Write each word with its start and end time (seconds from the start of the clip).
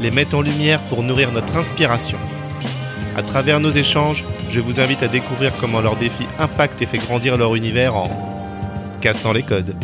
les 0.00 0.10
met 0.10 0.34
en 0.34 0.40
lumière 0.42 0.80
pour 0.84 1.02
nourrir 1.02 1.32
notre 1.32 1.56
inspiration. 1.56 2.18
À 3.16 3.22
travers 3.22 3.60
nos 3.60 3.70
échanges, 3.70 4.24
je 4.50 4.60
vous 4.60 4.80
invite 4.80 5.02
à 5.02 5.08
découvrir 5.08 5.52
comment 5.60 5.80
leurs 5.80 5.96
défis 5.96 6.26
impactent 6.38 6.82
et 6.82 6.86
fait 6.86 6.98
grandir 6.98 7.36
leur 7.36 7.54
univers 7.54 7.94
en 7.94 8.10
cassant 9.00 9.32
les 9.32 9.42
codes. 9.42 9.76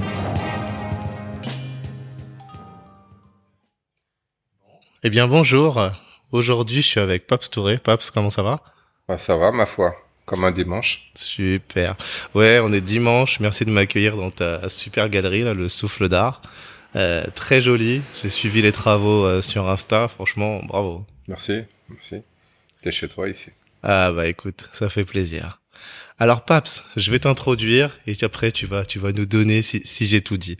Eh 5.02 5.10
bien 5.10 5.28
bonjour, 5.28 5.80
aujourd'hui 6.32 6.82
je 6.82 6.88
suis 6.88 7.00
avec 7.00 7.26
Paps 7.26 7.48
Touré. 7.50 7.78
Paps, 7.78 8.10
comment 8.10 8.30
ça 8.30 8.42
va? 8.42 8.60
Bah, 9.08 9.16
Ça 9.16 9.36
va 9.36 9.50
ma 9.50 9.64
foi, 9.66 9.94
comme 10.26 10.44
un 10.44 10.50
dimanche. 10.50 11.10
Super. 11.14 11.96
Ouais, 12.34 12.60
on 12.62 12.72
est 12.72 12.80
dimanche, 12.82 13.40
merci 13.40 13.64
de 13.64 13.70
m'accueillir 13.70 14.16
dans 14.16 14.30
ta 14.30 14.68
super 14.68 15.08
galerie, 15.08 15.42
là, 15.42 15.54
le 15.54 15.68
Souffle 15.68 16.08
d'Art. 16.08 16.42
Euh, 16.96 17.24
très 17.34 17.60
joli, 17.60 18.02
j'ai 18.22 18.28
suivi 18.28 18.62
les 18.62 18.72
travaux 18.72 19.24
euh, 19.24 19.42
sur 19.42 19.68
Insta, 19.68 20.08
franchement, 20.08 20.60
bravo. 20.64 21.06
Merci, 21.28 21.62
merci. 21.88 22.16
T'es 22.82 22.90
chez 22.90 23.08
toi 23.08 23.28
ici. 23.28 23.50
Ah 23.82 24.10
bah 24.12 24.26
écoute, 24.26 24.68
ça 24.72 24.88
fait 24.88 25.04
plaisir. 25.04 25.60
Alors 26.18 26.44
Paps, 26.44 26.84
je 26.96 27.10
vais 27.10 27.20
t'introduire 27.20 27.98
et 28.06 28.14
après 28.22 28.52
tu 28.52 28.66
vas 28.66 28.84
tu 28.84 28.98
vas 28.98 29.12
nous 29.12 29.24
donner 29.24 29.62
si, 29.62 29.80
si 29.84 30.06
j'ai 30.06 30.20
tout 30.20 30.36
dit. 30.36 30.58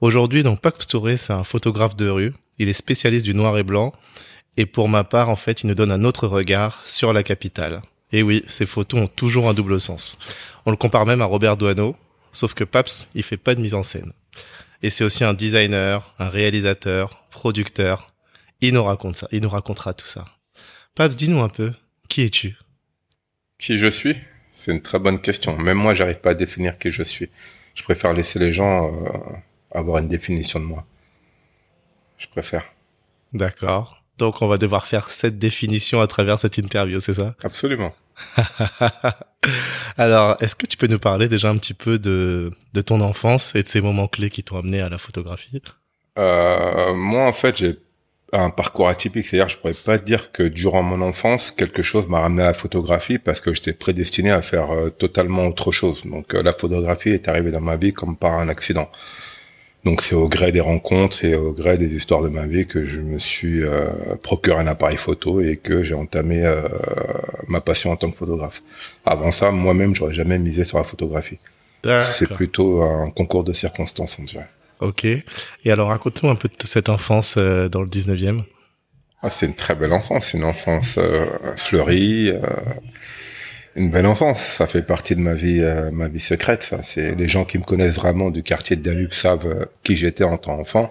Aujourd'hui 0.00 0.42
donc 0.42 0.60
Paps 0.60 0.86
Touré 0.86 1.16
c'est 1.16 1.32
un 1.32 1.44
photographe 1.44 1.96
de 1.96 2.08
rue, 2.08 2.34
il 2.58 2.68
est 2.68 2.74
spécialiste 2.74 3.24
du 3.24 3.34
noir 3.34 3.56
et 3.56 3.62
blanc 3.62 3.92
et 4.58 4.66
pour 4.66 4.90
ma 4.90 5.04
part 5.04 5.30
en 5.30 5.36
fait 5.36 5.62
il 5.62 5.68
nous 5.68 5.74
donne 5.74 5.92
un 5.92 6.04
autre 6.04 6.26
regard 6.26 6.82
sur 6.86 7.14
la 7.14 7.22
capitale. 7.22 7.80
Et 8.12 8.22
oui, 8.22 8.44
ces 8.46 8.66
photos 8.66 9.00
ont 9.00 9.06
toujours 9.06 9.48
un 9.48 9.54
double 9.54 9.80
sens. 9.80 10.18
On 10.66 10.70
le 10.70 10.76
compare 10.76 11.06
même 11.06 11.22
à 11.22 11.26
Robert 11.26 11.56
Doisneau, 11.56 11.96
sauf 12.32 12.52
que 12.52 12.64
Paps 12.64 13.08
il 13.14 13.22
fait 13.22 13.38
pas 13.38 13.54
de 13.54 13.62
mise 13.62 13.74
en 13.74 13.82
scène. 13.82 14.12
Et 14.82 14.90
c'est 14.90 15.04
aussi 15.04 15.24
un 15.24 15.34
designer, 15.34 16.14
un 16.18 16.28
réalisateur, 16.28 17.26
producteur. 17.30 18.12
Il 18.60 18.74
nous 18.74 18.84
raconte 18.84 19.16
ça, 19.16 19.28
il 19.30 19.42
nous 19.42 19.48
racontera 19.48 19.94
tout 19.94 20.06
ça. 20.06 20.24
Paps, 20.94 21.16
dis-nous 21.16 21.40
un 21.42 21.48
peu, 21.48 21.72
qui 22.08 22.22
es-tu? 22.22 22.56
Qui 23.58 23.76
je 23.76 23.86
suis? 23.86 24.16
C'est 24.52 24.72
une 24.72 24.82
très 24.82 24.98
bonne 24.98 25.20
question. 25.20 25.56
Même 25.56 25.78
moi, 25.78 25.94
j'arrive 25.94 26.20
pas 26.20 26.30
à 26.30 26.34
définir 26.34 26.78
qui 26.78 26.90
je 26.90 27.02
suis. 27.02 27.30
Je 27.74 27.82
préfère 27.82 28.12
laisser 28.12 28.38
les 28.38 28.52
gens 28.52 28.92
euh, 28.92 29.18
avoir 29.70 29.98
une 29.98 30.08
définition 30.08 30.60
de 30.60 30.64
moi. 30.64 30.86
Je 32.18 32.26
préfère. 32.26 32.64
D'accord. 33.32 34.02
Donc, 34.18 34.42
on 34.42 34.48
va 34.48 34.58
devoir 34.58 34.86
faire 34.86 35.10
cette 35.10 35.38
définition 35.38 36.02
à 36.02 36.06
travers 36.06 36.38
cette 36.38 36.58
interview, 36.58 37.00
c'est 37.00 37.14
ça? 37.14 37.34
Absolument. 37.42 37.94
Alors, 39.96 40.36
est-ce 40.40 40.54
que 40.54 40.66
tu 40.66 40.76
peux 40.76 40.86
nous 40.86 40.98
parler 40.98 41.28
déjà 41.28 41.50
un 41.50 41.56
petit 41.56 41.74
peu 41.74 41.98
de, 41.98 42.50
de 42.74 42.80
ton 42.82 43.00
enfance 43.00 43.54
et 43.54 43.62
de 43.62 43.68
ces 43.68 43.80
moments 43.80 44.08
clés 44.08 44.30
qui 44.30 44.42
t'ont 44.44 44.58
amené 44.58 44.80
à 44.80 44.88
la 44.88 44.98
photographie? 44.98 45.60
Euh, 46.18 46.94
Moi, 46.94 47.26
en 47.26 47.32
fait, 47.32 47.56
j'ai 47.56 47.78
un 48.32 48.50
parcours 48.50 48.88
atypique, 48.88 49.26
c'est-à-dire 49.26 49.48
je 49.48 49.56
pourrais 49.58 49.74
pas 49.74 49.98
dire 49.98 50.30
que 50.32 50.44
durant 50.44 50.82
mon 50.84 51.00
enfance 51.02 51.50
quelque 51.50 51.82
chose 51.82 52.06
m'a 52.08 52.20
ramené 52.20 52.42
à 52.42 52.46
la 52.46 52.54
photographie 52.54 53.18
parce 53.18 53.40
que 53.40 53.52
j'étais 53.52 53.72
prédestiné 53.72 54.30
à 54.30 54.40
faire 54.40 54.70
euh, 54.70 54.90
totalement 54.90 55.46
autre 55.48 55.72
chose. 55.72 56.02
Donc 56.06 56.34
euh, 56.34 56.42
la 56.42 56.52
photographie 56.52 57.10
est 57.10 57.26
arrivée 57.28 57.50
dans 57.50 57.60
ma 57.60 57.76
vie 57.76 57.92
comme 57.92 58.16
par 58.16 58.34
un 58.34 58.48
accident. 58.48 58.88
Donc 59.84 60.02
c'est 60.02 60.14
au 60.14 60.28
gré 60.28 60.52
des 60.52 60.60
rencontres 60.60 61.24
et 61.24 61.34
au 61.34 61.52
gré 61.52 61.78
des 61.78 61.94
histoires 61.94 62.22
de 62.22 62.28
ma 62.28 62.46
vie 62.46 62.66
que 62.66 62.84
je 62.84 63.00
me 63.00 63.18
suis 63.18 63.62
euh, 63.62 63.88
procuré 64.22 64.60
un 64.60 64.66
appareil 64.66 64.98
photo 64.98 65.40
et 65.40 65.56
que 65.56 65.82
j'ai 65.82 65.94
entamé 65.94 66.42
ma 67.48 67.60
passion 67.60 67.90
en 67.90 67.96
tant 67.96 68.10
que 68.10 68.16
photographe. 68.16 68.62
Avant 69.06 69.32
ça, 69.32 69.50
moi-même, 69.50 69.94
j'aurais 69.94 70.12
jamais 70.12 70.38
misé 70.38 70.64
sur 70.64 70.78
la 70.78 70.84
photographie. 70.84 71.38
C'est 71.84 72.28
plutôt 72.28 72.82
un 72.82 73.10
concours 73.10 73.44
de 73.44 73.52
circonstances, 73.52 74.18
on 74.18 74.24
dirait. 74.24 74.48
Ok. 74.80 75.04
Et 75.04 75.70
alors, 75.70 75.88
raconte-nous 75.88 76.30
un 76.30 76.34
peu 76.34 76.48
de 76.48 76.66
cette 76.66 76.88
enfance 76.88 77.36
euh, 77.38 77.68
dans 77.68 77.82
le 77.82 77.88
19e. 77.88 78.42
Ah, 79.22 79.28
c'est 79.28 79.46
une 79.46 79.54
très 79.54 79.74
belle 79.74 79.92
enfance, 79.92 80.32
une 80.32 80.44
enfance 80.44 80.96
euh, 80.98 81.26
fleurie, 81.56 82.30
euh, 82.30 82.40
une 83.76 83.90
belle 83.90 84.06
enfance. 84.06 84.40
Ça 84.40 84.66
fait 84.66 84.82
partie 84.82 85.14
de 85.14 85.20
ma 85.20 85.34
vie, 85.34 85.62
ma 85.92 86.08
vie 86.08 86.20
secrète. 86.20 86.62
Ça, 86.62 86.82
c'est 86.82 87.14
les 87.14 87.28
gens 87.28 87.44
qui 87.44 87.58
me 87.58 87.64
connaissent 87.64 87.94
vraiment 87.94 88.30
du 88.30 88.42
quartier 88.42 88.76
de 88.76 88.82
Danube 88.82 89.12
savent 89.12 89.68
qui 89.82 89.96
j'étais 89.96 90.24
en 90.24 90.38
tant 90.38 90.58
enfant, 90.58 90.90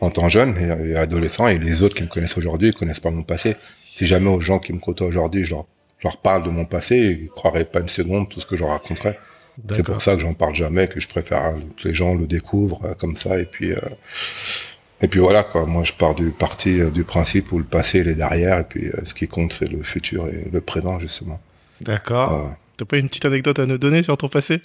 en 0.00 0.10
tant 0.10 0.28
jeune 0.28 0.56
et, 0.58 0.96
adolescent, 0.96 1.48
et 1.48 1.58
les 1.58 1.82
autres 1.82 1.94
qui 1.94 2.02
me 2.02 2.08
connaissent 2.08 2.36
aujourd'hui 2.36 2.72
connaissent 2.72 3.00
pas 3.00 3.10
mon 3.10 3.22
passé. 3.22 3.56
Si 3.96 4.06
jamais 4.06 4.30
aux 4.30 4.40
gens 4.40 4.58
qui 4.58 4.72
me 4.72 4.78
côtoient 4.78 5.06
aujourd'hui, 5.06 5.44
je 5.44 5.54
leur, 5.54 5.66
je 5.98 6.08
leur 6.08 6.18
parle 6.18 6.44
de 6.44 6.50
mon 6.50 6.64
passé, 6.64 7.18
ils 7.22 7.28
croiraient 7.28 7.64
pas 7.64 7.80
une 7.80 7.88
seconde 7.88 8.28
tout 8.28 8.40
ce 8.40 8.46
que 8.46 8.56
je 8.56 8.62
leur 8.62 8.72
raconterais. 8.72 9.18
C'est 9.74 9.82
pour 9.82 10.00
ça 10.00 10.14
que 10.14 10.20
j'en 10.20 10.34
parle 10.34 10.54
jamais, 10.54 10.88
que 10.88 11.00
je 11.00 11.08
préfère 11.08 11.54
que 11.76 11.88
les 11.88 11.94
gens 11.94 12.14
le 12.14 12.26
découvrent 12.26 12.84
euh, 12.84 12.94
comme 12.94 13.16
ça. 13.16 13.38
Et 13.38 13.44
puis, 13.44 13.72
euh, 13.72 13.80
et 15.02 15.08
puis 15.08 15.20
voilà 15.20 15.42
quoi. 15.42 15.66
Moi, 15.66 15.84
je 15.84 15.92
pars 15.92 16.14
du 16.14 16.30
parti 16.30 16.80
euh, 16.80 16.90
du 16.90 17.04
principe 17.04 17.52
où 17.52 17.58
le 17.58 17.64
passé 17.64 18.00
il 18.00 18.08
est 18.08 18.14
derrière, 18.14 18.58
et 18.58 18.64
puis 18.64 18.90
ce 19.04 19.14
qui 19.14 19.28
compte 19.28 19.52
c'est 19.52 19.68
le 19.68 19.82
futur 19.82 20.28
et 20.28 20.48
le 20.50 20.60
présent 20.60 20.98
justement. 20.98 21.40
D'accord. 21.80 22.54
T'as 22.76 22.84
pas 22.84 22.96
une 22.96 23.08
petite 23.08 23.24
anecdote 23.24 23.58
à 23.58 23.66
nous 23.66 23.78
donner 23.78 24.02
sur 24.02 24.16
ton 24.16 24.28
passé? 24.28 24.62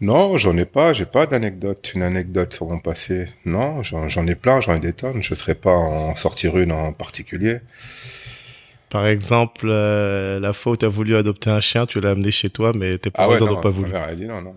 Non, 0.00 0.36
j'en 0.36 0.56
ai 0.56 0.64
pas. 0.64 0.92
J'ai 0.92 1.06
pas 1.06 1.26
d'anecdote. 1.26 1.92
Une 1.94 2.02
anecdote 2.02 2.52
sur 2.52 2.66
mon 2.66 2.78
passé. 2.78 3.26
Non, 3.44 3.82
j'en 3.82 4.26
ai 4.26 4.34
plein. 4.34 4.60
J'en 4.60 4.74
ai 4.74 4.80
des 4.80 4.92
tonnes. 4.92 5.22
Je 5.22 5.34
serais 5.34 5.54
pas 5.54 5.72
en 5.72 6.14
sortir 6.14 6.56
une 6.58 6.72
en 6.72 6.92
particulier. 6.92 7.60
Par 8.94 9.08
exemple, 9.08 9.66
euh, 9.68 10.38
la 10.38 10.52
fois 10.52 10.72
où 10.72 10.76
tu 10.76 10.86
as 10.86 10.88
voulu 10.88 11.16
adopter 11.16 11.50
un 11.50 11.60
chien, 11.60 11.84
tu 11.84 12.00
l'as 12.00 12.10
amené 12.10 12.30
chez 12.30 12.48
toi, 12.48 12.70
mais 12.76 12.96
tes 12.96 13.10
parents 13.10 13.34
ah 13.34 13.44
n'ont 13.44 13.60
pas 13.60 13.68
voulu. 13.70 13.90
Dit 14.14 14.26
non, 14.26 14.40
non. 14.40 14.54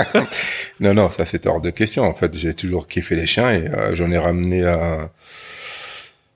non, 0.80 0.94
non, 0.94 1.10
ça 1.10 1.24
c'était 1.26 1.48
hors 1.48 1.60
de 1.60 1.70
question. 1.70 2.02
En 2.02 2.12
fait, 2.12 2.36
j'ai 2.36 2.54
toujours 2.54 2.88
kiffé 2.88 3.14
les 3.14 3.24
chiens 3.24 3.52
et 3.52 3.68
euh, 3.68 3.94
j'en 3.94 4.10
ai 4.10 4.18
ramené 4.18 4.64
euh, 4.64 5.04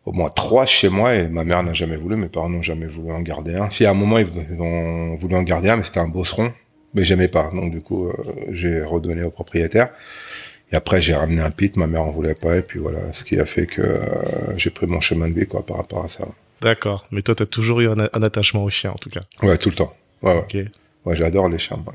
au 0.07 0.13
moins 0.13 0.31
trois 0.31 0.65
chez 0.65 0.89
moi 0.89 1.15
et 1.15 1.29
ma 1.29 1.45
mère 1.45 1.63
n'a 1.63 1.73
jamais 1.73 1.97
voulu, 1.97 2.17
mes 2.17 2.29
parents 2.29 2.49
n'ont 2.49 2.63
jamais 2.63 2.87
voulu 2.87 3.13
en 3.13 3.21
garder 3.21 3.55
un. 3.55 3.69
Si 3.69 3.85
à 3.85 3.91
un 3.91 3.95
moment 3.95 4.19
ils 4.19 4.61
ont 4.61 5.17
voulu 5.17 5.35
en 5.35 5.43
garder 5.43 5.69
un, 5.69 5.77
mais 5.77 5.83
c'était 5.83 6.01
un 6.01 6.09
bosseron, 6.09 6.53
mais 6.95 7.05
j'aimais 7.05 7.29
pas. 7.29 7.51
Donc 7.53 7.73
du 7.73 7.81
coup, 7.81 8.11
j'ai 8.51 8.83
redonné 8.83 9.25
au 9.25 9.31
propriétaire. 9.31 9.91
Et 10.73 10.77
après, 10.77 11.01
j'ai 11.01 11.15
ramené 11.15 11.43
un 11.43 11.51
pit, 11.51 11.77
ma 11.77 11.87
mère 11.87 12.03
en 12.03 12.11
voulait 12.11 12.35
pas, 12.35 12.57
et 12.57 12.63
puis 12.63 12.81
voilà, 12.81 13.13
ce 13.13 13.23
qui 13.23 13.39
a 13.39 13.47
fait 13.47 13.67
que 13.67 14.01
j'ai 14.57 14.71
pris 14.71 14.87
mon 14.87 15.01
chemin 15.01 15.29
de 15.29 15.35
vie, 15.35 15.47
quoi, 15.47 15.65
par 15.65 15.77
rapport 15.77 16.05
à 16.05 16.09
ça. 16.09 16.27
D'accord. 16.61 17.07
Mais 17.11 17.23
toi, 17.23 17.35
tu 17.35 17.43
as 17.43 17.47
toujours 17.47 17.81
eu 17.81 17.89
un, 17.89 17.99
attachement 17.99 18.65
au 18.65 18.71
chien, 18.71 18.91
en 18.91 18.97
tout 18.97 19.11
cas. 19.11 19.21
Ouais, 19.43 19.57
tout 19.59 19.69
le 19.69 19.77
temps. 19.77 19.95
Ouais, 20.23 20.35
ouais. 20.35 20.67
Ouais, 21.05 21.15
j'adore 21.15 21.49
les 21.49 21.59
chiens. 21.59 21.79
Moi. 21.85 21.95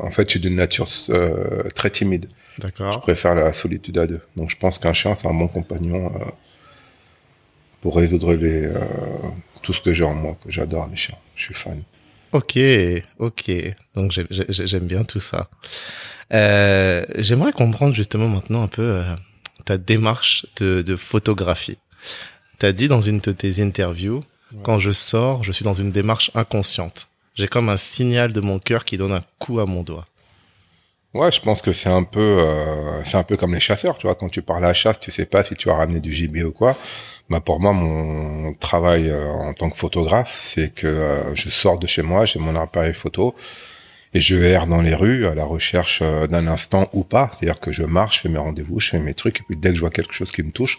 En 0.00 0.10
fait, 0.10 0.24
je 0.28 0.30
suis 0.32 0.40
d'une 0.40 0.54
nature 0.54 0.86
euh, 1.10 1.64
très 1.74 1.90
timide. 1.90 2.26
D'accord. 2.58 2.92
Je 2.92 2.98
préfère 3.00 3.34
la 3.34 3.52
solitude 3.52 3.98
à 3.98 4.06
deux. 4.06 4.20
Donc, 4.36 4.50
je 4.50 4.56
pense 4.56 4.78
qu'un 4.78 4.92
chien, 4.92 5.16
c'est 5.20 5.26
un 5.26 5.34
bon 5.34 5.48
compagnon 5.48 6.12
euh, 6.14 6.24
pour 7.84 7.96
résoudre 7.96 8.32
les, 8.32 8.64
euh, 8.64 8.80
tout 9.60 9.74
ce 9.74 9.82
que 9.82 9.92
j'ai 9.92 10.04
en 10.04 10.14
moi. 10.14 10.38
Que 10.42 10.50
j'adore 10.50 10.88
les 10.88 10.96
chiens. 10.96 11.18
Je 11.36 11.42
suis 11.42 11.54
fan. 11.54 11.82
Ok, 12.32 12.58
ok. 13.18 13.52
Donc, 13.94 14.10
j'aime 14.30 14.86
bien 14.86 15.04
tout 15.04 15.20
ça. 15.20 15.50
J'aimerais 16.30 17.52
comprendre 17.52 17.94
justement 17.94 18.26
maintenant 18.26 18.62
un 18.62 18.68
peu 18.68 19.02
ta 19.66 19.76
démarche 19.76 20.46
de, 20.56 20.80
de 20.80 20.96
photographie. 20.96 21.76
T'as 22.58 22.72
dit 22.72 22.88
dans 22.88 23.02
une 23.02 23.18
de 23.18 23.32
tes 23.32 23.62
interviews, 23.62 24.24
quand 24.62 24.78
je 24.78 24.90
sors, 24.90 25.44
je 25.44 25.52
suis 25.52 25.64
dans 25.64 25.74
une 25.74 25.92
démarche 25.92 26.30
inconsciente. 26.34 27.08
J'ai 27.34 27.48
comme 27.48 27.68
un 27.68 27.76
signal 27.76 28.32
de 28.32 28.40
mon 28.40 28.58
cœur 28.58 28.86
qui 28.86 28.96
donne 28.96 29.12
un 29.12 29.24
coup 29.38 29.60
à 29.60 29.66
mon 29.66 29.82
doigt. 29.82 30.06
Ouais, 31.14 31.30
je 31.30 31.40
pense 31.40 31.62
que 31.62 31.72
c'est 31.72 31.88
un 31.88 32.02
peu, 32.02 32.20
euh, 32.20 33.04
c'est 33.04 33.16
un 33.16 33.22
peu 33.22 33.36
comme 33.36 33.54
les 33.54 33.60
chasseurs, 33.60 33.96
tu 33.98 34.06
vois. 34.06 34.16
Quand 34.16 34.28
tu 34.28 34.42
parles 34.42 34.64
à 34.64 34.68
la 34.68 34.74
chasse, 34.74 34.98
tu 34.98 35.12
sais 35.12 35.26
pas 35.26 35.44
si 35.44 35.54
tu 35.54 35.68
vas 35.68 35.76
ramener 35.76 36.00
du 36.00 36.12
gibier 36.12 36.42
ou 36.42 36.52
quoi. 36.52 36.76
Bah 37.30 37.40
pour 37.40 37.60
moi, 37.60 37.72
mon 37.72 38.52
travail 38.54 39.08
euh, 39.08 39.30
en 39.30 39.54
tant 39.54 39.70
que 39.70 39.76
photographe, 39.76 40.40
c'est 40.42 40.74
que 40.74 40.86
euh, 40.88 41.34
je 41.34 41.48
sors 41.50 41.78
de 41.78 41.86
chez 41.86 42.02
moi, 42.02 42.26
j'ai 42.26 42.40
mon 42.40 42.56
appareil 42.56 42.94
photo 42.94 43.34
et 44.12 44.20
je 44.20 44.36
erre 44.36 44.66
dans 44.66 44.82
les 44.82 44.94
rues 44.94 45.26
à 45.26 45.34
la 45.34 45.44
recherche 45.44 46.02
d'un 46.02 46.46
instant 46.48 46.88
ou 46.92 47.04
pas. 47.04 47.30
C'est-à-dire 47.32 47.60
que 47.60 47.72
je 47.72 47.84
marche, 47.84 48.16
je 48.16 48.20
fais 48.22 48.28
mes 48.28 48.38
rendez-vous, 48.38 48.80
je 48.80 48.90
fais 48.90 48.98
mes 49.00 49.14
trucs, 49.14 49.40
et 49.40 49.42
puis 49.44 49.56
dès 49.56 49.70
que 49.70 49.76
je 49.76 49.80
vois 49.80 49.90
quelque 49.90 50.14
chose 50.14 50.32
qui 50.32 50.42
me 50.42 50.52
touche, 50.52 50.78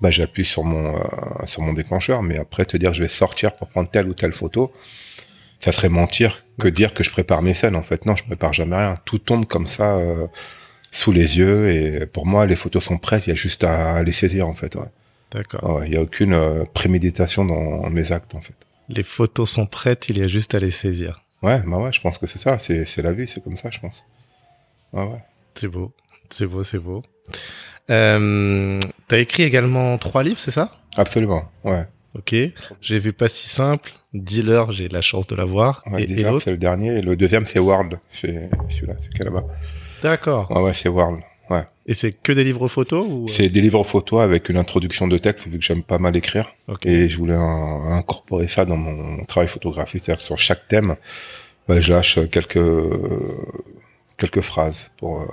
bah 0.00 0.10
j'appuie 0.10 0.44
sur 0.44 0.64
mon 0.64 0.96
euh, 0.96 1.00
sur 1.46 1.62
mon 1.62 1.72
déclencheur. 1.72 2.22
Mais 2.22 2.38
après 2.38 2.64
te 2.64 2.76
dire 2.76 2.94
je 2.94 3.02
vais 3.02 3.08
sortir 3.08 3.54
pour 3.54 3.68
prendre 3.68 3.90
telle 3.90 4.08
ou 4.08 4.14
telle 4.14 4.32
photo, 4.32 4.72
ça 5.58 5.72
serait 5.72 5.88
mentir 5.88 6.44
que 6.60 6.68
dire 6.68 6.94
que 6.94 7.02
je 7.02 7.10
prépare 7.10 7.42
mes 7.42 7.54
scènes. 7.54 7.74
En 7.74 7.82
fait, 7.82 8.06
non, 8.06 8.14
je 8.14 8.22
prépare 8.24 8.52
jamais 8.52 8.76
rien. 8.76 8.96
Tout 9.04 9.18
tombe 9.18 9.46
comme 9.46 9.66
ça 9.66 9.96
euh, 9.96 10.28
sous 10.92 11.10
les 11.10 11.38
yeux 11.38 11.70
et 11.70 12.06
pour 12.06 12.26
moi 12.26 12.46
les 12.46 12.56
photos 12.56 12.84
sont 12.84 12.98
prêtes. 12.98 13.26
Il 13.26 13.30
y 13.30 13.32
a 13.32 13.36
juste 13.36 13.64
à 13.64 14.02
les 14.02 14.12
saisir 14.12 14.46
en 14.46 14.54
fait. 14.54 14.76
Ouais. 14.76 14.88
D'accord. 15.32 15.84
Il 15.84 15.90
n'y 15.90 15.96
a 15.96 16.02
aucune 16.02 16.34
euh, 16.34 16.64
préméditation 16.64 17.44
dans 17.44 17.88
mes 17.90 18.10
actes, 18.12 18.34
en 18.34 18.40
fait. 18.40 18.54
Les 18.88 19.04
photos 19.04 19.48
sont 19.48 19.66
prêtes, 19.66 20.08
il 20.08 20.18
y 20.18 20.22
a 20.22 20.28
juste 20.28 20.54
à 20.54 20.58
les 20.58 20.72
saisir. 20.72 21.20
Ouais, 21.42 21.62
bah 21.66 21.78
ouais, 21.78 21.92
je 21.92 22.00
pense 22.00 22.18
que 22.18 22.26
c'est 22.26 22.40
ça. 22.40 22.58
C'est, 22.58 22.84
c'est 22.84 23.02
la 23.02 23.12
vie, 23.12 23.28
c'est 23.28 23.42
comme 23.42 23.56
ça, 23.56 23.70
je 23.70 23.78
pense. 23.78 24.04
Ouais, 24.92 25.04
ouais. 25.04 25.22
C'est 25.54 25.68
beau, 25.68 25.92
c'est 26.30 26.46
beau, 26.46 26.64
c'est 26.64 26.78
beau. 26.80 27.04
Euh, 27.90 28.80
T'as 29.06 29.18
écrit 29.18 29.44
également 29.44 29.96
trois 29.98 30.24
livres, 30.24 30.40
c'est 30.40 30.50
ça? 30.50 30.76
Absolument, 30.96 31.48
ouais. 31.62 31.86
Ok. 32.14 32.34
J'ai 32.80 32.98
vu 32.98 33.12
pas 33.12 33.28
si 33.28 33.48
simple. 33.48 33.92
Dealer, 34.14 34.72
j'ai 34.72 34.88
la 34.88 35.02
chance 35.02 35.26
de 35.26 35.36
l'avoir. 35.36 35.82
Ouais, 35.90 36.02
et, 36.02 36.06
Dealer, 36.06 36.40
c'est 36.42 36.50
le 36.50 36.58
dernier. 36.58 36.98
Et 36.98 37.02
le 37.02 37.16
deuxième, 37.16 37.44
c'est 37.46 37.58
World. 37.60 37.98
C'est 38.08 38.50
celui-là, 38.68 38.94
c'est 39.16 39.24
là-bas. 39.24 39.44
D'accord. 40.02 40.50
Ouais, 40.50 40.62
ouais, 40.62 40.74
c'est 40.74 40.88
World. 40.88 41.20
Ouais. 41.48 41.64
Et 41.86 41.94
c'est 41.94 42.12
que 42.12 42.32
des 42.32 42.44
livres 42.44 42.68
photos 42.68 43.04
ou... 43.08 43.26
C'est 43.28 43.48
des 43.48 43.60
livres 43.60 43.82
photos 43.84 44.20
avec 44.20 44.48
une 44.48 44.56
introduction 44.56 45.08
de 45.08 45.18
texte, 45.18 45.48
vu 45.48 45.58
que 45.58 45.64
j'aime 45.64 45.82
pas 45.82 45.98
mal 45.98 46.14
écrire. 46.16 46.52
Et 46.84 47.08
je 47.08 47.16
voulais 47.18 47.34
un- 47.34 47.92
incorporer 47.92 48.46
ça 48.46 48.64
dans 48.64 48.76
mon 48.76 49.24
travail 49.24 49.48
photographique. 49.48 50.02
C'est-à-dire 50.04 50.18
que 50.20 50.24
sur 50.24 50.38
chaque 50.38 50.68
thème, 50.68 50.94
bah, 51.68 51.80
je 51.80 51.92
lâche 51.92 52.18
quelques, 52.30 52.60
quelques 54.16 54.40
phrases 54.42 54.90
pour, 54.96 55.22
euh, 55.22 55.26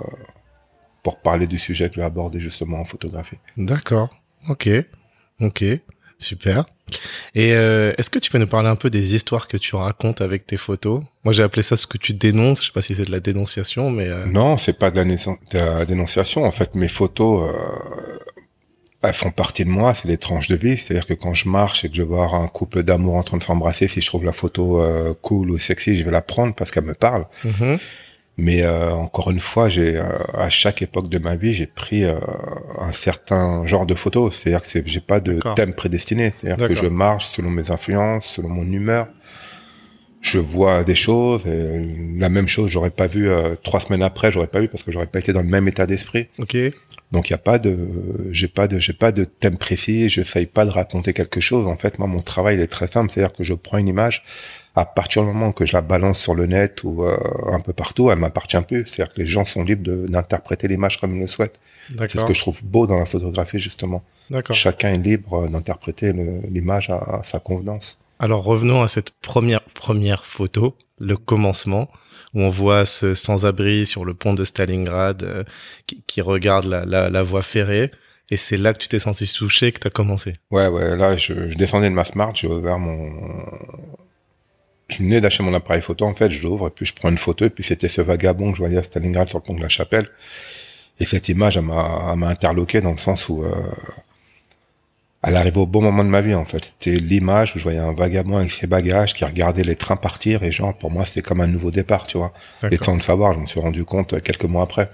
pour 1.02 1.18
parler 1.18 1.46
du 1.46 1.58
sujet 1.58 1.88
que 1.88 1.94
je 1.96 2.00
vais 2.00 2.06
aborder 2.06 2.40
justement 2.40 2.80
en 2.80 2.84
photographie. 2.84 3.36
D'accord. 3.56 4.10
Ok. 4.48 4.68
Ok. 5.40 5.64
Super. 6.20 6.64
Et 7.34 7.52
euh, 7.54 7.92
est-ce 7.98 8.10
que 8.10 8.18
tu 8.18 8.30
peux 8.30 8.38
nous 8.38 8.46
parler 8.46 8.68
un 8.68 8.76
peu 8.76 8.90
des 8.90 9.14
histoires 9.14 9.46
que 9.46 9.56
tu 9.56 9.76
racontes 9.76 10.20
avec 10.20 10.46
tes 10.46 10.56
photos? 10.56 11.02
Moi, 11.24 11.32
j'ai 11.32 11.42
appelé 11.44 11.62
ça 11.62 11.76
ce 11.76 11.86
que 11.86 11.98
tu 11.98 12.12
dénonces. 12.12 12.60
Je 12.62 12.66
sais 12.66 12.72
pas 12.72 12.82
si 12.82 12.94
c'est 12.94 13.04
de 13.04 13.10
la 13.12 13.20
dénonciation, 13.20 13.90
mais 13.90 14.08
euh, 14.08 14.26
Non, 14.26 14.58
c'est 14.58 14.72
pas 14.78 14.90
de 14.90 14.96
la, 14.96 15.04
naissance- 15.04 15.38
de 15.52 15.58
la 15.58 15.84
dénonciation. 15.84 16.44
En 16.44 16.50
fait, 16.50 16.74
mes 16.74 16.88
photos, 16.88 17.50
euh, 17.54 18.18
elles 19.02 19.14
font 19.14 19.30
partie 19.30 19.64
de 19.64 19.70
moi. 19.70 19.94
C'est 19.94 20.08
des 20.08 20.18
tranches 20.18 20.48
de 20.48 20.56
vie. 20.56 20.76
C'est-à-dire 20.76 21.06
que 21.06 21.14
quand 21.14 21.34
je 21.34 21.48
marche 21.48 21.84
et 21.84 21.88
que 21.90 21.94
je 21.96 22.02
vois 22.02 22.26
un 22.34 22.48
couple 22.48 22.82
d'amour 22.82 23.14
en 23.14 23.22
train 23.22 23.36
de 23.36 23.44
s'embrasser, 23.44 23.86
si 23.86 24.00
je 24.00 24.06
trouve 24.06 24.24
la 24.24 24.32
photo 24.32 24.80
euh, 24.82 25.14
cool 25.22 25.50
ou 25.50 25.58
sexy, 25.58 25.94
je 25.94 26.02
vais 26.04 26.10
la 26.10 26.22
prendre 26.22 26.54
parce 26.54 26.70
qu'elle 26.72 26.84
me 26.84 26.94
parle. 26.94 27.26
mhm. 27.44 27.78
Mais 28.40 28.62
euh, 28.62 28.92
encore 28.92 29.32
une 29.32 29.40
fois, 29.40 29.68
j'ai 29.68 29.96
euh, 29.96 30.04
à 30.32 30.48
chaque 30.48 30.80
époque 30.80 31.08
de 31.08 31.18
ma 31.18 31.34
vie, 31.34 31.52
j'ai 31.52 31.66
pris 31.66 32.04
euh, 32.04 32.14
un 32.78 32.92
certain 32.92 33.66
genre 33.66 33.84
de 33.84 33.96
photos. 33.96 34.38
C'est-à-dire 34.38 34.62
que 34.62 34.88
j'ai 34.88 35.00
pas 35.00 35.18
de 35.18 35.40
thème 35.56 35.74
prédestiné. 35.74 36.30
C'est-à-dire 36.32 36.68
que 36.68 36.74
je 36.74 36.86
marche 36.86 37.26
selon 37.26 37.50
mes 37.50 37.72
influences, 37.72 38.26
selon 38.36 38.48
mon 38.48 38.70
humeur. 38.70 39.08
Je 40.20 40.38
vois 40.38 40.84
des 40.84 40.94
choses. 40.94 41.46
et 41.46 41.80
la 42.16 42.28
même 42.28 42.48
chose, 42.48 42.70
j'aurais 42.70 42.90
pas 42.90 43.06
vu 43.06 43.28
euh, 43.28 43.54
trois 43.62 43.80
semaines 43.80 44.02
après, 44.02 44.32
j'aurais 44.32 44.48
pas 44.48 44.60
vu 44.60 44.68
parce 44.68 44.82
que 44.82 44.90
j'aurais 44.90 45.06
pas 45.06 45.18
été 45.20 45.32
dans 45.32 45.42
le 45.42 45.48
même 45.48 45.66
état 45.68 45.86
d'esprit. 45.86 46.28
ok. 46.38 46.56
Donc 47.10 47.30
il 47.30 47.32
y 47.32 47.34
a 47.34 47.38
pas 47.38 47.58
de, 47.58 47.76
j'ai 48.32 48.48
pas 48.48 48.68
de, 48.68 48.78
j'ai 48.78 48.92
pas 48.92 49.12
de 49.12 49.24
thème 49.24 49.56
précis. 49.56 50.10
J'essaye 50.10 50.44
pas 50.46 50.66
de 50.66 50.70
raconter 50.70 51.14
quelque 51.14 51.40
chose. 51.40 51.66
En 51.66 51.76
fait, 51.76 51.98
moi, 51.98 52.06
mon 52.06 52.18
travail 52.18 52.56
il 52.56 52.60
est 52.60 52.66
très 52.66 52.86
simple. 52.86 53.10
C'est-à-dire 53.10 53.34
que 53.34 53.42
je 53.42 53.54
prends 53.54 53.78
une 53.78 53.88
image. 53.88 54.22
À 54.80 54.84
partir 54.84 55.22
du 55.22 55.28
moment 55.28 55.50
que 55.50 55.66
je 55.66 55.72
la 55.72 55.82
balance 55.82 56.20
sur 56.20 56.34
le 56.34 56.46
net 56.46 56.84
ou 56.84 57.02
euh, 57.02 57.16
un 57.50 57.60
peu 57.60 57.72
partout, 57.72 58.10
elle 58.10 58.18
m'appartient 58.18 58.60
plus. 58.70 58.86
C'est-à-dire 58.86 59.12
que 59.12 59.20
les 59.20 59.26
gens 59.26 59.44
sont 59.44 59.64
libres 59.64 60.06
d'interpréter 60.08 60.68
l'image 60.68 61.00
comme 61.00 61.16
ils 61.16 61.20
le 61.20 61.26
souhaitent. 61.26 61.58
C'est 61.98 62.18
ce 62.18 62.24
que 62.24 62.34
je 62.34 62.40
trouve 62.40 62.60
beau 62.62 62.86
dans 62.86 62.98
la 62.98 63.06
photographie 63.06 63.58
justement. 63.58 64.04
Chacun 64.52 64.90
est 64.92 64.98
libre 64.98 65.44
euh, 65.44 65.48
d'interpréter 65.48 66.12
l'image 66.48 66.90
à, 66.90 66.98
à 66.98 67.22
sa 67.24 67.38
convenance. 67.40 67.98
Alors 68.20 68.42
revenons 68.44 68.80
à 68.82 68.88
cette 68.88 69.10
première 69.10 69.62
première 69.62 70.24
photo, 70.24 70.76
le 71.00 71.16
commencement, 71.16 71.88
où 72.34 72.40
on 72.42 72.50
voit 72.50 72.84
ce 72.86 73.14
sans-abri 73.14 73.86
sur 73.86 74.04
le 74.04 74.14
pont 74.14 74.34
de 74.34 74.44
Stalingrad 74.44 75.22
euh, 75.22 75.44
qui, 75.86 76.02
qui 76.06 76.20
regarde 76.20 76.66
la, 76.66 76.84
la, 76.84 77.10
la 77.10 77.22
voie 77.22 77.42
ferrée. 77.42 77.90
Et 78.30 78.36
c'est 78.36 78.58
là 78.58 78.74
que 78.74 78.78
tu 78.78 78.88
t'es 78.88 78.98
senti 78.98 79.26
touché, 79.32 79.72
que 79.72 79.80
tu 79.80 79.86
as 79.86 79.90
commencé. 79.90 80.34
Ouais, 80.50 80.68
ouais. 80.68 80.96
Là, 80.96 81.16
je, 81.16 81.48
je 81.50 81.56
descendais 81.56 81.88
de 81.88 81.94
ma 81.94 82.04
smart, 82.04 82.32
j'ai 82.34 82.46
ouvert 82.46 82.78
mon. 82.78 83.10
Je 84.88 84.98
venais 84.98 85.20
d'acheter 85.20 85.42
mon 85.42 85.52
appareil 85.52 85.82
photo, 85.82 86.06
en 86.06 86.14
fait, 86.14 86.30
je 86.30 86.42
l'ouvre, 86.42 86.68
et 86.68 86.70
puis 86.70 86.86
je 86.86 86.94
prends 86.94 87.10
une 87.10 87.18
photo, 87.18 87.44
et 87.44 87.50
puis 87.50 87.62
c'était 87.62 87.88
ce 87.88 88.00
vagabond 88.00 88.52
que 88.52 88.56
je 88.56 88.62
voyais 88.62 88.78
à 88.78 88.82
Stalingrad 88.82 89.28
sur 89.28 89.38
le 89.38 89.44
pont 89.44 89.54
de 89.54 89.60
la 89.60 89.68
Chapelle. 89.68 90.08
Et 90.98 91.04
cette 91.04 91.28
image, 91.28 91.56
elle 91.56 91.64
m'a, 91.64 92.28
interloqué 92.28 92.80
dans 92.80 92.92
le 92.92 92.98
sens 92.98 93.28
où 93.28 93.44
euh, 93.44 93.52
elle 95.22 95.36
arrivait 95.36 95.58
au 95.58 95.66
bon 95.66 95.82
moment 95.82 96.04
de 96.04 96.08
ma 96.08 96.22
vie, 96.22 96.34
en 96.34 96.46
fait. 96.46 96.64
C'était 96.64 96.98
l'image 96.98 97.54
où 97.54 97.58
je 97.58 97.64
voyais 97.64 97.78
un 97.78 97.92
vagabond 97.92 98.38
avec 98.38 98.50
ses 98.50 98.66
bagages 98.66 99.12
qui 99.12 99.24
regardait 99.24 99.62
les 99.62 99.76
trains 99.76 99.96
partir, 99.96 100.42
et 100.42 100.50
genre, 100.50 100.76
pour 100.76 100.90
moi, 100.90 101.04
c'était 101.04 101.22
comme 101.22 101.42
un 101.42 101.46
nouveau 101.46 101.70
départ, 101.70 102.06
tu 102.06 102.16
vois. 102.16 102.32
Et 102.70 102.76
sans 102.78 102.94
le 102.94 103.00
savoir, 103.00 103.34
je 103.34 103.40
me 103.40 103.46
suis 103.46 103.60
rendu 103.60 103.84
compte 103.84 104.14
euh, 104.14 104.20
quelques 104.20 104.44
mois 104.44 104.62
après. 104.62 104.90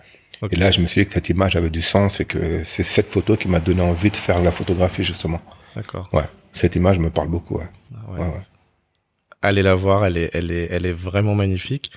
Et 0.50 0.56
là, 0.56 0.70
je 0.70 0.80
me 0.80 0.86
suis 0.86 1.02
dit 1.02 1.06
que 1.06 1.14
cette 1.14 1.28
image 1.28 1.56
avait 1.56 1.70
du 1.70 1.82
sens 1.82 2.20
et 2.20 2.24
que 2.24 2.64
c'est 2.64 2.82
cette 2.82 3.10
photo 3.10 3.36
qui 3.36 3.48
m'a 3.48 3.60
donné 3.60 3.80
envie 3.80 4.10
de 4.10 4.16
faire 4.16 4.42
la 4.42 4.50
photographie, 4.50 5.04
justement. 5.04 5.40
D'accord. 5.76 6.08
Ouais, 6.12 6.24
cette 6.52 6.76
image 6.76 6.98
me 6.98 7.10
parle 7.10 7.28
beaucoup. 7.28 7.58
Ouais. 7.58 7.68
Ah 7.94 8.10
ouais. 8.10 8.18
Ouais, 8.18 8.26
ouais. 8.26 8.40
Allez 9.44 9.62
la 9.62 9.74
voir, 9.74 10.06
elle 10.06 10.16
est, 10.16 10.30
elle 10.32 10.50
est, 10.50 10.68
elle 10.70 10.86
est 10.86 10.94
vraiment 10.94 11.34
magnifique. 11.34 11.92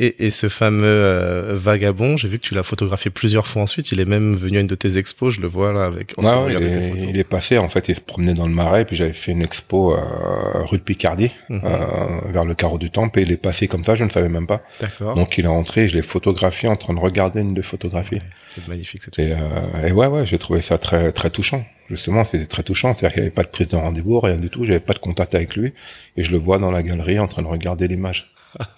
Et, 0.00 0.26
et 0.26 0.30
ce 0.30 0.48
fameux 0.48 0.84
euh, 0.86 1.56
vagabond, 1.56 2.16
j'ai 2.16 2.28
vu 2.28 2.38
que 2.38 2.44
tu 2.46 2.54
l'as 2.54 2.62
photographié 2.62 3.10
plusieurs 3.10 3.46
fois 3.48 3.62
ensuite. 3.62 3.90
Il 3.90 3.98
est 3.98 4.04
même 4.04 4.36
venu 4.36 4.58
à 4.58 4.60
une 4.60 4.66
de 4.68 4.74
tes 4.76 4.96
expos, 4.96 5.34
je 5.34 5.40
le 5.40 5.48
vois 5.48 5.72
là 5.72 5.84
avec. 5.86 6.16
de 6.16 6.24
Ouais, 6.24 6.52
il, 6.54 6.62
est, 6.62 7.08
il 7.10 7.18
est 7.18 7.24
passé, 7.28 7.58
en 7.58 7.68
fait, 7.68 7.88
il 7.88 7.96
se 7.96 8.00
promenait 8.00 8.34
dans 8.34 8.46
le 8.46 8.54
marais, 8.54 8.84
puis 8.84 8.94
j'avais 8.96 9.12
fait 9.12 9.32
une 9.32 9.42
expo 9.42 9.94
euh, 9.94 9.98
rue 10.64 10.78
de 10.78 10.82
Picardie, 10.84 11.32
Mhm. 11.48 11.60
euh, 11.64 12.30
vers 12.32 12.44
le 12.44 12.54
carreau 12.54 12.78
du 12.78 12.90
Temple, 12.90 13.18
et 13.18 13.22
il 13.22 13.32
est 13.32 13.36
passé 13.36 13.66
comme 13.66 13.84
ça, 13.84 13.96
je 13.96 14.04
ne 14.04 14.10
savais 14.10 14.28
même 14.28 14.46
pas. 14.46 14.62
D'accord. 14.80 15.14
Donc 15.16 15.36
il 15.36 15.44
est 15.44 15.48
rentré, 15.48 15.88
je 15.88 15.96
l'ai 15.96 16.02
photographié 16.02 16.68
en 16.68 16.76
train 16.76 16.94
de 16.94 17.00
regarder 17.00 17.40
une 17.40 17.54
de 17.54 17.62
photographies. 17.62 18.16
Ouais, 18.16 18.22
c'est 18.54 18.68
magnifique 18.68 19.02
cette 19.02 19.18
Et, 19.18 19.32
euh, 19.32 19.86
et 19.88 19.92
ouais, 19.92 20.06
ouais, 20.06 20.26
j'ai 20.26 20.38
trouvé 20.38 20.62
ça 20.62 20.78
très 20.78 21.10
très 21.12 21.30
touchant. 21.30 21.64
Justement, 21.90 22.22
c'était 22.22 22.46
très 22.46 22.62
touchant. 22.62 22.92
C'est-à-dire 22.94 23.14
qu'il 23.14 23.22
n'y 23.22 23.26
avait 23.28 23.34
pas 23.34 23.42
de 23.42 23.48
prise 23.48 23.68
de 23.68 23.76
rendez-vous, 23.76 24.20
rien 24.20 24.36
du 24.36 24.50
tout. 24.50 24.62
J'avais 24.64 24.78
pas 24.80 24.92
de 24.92 24.98
contact 24.98 25.34
avec 25.34 25.56
lui. 25.56 25.72
Et 26.18 26.22
je 26.22 26.32
le 26.32 26.38
vois 26.38 26.58
dans 26.58 26.70
la 26.70 26.82
galerie 26.82 27.18
en 27.18 27.26
train 27.28 27.40
de 27.42 27.46
regarder 27.46 27.88
l'image. 27.88 28.30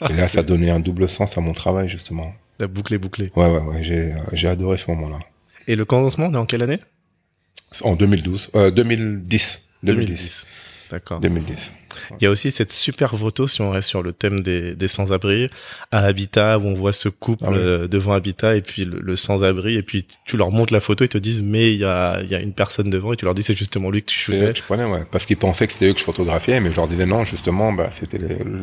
Et 0.08 0.12
là, 0.12 0.28
ça 0.28 0.42
donnait 0.42 0.70
un 0.70 0.80
double 0.80 1.08
sens 1.08 1.36
à 1.38 1.40
mon 1.40 1.52
travail, 1.52 1.88
justement. 1.88 2.32
La 2.58 2.66
boucle 2.66 2.92
est 2.94 2.98
bouclée. 2.98 3.30
Ouais, 3.36 3.50
ouais, 3.50 3.60
ouais. 3.60 3.82
J'ai, 3.82 4.12
euh, 4.12 4.18
j'ai 4.32 4.48
adoré 4.48 4.76
ce 4.76 4.90
moment-là. 4.90 5.18
Et 5.66 5.76
le 5.76 5.84
commencement, 5.84 6.26
on 6.26 6.34
est 6.34 6.38
en 6.38 6.46
quelle 6.46 6.62
année? 6.62 6.78
En 7.82 7.94
2012, 7.94 8.50
euh, 8.56 8.70
2010. 8.70 9.62
2010. 9.82 10.46
D'accord. 10.90 11.20
2010. 11.20 11.72
Il 12.20 12.24
y 12.24 12.26
a 12.26 12.30
aussi 12.30 12.50
cette 12.50 12.72
super 12.72 13.16
photo, 13.16 13.46
si 13.48 13.60
on 13.62 13.70
reste 13.70 13.88
sur 13.88 14.02
le 14.02 14.12
thème 14.12 14.42
des, 14.42 14.74
des 14.76 14.88
sans-abri, 14.88 15.48
à 15.90 16.00
Habitat, 16.04 16.58
où 16.58 16.62
on 16.62 16.74
voit 16.74 16.92
ce 16.92 17.08
couple 17.08 17.44
Ah 17.46 17.50
oui. 17.50 17.58
euh, 17.58 17.88
devant 17.88 18.12
Habitat 18.12 18.56
et 18.56 18.62
puis 18.62 18.84
le, 18.84 19.00
le 19.00 19.16
sans-abri, 19.16 19.76
et 19.76 19.82
puis 19.82 20.06
tu 20.24 20.36
leur 20.36 20.50
montres 20.50 20.72
la 20.72 20.80
photo, 20.80 21.04
ils 21.04 21.08
te 21.08 21.18
disent, 21.18 21.42
mais 21.42 21.72
il 21.72 21.78
y 21.80 21.84
a, 21.84 22.22
y 22.22 22.34
a 22.34 22.40
une 22.40 22.52
personne 22.54 22.90
devant, 22.90 23.12
et 23.12 23.16
tu 23.16 23.24
leur 23.24 23.34
dis, 23.34 23.42
c'est 23.42 23.56
justement 23.56 23.90
lui 23.90 24.02
que 24.02 24.10
tu 24.10 24.18
shootais. 24.18 24.54
je 24.54 24.62
prenais, 24.62 24.84
ouais. 24.84 25.02
Parce 25.10 25.26
qu'ils 25.26 25.36
pensaient 25.36 25.66
que 25.66 25.72
c'était 25.72 25.88
eux 25.90 25.92
que 25.92 25.98
je 25.98 26.04
photographiais, 26.04 26.60
mais 26.60 26.70
je 26.70 26.76
leur 26.76 26.88
disais 26.88 27.06
non, 27.06 27.24
justement, 27.24 27.72
bah, 27.72 27.90
c'était 27.92 28.18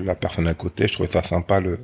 la 0.06 0.16
personne 0.16 0.48
à 0.48 0.54
côté. 0.54 0.88
Je 0.88 0.94
trouvais 0.94 1.10
ça 1.10 1.22
sympa, 1.24 1.60
le, 1.60 1.80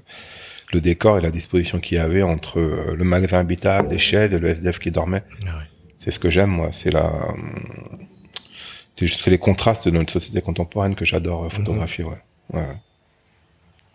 le 0.74 0.82
décor 0.82 1.18
et 1.18 1.22
la 1.22 1.30
disposition 1.32 1.80
qu'il 1.80 1.98
y 1.98 2.02
avait 2.02 2.24
entre 2.24 2.60
euh, 2.60 2.96
le 2.96 3.04
magasin 3.04 3.40
habitable, 3.40 3.90
les 3.92 4.00
chaises 4.00 4.34
et 4.34 4.40
le 4.40 4.48
SDF 4.50 4.80
qui 4.80 4.92
dormait. 4.92 5.24
Ah. 5.48 5.60
C'est 6.00 6.12
ce 6.12 6.20
que 6.20 6.30
j'aime, 6.30 6.50
moi. 6.50 6.70
C'est 6.74 6.90
la, 6.92 7.12
c'est 8.96 9.08
juste- 9.08 9.26
les 9.28 9.38
contrastes 9.38 9.86
de 9.88 9.92
notre 9.92 10.12
société 10.14 10.42
contemporaine 10.42 10.96
que 10.96 11.06
j'adore 11.06 11.46
euh, 11.46 11.50
photographier, 11.50 12.04
ouais. 12.04 12.22
ouais. 12.54 12.68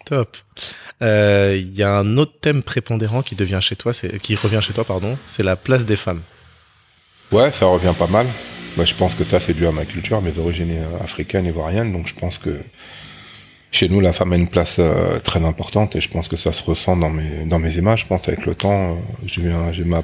Top. 0.05 0.37
Euh, 1.02 1.57
Il 1.61 1.75
y 1.75 1.83
a 1.83 1.99
un 1.99 2.17
autre 2.17 2.33
thème 2.40 2.62
prépondérant 2.62 3.23
qui 3.23 3.35
devient 3.35 3.59
chez 3.61 3.76
toi, 3.76 3.93
c'est 3.93 4.19
qui 4.21 4.35
revient 4.35 4.61
chez 4.62 4.73
toi, 4.73 4.85
pardon, 4.85 5.19
c'est 5.26 5.43
la 5.43 5.57
place 5.57 5.85
des 5.87 5.97
femmes. 5.97 6.23
Ouais, 7.31 7.52
ça 7.52 7.67
revient 7.67 7.95
pas 7.99 8.07
mal. 8.07 8.26
Moi, 8.76 8.85
je 8.87 8.95
pense 8.95 9.14
que 9.14 9.25
ça, 9.25 9.38
c'est 9.40 9.55
dû 9.55 9.67
à 9.67 9.73
ma 9.73 9.85
culture, 9.85 10.23
mes 10.23 10.37
origines 10.38 10.71
euh, 10.73 10.99
africaines, 11.02 11.47
ivoiriennes. 11.47 11.93
Donc, 11.93 12.07
je 12.07 12.14
pense 12.14 12.38
que 12.38 12.62
chez 13.71 13.88
nous, 13.88 14.00
la 14.00 14.12
femme 14.14 14.33
a 14.33 14.37
une 14.37 14.49
place 14.49 14.76
euh, 14.78 15.19
très 15.19 15.45
importante 15.45 15.95
et 15.97 16.00
je 16.00 16.09
pense 16.09 16.28
que 16.28 16.37
ça 16.37 16.52
se 16.52 16.62
ressent 16.62 16.97
dans 16.97 17.11
mes, 17.11 17.45
dans 17.45 17.59
mes 17.59 17.76
images. 17.76 18.00
Je 18.02 18.07
pense 18.07 18.26
avec 18.28 18.47
le 18.47 18.55
temps, 18.55 18.97
euh, 19.26 19.73
j'ai 19.73 19.85
ma, 19.85 20.02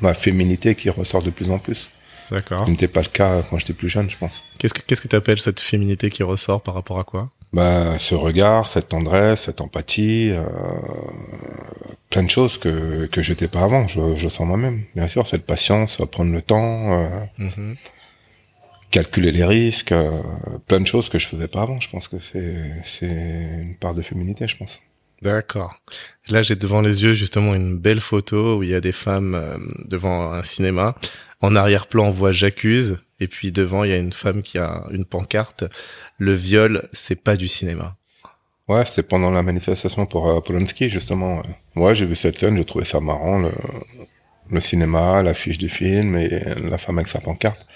ma 0.00 0.12
féminité 0.12 0.74
qui 0.74 0.90
ressort 0.90 1.22
de 1.22 1.30
plus 1.30 1.50
en 1.50 1.58
plus. 1.58 1.88
D'accord. 2.30 2.64
Ce 2.66 2.70
n'était 2.70 2.88
pas 2.88 3.02
le 3.02 3.08
cas 3.08 3.42
quand 3.48 3.58
j'étais 3.58 3.72
plus 3.72 3.88
jeune, 3.88 4.10
je 4.10 4.16
pense. 4.18 4.42
Qu'est-ce 4.58 4.74
que 4.74 4.80
qu'est-ce 4.82 5.00
que 5.00 5.08
tu 5.08 5.16
appelles 5.16 5.38
cette 5.38 5.60
féminité 5.60 6.10
qui 6.10 6.22
ressort 6.22 6.60
par 6.62 6.74
rapport 6.74 6.98
à 6.98 7.04
quoi? 7.04 7.30
Bah, 7.52 7.98
ce 7.98 8.14
regard, 8.14 8.66
cette 8.66 8.88
tendresse, 8.88 9.42
cette 9.42 9.60
empathie, 9.60 10.30
euh, 10.32 10.42
plein 12.10 12.22
de 12.24 12.30
choses 12.30 12.58
que, 12.58 13.06
que 13.06 13.22
j'étais 13.22 13.48
pas 13.48 13.60
avant. 13.62 13.86
Je, 13.88 14.16
je 14.16 14.28
sens 14.28 14.46
moi-même, 14.46 14.84
bien 14.94 15.08
sûr, 15.08 15.26
cette 15.26 15.46
patience, 15.46 15.98
prendre 16.10 16.32
le 16.32 16.42
temps, 16.42 16.92
euh, 16.92 17.08
Mhm. 17.38 17.76
calculer 18.90 19.32
les 19.32 19.44
risques, 19.44 19.92
euh, 19.92 20.10
plein 20.66 20.80
de 20.80 20.86
choses 20.86 21.08
que 21.08 21.18
je 21.18 21.26
faisais 21.28 21.48
pas 21.48 21.62
avant. 21.62 21.80
Je 21.80 21.88
pense 21.90 22.08
que 22.08 22.18
c'est 22.18 22.72
c'est 22.82 23.06
une 23.62 23.76
part 23.76 23.94
de 23.94 24.02
féminité, 24.02 24.46
je 24.48 24.56
pense. 24.56 24.80
D'accord. 25.26 25.74
Là, 26.28 26.42
j'ai 26.42 26.54
devant 26.54 26.80
les 26.80 27.02
yeux 27.02 27.14
justement 27.14 27.52
une 27.52 27.78
belle 27.78 28.00
photo 28.00 28.58
où 28.58 28.62
il 28.62 28.68
y 28.68 28.74
a 28.76 28.80
des 28.80 28.92
femmes 28.92 29.34
euh, 29.34 29.56
devant 29.86 30.32
un 30.32 30.44
cinéma. 30.44 30.94
En 31.40 31.56
arrière-plan, 31.56 32.06
on 32.06 32.10
voit 32.12 32.30
J'accuse. 32.30 32.98
Et 33.18 33.26
puis 33.26 33.50
devant, 33.50 33.82
il 33.82 33.90
y 33.90 33.92
a 33.92 33.96
une 33.96 34.12
femme 34.12 34.40
qui 34.44 34.56
a 34.56 34.84
une 34.92 35.04
pancarte. 35.04 35.64
Le 36.18 36.32
viol, 36.32 36.88
c'est 36.92 37.20
pas 37.20 37.36
du 37.36 37.48
cinéma. 37.48 37.96
Ouais, 38.68 38.84
c'était 38.84 39.02
pendant 39.02 39.32
la 39.32 39.42
manifestation 39.42 40.06
pour 40.06 40.28
euh, 40.28 40.40
Polanski, 40.40 40.88
justement. 40.90 41.42
Ouais, 41.74 41.96
j'ai 41.96 42.06
vu 42.06 42.14
cette 42.14 42.38
scène, 42.38 42.56
j'ai 42.56 42.64
trouvé 42.64 42.84
ça 42.84 43.00
marrant, 43.00 43.50
le 44.48 44.60
cinéma, 44.60 45.24
l'affiche 45.24 45.58
du 45.58 45.68
film 45.68 46.16
et 46.16 46.28
la 46.62 46.78
femme 46.78 46.98
avec 46.98 47.08
sa 47.08 47.18
pancarte. 47.18 47.66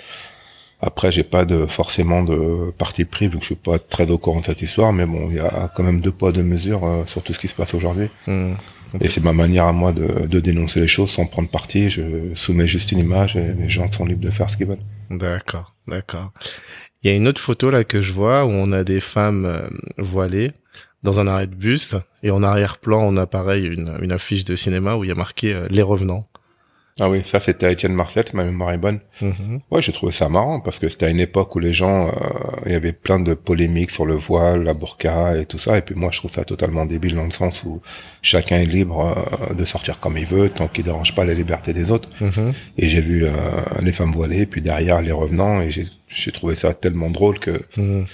Après, 0.82 1.12
j'ai 1.12 1.24
pas 1.24 1.44
de 1.44 1.66
forcément 1.66 2.22
de 2.22 2.70
parti 2.78 3.04
pris 3.04 3.28
vu 3.28 3.36
que 3.36 3.42
je 3.42 3.46
suis 3.46 3.54
pas 3.54 3.78
très 3.78 4.10
au 4.10 4.18
courant 4.18 4.40
de 4.40 4.46
cette 4.46 4.62
histoire, 4.62 4.92
mais 4.92 5.04
bon, 5.04 5.28
il 5.28 5.36
y 5.36 5.40
a 5.40 5.70
quand 5.74 5.82
même 5.82 6.00
deux 6.00 6.12
poids 6.12 6.32
deux 6.32 6.42
mesures 6.42 6.84
euh, 6.84 7.04
sur 7.06 7.22
tout 7.22 7.32
ce 7.34 7.38
qui 7.38 7.48
se 7.48 7.54
passe 7.54 7.74
aujourd'hui. 7.74 8.08
Hmm. 8.26 8.54
Et 9.00 9.08
c'est 9.08 9.22
ma 9.22 9.32
manière 9.32 9.66
à 9.66 9.72
moi 9.72 9.92
de, 9.92 10.26
de 10.26 10.40
dénoncer 10.40 10.80
les 10.80 10.88
choses 10.88 11.10
sans 11.10 11.26
prendre 11.26 11.48
parti. 11.48 11.90
Je 11.90 12.34
soumets 12.34 12.66
juste 12.66 12.90
une 12.92 12.98
image 12.98 13.36
et 13.36 13.52
les 13.52 13.68
gens 13.68 13.90
sont 13.92 14.04
libres 14.04 14.22
de 14.22 14.30
faire 14.30 14.50
ce 14.50 14.56
qu'ils 14.56 14.66
veulent. 14.66 14.78
D'accord, 15.10 15.74
d'accord. 15.86 16.32
Il 17.02 17.10
y 17.10 17.12
a 17.12 17.16
une 17.16 17.28
autre 17.28 17.40
photo 17.40 17.70
là 17.70 17.84
que 17.84 18.02
je 18.02 18.12
vois 18.12 18.44
où 18.44 18.50
on 18.50 18.72
a 18.72 18.84
des 18.84 19.00
femmes 19.00 19.46
euh, 19.46 19.68
voilées 19.98 20.52
dans 21.02 21.18
un 21.20 21.26
arrêt 21.26 21.46
de 21.46 21.54
bus 21.54 21.94
et 22.22 22.30
en 22.30 22.42
arrière-plan 22.42 23.00
on 23.02 23.16
a 23.16 23.26
pareil 23.26 23.66
une, 23.66 23.96
une 24.02 24.12
affiche 24.12 24.44
de 24.44 24.54
cinéma 24.54 24.96
où 24.96 25.04
il 25.04 25.08
y 25.08 25.12
a 25.12 25.14
marqué 25.16 25.54
euh, 25.54 25.66
Les 25.70 25.82
Revenants. 25.82 26.26
Ah 27.02 27.08
oui, 27.08 27.22
ça 27.24 27.40
c'était 27.40 27.66
à 27.66 27.70
Étienne 27.70 27.94
Marcel, 27.94 28.24
ma 28.34 28.44
mémoire 28.44 28.72
est 28.72 28.78
bonne. 28.78 29.00
Mhm. 29.22 29.60
Ouais, 29.70 29.80
j'ai 29.80 29.90
trouvé 29.92 30.12
ça 30.12 30.28
marrant 30.28 30.60
parce 30.60 30.78
que 30.78 30.88
c'était 30.88 31.06
à 31.06 31.08
une 31.08 31.18
époque 31.20 31.56
où 31.56 31.58
les 31.58 31.72
gens, 31.72 32.08
euh, 32.08 32.12
il 32.66 32.72
y 32.72 32.74
avait 32.74 32.92
plein 32.92 33.18
de 33.18 33.32
polémiques 33.34 33.90
sur 33.90 34.04
le 34.04 34.14
voile, 34.14 34.64
la 34.64 34.74
burqa 34.74 35.36
et 35.38 35.46
tout 35.46 35.58
ça. 35.58 35.78
Et 35.78 35.82
puis 35.82 35.94
moi, 35.94 36.10
je 36.12 36.18
trouve 36.18 36.30
ça 36.30 36.44
totalement 36.44 36.84
débile 36.84 37.14
dans 37.16 37.24
le 37.24 37.30
sens 37.30 37.64
où 37.64 37.80
chacun 38.20 38.58
est 38.58 38.66
libre 38.66 39.16
euh, 39.50 39.54
de 39.54 39.64
sortir 39.64 39.98
comme 39.98 40.18
il 40.18 40.26
veut 40.26 40.50
tant 40.50 40.68
qu'il 40.68 40.84
dérange 40.84 41.14
pas 41.14 41.24
la 41.24 41.32
liberté 41.34 41.72
des 41.72 41.90
autres. 41.90 42.10
Mhm. 42.20 42.52
Et 42.76 42.86
j'ai 42.88 43.00
vu 43.00 43.24
euh, 43.24 43.30
les 43.82 43.92
femmes 43.92 44.12
voilées, 44.12 44.44
puis 44.44 44.60
derrière 44.60 45.00
les 45.00 45.12
revenants, 45.12 45.62
et 45.62 45.70
j'ai 45.70 46.32
trouvé 46.32 46.54
ça 46.54 46.74
tellement 46.74 47.08
drôle 47.10 47.38
que 47.38 47.62
Mhm. 47.78 48.06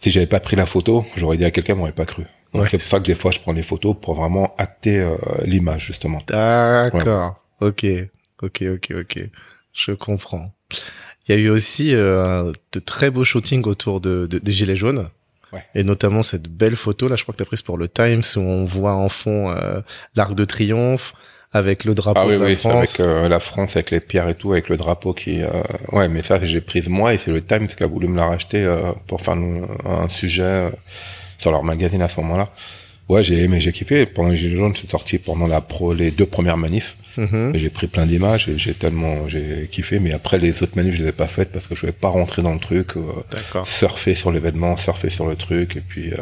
si 0.00 0.10
j'avais 0.10 0.26
pas 0.26 0.40
pris 0.40 0.56
la 0.56 0.66
photo, 0.66 1.06
j'aurais 1.16 1.38
dit 1.38 1.44
à 1.46 1.50
quelqu'un, 1.50 1.74
m'aurait 1.74 1.92
pas 1.92 2.04
cru. 2.06 2.24
Donc 2.52 2.62
Ouais. 2.64 2.68
c'est 2.70 2.78
pour 2.78 2.86
ça 2.86 2.98
que 2.98 3.04
des 3.04 3.14
fois 3.14 3.30
je 3.30 3.38
prends 3.38 3.52
les 3.52 3.62
photos 3.62 3.94
pour 4.00 4.14
vraiment 4.14 4.52
acter 4.58 5.08
l'image 5.44 5.86
justement. 5.86 6.18
D'accord. 6.26 7.36
Ok, 7.60 7.84
ok, 8.42 8.62
ok, 8.74 8.92
ok. 9.00 9.18
Je 9.72 9.92
comprends. 9.92 10.52
Il 11.28 11.34
y 11.34 11.38
a 11.38 11.40
eu 11.40 11.48
aussi 11.50 11.94
euh, 11.94 12.52
de 12.72 12.80
très 12.80 13.10
beaux 13.10 13.24
shootings 13.24 13.64
autour 13.66 14.00
de, 14.00 14.26
de- 14.26 14.38
des 14.38 14.52
gilets 14.52 14.76
jaunes. 14.76 15.08
Ouais. 15.52 15.64
Et 15.74 15.82
notamment 15.84 16.22
cette 16.22 16.48
belle 16.48 16.76
photo 16.76 17.08
là, 17.08 17.16
je 17.16 17.22
crois 17.24 17.32
que 17.32 17.38
tu 17.38 17.42
as 17.42 17.46
prise 17.46 17.62
pour 17.62 17.76
le 17.76 17.88
Times 17.88 18.22
où 18.36 18.40
on 18.40 18.64
voit 18.64 18.94
en 18.94 19.08
fond 19.08 19.50
euh, 19.50 19.80
l'arc 20.14 20.34
de 20.34 20.44
triomphe 20.44 21.12
avec 21.52 21.84
le 21.84 21.94
drapeau 21.94 22.20
Ah 22.22 22.26
oui, 22.26 22.34
de 22.34 22.38
la 22.40 22.46
oui, 22.46 22.56
France. 22.56 22.74
avec 22.74 23.00
euh, 23.00 23.28
la 23.28 23.40
France, 23.40 23.74
avec 23.74 23.90
les 23.90 23.98
pierres 23.98 24.28
et 24.28 24.34
tout, 24.36 24.52
avec 24.52 24.68
le 24.68 24.76
drapeau 24.76 25.12
qui... 25.12 25.42
euh, 25.42 25.50
Ouais, 25.90 26.08
mais 26.08 26.22
ça, 26.22 26.38
j'ai 26.44 26.60
prise 26.60 26.88
moi 26.88 27.12
et 27.14 27.18
c'est 27.18 27.32
le 27.32 27.44
Times 27.44 27.66
qui 27.66 27.82
a 27.82 27.88
voulu 27.88 28.06
me 28.06 28.16
la 28.16 28.26
racheter 28.26 28.64
euh, 28.64 28.92
pour 29.08 29.20
faire 29.22 29.34
un, 29.34 29.62
un 29.84 30.08
sujet 30.08 30.42
euh, 30.44 30.70
sur 31.38 31.50
leur 31.50 31.64
magazine 31.64 32.02
à 32.02 32.08
ce 32.08 32.20
moment-là. 32.20 32.50
Ouais, 33.08 33.24
j'ai 33.24 33.40
aimé, 33.42 33.58
j'ai 33.58 33.72
kiffé. 33.72 34.06
Pendant 34.06 34.28
les 34.28 34.36
Gilets 34.36 34.56
jaunes, 34.56 34.72
je 34.74 34.80
suis 34.80 34.88
sorti 34.88 35.18
pendant 35.18 35.48
la 35.48 35.60
pro, 35.60 35.92
les 35.92 36.12
deux 36.12 36.26
premières 36.26 36.56
manifs. 36.56 36.96
Mhm. 37.16 37.52
J'ai 37.54 37.70
pris 37.70 37.86
plein 37.86 38.06
d'images 38.06 38.48
et 38.48 38.58
j'ai 38.58 38.74
tellement, 38.74 39.28
j'ai 39.28 39.68
kiffé. 39.70 39.98
Mais 40.00 40.12
après, 40.12 40.38
les 40.38 40.62
autres 40.62 40.76
manifs, 40.76 40.94
je 40.94 41.02
les 41.02 41.08
ai 41.08 41.12
pas 41.12 41.28
faites 41.28 41.50
parce 41.52 41.66
que 41.66 41.74
je 41.74 41.80
voulais 41.80 41.92
pas 41.92 42.08
rentrer 42.08 42.42
dans 42.42 42.54
le 42.54 42.60
truc, 42.60 42.96
euh, 42.96 43.02
surfer 43.64 44.14
sur 44.14 44.32
l'événement, 44.32 44.76
surfer 44.76 45.10
sur 45.10 45.26
le 45.26 45.36
truc. 45.36 45.76
Et 45.76 45.80
puis, 45.80 46.12
euh, 46.12 46.18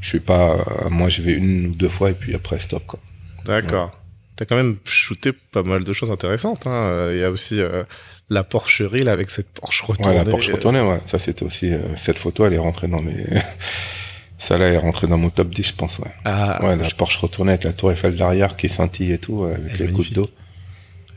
je 0.00 0.08
suis 0.08 0.20
pas... 0.20 0.56
euh, 0.56 0.90
moi, 0.90 1.08
j'y 1.08 1.22
vais 1.22 1.32
une 1.32 1.66
ou 1.68 1.74
deux 1.74 1.88
fois 1.88 2.10
et 2.10 2.14
puis 2.14 2.34
après, 2.34 2.58
stop, 2.58 2.84
quoi. 2.86 3.00
D'accord. 3.44 3.98
T'as 4.36 4.44
quand 4.44 4.56
même 4.56 4.76
shooté 4.84 5.32
pas 5.32 5.62
mal 5.62 5.84
de 5.84 5.92
choses 5.92 6.10
intéressantes. 6.10 6.66
Hein. 6.66 7.08
Il 7.10 7.18
y 7.18 7.24
a 7.24 7.30
aussi 7.30 7.60
euh, 7.60 7.84
la 8.30 8.44
porcherie 8.44 9.02
là 9.02 9.12
avec 9.12 9.30
cette 9.30 9.48
Porsche 9.50 9.82
retournée. 9.82 10.18
Ouais, 10.18 10.24
la 10.24 10.30
Porsche 10.30 10.50
retournée, 10.50 10.80
ouais. 10.80 11.00
Ça, 11.06 11.18
c'était 11.18 11.44
aussi, 11.44 11.72
cette 11.96 12.18
photo, 12.18 12.46
elle 12.46 12.54
est 12.54 12.58
rentrée 12.58 12.88
dans 12.88 13.02
mes, 13.02 13.24
ça 14.42 14.58
là 14.58 14.68
est 14.68 14.76
rentrée 14.76 15.06
dans 15.06 15.18
mon 15.18 15.30
top 15.30 15.50
10, 15.50 15.68
je 15.68 15.72
pense, 15.74 15.98
ouais. 16.00 16.10
Ah, 16.24 16.64
ouais, 16.64 16.76
la 16.76 16.90
Porsche 16.90 17.16
retournée 17.16 17.52
avec 17.52 17.62
la 17.62 17.72
tour 17.72 17.92
Eiffel 17.92 18.16
derrière 18.16 18.56
qui 18.56 18.68
scintille 18.68 19.12
et 19.12 19.18
tout, 19.18 19.34
ouais, 19.34 19.54
avec 19.54 19.72
Elle 19.78 19.86
les 19.86 19.92
gouttes 19.92 20.12
d'eau. 20.12 20.28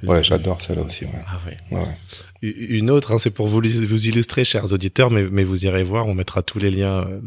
Ouais, 0.04 0.24
j'adore 0.24 0.62
celle-là 0.62 0.84
aussi, 0.84 1.06
ouais. 1.06 1.12
Ah 1.26 1.40
ouais. 1.48 1.58
Ouais, 1.76 1.98
Une 2.44 2.92
autre, 2.92 3.14
hein, 3.14 3.18
c'est 3.18 3.32
pour 3.32 3.48
vous, 3.48 3.62
vous 3.62 4.08
illustrer, 4.08 4.46
chers 4.46 4.72
auditeurs, 4.72 5.10
mais, 5.10 5.24
mais 5.24 5.44
vous 5.44 5.66
irez 5.66 5.82
voir, 5.82 6.06
on 6.06 6.14
mettra 6.14 6.44
tous 6.44 6.60
les 6.60 6.70
liens 6.70 7.04
euh, 7.08 7.22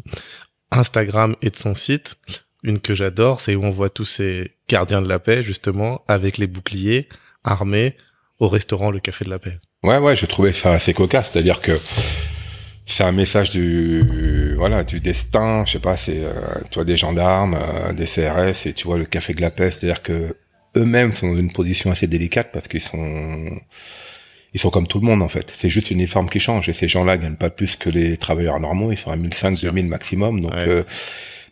Instagram 0.70 1.34
et 1.42 1.50
de 1.50 1.56
son 1.56 1.74
site. 1.74 2.14
Une 2.62 2.78
que 2.80 2.94
j'adore, 2.94 3.40
c'est 3.40 3.56
où 3.56 3.64
on 3.64 3.72
voit 3.72 3.90
tous 3.90 4.04
ces 4.04 4.52
gardiens 4.68 5.02
de 5.02 5.08
la 5.08 5.18
paix, 5.18 5.42
justement, 5.42 6.02
avec 6.06 6.38
les 6.38 6.46
boucliers, 6.46 7.08
armés, 7.42 7.96
au 8.38 8.48
restaurant 8.48 8.92
Le 8.92 9.00
Café 9.00 9.24
de 9.24 9.30
la 9.30 9.40
Paix. 9.40 9.58
Ouais, 9.82 9.98
ouais, 9.98 10.14
j'ai 10.14 10.28
trouvé 10.28 10.52
ça 10.52 10.72
assez 10.72 10.94
cocasse. 10.94 11.30
C'est-à-dire 11.32 11.60
que 11.60 11.80
c'est 12.86 13.04
un 13.04 13.12
message 13.12 13.50
du, 13.50 14.47
voilà, 14.58 14.84
du 14.84 15.00
destin. 15.00 15.64
Je 15.66 15.72
sais 15.72 15.78
pas, 15.78 15.96
c'est, 15.96 16.18
euh, 16.22 16.32
tu 16.70 16.74
vois, 16.76 16.84
des 16.84 16.96
gendarmes, 16.96 17.56
euh, 17.60 17.92
des 17.92 18.06
CRS 18.06 18.66
et 18.66 18.72
tu 18.74 18.86
vois 18.86 18.98
le 18.98 19.04
café 19.06 19.32
de 19.34 19.40
la 19.40 19.50
paix. 19.50 19.70
C'est-à-dire 19.70 20.02
que 20.02 20.36
eux-mêmes 20.76 21.12
sont 21.14 21.32
dans 21.32 21.38
une 21.38 21.52
position 21.52 21.90
assez 21.90 22.06
délicate 22.06 22.50
parce 22.52 22.68
qu'ils 22.68 22.80
sont, 22.80 23.50
ils 24.54 24.60
sont 24.60 24.70
comme 24.70 24.86
tout 24.86 25.00
le 25.00 25.06
monde 25.06 25.22
en 25.22 25.28
fait. 25.28 25.54
C'est 25.58 25.68
juste 25.70 25.90
l'uniforme 25.90 26.28
qui 26.28 26.40
change 26.40 26.68
et 26.68 26.72
ces 26.72 26.88
gens-là 26.88 27.16
gagnent 27.18 27.36
pas 27.36 27.50
plus 27.50 27.76
que 27.76 27.88
les 27.90 28.16
travailleurs 28.16 28.60
normaux. 28.60 28.92
Ils 28.92 28.98
sont 28.98 29.10
à 29.10 29.16
1500, 29.16 29.60
2000 29.62 29.86
maximum. 29.86 30.40
Donc, 30.40 30.52
Ouais. 30.52 30.68
euh, 30.68 30.82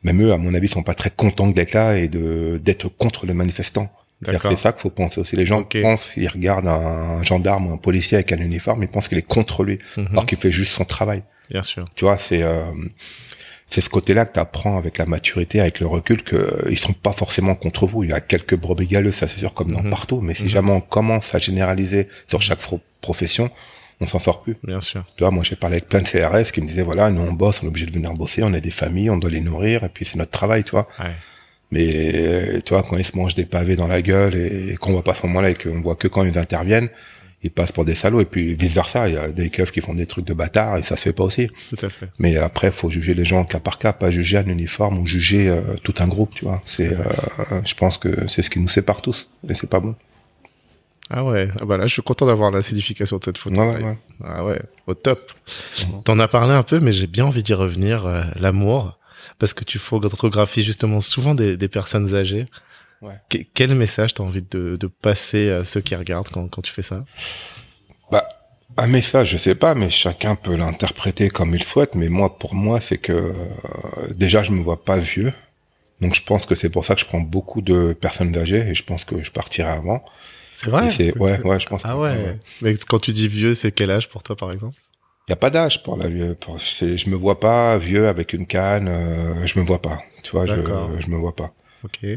même 0.02 0.22
eux, 0.22 0.32
à 0.32 0.36
mon 0.38 0.54
avis, 0.54 0.68
sont 0.68 0.82
pas 0.82 0.94
très 0.94 1.10
contents 1.10 1.48
d'être 1.48 1.72
là 1.72 1.96
et 1.96 2.08
de 2.08 2.60
d'être 2.62 2.88
contre 2.88 3.26
les 3.26 3.34
manifestants. 3.34 3.90
C'est 4.24 4.56
ça 4.56 4.72
qu'il 4.72 4.80
faut 4.80 4.90
penser 4.90 5.20
aussi. 5.20 5.36
Les 5.36 5.44
gens 5.44 5.62
pensent, 5.62 6.12
ils 6.16 6.28
regardent 6.28 6.68
un 6.68 7.22
gendarme 7.22 7.66
ou 7.66 7.72
un 7.74 7.76
policier 7.76 8.16
avec 8.16 8.32
un 8.32 8.38
uniforme, 8.38 8.82
ils 8.82 8.88
pensent 8.88 9.08
qu'il 9.08 9.18
est 9.18 9.22
contre 9.36 9.62
lui, 9.62 9.78
Mhm. 9.96 10.06
alors 10.12 10.24
qu'il 10.26 10.38
fait 10.38 10.50
juste 10.50 10.72
son 10.72 10.84
travail. 10.86 11.22
Bien 11.50 11.62
sûr. 11.62 11.84
Tu 11.94 12.04
vois, 12.04 12.16
c'est 12.16 12.42
euh, 12.42 12.62
c'est 13.70 13.80
ce 13.80 13.88
côté-là 13.88 14.24
que 14.26 14.32
tu 14.32 14.40
apprends 14.40 14.78
avec 14.78 14.98
la 14.98 15.06
maturité, 15.06 15.60
avec 15.60 15.80
le 15.80 15.86
recul, 15.86 16.22
que 16.22 16.36
euh, 16.36 16.68
ils 16.70 16.78
sont 16.78 16.92
pas 16.92 17.12
forcément 17.12 17.54
contre 17.54 17.86
vous. 17.86 18.04
Il 18.04 18.10
y 18.10 18.12
a 18.12 18.20
quelques 18.20 18.56
brebis 18.56 18.86
galeux, 18.86 19.12
ça 19.12 19.26
c'est 19.28 19.38
sûr, 19.38 19.54
comme 19.54 19.70
dans 19.72 19.82
Mhm. 19.82 19.90
partout. 19.90 20.20
Mais 20.20 20.34
si 20.34 20.44
Mhm. 20.44 20.48
jamais 20.48 20.70
on 20.72 20.80
commence 20.80 21.34
à 21.34 21.38
généraliser 21.38 22.08
sur 22.28 22.40
chaque 22.42 22.60
profession, 23.00 23.50
on 24.00 24.06
s'en 24.06 24.18
sort 24.18 24.42
plus. 24.42 24.56
Bien 24.62 24.80
sûr. 24.80 25.04
Tu 25.16 25.22
vois, 25.24 25.30
moi 25.30 25.42
j'ai 25.42 25.56
parlé 25.56 25.76
avec 25.76 25.88
plein 25.88 26.00
de 26.02 26.08
CRS 26.08 26.52
qui 26.52 26.60
me 26.60 26.66
disaient 26.66 26.82
voilà, 26.82 27.10
nous 27.10 27.22
on 27.22 27.32
bosse, 27.32 27.60
on 27.62 27.66
est 27.66 27.68
obligé 27.68 27.86
de 27.86 27.92
venir 27.92 28.12
bosser, 28.14 28.42
on 28.44 28.52
a 28.52 28.60
des 28.60 28.70
familles, 28.70 29.10
on 29.10 29.16
doit 29.16 29.30
les 29.30 29.40
nourrir, 29.40 29.84
et 29.84 29.88
puis 29.88 30.04
c'est 30.04 30.16
notre 30.16 30.30
travail, 30.32 30.62
tu 30.64 30.72
vois. 30.72 30.86
Ouais. 31.00 31.12
Mais 31.72 32.12
euh, 32.14 32.60
tu 32.64 32.74
vois, 32.74 32.82
quand 32.84 32.96
ils 32.96 33.04
se 33.04 33.16
mangent 33.16 33.34
des 33.34 33.46
pavés 33.46 33.74
dans 33.74 33.88
la 33.88 34.00
gueule 34.00 34.36
et, 34.36 34.76
qu'on 34.76 34.92
voit 34.92 35.02
pas 35.02 35.14
ce 35.14 35.26
moment-là 35.26 35.50
et 35.50 35.54
qu'on 35.54 35.80
voit 35.80 35.96
que 35.96 36.06
quand 36.06 36.22
ils 36.24 36.38
interviennent, 36.38 36.88
ils 37.46 37.50
passent 37.50 37.72
pour 37.72 37.84
des 37.84 37.94
salauds. 37.94 38.20
Et 38.20 38.24
puis 38.26 38.54
vice 38.54 38.72
versa, 38.72 39.08
il 39.08 39.14
y 39.14 39.18
a 39.18 39.28
des 39.28 39.50
keufs 39.50 39.72
qui 39.72 39.80
font 39.80 39.94
des 39.94 40.06
trucs 40.06 40.26
de 40.26 40.34
bâtards 40.34 40.76
et 40.76 40.82
ça 40.82 40.96
se 40.96 41.02
fait 41.02 41.12
pas 41.12 41.24
aussi. 41.24 41.48
Tout 41.70 41.84
à 41.84 41.88
fait. 41.88 42.08
Mais 42.18 42.36
après, 42.36 42.70
faut 42.70 42.90
juger 42.90 43.14
les 43.14 43.24
gens 43.24 43.44
cas 43.44 43.60
par 43.60 43.78
cas, 43.78 43.92
pas 43.92 44.10
juger 44.10 44.38
un 44.38 44.46
uniforme 44.46 44.98
ou 44.98 45.06
juger 45.06 45.48
euh, 45.48 45.60
tout 45.82 45.94
un 45.98 46.06
groupe, 46.08 46.34
tu 46.34 46.44
vois. 46.44 46.60
C'est, 46.64 46.92
euh, 46.92 47.04
je 47.64 47.74
pense 47.74 47.98
que 47.98 48.28
c'est 48.28 48.42
ce 48.42 48.50
qui 48.50 48.60
nous 48.60 48.68
sépare 48.68 49.02
tous 49.02 49.28
et 49.48 49.54
c'est 49.54 49.70
pas 49.70 49.80
bon. 49.80 49.94
Ah 51.08 51.24
ouais. 51.24 51.48
Ah 51.60 51.64
bah 51.64 51.76
là, 51.76 51.86
je 51.86 51.92
suis 51.92 52.02
content 52.02 52.26
d'avoir 52.26 52.50
la 52.50 52.62
signification 52.62 53.18
de 53.18 53.24
cette 53.24 53.38
photo. 53.38 53.60
Ouais, 53.60 53.76
ouais, 53.76 53.82
ouais. 53.84 53.96
Ah 54.24 54.44
ouais, 54.44 54.60
au 54.88 54.94
top. 54.94 55.30
T'en 56.04 56.18
as 56.18 56.26
parlé 56.28 56.52
un 56.52 56.64
peu, 56.64 56.80
mais 56.80 56.90
j'ai 56.92 57.06
bien 57.06 57.24
envie 57.26 57.44
d'y 57.44 57.54
revenir. 57.54 58.06
euh, 58.06 58.22
L'amour, 58.34 58.98
parce 59.38 59.54
que 59.54 59.62
tu 59.62 59.78
photographies 59.78 60.64
justement 60.64 61.00
souvent 61.00 61.34
des, 61.36 61.56
des 61.56 61.68
personnes 61.68 62.14
âgées. 62.14 62.46
Ouais. 63.02 63.14
Que- 63.28 63.38
quel 63.54 63.74
message 63.74 64.14
t'as 64.14 64.24
envie 64.24 64.42
de, 64.42 64.76
de 64.78 64.86
passer 64.86 65.50
à 65.50 65.64
ceux 65.64 65.80
qui 65.80 65.94
regardent 65.94 66.28
quand, 66.28 66.48
quand 66.48 66.62
tu 66.62 66.72
fais 66.72 66.82
ça? 66.82 67.04
Bah, 68.10 68.26
un 68.76 68.86
message, 68.86 69.30
je 69.30 69.36
sais 69.36 69.54
pas, 69.54 69.74
mais 69.74 69.90
chacun 69.90 70.34
peut 70.34 70.56
l'interpréter 70.56 71.28
comme 71.28 71.54
il 71.54 71.62
souhaite. 71.64 71.94
Mais 71.94 72.08
moi, 72.08 72.38
pour 72.38 72.54
moi, 72.54 72.80
c'est 72.80 72.98
que 72.98 73.12
euh, 73.12 73.34
déjà, 74.14 74.42
je 74.42 74.52
me 74.52 74.62
vois 74.62 74.84
pas 74.84 74.98
vieux. 74.98 75.32
Donc, 76.00 76.14
je 76.14 76.22
pense 76.22 76.46
que 76.46 76.54
c'est 76.54 76.68
pour 76.70 76.84
ça 76.84 76.94
que 76.94 77.00
je 77.00 77.06
prends 77.06 77.20
beaucoup 77.20 77.62
de 77.62 77.92
personnes 77.94 78.36
âgées 78.36 78.68
et 78.68 78.74
je 78.74 78.84
pense 78.84 79.04
que 79.04 79.22
je 79.22 79.30
partirai 79.30 79.70
avant. 79.70 80.04
C'est 80.56 80.70
vrai? 80.70 80.90
C'est, 80.90 81.16
ouais, 81.18 81.40
ouais, 81.42 81.60
je 81.60 81.66
pense. 81.66 81.82
Ah 81.84 81.92
que- 81.92 81.98
ouais. 81.98 82.36
Mais 82.60 82.76
quand 82.76 82.98
tu 82.98 83.12
dis 83.12 83.28
vieux, 83.28 83.54
c'est 83.54 83.72
quel 83.72 83.90
âge 83.90 84.08
pour 84.08 84.22
toi, 84.22 84.36
par 84.36 84.52
exemple? 84.52 84.78
Il 85.28 85.30
y 85.30 85.32
a 85.32 85.36
pas 85.36 85.50
d'âge 85.50 85.82
pour 85.82 85.96
la 85.96 86.08
vieux. 86.08 86.34
Pour, 86.34 86.60
c'est, 86.60 86.96
je 86.96 87.10
me 87.10 87.16
vois 87.16 87.40
pas 87.40 87.78
vieux 87.78 88.08
avec 88.08 88.32
une 88.32 88.46
canne. 88.46 88.88
euh, 88.88 89.46
je 89.46 89.58
me 89.58 89.64
vois 89.64 89.82
pas. 89.82 89.98
Tu 90.22 90.30
vois, 90.32 90.46
je, 90.46 90.54
je 91.00 91.08
me 91.10 91.16
vois 91.16 91.34
pas. 91.34 91.52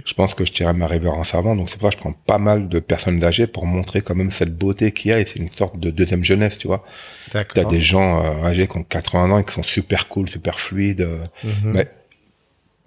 Je 0.05 0.13
pense 0.13 0.33
que 0.35 0.45
je 0.45 0.51
tirais 0.51 0.73
ma 0.73 0.87
révérence 0.87 1.35
avant, 1.35 1.55
donc 1.55 1.69
c'est 1.69 1.77
pour 1.79 1.87
ça 1.87 1.91
que 1.91 1.97
je 1.97 2.01
prends 2.01 2.13
pas 2.13 2.37
mal 2.37 2.69
de 2.69 2.79
personnes 2.79 3.23
âgées 3.23 3.47
pour 3.47 3.65
montrer 3.65 4.01
quand 4.01 4.15
même 4.15 4.31
cette 4.31 4.55
beauté 4.57 4.91
qu'il 4.91 5.11
y 5.11 5.13
a 5.13 5.19
et 5.19 5.25
c'est 5.25 5.39
une 5.39 5.49
sorte 5.49 5.79
de 5.79 5.89
deuxième 5.89 6.23
jeunesse, 6.23 6.57
tu 6.57 6.67
vois. 6.67 6.83
T'as 7.53 7.63
des 7.69 7.81
gens 7.81 8.23
euh, 8.23 8.43
âgés 8.45 8.67
qui 8.67 8.77
ont 8.77 8.83
80 8.83 9.31
ans 9.31 9.39
et 9.39 9.43
qui 9.43 9.53
sont 9.53 9.63
super 9.63 10.07
cool, 10.07 10.29
super 10.29 10.59
fluides. 10.59 11.01
euh, 11.01 11.19
Mhm. 11.43 11.71
Mais 11.73 11.87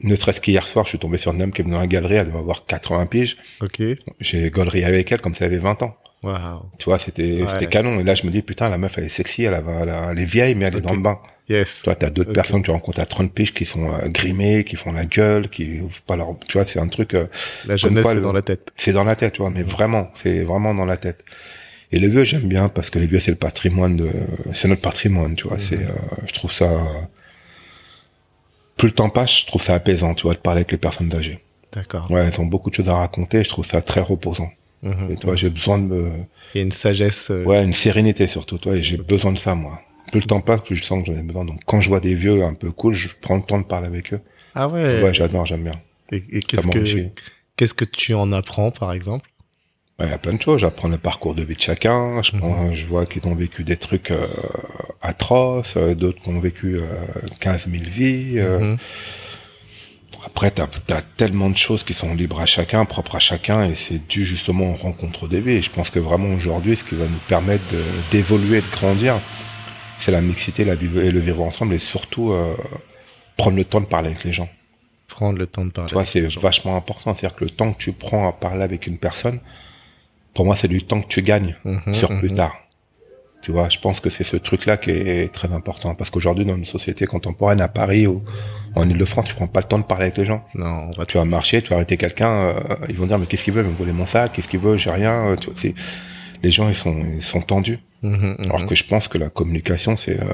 ne 0.01 0.17
serait-ce 0.17 0.41
qu'hier 0.41 0.67
soir, 0.67 0.85
je 0.85 0.91
suis 0.91 0.99
tombé 0.99 1.17
sur 1.19 1.33
une 1.33 1.39
dame 1.39 1.53
qui 1.53 1.61
est 1.61 1.65
venue 1.65 1.75
dans 1.75 1.81
la 1.81 1.87
galerie, 1.87 2.15
elle 2.17 2.27
devait 2.27 2.39
avoir 2.39 2.67
80 2.67 3.07
piges. 3.07 3.37
Ok. 3.61 3.81
J'ai 4.21 4.51
gaulerie 4.51 4.85
avec 4.85 5.13
elle 5.13 5.21
comme 5.21 5.33
si 5.35 5.43
elle 5.45 5.51
avait 5.53 5.59
20 5.63 5.83
ans. 5.85 5.97
Waouh. 6.23 6.61
Tu 6.79 6.85
vois, 6.85 6.99
c'était 7.01 7.43
Ouais. 7.43 7.49
c'était 7.51 7.67
canon. 7.67 7.99
Et 7.99 8.05
là, 8.05 8.15
je 8.15 8.25
me 8.27 8.31
dis, 8.31 8.43
putain, 8.43 8.69
la 8.69 8.79
meuf, 8.79 8.97
elle 8.97 9.05
est 9.05 9.09
sexy, 9.09 9.43
elle, 9.45 9.55
elle, 9.55 9.93
elle 10.11 10.19
est 10.19 10.25
vieille, 10.25 10.55
mais 10.55 10.67
elle 10.67 10.77
est 10.77 10.81
dans 10.81 10.93
le 10.95 11.01
bain. 11.01 11.19
Yes. 11.49 11.83
Toi, 11.83 11.97
t'as 11.97 12.11
d'autres 12.11 12.31
Ok. 12.31 12.35
personnes 12.37 12.61
que 12.61 12.67
tu 12.67 12.71
rencontres 12.71 13.01
à 13.01 13.07
30 13.07 13.33
piges 13.33 13.53
qui 13.53 13.65
sont 13.65 13.85
euh, 13.93 14.07
grimées, 14.09 14.63
qui 14.65 14.77
font 14.77 14.93
la 14.93 15.05
gueule, 15.05 15.49
qui 15.49 15.81
ouvrent 15.81 16.01
pas 16.03 16.17
leur... 16.17 16.29
Tu 16.49 16.57
vois, 16.59 16.67
c'est 16.67 16.79
un 16.79 16.87
truc... 16.87 17.15
euh, 17.15 17.27
La 17.67 17.75
jeunesse 17.77 18.03
quoi, 18.03 18.13
est 18.13 18.17
le- 18.17 18.21
dans 18.21 18.33
la 18.33 18.43
tête. 18.43 18.71
c'est 18.77 18.93
dans 18.93 19.03
la 19.05 19.17
tête, 19.17 19.33
tu 19.35 19.43
vois, 19.43 19.51
mais 19.51 19.63
vraiment, 19.65 20.11
c'est 20.15 20.45
vraiment 20.45 20.73
dans 20.75 20.85
la 20.85 20.97
tête. 20.97 21.25
Et 21.91 21.99
les 21.99 22.09
vieux, 22.09 22.23
j'aime 22.25 22.47
bien 22.49 22.69
parce 22.69 22.89
que 22.89 22.99
les 23.01 23.07
vieux, 23.09 23.19
c'est 23.19 23.33
le 23.33 23.37
patrimoine 23.37 23.97
de, 23.97 24.09
c'est 24.53 24.69
notre 24.69 24.81
patrimoine, 24.83 25.35
tu 25.35 25.49
vois. 25.49 25.59
C'est, 25.59 25.75
euh, 25.83 25.89
je 26.27 26.33
trouve 26.33 26.53
ça. 26.53 26.71
Plus 28.77 28.89
le 28.89 28.95
temps 28.95 29.11
passe, 29.11 29.41
je 29.41 29.47
trouve 29.47 29.63
ça 29.63 29.75
apaisant, 29.75 30.15
tu 30.15 30.23
vois, 30.23 30.35
de 30.35 30.39
parler 30.39 30.61
avec 30.61 30.73
les 30.73 30.79
personnes 30.79 31.13
âgées. 31.15 31.41
D'accord. 31.73 32.11
Ouais, 32.11 32.23
elles 32.27 32.41
ont 32.41 32.47
beaucoup 32.47 32.71
de 32.71 32.75
choses 32.77 32.89
à 32.89 32.95
raconter. 32.97 33.43
Je 33.45 33.49
trouve 33.49 33.67
ça 33.67 33.83
très 33.83 34.01
reposant. 34.01 34.51
Et 35.11 35.17
toi, 35.17 35.37
j'ai 35.37 35.51
besoin 35.51 35.79
de 35.79 35.85
me... 35.85 36.11
Il 36.55 36.59
y 36.59 36.61
a 36.61 36.63
une 36.65 36.73
sagesse. 36.73 37.31
euh, 37.31 37.45
Ouais, 37.45 37.63
une 37.63 37.73
sérénité 37.75 38.27
surtout, 38.27 38.59
toi, 38.59 38.75
et 38.77 38.83
j'ai 38.83 38.97
besoin 38.97 39.33
de 39.33 39.39
ça, 39.39 39.55
moi. 39.55 39.81
Plus 40.11 40.21
le 40.21 40.27
temps 40.27 40.41
passe, 40.41 40.61
plus 40.63 40.77
je 40.77 40.83
sens 40.83 41.05
que 41.07 41.13
j'en 41.13 41.19
ai 41.19 41.23
besoin. 41.23 41.45
Donc, 41.45 41.61
quand 41.67 41.81
je 41.81 41.89
vois 41.89 42.01
des 42.01 42.15
vieux 42.15 42.43
un 42.45 42.55
peu 42.55 42.71
cool, 42.73 42.93
je 42.95 43.09
prends 43.21 43.37
le 43.37 43.43
temps 43.43 43.59
de 43.59 43.65
parler 43.65 43.87
avec 43.87 44.13
eux. 44.13 44.21
Ah 44.55 44.69
ouais. 44.69 45.03
Ouais, 45.03 45.15
j'adore, 45.15 45.47
j'aime 45.47 45.65
bien. 45.65 45.81
Et, 46.11 46.17
et 46.33 46.41
qu'est-ce 46.41 46.67
que 46.67 46.79
qu'est-ce 47.57 47.75
que 47.75 47.85
tu 47.87 48.13
en 48.15 48.33
apprends 48.33 48.71
par 48.73 48.93
exemple? 48.93 49.31
Ouais, 49.99 50.07
Il 50.07 50.11
y 50.11 50.15
a 50.15 50.19
plein 50.19 50.35
de 50.35 50.43
choses. 50.43 50.61
J'apprends 50.61 50.89
le 50.89 50.99
parcours 50.99 51.35
de 51.35 51.43
vie 51.45 51.55
de 51.55 51.61
chacun. 51.61 52.21
Je, 52.23 52.33
prends, 52.37 52.73
je 52.75 52.87
vois 52.87 53.07
qu'ils 53.07 53.27
ont 53.27 53.35
vécu 53.35 53.63
des 53.65 53.77
trucs 53.77 54.11
euh, 54.11 54.27
atroces, 55.01 55.75
euh, 55.77 55.95
d'autres 55.95 56.21
qui 56.23 56.29
ont 56.29 56.41
vécu 56.41 56.79
euh, 56.79 56.87
15 57.41 57.69
000 57.71 57.85
vies. 57.85 58.35
euh. 58.39 58.77
Après, 60.25 60.51
t'as 60.51 60.67
as 60.91 61.03
tellement 61.17 61.51
de 61.51 61.57
choses 61.57 61.83
qui 61.85 61.95
sont 61.95 62.15
libres 62.15 62.41
à 62.41 62.47
chacun, 62.47 62.85
propres 62.85 63.17
à 63.17 63.19
chacun, 63.19 63.65
et 63.65 63.75
c'est 63.75 64.07
dû 64.07 64.25
justement 64.25 64.71
aux 64.73 64.77
rencontres 64.77 65.27
de 65.29 65.39
vie. 65.39 65.53
Et 65.53 65.63
je 65.63 65.71
pense 65.71 65.91
que 65.91 65.99
vraiment 65.99 66.33
aujourd'hui, 66.35 66.77
ce 66.77 66.85
qui 66.85 66.95
va 66.95 67.07
nous 67.07 67.19
permettre 67.29 67.67
de- 67.73 67.83
d'évoluer, 68.11 68.61
de, 68.61 68.67
grandir, 68.71 69.21
c'est 69.99 70.13
la 70.13 70.21
mixité, 70.21 70.65
la 70.65 70.75
vivre 70.77 71.01
et 71.03 71.11
le 71.11 71.21
vivre 71.21 71.43
ensemble, 71.43 71.75
et 71.75 71.79
surtout 71.79 72.31
euh, 72.33 72.55
prendre 73.37 73.57
le 73.57 73.65
temps 73.65 73.81
de 73.81 73.87
parler 73.87 74.09
avec 74.11 74.25
les 74.25 74.33
gens. 74.33 74.49
Prendre 75.09 75.39
le 75.39 75.47
temps 75.47 75.65
de 75.67 75.71
parler. 75.71 75.89
Tu 75.89 75.95
vois, 75.95 76.03
avec 76.03 76.13
c'est 76.13 76.41
vachement 76.41 76.77
important. 76.77 77.15
C'est-à-dire 77.15 77.37
que 77.37 77.45
le 77.45 77.51
temps 77.51 77.73
que 77.73 77.79
tu 77.79 77.93
prends 77.93 78.29
à 78.29 78.33
parler 78.33 78.63
avec 78.63 78.87
une 78.87 78.99
personne, 78.99 79.41
pour 80.35 80.45
moi, 80.45 80.57
c'est 80.57 80.69
du 80.69 80.83
temps 80.85 81.03
que 81.03 81.09
tu 81.09 81.21
gagnes 81.23 81.57
Mhm, 81.65 81.95
sur 81.95 82.09
plus 82.19 82.31
mhm. 82.31 82.37
tard. 82.37 82.57
Tu 83.43 83.51
vois, 83.53 83.69
je 83.69 83.79
pense 83.79 84.01
que 84.01 84.09
c'est 84.09 84.25
ce 84.25 84.37
truc-là 84.37 84.77
qui 84.77 84.91
est 84.91 85.33
très 85.35 85.53
important. 85.53 85.95
Parce 85.95 86.11
qu'aujourd'hui, 86.11 86.45
dans 86.45 86.57
une 86.57 86.65
société 86.65 87.07
contemporaine, 87.07 87.61
à 87.61 87.69
Paris 87.69 88.07
ou 88.07 88.23
en 88.77 88.89
Ile-de-France, 88.89 89.27
tu 89.29 89.35
prends 89.35 89.49
pas 89.49 89.61
le 89.61 89.67
temps 89.67 89.79
de 89.81 89.85
parler 89.85 90.05
avec 90.05 90.17
les 90.17 90.25
gens. 90.25 90.45
Non, 90.55 90.89
on 90.89 90.91
va 90.93 91.05
Tu 91.05 91.19
vas 91.19 91.25
marcher, 91.25 91.61
tu 91.61 91.71
vas 91.71 91.77
arrêter 91.77 91.97
quelqu'un, 91.97 92.31
euh, 92.31 92.55
ils 92.89 92.97
vont 92.97 93.07
dire, 93.07 93.19
mais 93.19 93.27
qu'est-ce 93.27 93.45
qu'il 93.45 93.53
veut? 93.53 93.63
Il 93.63 93.67
veut 93.67 93.73
me 93.73 93.77
voler 93.77 93.93
mon 93.93 94.07
sac, 94.07 94.33
qu'est-ce 94.33 94.49
qu'il 94.49 94.61
veut? 94.61 94.77
J'ai 94.77 94.91
rien. 94.91 95.27
euh, 95.27 95.37
Tu 95.37 95.51
vois, 95.51 95.59
c'est, 95.61 95.75
les 96.43 96.51
gens, 96.53 96.69
ils 96.69 96.75
sont, 96.75 97.05
ils 97.17 97.23
sont 97.23 97.41
tendus. 97.43 97.79
Mhm, 98.03 98.37
mhm. 98.39 98.45
Alors 98.47 98.67
que 98.67 98.75
je 98.75 98.85
pense 98.85 99.09
que 99.09 99.19
la 99.19 99.29
communication, 99.29 99.97
c'est, 99.97 100.19
euh, 100.21 100.25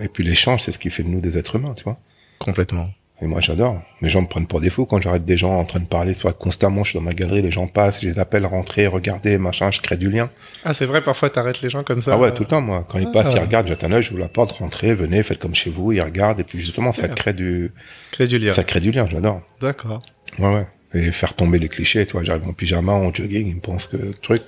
et 0.00 0.08
puis 0.08 0.24
l'échange, 0.24 0.62
c'est 0.62 0.72
ce 0.72 0.78
qui 0.78 0.90
fait 0.90 1.02
de 1.02 1.08
nous 1.08 1.20
des 1.20 1.38
êtres 1.38 1.56
humains, 1.56 1.74
tu 1.74 1.84
vois. 1.84 1.98
complètement. 2.38 2.88
Et 3.20 3.26
moi, 3.26 3.40
j'adore. 3.40 3.82
Les 4.00 4.08
gens 4.08 4.22
me 4.22 4.28
prennent 4.28 4.46
pour 4.46 4.60
des 4.60 4.70
fous 4.70 4.86
quand 4.86 5.00
j'arrête 5.00 5.24
des 5.24 5.36
gens 5.36 5.58
en 5.58 5.64
train 5.64 5.80
de 5.80 5.86
parler. 5.86 6.14
Soit 6.14 6.32
constamment, 6.34 6.84
je 6.84 6.90
suis 6.90 6.98
dans 7.00 7.04
ma 7.04 7.14
galerie, 7.14 7.42
les 7.42 7.50
gens 7.50 7.66
passent, 7.66 8.00
je 8.00 8.06
les 8.08 8.18
appelle, 8.20 8.46
rentrer, 8.46 8.86
regarder, 8.86 9.38
machin, 9.38 9.72
je 9.72 9.80
crée 9.80 9.96
du 9.96 10.08
lien. 10.08 10.30
Ah, 10.64 10.72
c'est 10.72 10.86
vrai, 10.86 11.02
parfois 11.02 11.28
t'arrêtes 11.28 11.60
les 11.60 11.68
gens 11.68 11.82
comme 11.82 12.00
ça. 12.00 12.12
ah 12.14 12.18
ouais, 12.18 12.32
tout 12.32 12.44
le 12.44 12.48
temps, 12.48 12.60
moi. 12.60 12.86
Quand 12.88 12.98
ils 13.00 13.08
Ah. 13.08 13.12
passent, 13.12 13.34
ils 13.34 13.40
regardent, 13.40 13.66
jette 13.66 13.82
un 13.82 13.90
œil, 13.90 14.02
je 14.04 14.10
vous 14.12 14.18
la 14.18 14.28
porte, 14.28 14.52
rentrez, 14.52 14.94
venez, 14.94 15.22
faites 15.24 15.40
comme 15.40 15.54
chez 15.56 15.68
vous, 15.70 15.90
ils 15.90 16.00
regardent. 16.00 16.38
Et 16.38 16.44
puis 16.44 16.58
justement, 16.58 16.92
ça 16.92 17.08
crée 17.08 17.32
du, 17.32 17.72
Crée 18.12 18.28
du 18.28 18.38
lien. 18.38 18.52
ça 18.52 18.62
crée 18.62 18.78
du 18.80 18.92
lien, 18.92 19.08
j'adore. 19.10 19.42
D'accord. 19.60 20.00
Ouais, 20.38 20.54
ouais. 20.54 20.66
Et 20.94 21.10
faire 21.10 21.34
tomber 21.34 21.58
les 21.58 21.68
clichés, 21.68 22.06
tu 22.06 22.12
vois, 22.12 22.22
j'arrive 22.22 22.46
en 22.48 22.52
pyjama, 22.52 22.92
en 22.92 23.12
jogging, 23.12 23.48
ils 23.48 23.56
me 23.56 23.60
pensent 23.60 23.86
que 23.86 24.12
truc. 24.22 24.42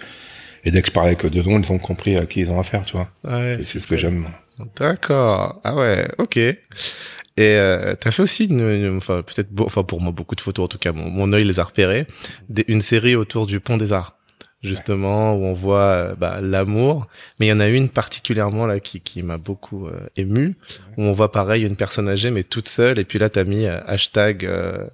Et 0.64 0.70
dès 0.70 0.80
que 0.80 0.86
je 0.88 0.92
parle 0.92 1.08
avec 1.08 1.24
eux 1.24 1.30
deux 1.30 1.42
secondes, 1.42 1.64
ils 1.68 1.72
ont 1.72 1.78
compris 1.78 2.16
à 2.16 2.24
qui 2.26 2.40
ils 2.40 2.50
ont 2.52 2.60
affaire, 2.60 2.84
tu 2.84 2.96
vois. 2.96 3.08
Ouais, 3.24 3.56
Et 3.58 3.62
c'est 3.62 3.80
ce 3.80 3.86
que 3.88 3.96
j'aime. 3.96 4.28
D'accord. 4.78 5.60
Ah 5.64 5.74
ouais, 5.74 6.06
ok. 6.18 6.38
Et 7.40 7.54
euh, 7.56 7.94
t'as 7.98 8.10
fait 8.10 8.22
aussi 8.22 8.44
une, 8.44 8.60
une- 8.60 8.96
enfin 8.98 9.22
peut-être, 9.22 9.48
enfin 9.60 9.82
pour 9.82 10.00
moi 10.02 10.12
beaucoup 10.12 10.34
de 10.34 10.40
photos 10.42 10.64
en 10.66 10.68
tout 10.68 10.78
cas, 10.78 10.92
mon, 10.92 11.08
mon 11.08 11.32
œil 11.32 11.44
les 11.44 11.58
a 11.58 11.64
repérées, 11.64 12.06
des- 12.50 12.64
une 12.68 12.82
série 12.82 13.16
autour 13.16 13.46
du 13.46 13.60
pont 13.60 13.78
des 13.78 13.92
Arts, 13.94 14.14
justement 14.62 15.34
où 15.34 15.44
on 15.44 15.54
voit 15.54 15.78
euh, 16.10 16.14
bah, 16.16 16.40
l'amour. 16.42 17.06
Mais 17.38 17.46
il 17.46 17.48
y 17.48 17.52
en 17.52 17.60
a 17.60 17.68
une 17.68 17.88
particulièrement 17.88 18.66
là 18.66 18.78
qui, 18.78 19.00
qui 19.00 19.22
m'a 19.22 19.38
beaucoup 19.38 19.86
euh, 19.86 19.92
ému, 20.16 20.54
où 20.98 21.02
on 21.02 21.12
voit 21.14 21.32
pareil 21.32 21.62
une 21.64 21.76
personne 21.76 22.08
âgée 22.08 22.30
mais 22.30 22.42
toute 22.42 22.68
seule. 22.68 22.98
Et 22.98 23.04
puis 23.04 23.18
là 23.18 23.30
t'as 23.30 23.44
mis 23.44 23.64
euh, 23.64 23.80
hashtag 23.86 24.44
euh, 24.44 24.86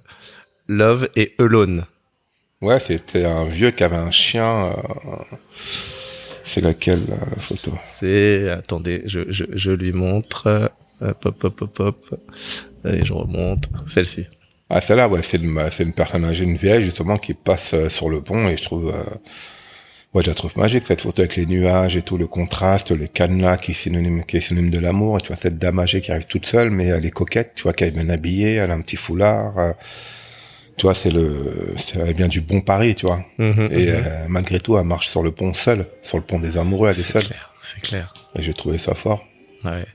love 0.69 1.09
et 1.17 1.33
alone. 1.39 1.83
Ouais, 2.61 2.79
c'était 2.79 3.25
un 3.25 3.45
vieux 3.45 3.71
qui 3.71 3.83
avait 3.83 3.97
un 3.97 4.11
chien. 4.11 4.73
C'est 6.45 6.61
laquelle 6.61 7.01
la 7.09 7.17
photo? 7.41 7.73
C'est 7.89 8.49
attendez, 8.49 9.03
je, 9.05 9.19
je, 9.29 9.43
je 9.53 9.71
lui 9.71 9.91
montre. 9.91 10.71
Euh, 11.01 11.13
Hop 11.23 11.25
hop 11.43 11.43
hop 11.61 11.61
hop 11.61 11.79
hop. 12.11 12.19
Et 12.85 13.03
je 13.05 13.13
remonte. 13.13 13.65
Celle-ci. 13.87 14.25
Ah, 14.69 14.81
celle-là, 14.81 15.07
ouais, 15.07 15.21
c'est 15.23 15.37
une, 15.37 15.61
c'est 15.71 15.83
une 15.83 15.93
personne 15.93 16.25
âgée, 16.25 16.43
une 16.43 16.57
vieille, 16.57 16.83
justement, 16.83 17.17
qui 17.17 17.33
passe 17.33 17.73
euh, 17.73 17.89
sur 17.89 18.09
le 18.09 18.21
pont 18.21 18.47
et 18.49 18.57
je 18.57 18.63
trouve, 18.63 18.89
euh, 18.93 19.03
ouais, 20.13 20.23
je 20.23 20.27
la 20.29 20.33
trouve 20.33 20.51
magique, 20.57 20.83
cette 20.85 21.01
photo 21.01 21.21
avec 21.21 21.35
les 21.37 21.45
nuages 21.45 21.95
et 21.95 22.01
tout, 22.01 22.17
le 22.17 22.27
contraste, 22.27 22.91
les 22.91 23.07
cadenas 23.07 23.57
qui 23.57 23.71
est 23.71 23.73
synonyme, 23.75 24.23
qui 24.25 24.37
est 24.37 24.41
synonyme 24.41 24.69
de 24.71 24.79
l'amour. 24.79 25.17
Et 25.17 25.21
tu 25.21 25.27
vois, 25.27 25.37
cette 25.41 25.57
dame 25.57 25.79
âgée 25.79 26.01
qui 26.01 26.11
arrive 26.11 26.25
toute 26.25 26.45
seule, 26.45 26.69
mais 26.69 26.87
elle 26.87 27.05
est 27.05 27.11
coquette, 27.11 27.53
tu 27.55 27.63
vois, 27.63 27.73
qu'elle 27.73 27.89
est 27.89 27.91
bien 28.03 28.09
habillée, 28.09 28.55
elle 28.55 28.71
a 28.71 28.73
un 28.73 28.81
petit 28.81 28.97
foulard. 28.97 29.57
euh, 29.57 29.71
tu 30.77 30.85
vois, 30.85 30.93
c'est 30.93 31.09
le, 31.11 31.73
c'est- 31.77 31.97
elle 31.99 32.13
vient 32.13 32.27
du 32.27 32.41
bon 32.41 32.61
Paris, 32.61 32.93
tu 32.93 33.05
vois. 33.07 33.21
Mhm, 33.39 33.69
Et 33.71 33.89
euh, 33.89 34.25
malgré 34.29 34.59
tout, 34.59 34.77
elle 34.77 34.85
marche 34.85 35.07
sur 35.07 35.23
le 35.23 35.31
pont 35.31 35.53
seule, 35.55 35.87
sur 36.03 36.17
le 36.17 36.23
pont 36.23 36.37
des 36.39 36.57
amoureux, 36.57 36.89
elle 36.89 36.99
est 36.99 37.03
C'est 37.03 37.13
seule. 37.13 37.23
clair, 37.23 37.51
c'est 37.63 37.81
clair. 37.81 38.13
Et 38.37 38.41
j'ai 38.43 38.53
trouvé 38.53 38.77
ça 38.77 38.93
fort. 38.93 39.25
Ouais. 39.65 39.85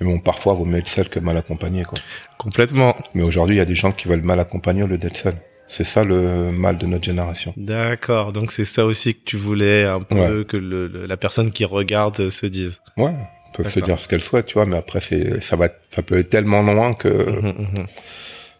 Mais 0.00 0.06
bon, 0.06 0.18
parfois, 0.20 0.54
vaut 0.54 0.64
mieux 0.64 0.78
être 0.78 0.88
seul 0.88 1.08
que 1.08 1.18
mal 1.18 1.36
accompagné, 1.36 1.84
quoi. 1.84 1.98
Complètement. 2.38 2.94
Mais 3.14 3.22
aujourd'hui, 3.22 3.56
il 3.56 3.58
y 3.58 3.62
a 3.62 3.64
des 3.64 3.74
gens 3.74 3.92
qui 3.92 4.08
veulent 4.08 4.22
mal 4.22 4.38
accompagner 4.40 4.82
au 4.82 4.86
lieu 4.86 4.98
d'être 4.98 5.16
seul. 5.16 5.34
C'est 5.68 5.84
ça 5.84 6.04
le 6.04 6.52
mal 6.52 6.78
de 6.78 6.86
notre 6.86 7.04
génération. 7.04 7.52
D'accord. 7.56 8.32
Donc 8.32 8.52
c'est 8.52 8.64
ça 8.64 8.84
aussi 8.86 9.14
que 9.14 9.20
tu 9.24 9.36
voulais 9.36 9.84
un 9.84 10.00
peu 10.00 10.14
Ouais. 10.38 10.44
que 10.44 10.56
le, 10.56 10.86
le- 10.86 11.06
la 11.06 11.16
personne 11.16 11.50
qui 11.50 11.64
regarde 11.64 12.20
euh, 12.20 12.30
se 12.30 12.46
dise. 12.46 12.80
Ouais, 12.96 13.12
peuvent 13.52 13.68
se 13.68 13.80
dire 13.80 13.98
ce 13.98 14.06
qu'elle 14.06 14.22
souhaite, 14.22 14.46
tu 14.46 14.54
vois, 14.54 14.64
mais 14.66 14.76
après 14.76 15.00
c'est 15.00 15.40
ça 15.42 15.56
va 15.56 15.68
ça 15.90 16.02
peut 16.02 16.18
être 16.18 16.30
tellement 16.30 16.62
loin 16.62 16.94
que 16.94 17.08
Mhm, 17.08 17.46
mhm. 17.80 17.86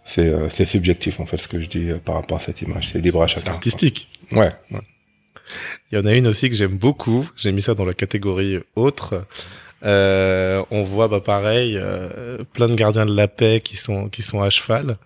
c'est 0.04 0.26
euh, 0.26 0.48
c'est 0.48 0.64
subjectif 0.64 1.20
en 1.20 1.26
fait 1.26 1.36
ce 1.38 1.46
que 1.46 1.60
je 1.60 1.68
dis 1.68 1.90
euh, 1.90 1.98
par 1.98 2.16
rapport 2.16 2.38
à 2.38 2.40
cette 2.40 2.60
image, 2.62 2.88
c'est 2.88 2.98
libre 2.98 3.22
à 3.22 3.28
C'est 3.28 3.34
chacun. 3.34 3.52
artistique. 3.52 4.08
Ouais, 4.32 4.50
ouais. 4.72 4.80
Il 5.92 5.98
y 5.98 6.00
en 6.00 6.06
a 6.06 6.12
une 6.12 6.26
aussi 6.26 6.50
que 6.50 6.56
j'aime 6.56 6.76
beaucoup. 6.76 7.28
J'ai 7.36 7.52
mis 7.52 7.62
ça 7.62 7.74
dans 7.74 7.84
la 7.84 7.92
catégorie 7.92 8.58
autre. 8.74 9.26
Euh, 9.84 10.64
on 10.70 10.84
voit 10.84 11.08
bah 11.08 11.20
pareil 11.20 11.76
euh, 11.76 12.38
plein 12.54 12.68
de 12.68 12.74
gardiens 12.74 13.04
de 13.04 13.14
la 13.14 13.28
paix 13.28 13.60
qui 13.60 13.76
sont 13.76 14.08
qui 14.08 14.22
sont 14.22 14.40
à 14.40 14.50
cheval. 14.50 14.96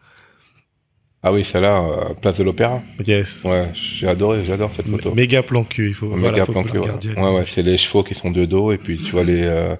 Ah 1.23 1.33
oui, 1.33 1.45
celle-là 1.45 1.83
euh, 1.83 2.15
place 2.15 2.39
de 2.39 2.45
l'Opéra. 2.45 2.81
Yes. 3.07 3.43
Ouais, 3.45 3.71
j'ai 3.75 4.09
adoré, 4.09 4.45
j'adore 4.45 4.73
cette 4.75 4.89
photo. 4.89 5.13
Méga 5.15 5.43
plan 5.43 5.65
cul. 5.65 5.89
Il 5.89 5.95
faut. 5.95 6.07
Méga 6.07 6.31
voilà, 6.31 6.47
faut 6.47 6.53
plan 6.53 6.63
cul, 6.63 6.79
ouais. 6.79 7.21
ouais, 7.21 7.31
ouais, 7.35 7.45
c'est 7.47 7.63
les 7.63 7.77
chevaux 7.77 8.03
qui 8.03 8.15
sont 8.15 8.31
de 8.31 8.45
dos 8.45 8.73
et 8.73 8.79
puis 8.79 8.97
tu 8.97 9.11
vois 9.13 9.25
les 9.25 9.77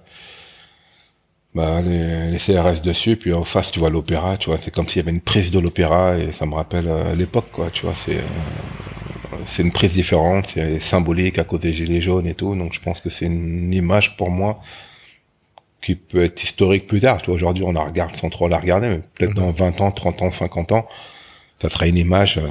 bah 1.55 1.83
les, 1.83 2.31
les 2.31 2.39
CRS 2.39 2.81
dessus, 2.83 3.17
puis 3.17 3.33
en 3.33 3.45
face 3.45 3.73
tu 3.73 3.81
vois 3.81 3.91
l'opéra, 3.91 4.37
tu 4.37 4.51
vois, 4.51 4.59
c'est 4.63 4.71
comme 4.71 4.87
s'il 4.87 4.99
y 4.99 5.01
avait 5.01 5.11
une 5.11 5.21
prise 5.21 5.51
de 5.51 5.59
l'opéra 5.59 6.17
et 6.17 6.33
ça 6.33 6.47
me 6.47 6.55
rappelle 6.55 6.87
euh, 6.89 7.15
l'époque 7.15 7.49
quoi, 7.53 7.71
tu 7.71 7.87
vois, 7.87 7.95
c'est 7.95 8.19
euh, 8.19 8.23
c'est 9.47 9.63
une 9.63 9.73
prise 9.73 9.93
différente, 9.93 10.51
c'est 10.55 10.81
symbolique 10.81 11.39
à 11.39 11.45
cause 11.45 11.61
des 11.61 11.73
gilets 11.73 12.01
jaunes 12.01 12.27
et 12.27 12.35
tout, 12.35 12.55
donc 12.55 12.73
je 12.73 12.81
pense 12.81 13.01
que 13.01 13.11
c'est 13.11 13.27
une 13.27 13.73
image 13.73 14.17
pour 14.17 14.31
moi 14.31 14.61
qui 15.81 15.97
peut 15.97 16.25
être 16.25 16.43
historique 16.43 16.87
plus 16.87 17.01
tard, 17.01 17.23
tu 17.23 17.31
aujourd'hui 17.31 17.65
on 17.65 17.73
la 17.73 17.83
regarde 17.83 18.15
sans 18.17 18.29
trop 18.29 18.49
la 18.49 18.59
regarder, 18.59 18.89
mais 18.89 19.01
peut-être 19.15 19.35
dans 19.35 19.51
20 19.51 19.81
ans, 19.81 19.91
30 19.91 20.23
ans, 20.23 20.31
50 20.31 20.73
ans, 20.73 20.89
ça 21.61 21.69
sera 21.69 21.87
une 21.87 21.99
image 21.99 22.39
euh, 22.39 22.49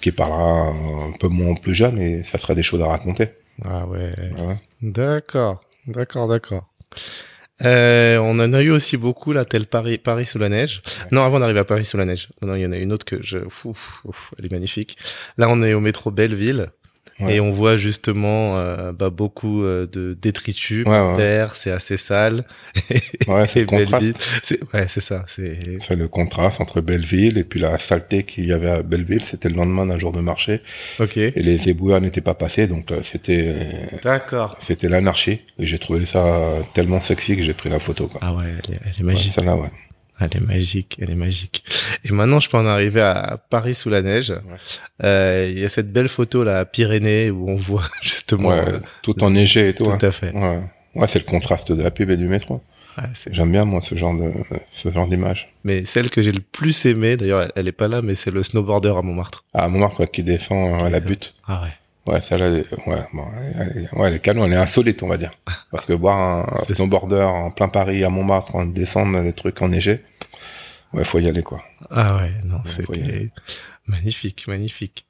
qui 0.00 0.12
parlera 0.12 0.68
un 0.68 1.12
peu 1.18 1.28
moins 1.28 1.54
plus 1.54 1.74
jeunes 1.74 2.00
et 2.00 2.22
ça 2.24 2.38
sera 2.38 2.54
des 2.54 2.62
choses 2.62 2.82
à 2.82 2.86
raconter. 2.86 3.28
Ah 3.64 3.86
ouais. 3.86 4.12
Ouais. 4.38 4.56
D'accord, 4.82 5.60
d'accord, 5.86 6.28
d'accord. 6.28 6.68
Euh, 7.62 8.18
on 8.18 8.38
en 8.40 8.52
a 8.52 8.62
eu 8.62 8.70
aussi 8.70 8.96
beaucoup 8.96 9.32
là, 9.32 9.44
tel 9.44 9.66
Paris, 9.66 9.98
Paris 9.98 10.26
sous 10.26 10.38
la 10.38 10.48
neige. 10.48 10.82
Non, 11.12 11.22
avant 11.22 11.38
d'arriver 11.38 11.60
à 11.60 11.64
Paris 11.64 11.84
sous 11.84 11.96
la 11.96 12.04
neige. 12.04 12.28
Non, 12.42 12.48
non, 12.48 12.54
il 12.56 12.62
y 12.62 12.66
en 12.66 12.72
a 12.72 12.78
une 12.78 12.92
autre 12.92 13.04
que 13.04 13.22
je, 13.22 13.38
ouf, 13.38 14.00
ouf, 14.04 14.34
elle 14.38 14.46
est 14.46 14.52
magnifique. 14.52 14.96
Là, 15.38 15.48
on 15.48 15.62
est 15.62 15.74
au 15.74 15.80
métro 15.80 16.10
Belleville 16.10 16.70
Ouais. 17.20 17.36
et 17.36 17.40
on 17.40 17.52
voit 17.52 17.76
justement 17.76 18.56
euh, 18.56 18.92
bah, 18.92 19.08
beaucoup 19.10 19.62
euh, 19.62 19.86
de 19.86 20.16
détritus, 20.20 20.84
Ouais, 20.86 21.16
terre, 21.16 21.54
c'est 21.54 21.70
assez 21.70 21.96
sale. 21.96 22.44
Ouais, 23.28 23.46
c'est. 23.48 23.64
Belleville, 23.64 24.14
c'est 24.42 24.60
ouais, 24.74 24.86
c'est 24.88 25.00
ça. 25.00 25.24
C'est 25.28 25.58
C'est 25.80 25.94
le 25.96 26.08
contraste 26.08 26.60
entre 26.60 26.80
Belleville 26.80 27.38
et 27.38 27.44
puis 27.44 27.60
la 27.60 27.78
saleté 27.78 28.24
qu'il 28.24 28.46
y 28.46 28.52
avait 28.52 28.70
à 28.70 28.82
Belleville. 28.82 29.22
C'était 29.22 29.48
le 29.48 29.54
lendemain 29.54 29.86
d'un 29.86 29.98
jour 29.98 30.12
de 30.12 30.20
marché 30.20 30.60
ok. 31.00 31.16
et 31.16 31.32
les 31.36 31.68
éboueurs 31.68 32.00
n'étaient 32.00 32.20
pas 32.20 32.34
passés, 32.34 32.66
donc 32.66 32.90
euh, 32.90 33.00
c'était 33.02 33.54
D'accord. 34.02 34.56
c'était 34.60 34.88
l'anarchie. 34.88 35.40
Et 35.58 35.66
j'ai 35.66 35.78
trouvé 35.78 36.04
ça 36.06 36.24
tellement 36.74 37.00
sexy 37.00 37.36
que 37.36 37.42
j'ai 37.42 37.54
pris 37.54 37.68
la 37.70 37.78
photo. 37.78 38.08
Quoi. 38.08 38.20
Ah 38.22 38.34
ouais, 38.34 38.44
elle 38.46 38.74
est, 38.74 38.78
elle 38.84 38.90
est 38.90 39.04
Ouais, 39.04 39.12
magique. 39.12 39.32
celle-là, 39.32 39.54
ouais. 39.56 39.70
Elle 40.20 40.30
est 40.36 40.46
magique, 40.46 40.96
elle 41.00 41.10
est 41.10 41.16
magique. 41.16 41.64
Et 42.04 42.12
maintenant, 42.12 42.38
je 42.40 42.48
peux 42.48 42.56
en 42.56 42.66
arriver 42.66 43.00
à 43.00 43.36
Paris 43.50 43.74
sous 43.74 43.90
la 43.90 44.00
neige. 44.00 44.32
Euh, 45.02 45.50
Il 45.50 45.58
y 45.58 45.64
a 45.64 45.68
cette 45.68 45.92
belle 45.92 46.08
photo 46.08 46.44
là, 46.44 46.60
à 46.60 46.64
Pyrénées, 46.64 47.30
où 47.30 47.48
on 47.50 47.56
voit 47.56 47.82
justement. 48.02 48.50
Ouais, 48.50 48.68
euh, 48.68 48.78
tout 49.02 49.22
enneigé 49.24 49.70
et 49.70 49.74
tout. 49.74 49.84
tout 49.84 49.90
hein. 49.90 49.98
à 50.00 50.12
fait. 50.12 50.32
Ouais, 50.32 50.60
ouais 50.94 51.06
c'est 51.08 51.18
le 51.18 51.24
contraste 51.24 51.72
de 51.72 51.82
la 51.82 51.90
pub 51.90 52.10
et 52.10 52.16
du 52.16 52.28
métro. 52.28 52.62
Ouais, 52.96 53.04
J'aime 53.32 53.50
bien 53.50 53.64
moi 53.64 53.80
ce 53.80 53.96
genre 53.96 54.14
de 54.16 54.30
ce 54.70 54.88
genre 54.92 55.08
d'image. 55.08 55.52
mais 55.64 55.84
celle 55.84 56.10
que 56.10 56.22
j'ai 56.22 56.30
le 56.30 56.40
plus 56.40 56.86
aimée, 56.86 57.16
d'ailleurs, 57.16 57.42
elle, 57.42 57.52
elle 57.56 57.66
est 57.68 57.72
pas 57.72 57.88
là, 57.88 58.00
mais 58.02 58.14
c'est 58.14 58.30
le 58.30 58.44
snowboarder 58.44 58.94
à 58.96 59.02
Montmartre. 59.02 59.44
Ah, 59.52 59.66
Montmartre 59.66 59.98
ouais, 59.98 60.06
qui 60.08 60.22
descend 60.22 60.80
euh, 60.80 60.84
à 60.86 60.90
la 60.90 61.00
butte. 61.00 61.34
Ah 61.48 61.62
ouais. 61.64 61.70
Ouais, 62.06 62.20
celle-là, 62.20 62.46
elle 62.48 62.54
est- 62.56 62.72
ouais, 62.86 63.06
bon, 63.14 63.26
elle 63.58 63.78
est, 63.84 63.94
ouais, 63.98 64.08
elle 64.08 64.14
est 64.14 64.18
canon, 64.20 64.44
elle 64.44 64.52
est 64.52 64.56
insolite, 64.56 65.02
on 65.02 65.08
va 65.08 65.16
dire. 65.16 65.32
Parce 65.70 65.86
que 65.86 65.92
voir 65.94 66.18
un, 66.18 66.60
un 66.70 66.74
snowboarder 66.74 67.22
en 67.22 67.50
plein 67.50 67.68
Paris, 67.68 68.04
à 68.04 68.10
Montmartre, 68.10 68.54
en 68.54 68.66
descendre 68.66 69.20
les 69.22 69.32
trucs 69.32 69.62
enneigés, 69.62 70.02
ouais, 70.92 71.04
faut 71.04 71.18
y 71.18 71.28
aller, 71.28 71.42
quoi. 71.42 71.62
Ah 71.90 72.18
ouais, 72.18 72.30
non, 72.44 72.58
y 72.64 72.68
c'était. 72.68 73.30
Magnifique, 73.86 74.46
magnifique. 74.48 75.06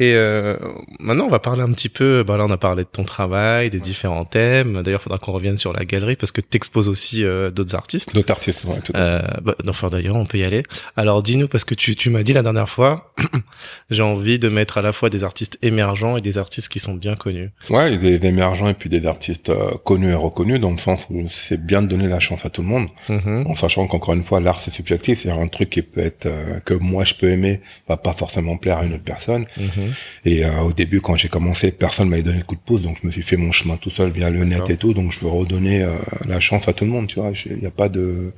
Et 0.00 0.12
euh, 0.14 0.56
maintenant, 1.00 1.24
on 1.24 1.28
va 1.28 1.40
parler 1.40 1.62
un 1.62 1.72
petit 1.72 1.88
peu. 1.88 2.22
Bah 2.22 2.36
là, 2.36 2.44
on 2.46 2.50
a 2.50 2.56
parlé 2.56 2.84
de 2.84 2.88
ton 2.88 3.02
travail, 3.02 3.68
des 3.68 3.80
différents 3.80 4.24
thèmes. 4.24 4.80
D'ailleurs, 4.82 5.00
il 5.00 5.02
faudra 5.02 5.18
qu'on 5.18 5.32
revienne 5.32 5.58
sur 5.58 5.72
la 5.72 5.84
galerie 5.84 6.14
parce 6.14 6.30
que 6.30 6.40
tu 6.40 6.56
exposes 6.56 6.88
aussi 6.88 7.24
euh, 7.24 7.50
d'autres 7.50 7.74
artistes. 7.74 8.14
D'autres 8.14 8.30
artistes, 8.30 8.64
ouais. 8.64 8.80
Tout 8.84 8.92
euh, 8.94 9.20
bah, 9.42 9.56
enfin, 9.66 9.88
d'ailleurs, 9.88 10.14
on 10.14 10.24
peut 10.24 10.38
y 10.38 10.44
aller. 10.44 10.62
Alors, 10.96 11.24
dis-nous 11.24 11.48
parce 11.48 11.64
que 11.64 11.74
tu, 11.74 11.96
tu 11.96 12.10
m'as 12.10 12.22
dit 12.22 12.32
la 12.32 12.44
dernière 12.44 12.68
fois, 12.68 13.12
j'ai 13.90 14.02
envie 14.02 14.38
de 14.38 14.48
mettre 14.48 14.78
à 14.78 14.82
la 14.82 14.92
fois 14.92 15.10
des 15.10 15.24
artistes 15.24 15.58
émergents 15.62 16.16
et 16.16 16.20
des 16.20 16.38
artistes 16.38 16.68
qui 16.68 16.78
sont 16.78 16.94
bien 16.94 17.16
connus. 17.16 17.50
Ouais, 17.68 17.96
des, 17.98 18.20
des 18.20 18.28
émergents 18.28 18.68
et 18.68 18.74
puis 18.74 18.88
des 18.88 19.04
artistes 19.04 19.48
euh, 19.50 19.72
connus 19.84 20.10
et 20.10 20.14
reconnus 20.14 20.60
dans 20.60 20.70
le 20.70 20.78
sens 20.78 21.00
où 21.10 21.26
c'est 21.28 21.60
bien 21.60 21.82
de 21.82 21.88
donner 21.88 22.06
la 22.06 22.20
chance 22.20 22.46
à 22.46 22.50
tout 22.50 22.62
le 22.62 22.68
monde, 22.68 22.86
Mhm. 23.08 23.46
en 23.48 23.54
sachant 23.56 23.86
qu'encore 23.88 24.14
une 24.14 24.22
fois, 24.22 24.38
l'art 24.40 24.60
c'est 24.60 24.70
subjectif. 24.70 25.22
C'est 25.22 25.30
un 25.30 25.48
truc 25.48 25.70
qui 25.70 25.82
peut 25.82 26.00
être 26.02 26.26
euh, 26.26 26.60
que 26.60 26.74
moi 26.74 27.04
je 27.04 27.14
peux 27.14 27.28
aimer, 27.28 27.60
va 27.88 27.96
pas 27.96 28.12
forcément 28.12 28.56
plaire 28.56 28.78
à 28.78 28.84
une 28.84 28.94
autre 28.94 29.02
personne. 29.04 29.46
Mhm. 29.56 29.87
Et 30.24 30.44
euh, 30.44 30.60
au 30.60 30.72
début, 30.72 31.00
quand 31.00 31.16
j'ai 31.16 31.28
commencé, 31.28 31.70
personne 31.72 32.08
m'avait 32.08 32.22
donné 32.22 32.38
le 32.38 32.44
coup 32.44 32.54
de 32.54 32.60
pouce, 32.60 32.80
donc 32.80 32.98
je 33.02 33.06
me 33.06 33.12
suis 33.12 33.22
fait 33.22 33.36
mon 33.36 33.52
chemin 33.52 33.76
tout 33.76 33.90
seul 33.90 34.10
via 34.10 34.30
le 34.30 34.44
net 34.44 34.68
et 34.70 34.76
tout. 34.76 34.94
Donc 34.94 35.12
je 35.12 35.20
veux 35.20 35.28
redonner 35.28 35.82
euh, 35.82 35.96
la 36.26 36.40
chance 36.40 36.68
à 36.68 36.72
tout 36.72 36.84
le 36.84 36.90
monde, 36.90 37.06
tu 37.06 37.20
vois. 37.20 37.32
Il 37.46 37.62
y 37.62 37.66
a 37.66 37.70
pas 37.70 37.88
de 37.88 38.32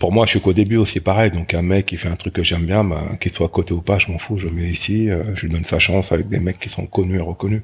pour 0.00 0.12
moi, 0.12 0.24
je 0.24 0.30
suis 0.30 0.40
qu'au 0.40 0.54
début 0.54 0.78
aussi 0.78 0.98
pareil. 0.98 1.30
Donc 1.30 1.52
un 1.52 1.60
mec 1.60 1.86
qui 1.86 1.98
fait 1.98 2.08
un 2.08 2.16
truc 2.16 2.32
que 2.32 2.42
j'aime 2.42 2.64
bien, 2.64 2.82
bah, 2.82 3.02
qu'il 3.20 3.32
soit 3.32 3.46
à 3.46 3.50
côté 3.50 3.74
ou 3.74 3.82
pas, 3.82 3.98
je 3.98 4.10
m'en 4.10 4.18
fous. 4.18 4.38
Je 4.38 4.48
mets 4.48 4.68
ici, 4.68 5.10
euh, 5.10 5.36
je 5.36 5.42
lui 5.42 5.52
donne 5.52 5.64
sa 5.64 5.78
chance 5.78 6.10
avec 6.10 6.28
des 6.28 6.40
mecs 6.40 6.58
qui 6.58 6.70
sont 6.70 6.86
connus 6.86 7.18
et 7.18 7.20
reconnus. 7.20 7.62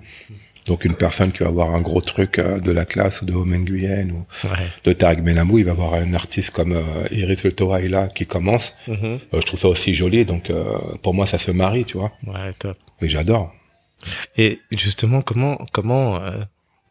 Donc 0.66 0.85
une 0.85 0.94
personne 0.94 1.31
qui 1.33 1.42
va 1.44 1.48
avoir 1.48 1.74
un 1.74 1.81
gros 1.81 2.00
truc 2.00 2.38
euh, 2.38 2.59
de 2.59 2.72
la 2.72 2.85
classe 2.85 3.22
ou 3.22 3.24
de 3.24 3.33
Home 3.33 3.55
Nguyen 3.57 4.11
ou 4.11 4.26
Ouais. 4.48 4.66
de 4.85 4.92
Tarek 4.92 5.22
Benamou, 5.22 5.59
il 5.59 5.64
va 5.64 5.72
avoir 5.72 5.94
un 5.94 6.12
artiste 6.14 6.50
comme 6.50 6.72
euh, 6.72 6.83
Iris 7.12 7.44
Le 7.44 7.52
Toraïla 7.52 8.09
qui 8.09 8.26
commence. 8.26 8.74
Mhm. 8.88 8.96
Euh, 9.05 9.18
je 9.40 9.40
trouve 9.46 9.61
ça 9.61 9.68
aussi 9.68 9.94
joli. 9.94 10.24
Donc 10.24 10.50
euh, 10.50 10.76
pour 11.02 11.14
moi, 11.14 11.24
ça 11.26 11.38
se 11.38 11.50
marie, 11.52 11.85
tu 11.85 11.98
vois. 11.98 12.12
Ouais, 12.26 12.52
top. 12.59 12.76
Et 13.00 13.09
j'adore. 13.09 13.52
Et 14.37 14.61
justement, 14.72 15.22
comment 15.22 15.57
comment 15.72 16.20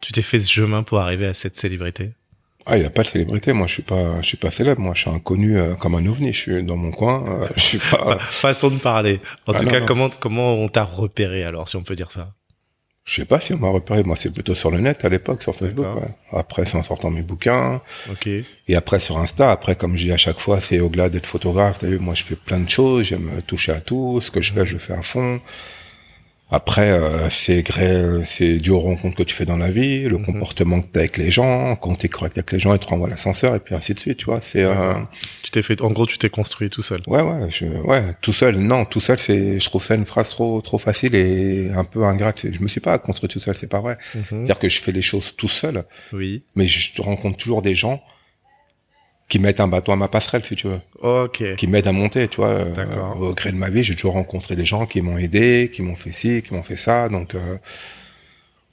tu 0.00 0.12
t'es 0.12 0.22
fait 0.22 0.40
ce 0.40 0.50
chemin 0.52 0.82
pour 0.82 0.98
arriver 1.00 1.26
à 1.26 1.34
cette 1.34 1.56
célébrité? 1.56 2.12
Ah, 2.68 2.76
il 2.76 2.82
y 2.82 2.86
a 2.86 2.90
pas 2.90 3.02
de 3.02 3.08
célébrité. 3.08 3.52
Moi, 3.52 3.68
je 3.68 3.74
suis 3.74 3.82
pas, 3.82 4.20
je 4.22 4.26
suis 4.26 4.36
pas 4.36 4.50
célèbre. 4.50 4.80
Moi, 4.80 4.92
je 4.94 5.02
suis 5.02 5.10
inconnu 5.10 5.56
euh, 5.56 5.74
comme 5.74 5.94
un 5.94 6.04
ovni. 6.06 6.32
Je 6.32 6.40
suis 6.40 6.62
dans 6.64 6.76
mon 6.76 6.90
coin. 6.90 7.42
euh, 7.42 7.48
je 7.56 7.60
suis 7.62 7.78
pas. 7.78 8.18
Façon 8.30 8.70
de 8.70 8.78
parler. 8.78 9.20
En 9.46 9.52
Ah, 9.52 9.58
tout 9.58 9.64
non, 9.66 9.70
cas, 9.70 9.80
non. 9.80 9.86
comment 9.86 10.08
comment 10.18 10.54
on 10.54 10.68
t'a 10.68 10.82
repéré 10.82 11.44
alors, 11.44 11.68
si 11.68 11.76
on 11.76 11.82
peut 11.84 11.94
dire 11.94 12.10
ça? 12.10 12.32
Je 13.06 13.14
sais 13.14 13.24
pas 13.24 13.38
si 13.38 13.54
on 13.54 13.58
m'a 13.58 13.68
repéré. 13.68 14.02
Moi, 14.02 14.16
c'est 14.16 14.30
plutôt 14.30 14.56
sur 14.56 14.72
le 14.72 14.80
net 14.80 15.04
à 15.04 15.08
l'époque, 15.08 15.40
sur 15.40 15.54
Facebook. 15.54 15.86
Ouais. 15.94 16.08
Après, 16.32 16.64
c'est 16.64 16.76
en 16.76 16.82
sortant 16.82 17.08
mes 17.08 17.22
bouquins. 17.22 17.80
Et 18.66 18.74
après, 18.74 18.98
sur 18.98 19.16
Insta. 19.18 19.52
Après, 19.52 19.76
comme 19.76 19.96
je 19.96 20.06
dis 20.06 20.12
à 20.12 20.16
chaque 20.16 20.40
fois, 20.40 20.60
c'est 20.60 20.80
au-delà 20.80 21.08
d'être 21.08 21.26
photographe. 21.26 21.78
T'as 21.78 21.86
vu, 21.86 22.00
moi, 22.00 22.14
je 22.14 22.24
fais 22.24 22.34
plein 22.34 22.58
de 22.58 22.68
choses. 22.68 23.04
J'aime 23.04 23.30
toucher 23.46 23.70
à 23.70 23.80
tout. 23.80 24.20
Ce 24.20 24.32
que 24.32 24.42
je 24.42 24.52
fais, 24.52 24.66
je 24.66 24.76
fais 24.76 24.92
à 24.92 25.02
fond. 25.02 25.40
Après, 26.48 26.90
euh, 26.92 27.28
c'est 27.28 27.64
gré, 27.64 28.24
c'est 28.24 28.58
dû 28.58 28.70
aux 28.70 28.78
rencontres 28.78 29.16
que 29.16 29.24
tu 29.24 29.34
fais 29.34 29.44
dans 29.46 29.56
la 29.56 29.68
vie, 29.72 30.04
le 30.04 30.16
Mhm. 30.18 30.26
comportement 30.26 30.80
que 30.80 30.86
tu 30.86 30.96
as 30.96 31.00
avec 31.00 31.16
les 31.16 31.28
gens, 31.28 31.74
quand 31.74 31.96
tu 31.96 32.06
es 32.06 32.08
correct 32.08 32.38
avec 32.38 32.52
les 32.52 32.60
gens, 32.60 32.72
ils 32.72 32.78
te 32.78 32.86
renvoient 32.86 33.08
l'ascenseur 33.08 33.56
et 33.56 33.58
puis 33.58 33.74
ainsi 33.74 33.94
de 33.94 33.98
suite, 33.98 34.18
tu 34.18 34.26
vois. 34.26 34.40
C'est 34.40 34.62
euh. 34.62 34.94
Tu 35.42 35.50
t'es 35.50 35.60
fait, 35.62 35.80
en 35.82 35.88
gros, 35.90 36.06
tu 36.06 36.18
t'es 36.18 36.28
construit 36.30 36.70
tout 36.70 36.82
seul. 36.82 37.00
Ouais, 37.08 37.20
ouais, 37.20 37.50
je, 37.50 37.66
ouais, 37.66 38.14
tout 38.20 38.32
seul. 38.32 38.58
Non, 38.58 38.84
tout 38.84 39.00
seul, 39.00 39.18
c'est, 39.18 39.58
je 39.58 39.64
trouve 39.68 39.82
ça 39.82 39.96
une 39.96 40.06
phrase 40.06 40.28
trop, 40.30 40.60
trop 40.60 40.78
facile 40.78 41.16
et 41.16 41.70
un 41.74 41.82
peu 41.82 42.04
ingrate. 42.04 42.46
Je 42.52 42.60
me 42.60 42.68
suis 42.68 42.80
pas 42.80 42.96
construit 42.98 43.28
tout 43.28 43.40
seul, 43.40 43.56
c'est 43.58 43.66
pas 43.66 43.80
vrai. 43.80 43.98
Mhm. 44.14 44.22
C'est-à-dire 44.30 44.58
que 44.60 44.68
je 44.68 44.80
fais 44.80 44.92
les 44.92 45.02
choses 45.02 45.34
tout 45.36 45.48
seul, 45.48 45.82
Oui. 46.12 46.44
mais 46.54 46.68
je 46.68 47.02
rencontre 47.02 47.38
toujours 47.38 47.60
des 47.62 47.74
gens 47.74 48.00
qui 49.28 49.38
mettent 49.40 49.58
un 49.60 49.66
bateau 49.68 49.90
à 49.92 49.96
ma 49.96 50.08
passerelle, 50.08 50.44
si 50.44 50.54
tu 50.54 50.68
veux, 50.68 50.80
Ok. 51.02 51.42
qui 51.56 51.66
m'aident 51.66 51.88
à 51.88 51.92
monter, 51.92 52.28
tu 52.28 52.36
vois. 52.36 52.48
Euh, 52.50 52.74
D'accord. 52.74 53.20
au 53.20 53.34
gré 53.34 53.50
de 53.50 53.56
ma 53.56 53.70
vie, 53.70 53.82
j'ai 53.82 53.94
toujours 53.96 54.12
rencontré 54.14 54.54
des 54.54 54.64
gens 54.64 54.86
qui 54.86 55.00
m'ont 55.02 55.18
aidé, 55.18 55.70
qui 55.72 55.82
m'ont 55.82 55.96
fait 55.96 56.12
ci, 56.12 56.42
qui 56.42 56.54
m'ont 56.54 56.62
fait 56.62 56.76
ça, 56.76 57.08
donc. 57.08 57.34
Euh, 57.34 57.56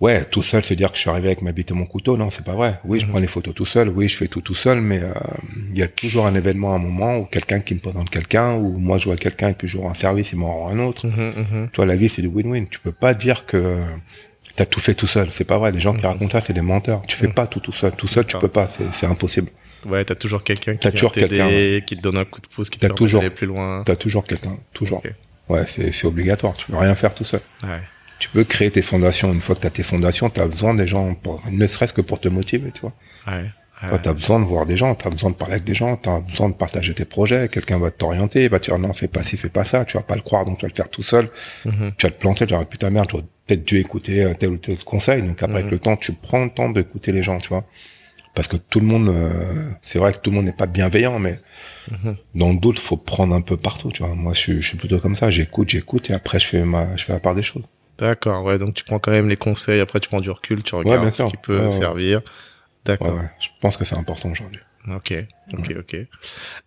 Ouais, 0.02 0.26
tout 0.26 0.42
seul, 0.44 0.66
c'est 0.66 0.76
dire 0.76 0.90
que 0.92 0.98
je 0.98 1.02
suis 1.02 1.10
arrivé 1.10 1.28
avec 1.28 1.42
ma 1.42 1.54
bite 1.54 1.72
et 1.72 1.74
mon 1.74 1.86
couteau, 1.86 2.18
non, 2.18 2.30
c'est 2.30 2.44
pas 2.44 2.54
vrai. 2.56 2.78
Oui, 2.84 3.00
je 3.00 3.06
Mhm. 3.06 3.12
prends 3.12 3.20
les 3.22 3.28
photos 3.28 3.54
tout 3.56 3.66
seul, 3.66 3.88
oui, 3.88 4.10
je 4.10 4.18
fais 4.18 4.28
tout 4.28 4.42
tout 4.42 4.56
seul, 4.56 4.82
mais 4.82 5.00
euh, 5.00 5.14
il 5.70 5.78
y 5.78 5.84
a 5.84 5.88
toujours 5.88 6.26
un 6.26 6.36
événement, 6.36 6.74
un 6.76 6.80
moment, 6.80 7.20
où 7.20 7.24
quelqu'un 7.26 7.62
qui 7.62 7.74
me 7.76 7.80
présente 7.80 8.10
quelqu'un, 8.10 8.56
ou 8.56 8.78
moi 8.80 8.98
je 8.98 9.06
vois 9.06 9.16
quelqu'un 9.16 9.50
et 9.50 9.54
puis 9.54 9.70
je 9.70 9.78
rends 9.78 9.92
un 9.92 9.94
service, 9.94 10.34
il 10.34 10.40
m'en 10.40 10.54
rend 10.54 10.70
un 10.72 10.80
autre. 10.80 11.08
Mhm. 11.08 11.70
Tu 11.72 11.76
vois, 11.78 11.86
la 11.86 11.96
vie, 11.96 12.10
c'est 12.10 12.22
du 12.22 12.28
win-win. 12.28 12.68
Tu 12.70 12.80
peux 12.80 12.92
pas 12.92 13.14
dire 13.14 13.46
que 13.46 13.78
t'as 14.58 14.66
tout 14.66 14.82
fait 14.82 14.94
tout 14.94 15.08
seul. 15.08 15.30
C'est 15.32 15.46
pas 15.46 15.58
vrai. 15.58 15.72
Les 15.72 15.80
gens 15.80 15.94
qui 15.94 16.00
Mhm. 16.02 16.06
racontent 16.08 16.38
ça, 16.38 16.44
c'est 16.46 16.54
des 16.54 16.62
menteurs. 16.62 17.04
Tu 17.08 17.16
fais 17.16 17.28
Mhm. 17.28 17.34
pas 17.34 17.48
tout 17.48 17.62
tout 17.62 17.72
seul. 17.72 17.94
Tout 17.94 18.08
seul, 18.08 18.26
tu 18.26 18.38
peux 18.40 18.50
pas. 18.50 18.68
C'est 18.92 19.06
impossible. 19.06 19.52
Ouais, 19.86 20.04
t'as 20.06 20.16
toujours 20.16 20.44
quelqu'un 20.44 20.76
qui 20.76 20.92
toujours 20.92 21.12
quelqu'un, 21.12 21.50
qui 21.86 21.98
te 21.98 22.02
donne 22.02 22.18
un 22.18 22.26
coup 22.26 22.42
de 22.42 22.48
pouce, 22.48 22.70
qui 22.70 22.80
te 22.80 22.88
toujours- 22.88 23.22
d'aller 23.22 23.34
plus 23.34 23.48
loin. 23.48 23.84
T'as 23.86 23.96
toujours 23.96 24.26
quelqu'un. 24.26 24.58
Toujours. 24.74 25.02
Ouais, 25.50 25.66
c'est, 25.68 25.92
c'est 25.92 26.08
obligatoire. 26.08 26.54
Tu 26.54 26.66
peux 26.68 26.78
rien 26.78 26.96
faire 26.96 27.14
tout 27.14 27.26
seul. 27.26 27.42
Ouais. 27.64 27.82
Tu 28.20 28.30
peux 28.30 28.44
créer 28.46 28.72
tes 28.72 28.82
fondations. 28.82 29.34
Une 29.34 29.42
fois 29.42 29.56
que 29.56 29.60
t'as 29.62 29.70
tes 29.70 29.84
fondations, 29.84 30.30
t'as 30.30 30.48
besoin 30.48 30.74
des 30.74 30.88
gens 30.88 31.14
pour, 31.16 31.44
ne 31.52 31.68
serait-ce 31.68 31.94
que 31.94 32.02
pour 32.02 32.20
te 32.22 32.30
motiver, 32.30 32.72
tu 32.72 32.82
vois. 32.82 32.94
Ouais. 33.28 33.46
Ouais, 33.82 33.90
Ouais. 33.92 34.00
t'as 34.02 34.14
besoin 34.14 34.40
de 34.40 34.46
voir 34.46 34.66
des 34.66 34.78
gens, 34.78 34.96
t'as 34.96 35.10
besoin 35.10 35.32
de 35.32 35.36
parler 35.36 35.56
avec 35.56 35.66
des 35.66 35.74
gens, 35.74 35.98
t'as 35.98 36.22
besoin 36.22 36.48
de 36.48 36.54
partager 36.54 36.94
tes 36.94 37.04
projets. 37.04 37.50
Quelqu'un 37.50 37.80
va 37.80 37.92
t'orienter, 37.92 38.44
il 38.46 38.50
va 38.50 38.60
te 38.60 38.66
dire 38.66 38.80
non, 38.80 38.94
fais 38.94 39.10
pas 39.10 39.24
ci, 39.24 39.36
fais 39.36 39.50
pas 39.50 39.66
ça. 39.66 39.84
Tu 39.84 39.98
vas 39.98 40.04
pas 40.04 40.16
le 40.16 40.22
croire, 40.22 40.46
donc 40.46 40.60
tu 40.60 40.66
vas 40.66 40.70
le 40.70 40.76
faire 40.76 40.88
tout 40.90 41.04
seul. 41.04 41.28
Mhm. 41.66 41.92
tu 41.98 42.06
vas 42.06 42.12
te 42.12 42.20
planter, 42.20 42.46
tu 42.48 42.54
vas 42.56 42.64
putain 42.64 42.90
merde, 42.92 43.10
j'aurais 43.12 43.26
peut-être 43.46 43.66
dû 43.66 43.80
écouter 43.80 44.24
euh, 44.24 44.34
tel 44.40 44.52
ou 44.52 44.58
tel 44.58 44.78
conseil. 44.86 45.22
Donc 45.24 45.44
après, 45.44 45.56
avec 45.56 45.66
Mhm. 45.66 45.72
le 45.72 45.80
temps, 45.80 45.98
tu 45.98 46.14
prends 46.14 46.46
le 46.46 46.50
temps 46.52 46.70
d'écouter 46.70 47.12
les 47.12 47.24
gens, 47.24 47.40
tu 47.40 47.50
vois. 47.50 47.66
Parce 48.36 48.48
que 48.48 48.58
tout 48.58 48.80
le 48.80 48.86
monde, 48.88 49.10
euh, 49.10 49.70
c'est 49.84 50.00
vrai 50.00 50.12
que 50.14 50.18
tout 50.18 50.32
le 50.32 50.36
monde 50.38 50.46
n'est 50.46 50.54
pas 50.54 50.66
bienveillant, 50.66 51.20
mais 51.20 51.40
Mhm. 51.92 52.16
dans 52.34 52.50
le 52.52 52.58
doute, 52.58 52.80
faut 52.80 52.98
prendre 52.98 53.36
un 53.36 53.42
peu 53.42 53.58
partout, 53.58 53.92
tu 53.92 54.02
vois. 54.04 54.16
Moi, 54.16 54.34
je, 54.34 54.40
suis- 54.40 54.62
je 54.62 54.68
suis 54.68 54.78
plutôt 54.78 54.98
comme 55.00 55.16
ça, 55.16 55.30
j'écoute, 55.30 55.70
j'écoute, 55.70 56.10
et 56.10 56.14
après, 56.14 56.40
je 56.40 56.48
fais 56.48 56.64
ma, 56.66 56.96
je 56.96 57.04
fais 57.06 57.14
la 57.14 57.20
part 57.20 57.36
des 57.36 57.44
choses. 57.44 57.64
D'accord. 58.00 58.44
Ouais. 58.44 58.58
Donc 58.58 58.74
tu 58.74 58.84
prends 58.84 58.98
quand 58.98 59.12
même 59.12 59.30
les 59.30 59.38
conseils. 59.38 59.80
Après, 59.80 60.00
tu 60.00 60.10
prends 60.10 60.20
du 60.22 60.32
recul. 60.32 60.64
Tu 60.64 60.74
regardes 60.74 61.10
ce 61.12 61.24
qui 61.24 61.38
peut 61.38 61.66
Ouais, 61.66 61.72
servir. 61.72 62.18
Ouais, 62.20 62.24
D'accord. 62.86 63.14
ouais. 63.16 63.30
Je 63.40 63.50
pense 63.62 63.78
que 63.78 63.86
c'est 63.86 63.96
important 63.98 64.32
aujourd'hui. 64.32 64.60
Ok, 64.90 65.14
ok, 65.54 65.72
ok. 65.80 65.96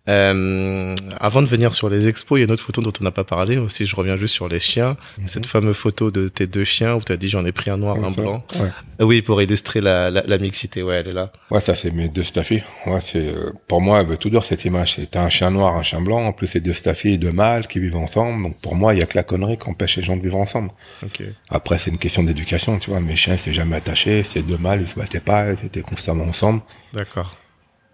Euh, 0.09 0.95
avant 1.19 1.41
de 1.41 1.47
venir 1.47 1.75
sur 1.75 1.89
les 1.89 2.07
expos, 2.07 2.37
il 2.37 2.41
y 2.41 2.43
a 2.43 2.45
une 2.45 2.51
autre 2.51 2.63
photo 2.63 2.81
dont 2.81 2.91
on 2.99 3.03
n'a 3.03 3.11
pas 3.11 3.23
parlé 3.23 3.57
aussi. 3.57 3.85
Je 3.85 3.95
reviens 3.95 4.17
juste 4.17 4.33
sur 4.33 4.47
les 4.47 4.59
chiens. 4.59 4.97
Cette 5.25 5.45
fameuse 5.45 5.75
photo 5.75 6.09
de 6.09 6.27
tes 6.27 6.47
deux 6.47 6.63
chiens 6.63 6.95
où 6.95 7.01
tu 7.01 7.11
as 7.11 7.17
dit 7.17 7.29
j'en 7.29 7.45
ai 7.45 7.51
pris 7.51 7.69
un 7.69 7.77
noir, 7.77 7.97
Ouais, 7.99 8.05
un 8.07 8.13
ça. 8.13 8.21
blanc. 8.21 8.43
Ouais. 8.59 8.69
Ah 8.99 9.05
Oui, 9.05 9.21
pour 9.21 9.41
illustrer 9.41 9.81
la, 9.81 10.09
la, 10.09 10.23
la 10.25 10.37
mixité. 10.39 10.81
Ouais, 10.81 10.95
elle 10.95 11.09
est 11.09 11.13
là. 11.13 11.31
Ouais, 11.51 11.61
ça 11.61 11.75
c'est 11.75 11.91
mes 11.91 12.09
deux 12.09 12.23
staffies. 12.23 12.63
Ouais, 12.87 12.99
c'est 13.01 13.27
euh, 13.27 13.51
pour 13.67 13.81
moi, 13.81 13.99
elle 14.01 14.07
veut 14.07 14.17
tout 14.17 14.29
dire 14.31 14.43
cette 14.43 14.65
image. 14.65 14.95
C'est 14.95 15.15
un 15.15 15.29
chien 15.29 15.51
noir, 15.51 15.75
un 15.75 15.83
chien 15.83 16.01
blanc. 16.01 16.25
En 16.25 16.33
plus, 16.33 16.47
c'est 16.47 16.59
deux 16.61 16.73
staffies, 16.73 17.17
deux 17.19 17.31
mâles 17.31 17.67
qui 17.67 17.79
vivent 17.79 17.97
ensemble. 17.97 18.41
Donc 18.41 18.57
pour 18.61 18.75
moi, 18.75 18.95
il 18.95 18.99
y 18.99 19.03
a 19.03 19.05
que 19.05 19.17
la 19.17 19.23
connerie 19.23 19.57
qui 19.57 19.69
empêche 19.69 19.97
les 19.97 20.03
gens 20.03 20.17
de 20.17 20.21
vivre 20.23 20.37
ensemble. 20.37 20.71
Ok. 21.03 21.21
Après, 21.49 21.77
c'est 21.77 21.91
une 21.91 21.99
question 21.99 22.23
d'éducation, 22.23 22.79
tu 22.79 22.89
vois. 22.89 22.99
Mes 23.01 23.15
chiens, 23.15 23.37
s'étaient 23.37 23.53
jamais 23.53 23.75
attachés. 23.75 24.23
Ces 24.23 24.41
deux 24.41 24.57
mâles, 24.57 24.81
ils 24.81 24.87
se 24.87 24.95
battaient 24.95 25.19
pas. 25.19 25.51
Ils 25.53 25.65
étaient 25.65 25.81
constamment 25.81 26.23
ensemble. 26.23 26.61
D'accord. 26.93 27.35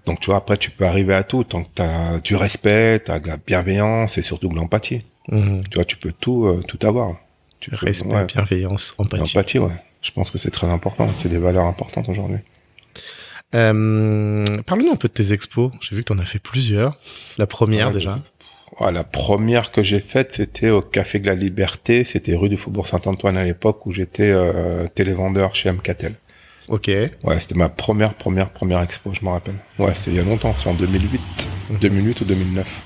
Donc 0.06 0.20
tu 0.20 0.28
vois, 0.28 0.38
après, 0.38 0.58
tu 0.58 0.70
peux 0.72 0.86
arriver 0.86 1.14
à 1.14 1.24
tout 1.24 1.44
tant 1.44 1.64
que 1.64 1.70
t'as 1.76 2.20
du 2.20 2.36
respect, 2.36 3.00
t'as 3.00 3.20
de 3.20 3.28
la 3.28 3.38
bienveillance 3.38 4.18
et 4.18 4.22
surtout 4.22 4.50
de 4.50 4.56
l'empathie. 4.56 5.04
Mhm. 5.30 5.64
Tu 5.70 5.76
vois, 5.76 5.86
tu 5.86 5.98
peux 5.98 6.12
tout, 6.12 6.46
euh, 6.46 6.62
tout 6.68 6.80
avoir. 6.86 7.16
Tu 7.60 7.70
peux, 7.70 7.78
Respect, 7.86 8.14
ouais. 8.14 8.26
bienveillance, 8.26 8.94
empathie. 8.98 9.34
L'empathie, 9.36 9.60
ouais. 9.60 9.82
Je 10.02 10.12
pense 10.12 10.32
que 10.32 10.38
c'est 10.38 10.52
très 10.52 10.68
important. 10.68 11.10
C'est 11.18 11.30
des 11.30 11.38
valeurs 11.38 11.66
importantes 11.66 12.10
aujourd'hui. 12.10 12.40
Euh, 13.56 14.44
Parle-nous 14.66 14.92
un 14.92 14.96
peu 14.96 15.08
de 15.08 15.14
tes 15.14 15.32
expos. 15.32 15.72
J'ai 15.82 15.96
vu 15.96 16.04
que 16.04 16.12
tu 16.12 16.14
en 16.14 16.20
as 16.20 16.26
fait 16.26 16.40
plusieurs. 16.40 16.98
La 17.38 17.48
première 17.48 17.88
Ouais, 17.88 17.94
déjà. 17.94 18.20
Ouais, 18.80 18.92
la 18.92 19.04
première 19.04 19.72
que 19.72 19.84
j'ai 19.84 20.00
faite, 20.00 20.34
c'était 20.36 20.72
au 20.72 20.82
Café 20.82 21.20
de 21.20 21.28
la 21.28 21.36
Liberté. 21.36 22.04
C'était 22.04 22.36
rue 22.36 22.50
du 22.50 22.58
Faubourg 22.58 22.88
Saint-Antoine 22.88 23.38
à 23.38 23.46
l'époque 23.46 23.86
où 23.86 23.92
j'étais 23.92 24.32
euh, 24.32 24.88
télévendeur 24.94 25.56
chez 25.56 25.72
MCATEL. 25.72 26.16
Ok. 26.70 26.88
Ouais, 26.88 27.40
c'était 27.40 27.56
ma 27.56 27.70
première, 27.70 28.14
première, 28.14 28.50
première 28.52 28.82
expo, 28.82 29.14
je 29.14 29.24
me 29.26 29.30
rappelle. 29.30 29.56
Ouais, 29.80 29.94
c'était 29.94 30.12
il 30.12 30.18
y 30.18 30.20
a 30.20 30.24
longtemps, 30.24 30.54
c'est 30.56 30.70
en 30.70 30.74
2008. 30.74 31.22
Mhm. 31.70 31.78
2008 31.80 32.22
ou 32.22 32.26
2009. 32.26 32.82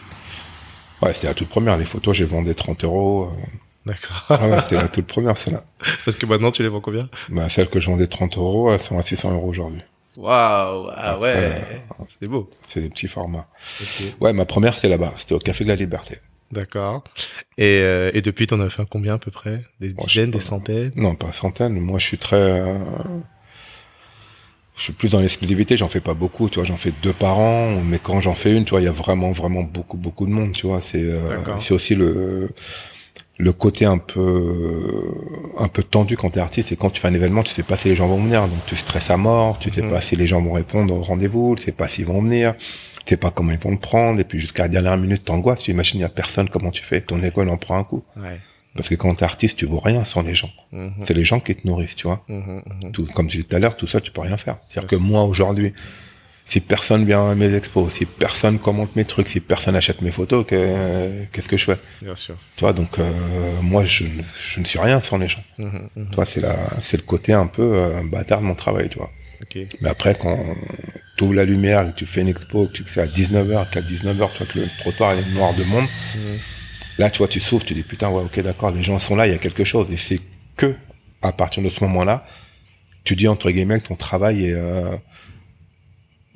Ouais, 1.01 1.13
c'était 1.13 1.27
la 1.27 1.33
toute 1.33 1.49
première. 1.49 1.77
Les 1.77 1.85
photos, 1.85 2.15
j'ai 2.17 2.25
vendu 2.25 2.53
30 2.55 2.83
euros. 2.83 3.31
euh. 3.31 3.45
D'accord. 3.85 4.25
Ah 4.29 4.47
ouais, 4.47 4.61
c'était 4.61 4.75
la 4.75 4.87
toute 4.89 5.07
première, 5.07 5.37
celle-là. 5.37 5.63
Parce 6.05 6.17
que 6.17 6.25
maintenant, 6.25 6.51
tu 6.51 6.61
les 6.63 6.69
vends 6.69 6.81
combien? 6.81 7.07
Bah, 7.29 7.47
celles 7.49 7.69
que 7.69 7.79
je 7.79 7.89
vendais 7.89 8.07
30 8.07 8.37
euros, 8.37 8.71
elles 8.73 8.79
sont 8.81 8.97
à 8.97 9.03
600 9.03 9.31
euros 9.33 9.47
aujourd'hui. 9.47 9.81
Waouh. 10.17 10.89
Ah 10.95 11.19
ouais. 11.19 11.61
Après, 11.91 12.07
C'est 12.19 12.27
beau. 12.27 12.49
C'est 12.67 12.81
des 12.81 12.89
petits 12.89 13.07
formats. 13.07 13.47
Ouais, 14.19 14.33
ma 14.33 14.45
première, 14.45 14.73
c'était 14.73 14.89
là-bas. 14.89 15.13
C'était 15.17 15.35
au 15.35 15.39
Café 15.39 15.63
de 15.63 15.69
la 15.69 15.75
Liberté. 15.75 16.17
D'accord. 16.51 17.03
Et, 17.57 17.79
euh, 17.81 18.09
et 18.13 18.21
depuis, 18.21 18.47
t'en 18.47 18.59
as 18.61 18.69
fait 18.69 18.83
combien 18.89 19.13
à 19.15 19.17
peu 19.19 19.31
près? 19.31 19.63
Des 19.79 19.93
dizaines, 19.93 20.31
pas. 20.31 20.37
des 20.39 20.43
centaines? 20.43 20.91
Non, 20.95 21.13
pas 21.15 21.31
centaines. 21.31 21.79
Moi, 21.79 21.99
je 21.99 22.07
suis 22.07 22.17
très... 22.17 22.35
euh, 22.37 22.77
Je 24.77 24.83
suis 24.83 24.93
plus 24.93 25.09
dans 25.09 25.19
l'exclusivité, 25.19 25.75
j'en 25.75 25.89
fais 25.89 25.99
pas 26.01 26.13
beaucoup, 26.13 26.49
tu 26.49 26.59
vois, 26.59 26.63
j'en 26.67 26.77
fais 26.77 26.93
deux 27.01 27.13
par 27.13 27.39
an, 27.39 27.81
mais 27.83 27.97
quand 27.99 28.21
j'en 28.21 28.35
fais 28.35 28.55
une, 28.55 28.63
tu 28.63 28.71
vois, 28.71 28.81
il 28.81 28.85
y 28.85 28.87
a 28.87 28.91
vraiment, 28.91 29.31
vraiment 29.31 29.63
beaucoup, 29.63 29.97
beaucoup 29.97 30.25
de 30.27 30.31
monde, 30.31 30.53
tu 30.53 30.67
vois, 30.67 30.81
c'est, 30.81 31.01
euh, 31.01 31.19
c'est 31.59 31.73
aussi 31.73 31.95
le, 31.95 32.49
le 33.39 33.51
côté 33.53 33.85
un 33.85 33.97
peu, 33.97 35.11
un 35.57 35.67
peu 35.67 35.81
tendu 35.81 36.15
quand 36.15 36.29
t'es 36.29 36.39
artiste, 36.39 36.69
c'est 36.69 36.75
quand 36.75 36.91
tu 36.91 37.01
fais 37.01 37.07
un 37.07 37.13
événement, 37.15 37.41
tu 37.41 37.53
sais 37.53 37.63
pas 37.63 37.75
si 37.75 37.87
les 37.89 37.95
gens 37.95 38.07
vont 38.07 38.21
venir, 38.23 38.47
donc 38.47 38.59
tu 38.67 38.75
stresses 38.75 39.09
à 39.09 39.17
mort, 39.17 39.57
tu 39.57 39.71
sais 39.71 39.81
Mhm. 39.81 39.89
pas 39.89 39.99
si 40.01 40.15
les 40.15 40.27
gens 40.27 40.41
vont 40.41 40.53
répondre 40.53 40.93
au 40.93 41.01
rendez-vous, 41.01 41.55
tu 41.57 41.63
sais 41.63 41.71
pas 41.71 41.87
s'ils 41.87 42.05
vont 42.05 42.21
venir, 42.21 42.53
Tu 43.05 43.13
sais 43.13 43.17
pas 43.17 43.31
comment 43.31 43.53
ils 43.53 43.57
vont 43.57 43.71
le 43.71 43.77
prendre, 43.79 44.19
et 44.19 44.25
puis 44.25 44.37
jusqu'à 44.37 44.63
la 44.63 44.67
dernière 44.67 44.97
minute, 44.97 45.23
t'angoisses, 45.23 45.61
tu 45.61 45.71
imagines, 45.71 45.99
il 45.99 46.03
y 46.03 46.05
a 46.05 46.09
personne, 46.09 46.49
comment 46.49 46.71
tu 46.71 46.83
fais? 46.83 46.99
Ton 46.99 47.23
école 47.23 47.47
en 47.47 47.55
prend 47.55 47.77
un 47.77 47.85
coup. 47.85 48.03
Ouais. 48.17 48.37
Parce 48.77 48.87
que 48.89 48.95
quand 48.95 49.13
t'es 49.15 49.25
artiste, 49.25 49.57
tu 49.57 49.65
vaux 49.65 49.79
rien 49.79 50.05
sans 50.05 50.21
les 50.23 50.33
gens. 50.35 50.51
Mhm. 50.71 50.93
C'est 51.05 51.13
les 51.13 51.23
gens 51.25 51.39
qui 51.41 51.55
te 51.55 51.67
nourrissent, 51.67 51.95
tu 51.97 52.07
vois. 52.07 52.23
Mhm, 52.29 52.61
mhm. 52.83 52.91
Tout, 52.93 53.05
comme 53.13 53.29
je 53.29 53.35
disais 53.37 53.47
tout 53.49 53.55
à 53.55 53.59
l'heure, 53.59 53.75
tout 53.75 53.87
seul, 53.87 54.01
tu 54.01 54.11
peux 54.11 54.21
rien 54.21 54.37
faire. 54.37 54.57
C'est-à-dire 54.69 54.87
que 54.89 54.95
moi, 54.95 55.23
aujourd'hui, 55.23 55.73
si 56.45 56.61
personne 56.61 57.03
vient 57.05 57.29
à 57.29 57.35
mes 57.35 57.53
expos, 57.55 57.91
si 57.93 58.05
personne 58.05 58.57
commente 58.59 58.95
mes 58.95 59.03
trucs, 59.03 59.27
si 59.27 59.41
personne 59.41 59.75
achète 59.75 60.01
mes 60.01 60.11
photos, 60.11 60.45
que- 60.45 61.25
qu'est-ce 61.33 61.49
que 61.49 61.57
je 61.57 61.65
fais? 61.65 61.77
Bien 62.01 62.15
sûr. 62.15 62.37
Tu 62.55 62.61
vois, 62.63 62.71
donc, 62.71 62.97
euh, 62.99 63.11
moi, 63.61 63.83
je, 63.83 64.05
ne- 64.05 64.23
je 64.53 64.59
ne 64.61 64.65
suis 64.65 64.79
rien 64.79 65.01
sans 65.01 65.17
les 65.17 65.27
gens. 65.27 65.43
Tu 65.57 66.15
vois, 66.15 66.23
c'est 66.25 66.39
la, 66.39 66.55
c'est 66.79 66.95
le 66.97 67.03
côté 67.03 67.33
un 67.33 67.47
peu 67.47 67.63
euh, 67.75 68.01
bâtard 68.03 68.39
de 68.39 68.45
mon 68.45 68.55
travail, 68.55 68.87
tu 68.87 68.97
vois. 68.97 69.11
Mais 69.81 69.89
après, 69.89 70.15
quand 70.15 70.39
tu 71.17 71.25
ouvres 71.25 71.33
la 71.33 71.43
lumière 71.45 71.85
et 71.85 71.91
que 71.91 71.95
tu 71.97 72.05
fais 72.05 72.21
une 72.21 72.27
expo, 72.29 72.67
que 72.67 72.71
tu 72.71 72.83
c'est 72.87 73.01
à 73.01 73.07
19h, 73.07 73.69
qu'à 73.69 73.81
19h, 73.81 74.29
tu 74.31 74.37
vois 74.37 74.47
que 74.47 74.59
le 74.59 74.67
trottoir 74.79 75.11
est 75.13 75.25
noir 75.33 75.53
de 75.53 75.63
monde. 75.65 75.85
Là, 76.97 77.09
tu 77.09 77.19
vois, 77.19 77.27
tu 77.27 77.39
souffles, 77.39 77.65
tu 77.65 77.73
dis, 77.73 77.83
putain, 77.83 78.09
ouais, 78.09 78.23
ok, 78.23 78.39
d'accord, 78.41 78.71
les 78.71 78.83
gens 78.83 78.99
sont 78.99 79.15
là, 79.15 79.27
il 79.27 79.31
y 79.31 79.35
a 79.35 79.37
quelque 79.37 79.63
chose. 79.63 79.87
Et 79.91 79.97
c'est 79.97 80.19
que, 80.55 80.75
à 81.21 81.31
partir 81.31 81.63
de 81.63 81.69
ce 81.69 81.83
moment-là, 81.83 82.25
tu 83.03 83.15
dis, 83.15 83.27
entre 83.27 83.51
guillemets, 83.51 83.79
que 83.79 83.87
ton 83.87 83.95
travail 83.95 84.45
est, 84.45 84.53
euh, 84.53 84.95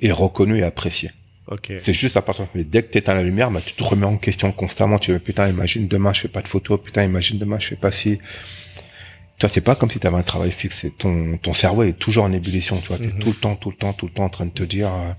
est 0.00 0.12
reconnu 0.12 0.58
et 0.58 0.62
apprécié. 0.62 1.10
Ok. 1.48 1.72
C'est 1.78 1.92
juste 1.92 2.16
à 2.16 2.22
partir 2.22 2.46
mais 2.54 2.64
dès 2.64 2.82
que 2.82 2.90
t'éteins 2.90 3.14
la 3.14 3.22
lumière, 3.22 3.50
bah, 3.50 3.60
tu 3.64 3.74
te 3.74 3.82
remets 3.82 4.06
en 4.06 4.16
question 4.16 4.52
constamment. 4.52 4.98
Tu 4.98 5.12
veux, 5.12 5.18
putain, 5.18 5.48
imagine 5.48 5.88
demain, 5.88 6.12
je 6.12 6.20
fais 6.20 6.28
pas 6.28 6.42
de 6.42 6.48
photos. 6.48 6.80
Putain, 6.82 7.04
imagine 7.04 7.38
demain, 7.38 7.58
je 7.58 7.68
fais 7.68 7.76
pas 7.76 7.90
si. 7.90 8.18
Tu 8.18 9.46
vois, 9.46 9.48
c'est 9.48 9.60
pas 9.60 9.74
comme 9.74 9.90
si 9.90 9.98
t'avais 9.98 10.16
un 10.16 10.22
travail 10.22 10.52
fixe. 10.52 10.86
Ton, 10.98 11.36
ton 11.38 11.52
cerveau 11.52 11.82
est 11.82 11.98
toujours 11.98 12.24
en 12.24 12.32
ébullition. 12.32 12.78
Tu 12.80 12.88
vois, 12.88 12.98
t'es 12.98 13.10
tout 13.10 13.28
le 13.28 13.34
temps, 13.34 13.56
tout 13.56 13.70
le 13.70 13.76
temps, 13.76 13.92
tout 13.92 14.06
le 14.06 14.12
temps 14.12 14.24
en 14.24 14.28
train 14.28 14.46
de 14.46 14.52
te 14.52 14.62
dire, 14.62 14.94
euh, 14.94 15.12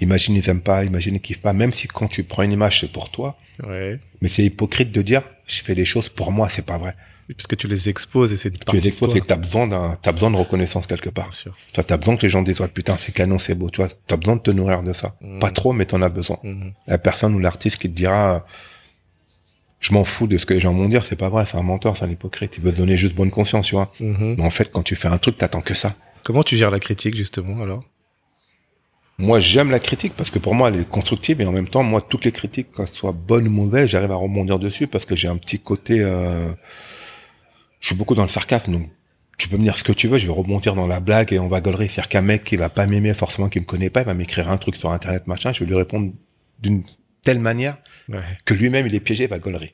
imagine 0.00 0.34
ils 0.34 0.48
aiment 0.48 0.60
pas, 0.60 0.84
imagine 0.84 1.14
ils 1.16 1.20
kiffent 1.20 1.40
pas. 1.40 1.52
Même 1.52 1.72
si 1.72 1.88
quand 1.88 2.08
tu 2.08 2.24
prends 2.24 2.42
une 2.42 2.52
image, 2.52 2.80
c'est 2.80 2.92
pour 2.92 3.10
toi. 3.10 3.36
Ouais. 3.62 3.98
Mais 4.20 4.28
c'est 4.28 4.44
hypocrite 4.44 4.92
de 4.92 5.02
dire, 5.02 5.22
je 5.46 5.62
fais 5.62 5.74
des 5.74 5.84
choses 5.84 6.08
pour 6.08 6.32
moi, 6.32 6.48
c'est 6.48 6.64
pas 6.64 6.78
vrai. 6.78 6.94
Parce 7.36 7.46
que 7.46 7.56
tu 7.56 7.68
les 7.68 7.90
exposes 7.90 8.32
et 8.32 8.38
c'est 8.38 8.50
Tu 8.50 8.76
les 8.76 8.88
exposes 8.88 9.12
de 9.12 9.18
et 9.18 9.20
toi. 9.20 9.26
t'as 9.28 9.36
besoin 9.36 9.66
d'un, 9.66 9.98
t'as 10.00 10.12
besoin 10.12 10.30
de 10.30 10.36
reconnaissance 10.36 10.86
quelque 10.86 11.10
part. 11.10 11.26
Bien 11.28 11.32
sûr. 11.36 11.56
Toi, 11.74 11.84
t'as 11.84 11.98
besoin 11.98 12.16
que 12.16 12.22
les 12.22 12.30
gens 12.30 12.40
disent, 12.40 12.60
ouais, 12.62 12.68
putain, 12.68 12.96
c'est 12.98 13.12
canon, 13.12 13.38
c'est 13.38 13.54
beau. 13.54 13.68
Tu 13.68 13.82
vois, 13.82 13.88
t'as 14.06 14.16
besoin 14.16 14.36
de 14.36 14.40
te 14.40 14.50
nourrir 14.50 14.82
de 14.82 14.94
ça. 14.94 15.14
Pas 15.38 15.50
trop, 15.50 15.74
mais 15.74 15.84
t'en 15.84 16.00
as 16.00 16.08
besoin. 16.08 16.38
Mhm. 16.42 16.72
La 16.86 16.96
personne 16.96 17.34
ou 17.34 17.38
l'artiste 17.38 17.76
qui 17.76 17.90
te 17.90 17.94
dira, 17.94 18.46
je 19.80 19.92
m'en 19.92 20.04
fous 20.04 20.26
de 20.26 20.38
ce 20.38 20.46
que 20.46 20.54
les 20.54 20.60
gens 20.60 20.72
vont 20.72 20.88
dire, 20.88 21.04
c'est 21.04 21.16
pas 21.16 21.28
vrai, 21.28 21.44
c'est 21.44 21.58
un 21.58 21.62
menteur, 21.62 21.98
c'est 21.98 22.06
un 22.06 22.10
hypocrite. 22.10 22.56
Il 22.56 22.62
veut 22.64 22.72
te 22.72 22.78
donner 22.78 22.96
juste 22.96 23.14
bonne 23.14 23.30
conscience, 23.30 23.66
tu 23.66 23.74
vois. 23.74 23.92
Mhm. 24.00 24.36
Mais 24.38 24.44
en 24.44 24.50
fait, 24.50 24.70
quand 24.72 24.82
tu 24.82 24.96
fais 24.96 25.08
un 25.08 25.18
truc, 25.18 25.36
t'attends 25.36 25.60
que 25.60 25.74
ça. 25.74 25.94
Comment 26.24 26.42
tu 26.42 26.56
gères 26.56 26.70
la 26.70 26.80
critique 26.80 27.14
justement 27.14 27.60
alors? 27.62 27.84
Moi, 29.18 29.40
j'aime 29.40 29.70
la 29.70 29.80
critique 29.80 30.12
parce 30.16 30.30
que 30.30 30.38
pour 30.38 30.54
moi, 30.54 30.68
elle 30.68 30.80
est 30.80 30.88
constructive 30.88 31.40
et 31.40 31.46
en 31.46 31.50
même 31.52 31.68
temps, 31.68 31.82
moi, 31.82 32.00
toutes 32.00 32.24
les 32.24 32.30
critiques, 32.32 32.70
qu'elles 32.72 32.86
soient 32.86 33.12
bonnes 33.12 33.48
ou 33.48 33.50
mauvaises, 33.50 33.88
j'arrive 33.88 34.12
à 34.12 34.14
rebondir 34.14 34.58
dessus 34.60 34.86
parce 34.86 35.04
que 35.04 35.16
j'ai 35.16 35.26
un 35.26 35.36
petit 35.36 35.58
côté, 35.58 36.00
euh, 36.02 36.48
je 37.80 37.86
suis 37.88 37.96
beaucoup 37.96 38.14
dans 38.14 38.22
le 38.22 38.28
sarcasme, 38.28 38.72
donc 38.72 38.88
tu 39.36 39.48
peux 39.48 39.56
me 39.56 39.64
dire 39.64 39.76
ce 39.76 39.82
que 39.84 39.92
tu 39.92 40.06
veux, 40.06 40.18
je 40.18 40.26
vais 40.26 40.32
rebondir 40.32 40.76
dans 40.76 40.86
la 40.86 41.00
blague 41.00 41.32
et 41.32 41.38
on 41.40 41.48
va 41.48 41.60
gaulerie. 41.60 41.88
C'est-à-dire 41.88 42.08
qu'un 42.08 42.22
mec 42.22 42.44
qui 42.44 42.56
va 42.56 42.68
pas 42.68 42.86
m'aimer 42.86 43.12
forcément, 43.12 43.48
qui 43.48 43.58
me 43.58 43.64
connaît 43.64 43.90
pas, 43.90 44.02
il 44.02 44.06
va 44.06 44.14
m'écrire 44.14 44.48
un 44.50 44.56
truc 44.56 44.76
sur 44.76 44.92
internet, 44.92 45.26
machin, 45.26 45.52
je 45.52 45.60
vais 45.60 45.66
lui 45.66 45.76
répondre 45.76 46.12
d'une 46.60 46.84
telle 47.24 47.40
manière 47.40 47.76
Ouais. 48.08 48.20
que 48.44 48.54
lui-même 48.54 48.86
il 48.86 48.94
est 48.94 49.00
piégé, 49.00 49.24
il 49.24 49.30
va 49.30 49.38
gaulerie. 49.38 49.72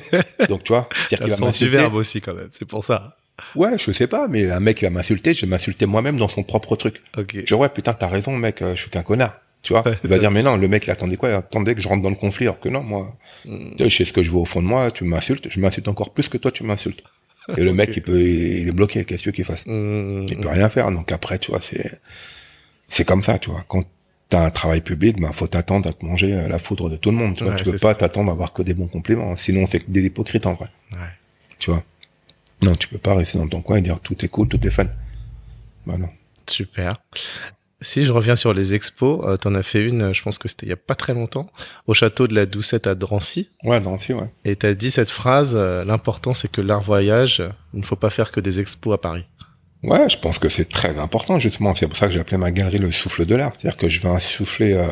donc 0.48 0.64
tu 0.64 0.72
vois, 0.72 0.88
c'est-à-dire 1.08 1.34
T'as 1.36 1.50
qu'il 1.50 1.66
va 1.66 1.66
du 1.66 1.68
verbe 1.68 1.94
aussi 1.94 2.20
quand 2.20 2.34
même. 2.34 2.48
C'est 2.52 2.66
pour 2.66 2.84
ça. 2.84 3.16
Ouais, 3.56 3.78
je 3.78 3.90
sais 3.92 4.06
pas, 4.06 4.28
mais 4.28 4.50
un 4.50 4.60
mec 4.60 4.80
il 4.82 4.84
va 4.86 4.90
m'insulter, 4.90 5.34
je 5.34 5.42
vais 5.42 5.46
m'insulter 5.46 5.86
moi-même 5.86 6.16
dans 6.16 6.28
son 6.28 6.42
propre 6.42 6.76
truc. 6.76 7.02
Ok. 7.16 7.36
Je 7.46 7.54
ouais, 7.54 7.68
putain, 7.68 7.92
t'as 7.92 8.08
raison, 8.08 8.36
mec, 8.36 8.62
euh, 8.62 8.74
je 8.74 8.80
suis 8.82 8.90
qu'un 8.90 9.02
connard. 9.02 9.38
Tu 9.62 9.72
vois, 9.74 9.84
il 10.02 10.10
va 10.10 10.18
dire, 10.18 10.32
mais 10.32 10.42
non, 10.42 10.56
le 10.56 10.66
mec, 10.66 10.86
il 10.86 10.90
attendait 10.90 11.16
quoi? 11.16 11.28
Il 11.28 11.34
attendait 11.34 11.74
que 11.76 11.80
je 11.80 11.86
rentre 11.86 12.02
dans 12.02 12.10
le 12.10 12.16
conflit, 12.16 12.46
alors 12.46 12.58
que 12.58 12.68
non, 12.68 12.82
moi, 12.82 13.16
Mm. 13.44 13.76
tu 13.76 13.84
sais, 13.84 13.90
je 13.90 13.96
sais 13.98 14.04
ce 14.04 14.12
que 14.12 14.22
je 14.22 14.30
veux 14.30 14.38
au 14.38 14.44
fond 14.44 14.60
de 14.60 14.66
moi, 14.66 14.90
tu 14.90 15.04
m'insultes, 15.04 15.46
je 15.50 15.60
m'insulte 15.60 15.86
encore 15.86 16.10
plus 16.10 16.28
que 16.28 16.36
toi, 16.36 16.50
tu 16.50 16.64
m'insultes. 16.64 17.02
Et 17.56 17.62
le 17.62 17.72
mec, 17.80 17.90
il 17.96 18.02
peut, 18.02 18.20
il 18.20 18.66
est 18.68 18.72
bloqué, 18.72 19.04
qu'est-ce 19.04 19.18
que 19.18 19.22
tu 19.24 19.28
veux 19.28 19.32
qu'il 19.32 19.44
fasse? 19.44 19.64
Mhm. 19.66 20.26
Il 20.30 20.36
peut 20.38 20.48
rien 20.48 20.68
faire, 20.68 20.90
donc 20.90 21.12
après, 21.12 21.38
tu 21.38 21.52
vois, 21.52 21.60
c'est, 21.62 22.00
c'est 22.88 23.04
comme 23.04 23.22
ça, 23.22 23.38
tu 23.38 23.50
vois. 23.50 23.64
Quand 23.68 23.84
t'as 24.28 24.46
un 24.46 24.50
travail 24.50 24.80
public, 24.80 25.20
ben, 25.20 25.32
faut 25.32 25.46
t'attendre 25.46 25.88
à 25.88 25.92
te 25.92 26.04
manger 26.04 26.32
euh, 26.34 26.48
la 26.48 26.58
foudre 26.58 26.88
de 26.90 26.96
tout 26.96 27.10
le 27.10 27.16
monde, 27.16 27.36
tu 27.36 27.44
vois. 27.44 27.52
Ouais, 27.52 27.58
tu 27.58 27.70
peux 27.70 27.78
pas 27.78 27.94
t'attendre 27.94 28.30
à 28.30 28.34
avoir 28.34 28.52
que 28.52 28.62
des 28.62 28.74
bons 28.74 28.88
compliments, 28.88 29.32
hein. 29.32 29.36
sinon 29.36 29.66
c'est 29.70 29.78
que 29.80 29.90
des 29.90 30.04
hypocrites, 30.06 30.46
en 30.46 30.54
vrai. 30.54 30.68
Ouais. 30.92 30.98
Tu 31.58 31.70
vois. 31.70 31.84
Non, 32.62 32.74
tu 32.76 32.88
peux 32.88 32.98
pas 32.98 33.14
rester 33.14 33.38
dans 33.38 33.48
ton 33.48 33.60
coin 33.60 33.76
et 33.76 33.82
dire 33.82 34.00
tout 34.00 34.24
est 34.24 34.28
cool, 34.28 34.48
tout 34.48 34.64
est 34.66 34.70
fun. 34.70 34.86
Bah 35.86 35.98
non. 35.98 36.08
Super. 36.48 36.94
Si 37.80 38.06
je 38.06 38.12
reviens 38.12 38.36
sur 38.36 38.54
les 38.54 38.74
expos, 38.74 39.20
euh, 39.24 39.36
t'en 39.36 39.56
as 39.56 39.64
fait 39.64 39.84
une, 39.84 40.02
euh, 40.02 40.12
je 40.12 40.22
pense 40.22 40.38
que 40.38 40.46
c'était 40.46 40.66
il 40.66 40.68
y 40.68 40.72
a 40.72 40.76
pas 40.76 40.94
très 40.94 41.14
longtemps, 41.14 41.50
au 41.88 41.94
château 41.94 42.28
de 42.28 42.34
la 42.34 42.46
Doucette 42.46 42.86
à 42.86 42.94
Drancy. 42.94 43.48
Ouais, 43.64 43.82
si, 43.98 44.12
ouais. 44.12 44.30
Et 44.44 44.54
t'as 44.54 44.74
dit 44.74 44.92
cette 44.92 45.10
phrase, 45.10 45.54
euh, 45.56 45.84
l'important 45.84 46.32
c'est 46.32 46.50
que 46.50 46.60
l'art 46.60 46.82
voyage, 46.82 47.42
il 47.74 47.80
ne 47.80 47.84
faut 47.84 47.96
pas 47.96 48.10
faire 48.10 48.30
que 48.30 48.38
des 48.38 48.60
expos 48.60 48.94
à 48.94 48.98
Paris. 48.98 49.24
Ouais, 49.82 50.08
je 50.08 50.16
pense 50.16 50.38
que 50.38 50.48
c'est 50.48 50.68
très 50.68 50.96
important 50.98 51.40
justement. 51.40 51.74
C'est 51.74 51.88
pour 51.88 51.96
ça 51.96 52.06
que 52.06 52.12
j'ai 52.12 52.20
appelé 52.20 52.36
ma 52.36 52.52
galerie 52.52 52.78
le 52.78 52.92
souffle 52.92 53.26
de 53.26 53.34
l'art. 53.34 53.52
C'est-à-dire 53.58 53.76
que 53.76 53.88
je 53.88 54.00
veux 54.00 54.10
insuffler. 54.10 54.74
Euh, 54.74 54.86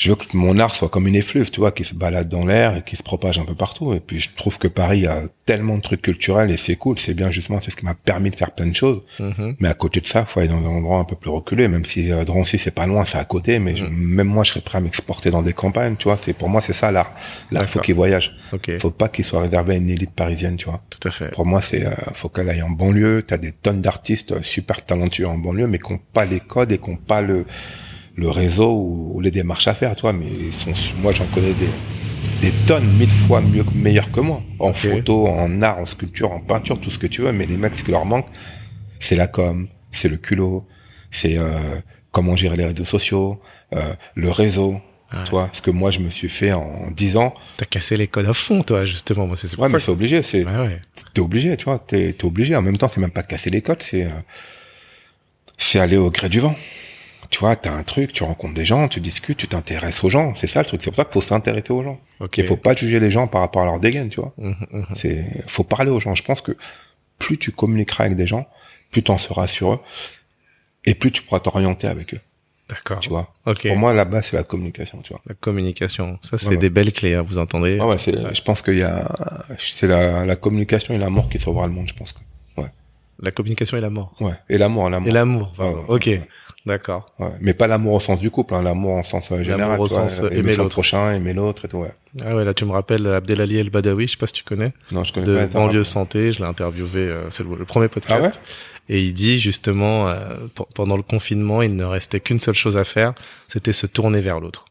je 0.00 0.08
veux 0.08 0.16
que 0.16 0.34
mon 0.34 0.56
art 0.56 0.74
soit 0.74 0.88
comme 0.88 1.06
une 1.06 1.14
effluve, 1.14 1.50
tu 1.50 1.60
vois, 1.60 1.72
qui 1.72 1.84
se 1.84 1.94
balade 1.94 2.26
dans 2.30 2.46
l'air 2.46 2.74
et 2.78 2.82
qui 2.82 2.96
se 2.96 3.02
propage 3.02 3.38
un 3.38 3.44
peu 3.44 3.54
partout. 3.54 3.92
Et 3.92 4.00
puis 4.00 4.18
je 4.18 4.30
trouve 4.34 4.56
que 4.56 4.66
Paris 4.66 5.06
a 5.06 5.24
tellement 5.44 5.76
de 5.76 5.82
trucs 5.82 6.00
culturels 6.00 6.50
et 6.50 6.56
c'est 6.56 6.76
cool. 6.76 6.98
C'est 6.98 7.12
bien 7.12 7.30
justement, 7.30 7.60
c'est 7.60 7.70
ce 7.70 7.76
qui 7.76 7.84
m'a 7.84 7.92
permis 7.94 8.30
de 8.30 8.36
faire 8.36 8.52
plein 8.52 8.66
de 8.66 8.74
choses. 8.74 9.02
Mhm. 9.18 9.56
Mais 9.60 9.68
à 9.68 9.74
côté 9.74 10.00
de 10.00 10.06
ça, 10.06 10.24
faut 10.24 10.40
aller 10.40 10.48
dans 10.48 10.56
un 10.56 10.64
endroit 10.64 10.98
un 11.00 11.04
peu 11.04 11.16
plus 11.16 11.28
reculé. 11.28 11.68
Même 11.68 11.84
si 11.84 12.10
euh, 12.10 12.24
Drancy 12.24 12.56
c'est 12.56 12.70
pas 12.70 12.86
loin, 12.86 13.04
c'est 13.04 13.18
à 13.18 13.24
côté. 13.26 13.58
Mais 13.58 13.76
je- 13.76 13.84
même 13.84 14.28
moi, 14.28 14.42
je 14.42 14.52
serais 14.52 14.62
prêt 14.62 14.78
à 14.78 14.80
m'exporter 14.80 15.30
dans 15.30 15.42
des 15.42 15.52
campagnes. 15.52 15.96
Tu 15.96 16.04
vois, 16.04 16.16
c'est 16.16 16.32
pour 16.32 16.48
moi 16.48 16.62
c'est 16.62 16.72
ça 16.72 16.90
l'art. 16.90 17.12
L'art 17.50 17.64
faut 17.64 17.68
D'accord. 17.68 17.82
qu'il 17.82 17.94
voyage. 17.94 18.34
Ok, 18.54 18.70
Faut 18.80 18.90
pas 18.90 19.08
qu'il 19.08 19.26
soit 19.26 19.42
réservé 19.42 19.74
à 19.74 19.76
une 19.76 19.90
élite 19.90 20.12
parisienne, 20.12 20.56
tu 20.56 20.64
vois. 20.64 20.80
tout 20.88 21.06
à 21.06 21.10
fait. 21.10 21.30
Pour 21.32 21.44
moi, 21.44 21.60
c'est 21.60 21.84
euh, 21.84 21.90
faut 22.14 22.30
qu'elle 22.30 22.48
aille 22.48 22.62
en 22.62 22.70
banlieue. 22.70 23.22
T'as 23.26 23.36
des 23.36 23.52
tonnes 23.52 23.82
d'artistes 23.82 24.32
euh, 24.32 24.38
super 24.42 24.82
talentueux 24.82 25.26
en 25.28 25.36
banlieue, 25.36 25.66
mais 25.66 25.78
qui 25.78 25.92
n'ont 25.92 26.00
pas 26.14 26.24
les 26.24 26.40
codes 26.40 26.72
et 26.72 26.78
qui 26.78 26.88
n'ont 26.88 26.96
pas 26.96 27.20
le 27.20 27.44
le 28.20 28.28
réseau 28.30 28.70
ou, 28.72 29.12
ou 29.14 29.20
les 29.20 29.30
démarches 29.30 29.66
à 29.68 29.74
faire, 29.74 29.96
toi. 29.96 30.12
Mais 30.12 30.26
ils 30.48 30.52
sont, 30.52 30.72
moi, 31.02 31.12
j'en 31.12 31.26
connais 31.26 31.54
des 31.54 31.70
des 32.42 32.52
tonnes, 32.66 32.86
mille 32.96 33.10
fois 33.26 33.40
mieux, 33.42 33.64
que- 33.64 33.74
meilleurs 33.74 34.10
que 34.12 34.20
moi, 34.20 34.42
en 34.58 34.72
photo, 34.72 35.26
en 35.28 35.60
art, 35.62 35.78
en 35.78 35.84
sculpture, 35.86 36.30
en 36.32 36.40
peinture, 36.40 36.80
tout 36.80 36.90
ce 36.90 36.98
que 36.98 37.06
tu 37.06 37.20
veux. 37.22 37.32
Mais 37.32 37.44
les 37.46 37.56
mecs, 37.58 37.74
ce 37.74 37.84
qui 37.84 37.90
leur 37.90 38.06
manque, 38.06 38.26
c'est 38.98 39.16
la 39.16 39.26
com, 39.26 39.68
c'est 39.90 40.08
le 40.08 40.16
culot, 40.16 40.66
c'est 41.10 41.36
euh, 41.36 41.50
comment 42.12 42.36
gérer 42.36 42.56
les 42.56 42.64
réseaux 42.64 42.84
sociaux, 42.84 43.40
euh, 43.74 43.80
le 44.14 44.30
réseau. 44.30 44.80
Tu 45.24 45.30
vois, 45.32 45.50
ce 45.52 45.60
que 45.60 45.72
moi 45.72 45.90
je 45.90 45.98
me 45.98 46.08
suis 46.08 46.28
fait 46.28 46.52
en 46.52 46.88
10 46.96 47.16
ans. 47.16 47.34
T'as 47.56 47.66
cassé 47.66 47.96
les 47.96 48.06
codes 48.06 48.28
à 48.28 48.32
fond, 48.32 48.62
toi, 48.62 48.86
justement. 48.86 49.26
Moi, 49.26 49.34
c'est 49.36 49.58
Ouais, 49.58 49.68
mais 49.68 49.80
c'est 49.80 49.90
obligé. 49.90 50.22
C'est. 50.22 50.44
Ouais, 50.44 50.56
ouais. 50.58 50.80
t'es 51.12 51.20
obligé, 51.20 51.56
tu 51.56 51.64
vois, 51.64 51.78
t'es 51.80 52.12
t'es 52.12 52.24
obligé. 52.24 52.54
En 52.54 52.62
même 52.62 52.78
temps, 52.78 52.88
c'est 52.94 53.00
même 53.00 53.10
pas 53.10 53.24
casser 53.24 53.50
les 53.50 53.60
codes, 53.60 53.82
c'est 53.82 54.04
euh, 54.04 54.10
c'est 55.58 55.80
aller 55.80 55.96
au 55.96 56.10
gré 56.10 56.28
du 56.28 56.40
vent. 56.40 56.54
Tu 57.30 57.38
vois, 57.38 57.54
t'as 57.54 57.72
un 57.72 57.84
truc, 57.84 58.12
tu 58.12 58.24
rencontres 58.24 58.54
des 58.54 58.64
gens, 58.64 58.88
tu 58.88 59.00
discutes, 59.00 59.38
tu 59.38 59.46
t'intéresses 59.46 60.02
aux 60.02 60.10
gens. 60.10 60.34
C'est 60.34 60.48
ça 60.48 60.60
le 60.60 60.66
truc. 60.66 60.82
C'est 60.82 60.90
pour 60.90 60.96
ça 60.96 61.04
qu'il 61.04 61.12
faut 61.12 61.20
s'intéresser 61.20 61.72
aux 61.72 61.82
gens. 61.84 62.00
Il 62.36 62.44
faut 62.46 62.56
pas 62.56 62.74
juger 62.74 62.98
les 62.98 63.10
gens 63.10 63.28
par 63.28 63.40
rapport 63.40 63.62
à 63.62 63.66
leur 63.66 63.78
dégaine, 63.78 64.08
tu 64.10 64.20
vois. 64.20 64.32
Mhm, 64.36 64.54
mhm. 64.72 64.86
C'est 64.96 65.44
faut 65.46 65.62
parler 65.62 65.90
aux 65.92 66.00
gens. 66.00 66.14
Je 66.16 66.24
pense 66.24 66.40
que 66.40 66.56
plus 67.18 67.38
tu 67.38 67.52
communiqueras 67.52 68.04
avec 68.04 68.16
des 68.16 68.26
gens, 68.26 68.48
plus 68.90 69.02
t'en 69.04 69.16
seras 69.16 69.46
sur 69.46 69.74
eux, 69.74 69.80
et 70.84 70.94
plus 70.94 71.12
tu 71.12 71.22
pourras 71.22 71.38
t'orienter 71.40 71.86
avec 71.86 72.14
eux. 72.14 72.20
D'accord. 72.68 72.98
Tu 73.00 73.08
vois. 73.10 73.32
Ok. 73.46 73.66
Pour 73.68 73.76
moi, 73.76 73.94
là-bas, 73.94 74.22
c'est 74.22 74.36
la 74.36 74.42
communication, 74.44 75.00
tu 75.02 75.12
vois. 75.12 75.20
La 75.26 75.34
communication. 75.34 76.18
Ça, 76.22 76.36
c'est 76.38 76.46
Ouais, 76.46 76.52
ouais. 76.52 76.56
des 76.58 76.70
belles 76.70 76.92
clés, 76.92 77.14
hein, 77.14 77.22
vous 77.22 77.38
entendez. 77.38 77.78
Ouais, 77.78 77.86
ouais, 77.96 77.98
Je 78.34 78.42
pense 78.42 78.62
qu'il 78.62 78.78
y 78.78 78.82
a, 78.82 79.08
c'est 79.58 79.86
la, 79.86 80.24
la 80.24 80.36
communication 80.36 80.94
et 80.94 80.98
l'amour 80.98 81.28
qui 81.28 81.38
sauvera 81.38 81.66
le 81.68 81.72
monde, 81.72 81.88
je 81.88 81.94
pense. 81.94 82.12
que. 82.12 82.18
La 83.22 83.32
communication 83.32 83.76
et 83.76 83.82
la 83.82 83.90
mort. 83.90 84.14
Ouais. 84.20 84.32
Et 84.48 84.56
l'amour, 84.56 84.88
l'amour. 84.88 85.08
Et 85.08 85.12
l'amour. 85.12 85.52
Ouais, 85.58 85.68
ouais, 85.68 85.84
ok. 85.88 86.20
D'accord. 86.66 87.06
Ouais, 87.18 87.30
mais 87.40 87.54
pas 87.54 87.66
l'amour 87.66 87.94
au 87.94 88.00
sens 88.00 88.18
du 88.18 88.30
couple, 88.30 88.54
hein, 88.54 88.62
l'amour 88.62 88.92
en 88.96 89.02
sens 89.02 89.32
euh, 89.32 89.42
général. 89.42 89.80
au 89.80 89.86
tu 89.88 89.94
vois, 89.94 90.08
sens, 90.08 90.20
euh, 90.20 90.26
aimer 90.28 90.38
aimer 90.40 90.52
son 90.52 90.62
l'autre. 90.64 90.74
prochain, 90.74 91.12
aimer 91.12 91.32
l'autre 91.32 91.64
et 91.64 91.68
tout, 91.68 91.78
ouais. 91.78 91.92
Ah 92.22 92.36
ouais, 92.36 92.44
là, 92.44 92.52
tu 92.52 92.64
me 92.66 92.72
rappelles 92.72 93.06
Abdelali 93.06 93.56
El 93.58 93.70
Badawi, 93.70 94.06
je 94.06 94.12
sais 94.12 94.16
pas 94.18 94.26
si 94.26 94.34
tu 94.34 94.44
connais, 94.44 94.72
Non, 94.92 95.02
je 95.04 95.12
connais 95.12 95.26
de 95.26 95.36
pas. 95.36 95.46
Banlieue 95.46 95.84
Santé. 95.84 96.32
Je 96.34 96.40
l'ai 96.40 96.44
interviewé, 96.48 97.00
euh, 97.00 97.30
c'est 97.30 97.44
le, 97.44 97.54
le 97.56 97.64
premier 97.64 97.88
podcast. 97.88 98.20
Ah 98.22 98.26
ouais? 98.38 98.94
Et 98.94 99.02
il 99.04 99.14
dit 99.14 99.38
justement, 99.38 100.08
euh, 100.08 100.36
pe- 100.54 100.64
pendant 100.74 100.96
le 100.98 101.02
confinement, 101.02 101.62
il 101.62 101.76
ne 101.76 101.84
restait 101.84 102.20
qu'une 102.20 102.40
seule 102.40 102.54
chose 102.56 102.76
à 102.76 102.84
faire, 102.84 103.14
c'était 103.48 103.72
se 103.72 103.86
tourner 103.86 104.20
vers 104.20 104.38
l'autre. 104.40 104.66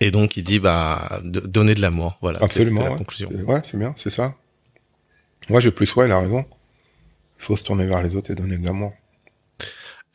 Et 0.00 0.10
donc, 0.12 0.36
il 0.36 0.44
dit, 0.44 0.60
bah, 0.60 1.20
de- 1.24 1.40
donner 1.40 1.74
de 1.74 1.80
l'amour. 1.82 2.16
Voilà. 2.22 2.38
Absolument. 2.42 2.84
La 2.84 2.92
ouais. 2.92 2.96
conclusion. 2.98 3.28
C'est- 3.32 3.42
Ouais, 3.42 3.60
c'est 3.64 3.76
bien, 3.76 3.92
c'est 3.96 4.10
ça. 4.10 4.34
Moi, 5.50 5.60
j'ai 5.60 5.72
plus, 5.72 5.94
ouais, 5.96 6.06
il 6.06 6.12
a 6.12 6.20
raison. 6.20 6.44
Il 7.38 7.44
faut 7.44 7.56
se 7.56 7.64
tourner 7.64 7.84
vers 7.86 8.00
les 8.02 8.14
autres 8.16 8.30
et 8.30 8.34
donner 8.34 8.56
de 8.58 8.64
l'amour. 8.64 8.92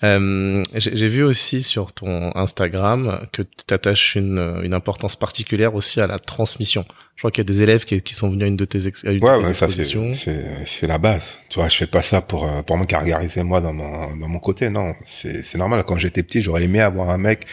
Euh, 0.03 0.63
J'ai 0.75 1.07
vu 1.07 1.23
aussi 1.23 1.63
sur 1.63 1.93
ton 1.93 2.31
Instagram 2.35 3.25
que 3.31 3.41
tu 3.41 3.73
attaches 3.73 4.15
une, 4.15 4.59
une 4.63 4.73
importance 4.73 5.15
particulière 5.15 5.75
aussi 5.75 6.01
à 6.01 6.07
la 6.07 6.19
transmission. 6.19 6.83
Je 7.15 7.21
crois 7.21 7.31
qu'il 7.31 7.41
y 7.43 7.47
a 7.47 7.51
des 7.53 7.61
élèves 7.61 7.85
qui, 7.85 8.01
qui 8.01 8.13
sont 8.13 8.29
venus 8.29 8.43
à 8.43 8.47
une 8.47 8.57
de 8.57 8.65
tes, 8.65 8.87
ex, 8.87 9.03
une 9.03 9.11
Ouais, 9.11 9.17
de 9.17 9.19
tes 9.19 9.27
ouais, 9.27 9.53
c'est, 9.53 9.65
expositions. 9.65 10.13
c'est, 10.13 10.65
c'est 10.65 10.87
la 10.87 10.97
base. 10.97 11.23
Tu 11.49 11.59
vois, 11.59 11.69
je 11.69 11.77
fais 11.77 11.87
pas 11.87 12.01
ça 12.01 12.21
pour, 12.21 12.45
euh, 12.45 12.61
pour 12.63 12.77
me 12.77 12.85
gargariser 12.85 13.43
moi 13.43 13.61
dans 13.61 13.71
mon, 13.73 14.15
dans 14.17 14.27
mon 14.27 14.39
côté, 14.39 14.69
non. 14.69 14.93
C'est, 15.05 15.41
c'est 15.43 15.57
normal. 15.57 15.83
Quand 15.85 15.97
j'étais 15.97 16.23
petit, 16.23 16.41
j'aurais 16.41 16.63
aimé 16.63 16.81
avoir 16.81 17.09
un 17.09 17.17
mec 17.17 17.45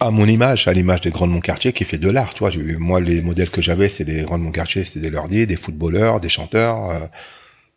à 0.00 0.10
mon 0.10 0.26
image, 0.26 0.66
à 0.66 0.72
l'image 0.72 1.02
des 1.02 1.10
grands 1.10 1.28
de 1.28 1.32
mon 1.32 1.40
quartier 1.40 1.72
qui 1.72 1.84
fait 1.84 1.98
de 1.98 2.10
l'art. 2.10 2.34
Tu 2.34 2.40
vois, 2.40 2.50
moi, 2.78 3.00
les 3.00 3.22
modèles 3.22 3.50
que 3.50 3.62
j'avais, 3.62 3.88
c'est 3.88 4.04
des 4.04 4.22
grands 4.22 4.38
de 4.38 4.42
mon 4.42 4.50
quartier, 4.50 4.84
c'était 4.84 5.00
des 5.00 5.10
lordiers, 5.10 5.46
des 5.46 5.56
footballeurs, 5.56 6.18
des 6.18 6.28
chanteurs. 6.28 6.90
Euh, 6.90 6.98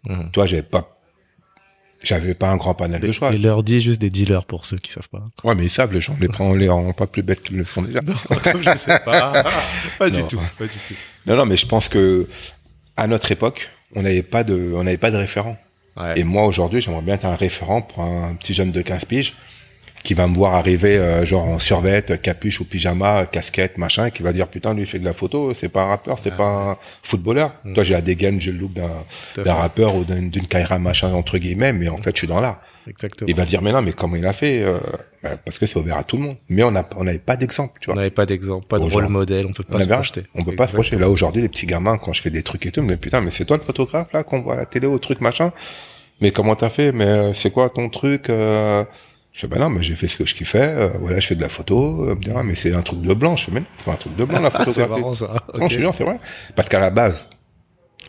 mmh. 0.06 0.32
Tu 0.34 0.40
vois, 0.40 0.48
j'avais 0.48 0.64
pas 0.64 0.97
j'avais 2.04 2.34
pas 2.34 2.50
un 2.50 2.58
grand 2.58 2.74
panel 2.74 3.02
de 3.02 3.12
choix. 3.12 3.34
Et 3.34 3.38
leur 3.38 3.64
dit 3.64 3.82
juste 3.82 4.00
des 4.00 4.10
dealers 4.10 4.46
pour 4.46 4.66
ceux 4.66 4.78
qui 4.78 4.92
savent 4.92 5.10
pas. 5.10 5.24
Ouais, 5.44 5.56
mais 5.56 5.66
ils 5.66 5.70
savent, 5.70 5.94
les 5.94 6.02
gens, 6.02 6.16
les 6.20 6.28
prend, 6.28 6.46
on 6.46 6.56
les 6.56 6.70
rend 6.70 6.94
pas 6.94 7.08
plus 7.08 7.24
bêtes 7.24 7.42
qu'ils 7.42 7.58
le 7.58 7.66
font 7.66 7.82
déjà. 7.82 8.02
Non, 8.02 8.14
je 8.62 8.78
sais 8.78 9.00
pas. 9.00 9.44
pas 10.00 10.10
du 10.10 10.24
tout, 10.24 10.42
pas 10.58 10.66
du 10.66 10.78
tout. 10.88 10.94
Non, 11.26 11.36
non, 11.36 11.46
mais 11.46 11.58
je 11.58 11.66
pense 11.66 11.90
que, 11.90 12.28
à 12.96 13.08
notre 13.08 13.32
époque, 13.32 13.70
on 13.96 14.04
n'avait 14.04 14.24
pas 14.24 14.44
de, 14.44 14.74
on 14.76 14.84
n'avait 14.84 14.98
pas 14.98 15.12
de 15.12 15.18
référent. 15.18 15.58
Ouais. 15.96 16.20
Et 16.20 16.24
moi, 16.24 16.46
aujourd'hui, 16.46 16.82
j'aimerais 16.82 17.02
bien 17.02 17.16
être 17.16 17.26
un 17.26 17.36
référent 17.36 17.82
pour 17.82 18.04
un 18.04 18.36
petit 18.36 18.54
jeune 18.54 18.72
de 18.72 18.82
15 18.82 19.06
piges 19.06 19.34
qui 20.04 20.14
va 20.14 20.28
me 20.28 20.34
voir 20.34 20.56
arriver 20.56 20.98
euh, 20.98 21.26
genre 21.26 21.46
en 21.46 21.60
survette, 21.60 22.22
capuche 22.22 22.60
ou 22.60 22.66
pyjama, 22.66 23.26
casquette, 23.26 23.78
machin, 23.78 24.08
et 24.08 24.12
qui 24.12 24.24
va 24.24 24.34
dire 24.34 24.48
putain 24.48 24.74
lui 24.74 24.82
il 24.82 24.88
fait 24.88 25.00
de 25.00 25.06
la 25.06 25.14
photo, 25.14 25.54
c'est 25.54 25.70
pas 25.70 25.84
un 25.84 25.88
rappeur, 25.88 26.20
c'est 26.20 26.36
pas 26.36 26.44
un 26.72 26.78
footballeur. 27.04 27.54
Mm. 27.64 27.74
Toi 27.74 27.84
j'ai 27.84 27.94
la 27.94 28.02
dégaine, 28.02 28.40
j'ai 28.40 28.52
le 28.52 28.60
look 28.60 28.72
d'un 28.74 29.54
rappeur 29.54 29.96
ou 29.96 30.06
d'une 30.06 30.48
Kaira 30.48 30.80
machin 30.80 31.12
entre 31.14 31.38
guillemets, 31.38 31.74
mais 31.74 31.90
en 31.90 31.98
fait 31.98 32.12
je 32.16 32.20
suis 32.20 32.28
dans 32.28 32.42
l'art. 32.42 32.62
Exactement. 32.88 33.28
Il 33.28 33.36
va 33.36 33.46
dire 33.46 33.62
mais 33.62 33.72
non 33.72 33.82
mais 33.82 33.94
comment 33.94 34.16
il 34.16 34.26
a 34.26 34.34
fait 34.34 34.64
euh, 34.64 34.80
bah, 35.22 35.38
Parce 35.44 35.60
que 35.60 35.66
c'est 35.66 35.78
ouvert 35.78 35.98
à 35.98 36.04
tout 36.04 36.18
le 36.18 36.24
monde. 36.24 36.38
Mais 36.50 36.64
on 36.64 36.76
a 36.76 36.88
on 36.96 37.04
n'avait 37.04 37.18
pas 37.20 37.36
d'exemple, 37.36 37.78
tu 37.82 37.88
vois. 37.88 37.96
On 37.96 37.98
n'avait 37.98 38.10
pas 38.10 38.26
d'exemple, 38.26 38.66
pas 38.68 38.80
de 38.80 38.84
rôle 38.84 39.08
modèle, 39.08 39.46
on 39.46 39.54
peut 39.54 39.64
pas 39.64 39.82
se 39.82 39.88
projeter. 39.88 40.24
On 40.36 40.44
peut 40.44 40.56
pas 40.56 40.68
se 40.68 40.74
projeter. 40.74 40.98
Là 40.98 41.10
aujourd'hui 41.10 41.42
les 41.42 41.50
petits 41.50 41.66
gamins 41.66 41.98
quand 41.98 42.14
je 42.14 42.22
fais 42.22 42.32
des 42.32 42.44
trucs 42.44 42.66
et 42.66 42.72
tout, 42.72 42.82
mais 42.82 42.98
putain 42.98 43.22
mais 43.22 43.30
c'est 43.30 43.46
toi 43.46 43.58
le 43.58 43.64
photographe 43.64 44.12
là 44.14 44.24
qu'on 44.24 44.42
voit 44.42 44.54
à 44.54 44.58
la 44.58 44.66
télé 44.66 44.88
au 44.88 45.00
truc 45.00 45.22
machin. 45.22 45.52
Mais 46.22 46.32
comment 46.32 46.56
t'as 46.56 46.70
fait? 46.70 46.92
Mais 46.92 47.06
euh, 47.06 47.34
c'est 47.34 47.52
quoi 47.52 47.70
ton 47.70 47.90
truc 47.90 48.30
euh, 48.30 48.84
je 49.38 49.42
fais, 49.42 49.48
ben 49.48 49.60
non, 49.60 49.70
mais 49.70 49.84
j'ai 49.84 49.94
fait 49.94 50.08
ce 50.08 50.18
que 50.18 50.26
je 50.26 50.34
kiffais, 50.34 50.58
euh, 50.60 50.90
voilà, 51.00 51.20
je 51.20 51.28
fais 51.28 51.36
de 51.36 51.42
la 51.42 51.50
photo, 51.50 52.10
euh, 52.10 52.44
mais 52.44 52.56
c'est 52.56 52.74
un 52.74 52.82
truc 52.82 53.02
de 53.02 53.14
blanc, 53.14 53.36
je 53.36 53.46
fais, 53.46 53.52
mais 53.52 53.62
c'est 53.78 53.92
un 53.92 53.96
truc 53.96 54.16
de 54.16 54.26
blanc, 54.26 54.42
la 54.42 54.50
photographie. 54.50 54.74
c'est 54.74 54.88
marrant, 54.88 55.14
ça. 55.14 55.32
Non, 55.54 55.68
je 55.68 55.76
suis 55.76 55.88
c'est 55.96 56.04
vrai. 56.04 56.16
Parce 56.56 56.68
qu'à 56.70 56.80
la 56.80 56.90
base, 56.90 57.30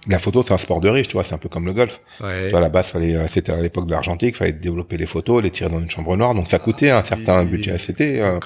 la 0.07 0.19
photo, 0.19 0.43
c'est 0.43 0.55
un 0.55 0.59
sport 0.59 0.81
de 0.81 0.89
riche, 0.89 1.09
tu 1.09 1.13
vois, 1.13 1.25
c'est 1.25 1.35
un 1.35 1.39
peu 1.39 1.51
comme 1.51 1.67
le 1.67 1.75
golf. 1.75 2.01
Ouais. 2.23 2.51
à 2.55 2.61
la 2.61 2.71
base, 2.71 2.87
fallait, 2.87 3.15
euh, 3.15 3.27
c'était 3.29 3.53
à 3.53 3.61
l'époque 3.61 3.85
de 3.85 3.91
l'argentique, 3.91 4.37
fallait 4.39 4.55
développer 4.55 4.97
les 4.97 5.05
photos, 5.05 5.43
les 5.43 5.51
tirer 5.51 5.69
dans 5.69 5.81
une 5.81 5.91
chambre 5.91 6.17
noire, 6.17 6.33
donc 6.33 6.49
ça 6.49 6.59
coûtait 6.59 6.89
un 6.89 7.05
certain 7.05 7.45
budget 7.45 7.77
C'était 7.77 8.21
Euh, 8.23 8.41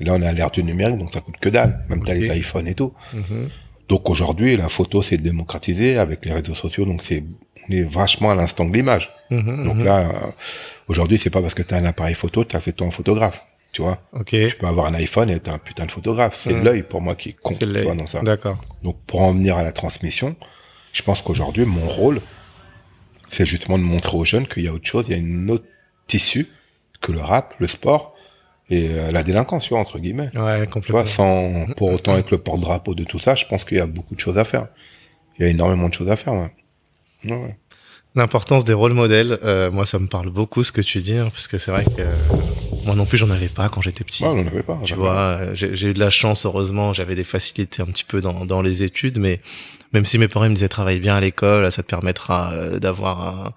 là, 0.00 0.14
on 0.14 0.22
est 0.22 0.26
à 0.26 0.32
l'ère 0.32 0.50
du 0.50 0.64
numérique, 0.64 0.96
donc 0.96 1.12
ça 1.12 1.20
coûte 1.20 1.36
que 1.38 1.50
dalle. 1.50 1.84
Même 1.90 2.02
t'as 2.02 2.14
les 2.14 2.34
iPhones 2.38 2.66
et 2.66 2.74
tout. 2.74 2.94
Mhm. 3.12 3.50
Donc 3.90 4.08
aujourd'hui, 4.08 4.56
la 4.56 4.70
photo 4.70 5.02
s'est 5.02 5.18
démocratisée 5.18 5.98
avec 5.98 6.24
les 6.24 6.32
réseaux 6.32 6.54
sociaux, 6.54 6.86
donc 6.86 7.02
c'est 7.02 7.24
on 7.68 7.72
est 7.72 7.82
vachement 7.84 8.30
à 8.30 8.34
l'instant 8.34 8.64
de 8.64 8.72
l'image. 8.72 9.10
Mhm, 9.30 9.64
Donc 9.64 9.76
mhm. 9.76 9.84
là, 9.84 9.98
euh, 10.00 10.12
aujourd'hui, 10.88 11.18
c'est 11.18 11.30
pas 11.30 11.40
parce 11.40 11.54
que 11.54 11.62
tu 11.62 11.74
as 11.74 11.78
un 11.78 11.84
appareil 11.84 12.14
photo, 12.14 12.44
tu 12.44 12.56
as 12.56 12.60
fait 12.60 12.72
toi 12.72 12.86
un 12.86 12.90
photographe. 12.90 13.42
Tu 13.72 13.80
vois 13.82 13.98
Ok. 14.12 14.26
Tu 14.30 14.56
peux 14.58 14.66
avoir 14.66 14.86
un 14.86 14.94
iPhone 14.94 15.30
et 15.30 15.40
t'es 15.40 15.50
un 15.50 15.58
putain 15.58 15.86
de 15.86 15.90
photographe. 15.92 16.38
C'est 16.38 16.52
Mhm. 16.52 16.64
l'œil 16.64 16.82
pour 16.82 17.00
moi 17.00 17.14
qui 17.14 17.32
compte 17.34 17.58
tu 17.58 17.66
vois, 17.82 17.94
dans 17.94 18.06
ça. 18.06 18.20
D'accord. 18.20 18.60
Donc 18.82 18.98
pour 19.06 19.22
en 19.22 19.32
venir 19.32 19.56
à 19.56 19.62
la 19.62 19.72
transmission, 19.72 20.36
je 20.92 21.02
pense 21.02 21.22
qu'aujourd'hui, 21.22 21.64
mon 21.64 21.86
rôle, 21.88 22.20
c'est 23.30 23.46
justement 23.46 23.78
de 23.78 23.82
montrer 23.84 24.16
aux 24.18 24.24
jeunes 24.26 24.46
qu'il 24.46 24.64
y 24.64 24.68
a 24.68 24.72
autre 24.72 24.86
chose, 24.86 25.04
il 25.08 25.12
y 25.12 25.14
a 25.14 25.18
une 25.18 25.50
autre 25.50 25.64
tissu 26.06 26.48
que 27.00 27.12
le 27.12 27.20
rap, 27.20 27.54
le 27.58 27.66
sport 27.68 28.14
et 28.68 28.90
euh, 28.90 29.10
la 29.10 29.22
délinquance, 29.22 29.64
tu 29.64 29.70
vois, 29.70 29.80
entre 29.80 29.98
guillemets. 29.98 30.30
Ouais, 30.34 30.66
Tu 30.66 30.72
complètement. 30.72 31.00
vois, 31.02 31.10
sans 31.10 31.66
pour 31.76 31.92
autant 31.92 32.12
avec 32.12 32.30
le 32.30 32.38
porte-drapeau 32.38 32.94
de 32.94 33.04
tout 33.04 33.18
ça, 33.18 33.34
je 33.34 33.46
pense 33.46 33.64
qu'il 33.64 33.78
y 33.78 33.80
a 33.80 33.86
beaucoup 33.86 34.14
de 34.14 34.20
choses 34.20 34.38
à 34.38 34.44
faire. 34.44 34.66
Il 35.38 35.44
y 35.44 35.46
a 35.46 35.48
énormément 35.50 35.88
de 35.88 35.94
choses 35.94 36.10
à 36.10 36.16
faire, 36.16 36.34
ouais. 36.34 36.50
Ouais, 37.24 37.32
ouais. 37.32 37.56
L'importance 38.14 38.64
des 38.64 38.74
rôles 38.74 38.92
modèles, 38.92 39.38
euh, 39.42 39.70
moi 39.70 39.86
ça 39.86 39.98
me 39.98 40.06
parle 40.06 40.28
beaucoup 40.28 40.62
ce 40.62 40.70
que 40.70 40.82
tu 40.82 41.00
dis, 41.00 41.16
hein, 41.16 41.28
parce 41.32 41.48
que 41.48 41.56
c'est 41.56 41.70
vrai 41.70 41.84
que 41.84 42.00
euh, 42.02 42.14
moi 42.84 42.94
non 42.94 43.06
plus 43.06 43.16
j'en 43.16 43.30
avais 43.30 43.48
pas 43.48 43.70
quand 43.70 43.80
j'étais 43.80 44.04
petit. 44.04 44.22
Ouais, 44.22 44.28
on 44.28 44.34
n'en 44.34 44.46
avait 44.46 44.62
pas. 44.62 44.78
tu 44.84 44.92
vois, 44.92 45.38
euh, 45.40 45.54
j'ai 45.54 45.88
eu 45.88 45.94
de 45.94 45.98
la 45.98 46.10
chance 46.10 46.44
heureusement, 46.44 46.92
j'avais 46.92 47.14
des 47.14 47.24
facilités 47.24 47.80
un 47.80 47.86
petit 47.86 48.04
peu 48.04 48.20
dans, 48.20 48.44
dans 48.44 48.60
les 48.60 48.82
études, 48.82 49.16
mais 49.18 49.40
même 49.94 50.04
si 50.04 50.18
mes 50.18 50.28
parents 50.28 50.46
me 50.48 50.54
disaient 50.54 50.68
travaille 50.68 51.00
bien 51.00 51.14
à 51.16 51.20
l'école, 51.20 51.72
ça 51.72 51.82
te 51.82 51.88
permettra 51.88 52.52
euh, 52.52 52.78
d'avoir 52.78 53.46
un, 53.46 53.52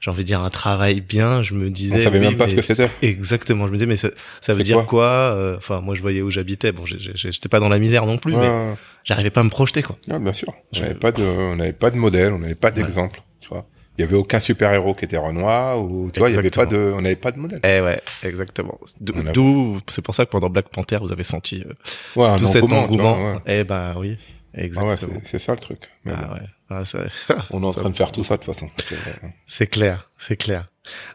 j'ai 0.00 0.10
envie 0.10 0.22
de 0.22 0.26
dire 0.28 0.40
un 0.40 0.50
travail 0.50 1.00
bien, 1.00 1.42
je 1.42 1.54
me 1.54 1.70
disais. 1.70 1.96
On 1.98 2.00
savait 2.00 2.18
oui, 2.18 2.24
même 2.26 2.36
pas 2.36 2.48
ce 2.48 2.54
que 2.54 2.62
c'était. 2.62 2.90
Exactement, 3.02 3.66
je 3.66 3.70
me 3.70 3.76
disais 3.76 3.86
mais 3.86 3.96
ça, 3.96 4.08
ça 4.40 4.54
veut 4.54 4.62
dire 4.62 4.86
quoi 4.86 5.04
euh, 5.34 5.56
Enfin 5.58 5.80
moi 5.80 5.94
je 5.94 6.00
voyais 6.00 6.22
où 6.22 6.30
j'habitais, 6.30 6.72
bon 6.72 6.84
j'étais 6.86 7.48
pas 7.48 7.60
dans 7.60 7.68
la 7.68 7.78
misère 7.78 8.06
non 8.06 8.16
plus, 8.18 8.34
Ouais, 8.34 8.40
mais 8.40 8.74
j'arrivais 9.04 9.30
pas 9.30 9.40
à 9.40 9.44
me 9.44 9.50
projeter 9.50 9.82
quoi. 9.82 9.96
ouais, 10.08 10.18
bien 10.18 10.32
sûr. 10.32 10.52
On 10.74 10.80
n'avait 10.80 10.94
pas 10.94 11.12
de, 11.12 11.22
on 11.22 11.56
n'avait 11.56 11.72
pas 11.72 11.90
de 11.90 11.96
modèle, 11.96 12.32
on 12.32 12.38
n'avait 12.38 12.54
pas 12.54 12.70
d'exemple, 12.70 13.20
tu 13.40 13.48
vois. 13.50 13.66
Il 13.98 14.02
y 14.02 14.04
avait 14.04 14.16
aucun 14.16 14.40
super 14.40 14.72
héros 14.72 14.94
qui 14.94 15.04
était 15.04 15.18
Renoir 15.18 15.78
ou 15.82 16.10
tu 16.10 16.20
vois, 16.20 16.30
il 16.30 16.34
y 16.34 16.38
avait 16.38 16.48
pas 16.48 16.64
de, 16.64 16.92
on 16.96 17.02
n'avait 17.02 17.16
pas 17.16 17.32
de 17.32 17.38
modèle. 17.38 17.60
Eh 17.64 17.80
ouais, 17.82 18.00
exactement. 18.22 18.78
D'où, 19.00 19.76
a- 19.76 19.80
c'est 19.90 20.00
pour 20.00 20.14
ça 20.14 20.24
que 20.24 20.30
pendant 20.30 20.48
Black 20.48 20.70
Panther, 20.70 20.96
vous 21.02 21.12
avez 21.12 21.24
senti 21.24 21.62
euh, 21.66 21.72
Ouais, 22.16 22.26
un 22.26 22.38
tout 22.38 22.46
cet 22.46 22.62
engouement, 22.62 22.86
vois, 22.86 23.10
engouement. 23.10 23.32
ouais. 23.34 23.38
Eh 23.60 23.64
ben 23.64 23.94
oui, 23.98 24.16
Ah 24.54 24.58
ouais, 24.58 24.64
exactement. 24.64 25.12
c'est- 25.24 25.28
c'est 25.32 25.38
ça 25.38 25.52
le 25.52 25.60
truc. 25.60 25.90
Mais 26.06 26.12
Ah 26.16 26.24
bon, 26.28 26.34
ouais, 26.34 26.40
Ah, 26.70 26.84
ça- 26.84 27.04
on 27.50 27.62
est 27.62 27.66
en 27.66 27.70
ça- 27.72 27.80
train 27.80 27.90
de 27.90 27.96
faire 27.96 28.12
tout 28.12 28.22
ça 28.24 28.36
de 28.36 28.42
toute 28.42 28.54
façon. 28.54 28.68
C'est- 29.46 29.66
clair, 29.66 30.08
c'est 30.18 30.36
clair. 30.36 30.68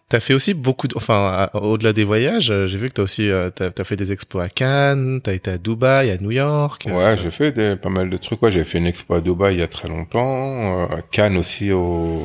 T'as 0.09 0.19
fait 0.19 0.33
aussi 0.33 0.53
beaucoup 0.53 0.87
de, 0.87 0.95
enfin, 0.95 1.49
au-delà 1.53 1.91
des 1.91 2.03
voyages, 2.03 2.51
euh, 2.51 2.67
j'ai 2.67 2.77
vu 2.77 2.89
que 2.89 2.93
t'as 2.93 3.01
aussi, 3.01 3.29
euh, 3.29 3.49
t'as, 3.49 3.71
t'as 3.71 3.83
fait 3.83 3.95
des 3.95 4.11
expos 4.11 4.41
à 4.43 4.47
Cannes, 4.49 5.19
t'as 5.23 5.33
été 5.33 5.49
à 5.51 5.57
Dubaï, 5.57 6.11
à 6.11 6.17
New 6.17 6.31
York. 6.31 6.85
euh, 6.87 6.91
Ouais, 6.93 7.17
j'ai 7.17 7.31
fait 7.31 7.51
des, 7.51 7.75
pas 7.75 7.89
mal 7.89 8.09
de 8.09 8.17
trucs. 8.17 8.41
Ouais, 8.43 8.51
j'ai 8.51 8.63
fait 8.63 8.77
une 8.77 8.85
expo 8.85 9.15
à 9.15 9.21
Dubaï 9.21 9.55
il 9.55 9.59
y 9.59 9.63
a 9.63 9.67
très 9.67 9.87
longtemps, 9.87 10.83
euh, 10.83 10.97
à 10.97 11.01
Cannes 11.01 11.37
aussi 11.37 11.71
au, 11.71 12.23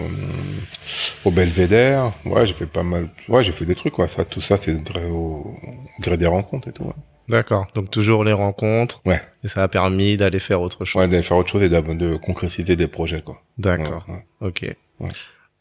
au 1.25 1.31
Belvédère. 1.31 2.13
Ouais, 2.25 2.47
j'ai 2.47 2.55
fait 2.55 2.67
pas 2.67 2.83
mal. 2.83 3.09
Ouais, 3.29 3.43
j'ai 3.43 3.53
fait 3.53 3.65
des 3.65 3.75
trucs. 3.75 3.99
Ouais, 3.99 4.09
ça, 4.09 4.25
tout 4.25 4.41
ça, 4.41 4.57
c'est 4.61 4.81
gré 4.83 5.07
au 5.07 5.55
gré 6.01 6.17
des 6.17 6.27
rencontres 6.27 6.69
et 6.69 6.73
tout. 6.73 6.85
Ouais, 6.85 6.93
D'accord. 7.31 7.67
Donc 7.75 7.91
toujours 7.91 8.25
les 8.25 8.33
rencontres. 8.33 9.01
Ouais. 9.05 9.21
Et 9.45 9.49
ça 9.49 9.63
a 9.63 9.69
permis 9.69 10.17
d'aller 10.17 10.39
faire 10.41 10.61
autre 10.61 10.85
chose. 10.85 11.01
ouais 11.01 11.09
d'aller 11.09 11.23
faire 11.23 11.37
autre 11.37 11.51
chose 11.51 11.63
et 11.63 11.69
de, 11.69 11.81
de 11.95 12.17
concrétiser 12.17 12.77
des 12.77 12.87
projets, 12.87 13.23
quoi. 13.23 13.43
D'accord. 13.59 14.05
Ouais, 14.09 14.15
ouais. 14.15 14.49
Ok. 14.49 14.77
Ouais. 15.01 15.11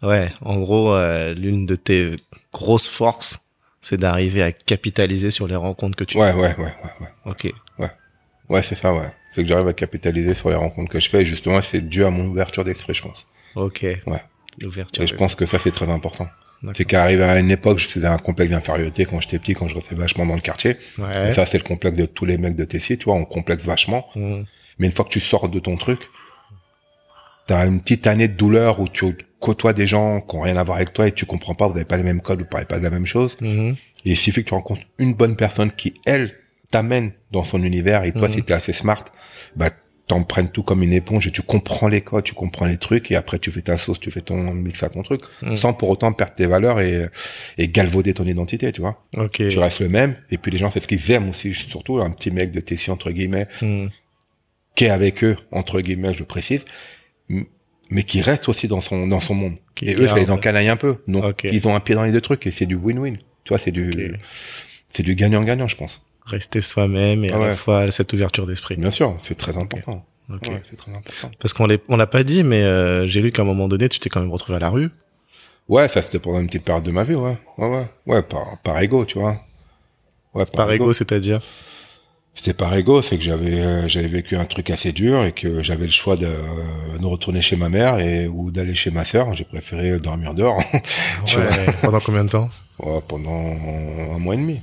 Ouais. 0.02 0.32
En 0.42 0.60
gros, 0.60 0.94
euh, 0.94 1.34
l'une 1.34 1.66
de 1.66 1.76
tes 1.76 2.16
grosses 2.54 2.88
forces, 2.90 3.40
c'est 3.82 3.98
d'arriver 3.98 4.44
à 4.44 4.52
capitaliser 4.52 5.32
sur 5.32 5.48
les 5.48 5.56
rencontres 5.56 5.96
que 5.96 6.04
tu 6.04 6.18
Ouais, 6.18 6.34
ouais, 6.34 6.56
ouais, 6.58 6.58
ouais, 6.58 6.94
ouais. 7.02 7.08
Ok. 7.26 7.54
Ouais, 8.50 8.64
c'est 8.64 8.76
ça, 8.76 8.94
ouais. 8.94 9.12
C'est 9.32 9.44
que 9.44 9.48
j'arrive 9.48 9.68
à 9.68 9.74
capitaliser 9.74 10.34
sur 10.34 10.50
les 10.50 10.56
rencontres 10.56 10.92
que 10.92 11.00
je 11.00 11.08
fais. 11.08 11.22
Et 11.22 11.26
justement, 11.26 11.62
c'est 11.62 11.82
dû 11.88 12.04
à 12.04 12.10
mon 12.10 12.26
ouverture 12.26 12.64
d'esprit, 12.64 12.96
je 12.96 13.04
pense. 13.04 13.28
Ok. 13.56 13.84
Ouais. 14.08 14.24
L'ouverture. 14.58 15.04
Et 15.04 15.08
je 15.08 15.16
pense 15.16 15.36
que 15.36 15.46
ça, 15.46 15.60
c'est 15.60 15.72
très 15.72 15.90
important. 15.90 16.28
C'est 16.74 16.86
qu'arriver 16.86 17.24
à 17.24 17.40
une 17.40 17.52
époque, 17.52 17.78
je 17.78 17.88
faisais 17.88 18.08
un 18.08 18.18
complexe 18.18 18.52
d'infériorité 18.52 19.06
quand 19.06 19.22
j'étais 19.22 19.40
petit, 19.40 19.54
quand 19.54 19.68
je 19.68 19.76
restais 19.76 19.96
vachement 19.96 20.26
dans 20.26 20.36
le 20.36 20.42
quartier. 20.42 20.78
Ouais. 20.98 21.30
Et 21.32 21.34
ça, 21.34 21.46
c'est 21.46 21.58
le 21.58 21.64
complexe 21.64 21.96
de 21.96 22.06
tous 22.06 22.26
les 22.26 22.38
mecs 22.38 22.56
de 22.56 22.66
Tessie, 22.66 22.98
tu 22.98 23.06
vois, 23.06 23.16
on 23.16 23.24
complexe 23.26 23.64
vachement. 23.64 24.08
Mmh. 24.16 24.42
Mais 24.80 24.88
une 24.88 24.94
fois 24.94 25.06
que 25.06 25.10
tu 25.10 25.20
sors 25.22 25.48
de 25.48 25.60
ton 25.60 25.78
truc, 25.78 26.02
t'as 27.48 27.66
une 27.66 27.80
petite 27.82 28.08
année 28.08 28.28
de 28.28 28.34
douleur 28.34 28.80
où 28.80 28.88
tu 28.88 29.06
côtoies 29.40 29.74
des 29.74 29.88
gens 29.88 30.22
qui 30.22 30.36
ont 30.36 30.42
rien 30.42 30.58
à 30.58 30.64
voir 30.64 30.78
avec 30.78 30.94
toi 30.94 31.08
et 31.08 31.12
tu 31.14 31.26
comprends 31.26 31.56
pas, 31.56 31.68
vous 31.68 31.76
avez 31.76 31.86
pas 31.86 31.98
les 31.98 32.04
mêmes 32.04 32.22
codes, 32.22 32.40
vous 32.40 32.46
parlez 32.46 32.66
pas 32.66 32.78
de 32.80 32.84
la 32.84 32.90
même 32.90 33.06
chose. 33.06 33.38
Mhm. 33.40 33.76
Et 34.06 34.12
il 34.12 34.18
suffit 34.18 34.44
que 34.44 34.50
tu 34.50 34.54
rencontres 34.54 34.82
une 34.98 35.14
bonne 35.14 35.36
personne 35.36 35.72
qui, 35.72 35.94
elle, 36.06 36.36
t'amène 36.72 37.14
dans 37.32 37.44
son 37.44 37.64
univers 37.64 38.04
et 38.04 38.12
toi, 38.12 38.28
Mhm. 38.28 38.34
si 38.34 38.44
t'es 38.44 38.54
assez 38.54 38.74
smart, 38.74 39.04
bah, 39.56 39.70
t'en 40.10 40.24
prennes 40.24 40.50
tout 40.50 40.64
comme 40.64 40.84
une 40.84 40.92
éponge 40.92 41.28
et 41.28 41.32
tu 41.32 41.42
comprends 41.42 41.88
les 41.88 42.02
codes, 42.02 42.24
tu 42.26 42.34
comprends 42.34 42.66
les 42.66 42.78
trucs 42.78 43.12
et 43.12 43.16
après 43.16 43.40
tu 43.40 43.52
fais 43.52 43.62
ta 43.62 43.78
sauce, 43.78 44.00
tu 44.00 44.10
fais 44.12 44.22
ton 44.22 44.38
mix 44.54 44.84
à 44.84 44.90
ton 44.90 45.04
truc, 45.04 45.22
Mhm. 45.44 45.56
sans 45.56 45.72
pour 45.74 45.88
autant 45.90 46.12
perdre 46.12 46.34
tes 46.34 46.48
valeurs 46.48 46.82
et, 46.82 47.08
et 47.58 47.68
galvauder 47.70 48.14
ton 48.16 48.26
identité, 48.26 48.72
tu 48.72 48.82
vois. 48.82 49.06
Ok. 49.16 49.48
Tu 49.50 49.60
restes 49.60 49.80
le 49.80 49.88
même 49.88 50.16
et 50.32 50.38
puis 50.38 50.52
les 50.52 50.58
gens, 50.58 50.70
c'est 50.72 50.82
ce 50.82 50.88
qu'ils 50.88 51.10
aiment 51.12 51.30
aussi, 51.30 51.54
surtout 51.54 52.00
un 52.02 52.10
petit 52.10 52.32
mec 52.32 52.52
de 52.52 52.60
Tessie, 52.60 52.92
entre 52.92 53.12
guillemets, 53.12 53.48
Mhm. 53.62 53.92
qui 54.76 54.86
est 54.86 54.90
avec 54.90 55.24
eux, 55.24 55.38
entre 55.52 55.80
guillemets, 55.80 56.12
je 56.14 56.20
le 56.20 56.26
précise, 56.26 56.66
mais 57.92 58.04
qui 58.04 58.22
reste 58.22 58.50
aussi 58.50 58.68
dans 58.68 58.82
son, 58.82 59.08
dans 59.08 59.20
son 59.20 59.36
monde. 59.36 59.56
Qui 59.76 59.90
et 59.90 59.96
eux, 59.96 60.08
ça 60.08 60.16
les 60.16 60.32
encanaille 60.32 60.70
un 60.70 60.76
peu. 60.76 60.98
Ok. 61.14 61.44
ils 61.52 61.68
ont 61.68 61.76
un 61.76 61.80
pied 61.80 61.96
dans 61.96 62.04
les 62.04 62.12
deux 62.12 62.22
trucs 62.22 62.46
et 62.48 62.52
c'est 62.52 62.66
du 62.66 62.76
win-win. 62.76 63.16
Tu 63.44 63.50
vois, 63.50 63.58
c'est 63.58 63.72
du, 63.72 64.16
c'est 64.90 65.04
du 65.04 65.16
gagnant-gagnant, 65.16 65.68
je 65.68 65.76
pense. 65.76 66.02
Rester 66.30 66.62
soi-même 66.62 67.24
et 67.26 67.32
à 67.32 67.38
la 67.40 67.56
fois 67.56 67.90
cette 67.92 68.14
ouverture 68.14 68.46
d'esprit. 68.46 68.76
Bien 68.76 68.90
sûr, 68.92 69.16
c'est 69.20 69.36
très 69.36 69.58
important. 69.58 70.06
Ok. 70.32 70.44
Ouais, 70.48 70.62
c'est 70.70 70.76
très 70.76 70.92
important. 70.92 71.32
Parce 71.40 71.54
qu'on 71.54 71.68
on 71.88 71.98
l'a 71.98 72.08
pas 72.08 72.24
dit, 72.24 72.44
mais 72.44 72.62
euh, 72.64 73.08
j'ai 73.08 73.22
lu 73.22 73.32
qu'à 73.32 73.42
un 73.42 73.46
moment 73.46 73.68
donné, 73.68 73.90
tu 73.90 74.00
t'es 74.00 74.10
quand 74.10 74.20
même 74.20 74.32
retrouvé 74.32 74.58
à 74.58 74.60
la 74.60 74.70
rue. 74.70 74.90
Ouais, 75.68 75.88
ça 75.88 76.02
c'était 76.02 76.20
pendant 76.20 76.40
une 76.40 76.48
petite 76.48 76.66
période 76.66 76.84
de 76.84 76.92
ma 76.92 77.04
vie, 77.04 77.16
ouais. 77.16 77.38
Ouais, 77.58 77.68
ouais. 77.68 77.88
Ouais, 78.06 78.22
par, 78.22 78.58
par 78.64 78.80
ego, 78.80 79.06
tu 79.06 79.20
vois. 79.20 79.40
Ouais, 80.34 80.44
Par 80.54 80.72
ego, 80.72 80.94
c'est-à-dire? 80.94 81.42
C'était 82.34 82.54
par 82.54 82.74
ego, 82.76 83.02
c'est 83.02 83.18
que 83.18 83.24
j'avais 83.24 83.60
euh, 83.60 83.88
j'avais 83.88 84.08
vécu 84.08 84.38
un 84.38 84.46
truc 84.46 84.70
assez 84.70 84.92
dur 84.92 85.24
et 85.26 85.32
que 85.32 85.62
j'avais 85.64 85.86
le 85.86 85.92
choix 85.92 86.16
de, 86.16 86.28
euh, 86.28 86.98
de 87.00 87.06
retourner 87.06 87.42
chez 87.42 87.56
ma 87.56 87.70
mère 87.70 88.00
et 88.00 88.28
ou 88.28 88.52
d'aller 88.52 88.76
chez 88.76 88.92
ma 88.92 89.04
sœur. 89.04 89.34
J'ai 89.34 89.44
préféré 89.46 90.00
dormir 90.00 90.34
dehors. 90.36 90.62
Ouais. 91.36 91.66
Pendant 91.82 92.00
combien 92.00 92.24
de 92.24 92.30
temps? 92.30 92.50
Ouais, 92.80 93.02
pendant 93.08 93.32
un 94.16 94.20
mois 94.20 94.36
et 94.36 94.38
demi. 94.38 94.62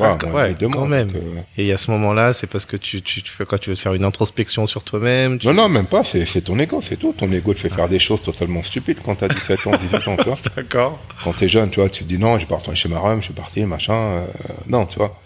Ouais, 0.00 0.54
deux 0.54 0.68
quand 0.68 0.78
mois, 0.80 0.88
même. 0.88 1.10
euh, 1.14 1.40
Et 1.58 1.70
à 1.72 1.76
ce 1.78 1.90
moment-là, 1.90 2.32
c'est 2.32 2.46
parce 2.46 2.64
que 2.64 2.76
tu, 2.76 3.02
tu, 3.02 3.22
tu 3.22 3.30
fais 3.30 3.44
quoi 3.44 3.58
Tu 3.58 3.68
veux 3.70 3.76
te 3.76 3.80
faire 3.80 3.92
une 3.94 4.04
introspection 4.04 4.66
sur 4.66 4.82
toi-même 4.84 5.38
tu- 5.38 5.46
Non, 5.48 5.52
non, 5.54 5.68
même 5.68 5.86
pas, 5.86 6.02
c'est, 6.02 6.24
ton 6.40 6.58
ego, 6.58 6.80
c'est 6.80 6.96
tout. 6.96 7.12
Ton 7.12 7.30
ego 7.30 7.52
te 7.52 7.58
fait 7.60 7.68
faire 7.68 7.88
des 7.88 7.98
choses 7.98 8.22
totalement 8.22 8.62
stupides 8.62 9.00
quand 9.04 9.16
t'as 9.16 9.28
17 9.28 9.66
ans, 9.66 9.76
18 9.76 10.08
ans, 10.08 10.16
tu 10.16 10.24
vois. 10.24 10.38
D'accord. 10.56 10.98
Quand 11.22 11.34
t'es 11.34 11.48
jeune, 11.48 11.68
tu 11.70 11.80
vois, 11.80 11.88
tu 11.90 12.04
te 12.04 12.08
dis 12.08 12.18
non, 12.18 12.38
je 12.38 12.46
vais 12.46 12.54
retourner 12.54 12.76
chez 12.76 12.88
ma 12.88 12.98
rhum, 13.00 13.20
je 13.20 13.24
suis 13.26 13.34
parti, 13.34 13.64
machin. 13.66 13.94
euh, 13.94 14.26
non, 14.68 14.86
tu 14.86 14.96
vois. 14.98 15.20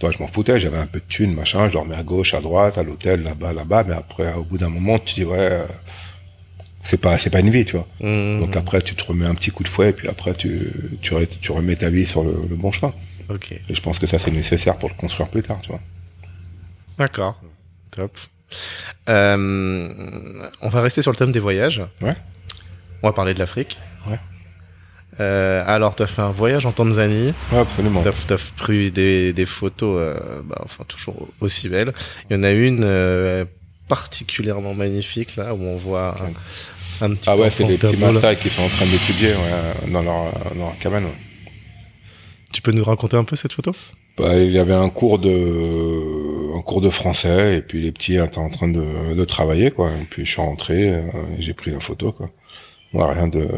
Toi, 0.00 0.10
je 0.10 0.18
m'en 0.18 0.26
foutais, 0.26 0.58
j'avais 0.58 0.78
un 0.78 0.86
peu 0.86 0.98
de 0.98 1.04
thunes, 1.08 1.34
machin, 1.34 1.68
je 1.68 1.74
dormais 1.74 1.94
à 1.94 2.02
gauche, 2.02 2.32
à 2.34 2.40
droite, 2.40 2.76
à 2.78 2.82
l'hôtel, 2.82 3.22
là-bas, 3.22 3.52
là-bas, 3.52 3.84
mais 3.86 3.94
après, 3.94 4.32
au 4.32 4.42
bout 4.44 4.56
d'un 4.58 4.70
moment, 4.70 4.98
tu 4.98 5.14
dis, 5.14 5.24
ouais, 5.24 5.36
euh, 5.38 5.66
c'est 6.82 6.96
pas, 7.00 7.18
c'est 7.18 7.30
pas 7.30 7.40
une 7.40 7.50
vie, 7.50 7.64
tu 7.66 7.76
vois. 7.76 7.86
Mhm. 8.00 8.40
Donc 8.40 8.56
après, 8.56 8.80
tu 8.82 8.94
te 8.94 9.04
remets 9.04 9.26
un 9.26 9.34
petit 9.34 9.50
coup 9.50 9.62
de 9.62 9.68
fouet, 9.68 9.90
et 9.90 9.92
puis 9.92 10.08
après, 10.08 10.32
tu, 10.34 10.72
tu, 11.02 11.12
re- 11.12 11.28
tu 11.40 11.52
remets 11.52 11.76
ta 11.76 11.90
vie 11.90 12.06
sur 12.06 12.24
le, 12.24 12.34
le 12.48 12.56
bon 12.56 12.72
chemin. 12.72 12.92
Ok. 13.30 13.52
Et 13.52 13.74
je 13.74 13.80
pense 13.80 13.98
que 13.98 14.06
ça, 14.06 14.18
c'est 14.18 14.30
nécessaire 14.30 14.76
pour 14.76 14.88
le 14.88 14.94
construire 14.94 15.28
plus 15.28 15.42
tard, 15.42 15.58
tu 15.62 15.70
vois. 15.70 15.80
D'accord. 16.98 17.40
Top. 17.90 18.16
Euh, 19.08 20.48
on 20.60 20.68
va 20.68 20.80
rester 20.80 21.02
sur 21.02 21.12
le 21.12 21.16
thème 21.16 21.30
des 21.30 21.38
voyages. 21.38 21.82
Ouais. 22.02 22.14
On 23.02 23.08
va 23.08 23.12
parler 23.12 23.32
de 23.34 23.38
l'Afrique. 23.38 23.78
Ouais. 24.08 24.18
Euh, 25.20 25.62
alors, 25.66 25.94
t'as 25.94 26.06
fait 26.06 26.22
un 26.22 26.32
voyage 26.32 26.66
en 26.66 26.72
Tanzanie. 26.72 27.34
Ouais, 27.52 27.58
absolument. 27.58 28.02
T'as 28.02 28.34
as 28.34 28.52
pris 28.56 28.90
des, 28.90 29.32
des 29.32 29.46
photos, 29.46 29.96
euh, 30.00 30.42
bah, 30.44 30.60
enfin 30.64 30.84
toujours 30.88 31.28
aussi 31.40 31.68
belles. 31.68 31.92
Il 32.28 32.36
y 32.36 32.40
en 32.40 32.42
a 32.42 32.50
une 32.50 32.82
euh, 32.84 33.44
particulièrement 33.88 34.74
magnifique 34.74 35.36
là 35.36 35.54
où 35.54 35.62
on 35.62 35.76
voit 35.76 36.16
un, 36.20 37.06
un 37.06 37.14
petit. 37.14 37.28
Ah 37.30 37.36
ouais, 37.36 37.50
c'est 37.50 37.64
des 37.64 37.78
petits. 37.78 37.96
Maasai 37.96 38.36
qui 38.36 38.50
sont 38.50 38.62
en 38.62 38.68
train 38.68 38.86
d'étudier 38.86 39.34
ouais, 39.34 39.90
dans 39.92 40.02
leur, 40.02 40.32
dans 40.54 40.66
leur 40.66 40.78
cabane. 40.78 41.04
ouais. 41.06 41.12
Tu 42.52 42.62
peux 42.62 42.72
nous 42.72 42.84
raconter 42.84 43.16
un 43.16 43.24
peu 43.24 43.36
cette 43.36 43.52
photo? 43.52 43.72
Bah, 44.18 44.36
il 44.36 44.50
y 44.50 44.58
avait 44.58 44.74
un 44.74 44.88
cours 44.90 45.18
de 45.18 46.56
un 46.56 46.62
cours 46.62 46.80
de 46.80 46.90
français 46.90 47.56
et 47.58 47.62
puis 47.62 47.80
les 47.80 47.92
petits 47.92 48.16
étaient 48.16 48.38
en 48.38 48.50
train 48.50 48.68
de, 48.68 49.14
de 49.14 49.24
travailler 49.24 49.70
quoi. 49.70 49.90
Et 49.92 50.04
puis 50.08 50.24
je 50.26 50.30
suis 50.32 50.40
rentré, 50.42 50.90
euh, 50.90 51.02
et 51.38 51.42
j'ai 51.42 51.54
pris 51.54 51.70
la 51.70 51.80
photo 51.80 52.12
quoi. 52.12 52.28
Ouais, 52.92 53.04
rien 53.14 53.28
de 53.28 53.48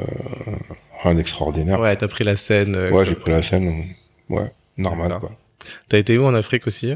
rien 1.02 1.14
d'extraordinaire. 1.14 1.80
Ouais, 1.80 1.88
Ouais, 1.88 1.96
t'as 1.96 2.08
pris 2.08 2.22
la 2.24 2.36
scène. 2.36 2.76
euh, 2.76 3.04
j'ai 3.04 3.14
pris 3.14 3.30
la 3.32 3.42
scène. 3.42 3.86
Ouais, 4.28 4.52
normal 4.76 5.18
quoi. 5.20 5.32
T'as 5.88 5.98
été 5.98 6.18
où 6.18 6.24
en 6.24 6.34
Afrique 6.34 6.66
aussi 6.66 6.92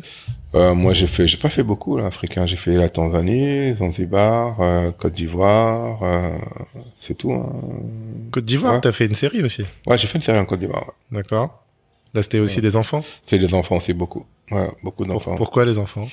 Euh, 0.55 0.75
moi 0.75 0.93
j'ai 0.93 1.07
fait, 1.07 1.27
j'ai 1.27 1.37
pas 1.39 1.49
fait 1.49 1.63
beaucoup 1.63 1.97
là, 1.97 2.07
africain. 2.07 2.47
J'ai 2.47 2.57
fait 2.57 2.75
la 2.75 2.89
Tanzanie, 2.89 3.75
Zanzibar, 3.75 4.61
euh, 4.61 4.91
Côte 4.91 5.15
d'Ivoire, 5.15 6.03
euh, 6.03 6.37
c'est 6.97 7.17
tout. 7.17 7.33
Hein. 7.33 7.57
Côte 8.33 8.45
d'Ivoire. 8.45 8.75
Ouais. 8.75 8.81
T'as 8.81 8.93
fait 8.93 9.07
une 9.07 9.15
série 9.15 9.43
aussi? 9.43 9.65
Ouais, 9.87 9.97
j'ai 9.97 10.07
fait 10.09 10.19
une 10.19 10.23
série 10.23 10.39
en 10.39 10.45
Côte 10.45 10.59
d'Ivoire. 10.61 10.85
ouais. 10.87 11.19
D'accord. 11.19 11.63
Là, 12.17 12.23
c'était 12.23 12.39
aussi 12.39 12.63
des 12.63 12.77
enfants. 12.77 13.05
C'est 13.27 13.37
les 13.37 13.53
enfants 13.53 13.77
aussi 13.77 13.93
beaucoup. 13.93 14.25
Ouais, 14.51 14.71
beaucoup 14.83 15.05
d'enfants. 15.05 15.37
pourquoi 15.37 15.67
les 15.67 15.77
enfants? 15.77 16.09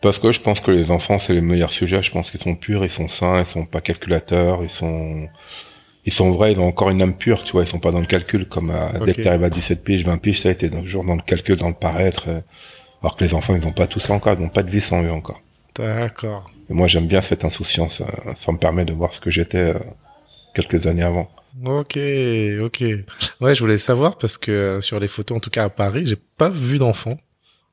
Parce 0.00 0.18
que 0.18 0.32
je 0.32 0.40
pense 0.40 0.60
que 0.60 0.70
les 0.70 0.90
enfants, 0.90 1.18
c'est 1.18 1.34
les 1.34 1.42
meilleurs 1.42 1.70
sujets. 1.70 2.02
Je 2.02 2.10
pense 2.10 2.30
qu'ils 2.30 2.40
sont 2.40 2.54
purs, 2.54 2.82
ils 2.82 2.90
sont 2.90 3.08
sains, 3.08 3.40
ils 3.40 3.44
sont 3.46 3.66
pas 3.66 3.82
calculateurs, 3.82 4.62
ils 4.62 4.70
sont, 4.70 5.28
ils 6.06 6.12
sont 6.14 6.30
vrais, 6.30 6.52
ils 6.52 6.58
ont 6.58 6.66
encore 6.66 6.88
une 6.88 7.02
âme 7.02 7.14
pure, 7.14 7.44
tu 7.44 7.52
vois, 7.52 7.62
ils 7.62 7.66
sont 7.66 7.78
pas 7.78 7.90
dans 7.90 8.00
le 8.00 8.06
calcul 8.06 8.48
comme 8.48 8.70
à, 8.70 8.98
dès 9.04 9.12
que 9.12 9.20
t'arrives 9.22 9.44
à 9.44 9.50
17 9.50 9.84
piges, 9.84 10.04
20 10.04 10.16
piges, 10.16 10.40
ça 10.40 10.48
a 10.48 10.52
été 10.52 10.70
toujours 10.70 11.04
dans 11.04 11.14
le 11.14 11.22
calcul, 11.22 11.56
dans 11.56 11.68
le 11.68 11.74
paraître. 11.74 12.24
euh, 12.28 12.40
alors 13.02 13.16
que 13.16 13.24
les 13.24 13.34
enfants, 13.34 13.54
ils 13.54 13.66
ont 13.66 13.72
pas 13.72 13.86
tout 13.86 14.00
ça 14.00 14.14
encore, 14.14 14.32
ils 14.32 14.40
n'ont 14.40 14.48
pas 14.48 14.62
de 14.62 14.70
vie 14.70 14.80
sans 14.80 15.02
eux 15.02 15.12
encore. 15.12 15.42
D'accord. 15.76 16.50
Et 16.70 16.72
moi, 16.72 16.86
j'aime 16.86 17.06
bien 17.06 17.20
cette 17.20 17.44
insouciance. 17.44 18.00
euh, 18.00 18.32
ça 18.34 18.50
me 18.52 18.56
permet 18.56 18.86
de 18.86 18.94
voir 18.94 19.12
ce 19.12 19.20
que 19.20 19.30
j'étais 19.30 19.58
euh, 19.74 19.78
quelques 20.54 20.86
années 20.86 21.02
avant. 21.02 21.28
Ok, 21.62 21.98
ok. 22.62 22.84
Ouais, 23.40 23.54
je 23.54 23.60
voulais 23.60 23.78
savoir 23.78 24.18
parce 24.18 24.38
que 24.38 24.50
euh, 24.50 24.80
sur 24.80 24.98
les 24.98 25.08
photos, 25.08 25.36
en 25.36 25.40
tout 25.40 25.50
cas 25.50 25.64
à 25.64 25.68
Paris, 25.68 26.02
j'ai 26.06 26.16
pas 26.16 26.48
vu 26.48 26.78
d'enfants. 26.78 27.16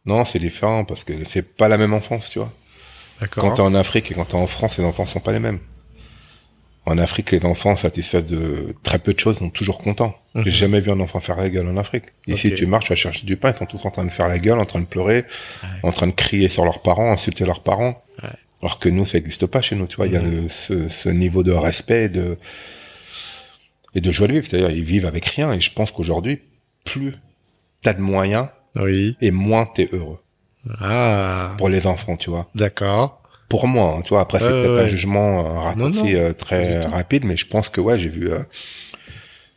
Non, 0.06 0.24
c'est 0.26 0.40
différent 0.40 0.86
parce 0.86 1.04
que 1.04 1.14
c'est 1.30 1.42
pas 1.56 1.68
la 1.68 1.78
même 1.78 1.94
enfance, 1.94 2.30
tu 2.30 2.40
vois. 2.40 2.52
D'accord. 3.20 3.44
Quand 3.44 3.52
t'es 3.54 3.62
en 3.62 3.74
Afrique 3.76 4.12
et 4.12 4.14
quand 4.14 4.26
t'es 4.26 4.36
en 4.36 4.48
France, 4.48 4.78
les 4.78 4.84
enfants 4.84 5.06
sont 5.06 5.20
pas 5.20 5.32
les 5.32 5.40
mêmes. 5.40 5.60
En 6.88 6.98
Afrique, 6.98 7.30
les 7.32 7.46
enfants 7.46 7.76
satisfaits 7.76 8.24
de 8.24 8.76
très 8.82 8.98
peu 8.98 9.14
de 9.14 9.20
choses 9.20 9.38
sont 9.38 9.52
toujours 9.52 9.78
contents. 9.80 10.16
J'ai 10.36 10.42
Mhm. 10.46 10.50
jamais 10.50 10.82
vu 10.82 10.92
un 10.92 11.00
enfant 11.00 11.20
faire 11.20 11.38
la 11.38 11.50
gueule 11.50 11.68
en 11.68 11.78
Afrique. 11.78 12.06
Ici, 12.28 12.54
tu 12.56 12.66
marches, 12.66 12.86
tu 12.86 12.90
vas 12.94 12.96
chercher 12.96 13.26
du 13.28 13.38
pain, 13.38 13.52
ils 13.52 13.58
sont 13.58 13.66
tous 13.68 13.86
en 13.86 13.92
train 13.92 14.04
de 14.06 14.10
faire 14.12 14.28
la 14.28 14.40
gueule, 14.40 14.58
en 14.60 14.66
train 14.66 14.80
de 14.80 14.86
pleurer, 14.86 15.26
en 15.84 15.92
train 15.92 16.08
de 16.08 16.12
crier 16.14 16.50
sur 16.50 16.66
leurs 16.66 16.82
parents, 16.82 17.12
insulter 17.12 17.46
leurs 17.46 17.62
parents. 17.62 18.04
Ouais. 18.24 18.30
Alors 18.64 18.80
que 18.80 18.90
nous, 18.90 19.06
ça 19.06 19.18
n'existe 19.20 19.46
pas 19.46 19.62
chez 19.62 19.76
nous, 19.76 19.86
tu 19.88 19.96
vois. 19.98 20.08
Il 20.08 20.14
y 20.14 20.18
a 20.18 20.22
Mhm. 20.22 20.44
le, 20.44 20.50
ce, 20.50 20.90
ce 20.90 21.10
niveau 21.10 21.44
de 21.44 21.52
respect 21.52 22.10
de, 22.10 22.38
et 23.96 24.02
de 24.02 24.12
joie 24.12 24.28
de 24.28 24.34
vivre. 24.34 24.46
C'est-à-dire, 24.48 24.70
ils 24.70 24.84
vivent 24.84 25.06
avec 25.06 25.26
rien. 25.26 25.52
Et 25.54 25.60
je 25.60 25.72
pense 25.72 25.92
qu'aujourd'hui, 25.92 26.40
plus 26.84 27.14
t'as 27.82 27.94
de 27.94 28.02
moyens 28.02 28.48
Oui. 28.76 29.16
et 29.22 29.32
moins 29.32 29.66
t'es 29.66 29.90
heureux. 29.92 30.20
Ah. 30.80 31.56
Pour 31.58 31.70
les 31.70 31.88
enfants, 31.88 32.16
tu 32.18 32.30
vois. 32.30 32.48
D'accord. 32.56 33.22
pour 33.50 33.68
moi, 33.68 33.96
hein, 33.98 34.02
tu 34.02 34.10
vois. 34.10 34.22
Après, 34.22 34.40
c'est 34.40 34.48
peut-être 34.48 34.76
ouais. 34.76 34.84
un 34.84 34.88
jugement 34.88 35.74
Non, 35.76 35.90
non, 35.90 36.04
euh, 36.06 36.34
très 36.34 36.82
rapide, 36.86 37.26
mais 37.26 37.36
je 37.36 37.48
pense 37.48 37.70
que 37.70 37.82
ouais, 37.82 37.98
j'ai 37.98 38.10
vu 38.10 38.32
euh, 38.32 38.40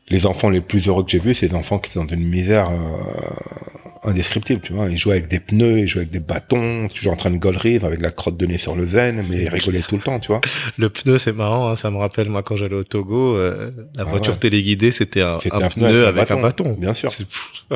les 0.09 0.27
enfants 0.27 0.51
les 0.51 0.61
plus 0.61 0.87
heureux 0.89 1.03
que 1.05 1.11
j'ai 1.11 1.19
vus, 1.19 1.35
c'est 1.35 1.49
des 1.49 1.55
enfants 1.55 1.79
qui 1.79 1.91
étaient 1.91 2.01
dans 2.01 2.07
une 2.15 2.29
misère 2.29 2.71
euh, 2.71 4.09
indescriptible, 4.11 4.61
tu 4.61 4.75
vois. 4.75 4.87
Ils 4.91 4.99
jouaient 4.99 5.15
avec 5.15 5.29
des 5.29 5.41
pneus, 5.41 5.79
ils 5.81 5.87
jouaient 5.87 6.03
avec 6.03 6.11
des 6.11 6.21
bâtons, 6.21 6.89
toujours 6.89 7.15
en 7.15 7.17
train 7.17 7.31
de 7.31 7.39
gaulerie, 7.39 7.77
avec 7.83 7.99
de 7.99 8.03
la 8.03 8.11
crotte 8.11 8.37
de 8.37 8.45
nez 8.47 8.59
sur 8.59 8.77
le 8.77 8.85
zen, 8.87 9.23
mais 9.31 9.43
ils 9.43 9.49
rigolaient 9.49 9.81
tout 9.81 9.97
le 9.97 10.03
temps, 10.03 10.21
tu 10.21 10.29
vois. 10.29 10.43
Le 10.77 10.91
pneu, 10.91 11.17
c'est 11.17 11.33
marrant. 11.33 11.69
Hein, 11.71 11.77
ça 11.77 11.91
me 11.91 11.97
rappelle 11.97 12.29
moi 12.29 12.43
quand 12.43 12.55
j'allais 12.57 12.75
au 12.75 12.83
Togo, 12.83 13.37
euh, 13.37 13.71
la 13.95 14.03
Ah 14.03 14.05
voiture 14.05 14.35
ouais. 14.35 14.39
téléguidée, 14.39 14.91
c'était 14.93 15.23
un, 15.23 15.39
un 15.53 15.63
un 15.63 15.69
pneu, 15.69 16.07
avec 16.07 16.31
un 16.31 16.41
bâton. 16.41 16.77
bien 16.79 16.93
sûr. 16.93 17.11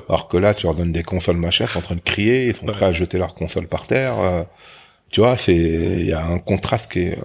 Alors 0.08 0.28
que 0.30 0.36
là, 0.36 0.52
tu 0.52 0.66
leur 0.66 0.74
donnes 0.74 0.92
des 0.92 1.02
consoles 1.04 1.38
machin, 1.38 1.64
ils 1.66 1.72
sont 1.72 1.78
en 1.78 1.82
train 1.82 1.94
de 1.96 2.00
crier, 2.00 2.48
ils 2.48 2.54
sont 2.54 2.66
Ouais. 2.66 2.72
prêts 2.72 2.86
à 2.86 2.92
jeter 2.92 3.16
leur 3.18 3.34
console 3.34 3.66
par 3.66 3.86
terre. 3.86 4.18
euh, 4.20 4.42
tu 5.10 5.20
vois, 5.20 5.38
c'est 5.38 5.54
il 5.56 6.04
y 6.06 6.12
a 6.12 6.22
un 6.26 6.38
contraste 6.38 6.92
qui 6.92 6.98
est. 7.00 7.18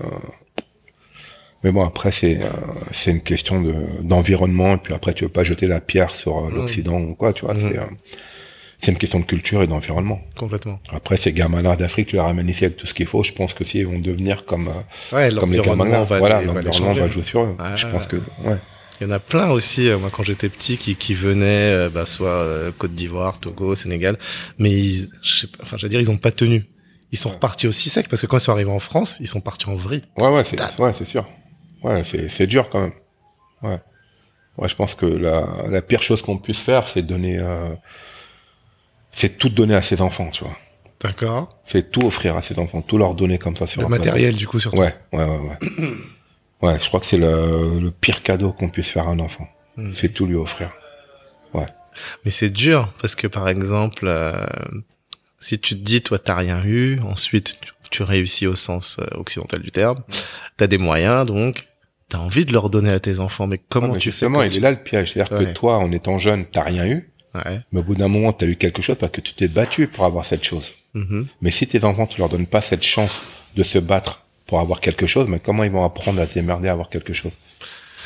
Mais 1.64 1.72
bon, 1.72 1.84
après 1.86 2.12
c'est 2.12 2.42
euh, 2.44 2.50
c'est 2.92 3.12
une 3.12 3.22
question 3.22 3.62
de 3.62 3.74
d'environnement 4.02 4.74
et 4.74 4.78
puis 4.78 4.94
après 4.94 5.14
tu 5.14 5.24
veux 5.24 5.30
pas 5.30 5.44
jeter 5.44 5.68
la 5.68 5.80
pierre 5.80 6.12
sur 6.14 6.46
euh, 6.46 6.50
l'Occident 6.52 7.00
ou 7.00 7.16
quoi, 7.16 7.32
tu 7.34 7.46
vois. 7.46 7.54
Mhm. 7.54 7.70
C'est 7.72 7.78
euh, 7.80 7.84
c'est 8.82 8.92
une 8.92 8.98
question 8.98 9.20
de 9.22 9.26
culture 9.26 9.62
et 9.64 9.68
d'environnement. 9.68 10.20
Complètement. 10.36 10.78
Après, 10.92 11.16
ces 11.16 11.32
gamins-là 11.32 11.78
d'Afrique, 11.78 12.08
tu 12.10 12.16
les 12.18 12.22
ramènes 12.22 12.50
ici 12.50 12.66
avec 12.66 12.76
tout 12.76 12.86
ce 12.86 12.94
qu'il 12.94 13.06
faut. 13.06 13.24
Je 13.24 13.32
pense 13.32 13.54
que 13.54 13.64
si 13.64 13.78
ils 13.80 13.88
vont 13.88 13.98
devenir 13.98 14.44
comme 14.44 14.68
euh, 14.68 15.16
Ouais, 15.16 15.34
comme 15.34 15.54
les 15.54 15.60
gamins 15.60 15.86
l'environnement 15.86 15.86
là, 15.86 16.04
va, 16.04 16.20
voilà, 16.20 16.42
l'environnement 16.42 16.92
va 16.94 17.08
jouer 17.08 17.24
sur 17.24 17.44
eux. 17.44 17.56
Je 17.76 17.88
pense 17.88 18.08
que 18.08 18.18
ouais. 18.18 18.58
Il 19.00 19.08
y 19.08 19.10
en 19.10 19.12
a 19.14 19.20
plein 19.20 19.50
aussi, 19.52 19.88
euh, 19.88 19.98
moi 19.98 20.10
quand 20.12 20.24
j'étais 20.24 20.50
petit, 20.50 20.76
qui, 20.78 20.98
qui 20.98 21.14
venaient, 21.14 21.90
bah, 21.90 22.06
soit 22.06 22.28
euh, 22.30 22.72
Côte 22.78 22.94
d'Ivoire, 22.94 23.40
Togo, 23.40 23.74
Sénégal, 23.74 24.18
mais 24.60 24.70
ils, 24.72 25.10
je 25.24 25.38
sais 25.40 25.48
pas, 25.48 25.60
enfin, 25.64 25.78
j'allais 25.78 25.90
dire, 25.92 26.02
ils 26.02 26.12
ont 26.12 26.18
pas 26.18 26.32
tenu. 26.32 26.66
Ils 27.14 27.18
sont 27.18 27.30
Ouais. 27.30 27.36
repartis 27.36 27.68
aussi 27.68 27.90
sec 27.90 28.08
parce 28.10 28.22
que 28.22 28.28
quand 28.28 28.38
ils 28.38 28.42
sont 28.42 28.52
arrivés 28.52 28.70
en 28.72 28.80
France, 28.80 29.16
ils 29.22 29.28
sont 29.28 29.40
partis 29.40 29.70
en 29.70 29.76
vrille. 29.78 30.02
Ouais, 30.18 30.28
ouais, 30.28 30.44
c'est, 30.44 30.60
ouais, 30.80 30.92
c'est 30.98 31.06
sûr. 31.08 31.26
Ouais, 31.84 32.04
c'est, 32.04 32.48
dur 32.48 32.70
quand 32.70 32.82
même. 32.82 32.94
Ouais. 33.62 33.80
Ouais, 34.58 34.70
je 34.70 34.76
pense 34.76 34.96
que 34.96 35.06
la, 35.06 35.46
la 35.70 35.82
pire 35.82 36.02
chose 36.02 36.22
qu'on 36.22 36.38
puisse 36.38 36.60
faire, 36.60 36.88
c'est 36.88 37.02
donner, 37.02 37.40
euh, 37.40 37.74
c'est 39.10 39.38
tout 39.38 39.50
donner 39.50 39.76
à 39.76 39.82
ses 39.82 40.02
enfants, 40.02 40.30
tu 40.30 40.44
vois. 40.44 40.56
D'accord. 41.02 41.60
C'est 41.66 41.92
tout 41.92 42.06
offrir 42.06 42.38
à 42.38 42.42
ses 42.42 42.58
enfants, 42.60 42.82
tout 42.82 42.98
leur 42.98 43.16
donner 43.16 43.38
comme 43.38 43.58
ça 43.58 43.68
sur 43.68 43.82
Le 43.82 43.88
matériel, 43.88 44.36
du 44.36 44.48
coup, 44.48 44.60
surtout. 44.60 44.78
Ouais, 44.78 44.96
ouais, 45.12 45.26
ouais, 45.26 45.40
ouais. 45.40 45.88
ouais, 46.62 46.80
je 46.80 46.88
crois 46.88 47.00
que 47.00 47.06
c'est 47.06 47.18
le, 47.18 47.80
le 47.80 47.92
pire 47.92 48.24
cadeau 48.24 48.54
qu'on 48.54 48.70
puisse 48.70 48.88
faire 48.88 49.08
à 49.08 49.12
un 49.12 49.20
enfant. 49.20 49.48
Mm. 49.76 49.92
C'est 49.94 50.10
tout 50.10 50.26
lui 50.26 50.36
offrir. 50.36 50.72
Mais 52.26 52.32
c'est 52.32 52.50
dur 52.50 52.94
parce 53.02 53.16
que 53.16 53.28
par 53.28 53.48
exemple, 53.50 54.06
euh, 54.08 54.46
si 55.40 55.60
tu 55.60 55.76
te 55.76 55.84
dis 55.84 56.02
toi 56.02 56.20
t'as 56.20 56.36
rien 56.36 56.64
eu, 56.66 57.00
ensuite 57.02 57.58
tu, 57.62 57.72
tu 57.90 58.04
réussis 58.04 58.48
au 58.48 58.56
sens 58.56 58.98
euh, 59.00 59.06
occidental 59.18 59.62
du 59.62 59.72
terme, 59.72 60.04
t'as 60.58 60.68
des 60.68 60.78
moyens 60.78 61.26
donc 61.26 61.68
t'as 62.14 62.20
envie 62.20 62.46
de 62.46 62.54
leur 62.54 62.70
donner 62.70 62.92
à 62.92 63.00
tes 63.00 63.20
enfants. 63.20 63.48
Mais 63.48 63.60
comment 63.70 63.88
mais 63.90 63.94
tu 63.98 64.10
fais 64.12 64.12
justement, 64.12 64.44
il 64.44 64.52
tu- 64.52 64.58
est 64.58 64.62
là 64.62 64.70
le 64.72 64.78
piège. 64.78 65.12
C'est-à-dire 65.14 65.36
Ouais. 65.38 65.46
que 65.46 65.52
toi, 65.54 65.78
en 65.80 65.92
étant 65.92 66.20
jeune, 66.20 66.46
t'as 66.46 66.62
rien 66.64 66.86
eu, 66.86 67.10
Ouais. 67.34 67.60
mais 67.72 67.80
au 67.80 67.84
bout 67.84 67.96
d'un 67.96 68.08
moment, 68.08 68.32
t'as 68.32 68.46
eu 68.46 68.56
quelque 68.56 68.82
chose 68.84 68.98
parce 69.00 69.12
que 69.12 69.20
tu 69.22 69.34
t'es 69.34 69.48
battu 69.48 69.88
pour 69.88 70.06
avoir 70.06 70.24
cette 70.26 70.44
chose. 70.44 70.74
Mhm. 70.94 71.26
Mais 71.42 71.50
si 71.50 71.66
tes 71.66 71.84
enfants, 71.84 72.06
tu 72.06 72.20
leur 72.20 72.30
donnes 72.30 72.46
pas 72.46 72.62
cette 72.62 72.84
chance 72.84 73.12
de 73.56 73.64
se 73.64 73.80
battre 73.80 74.22
pour 74.46 74.60
avoir 74.60 74.80
quelque 74.80 75.08
chose, 75.08 75.28
mais 75.28 75.40
comment 75.40 75.64
ils 75.64 75.72
vont 75.72 75.84
apprendre 75.84 76.22
à 76.22 76.28
se 76.28 76.36
démerder 76.36 76.68
à 76.70 76.74
avoir 76.74 76.90
quelque 76.90 77.14
chose? 77.14 77.32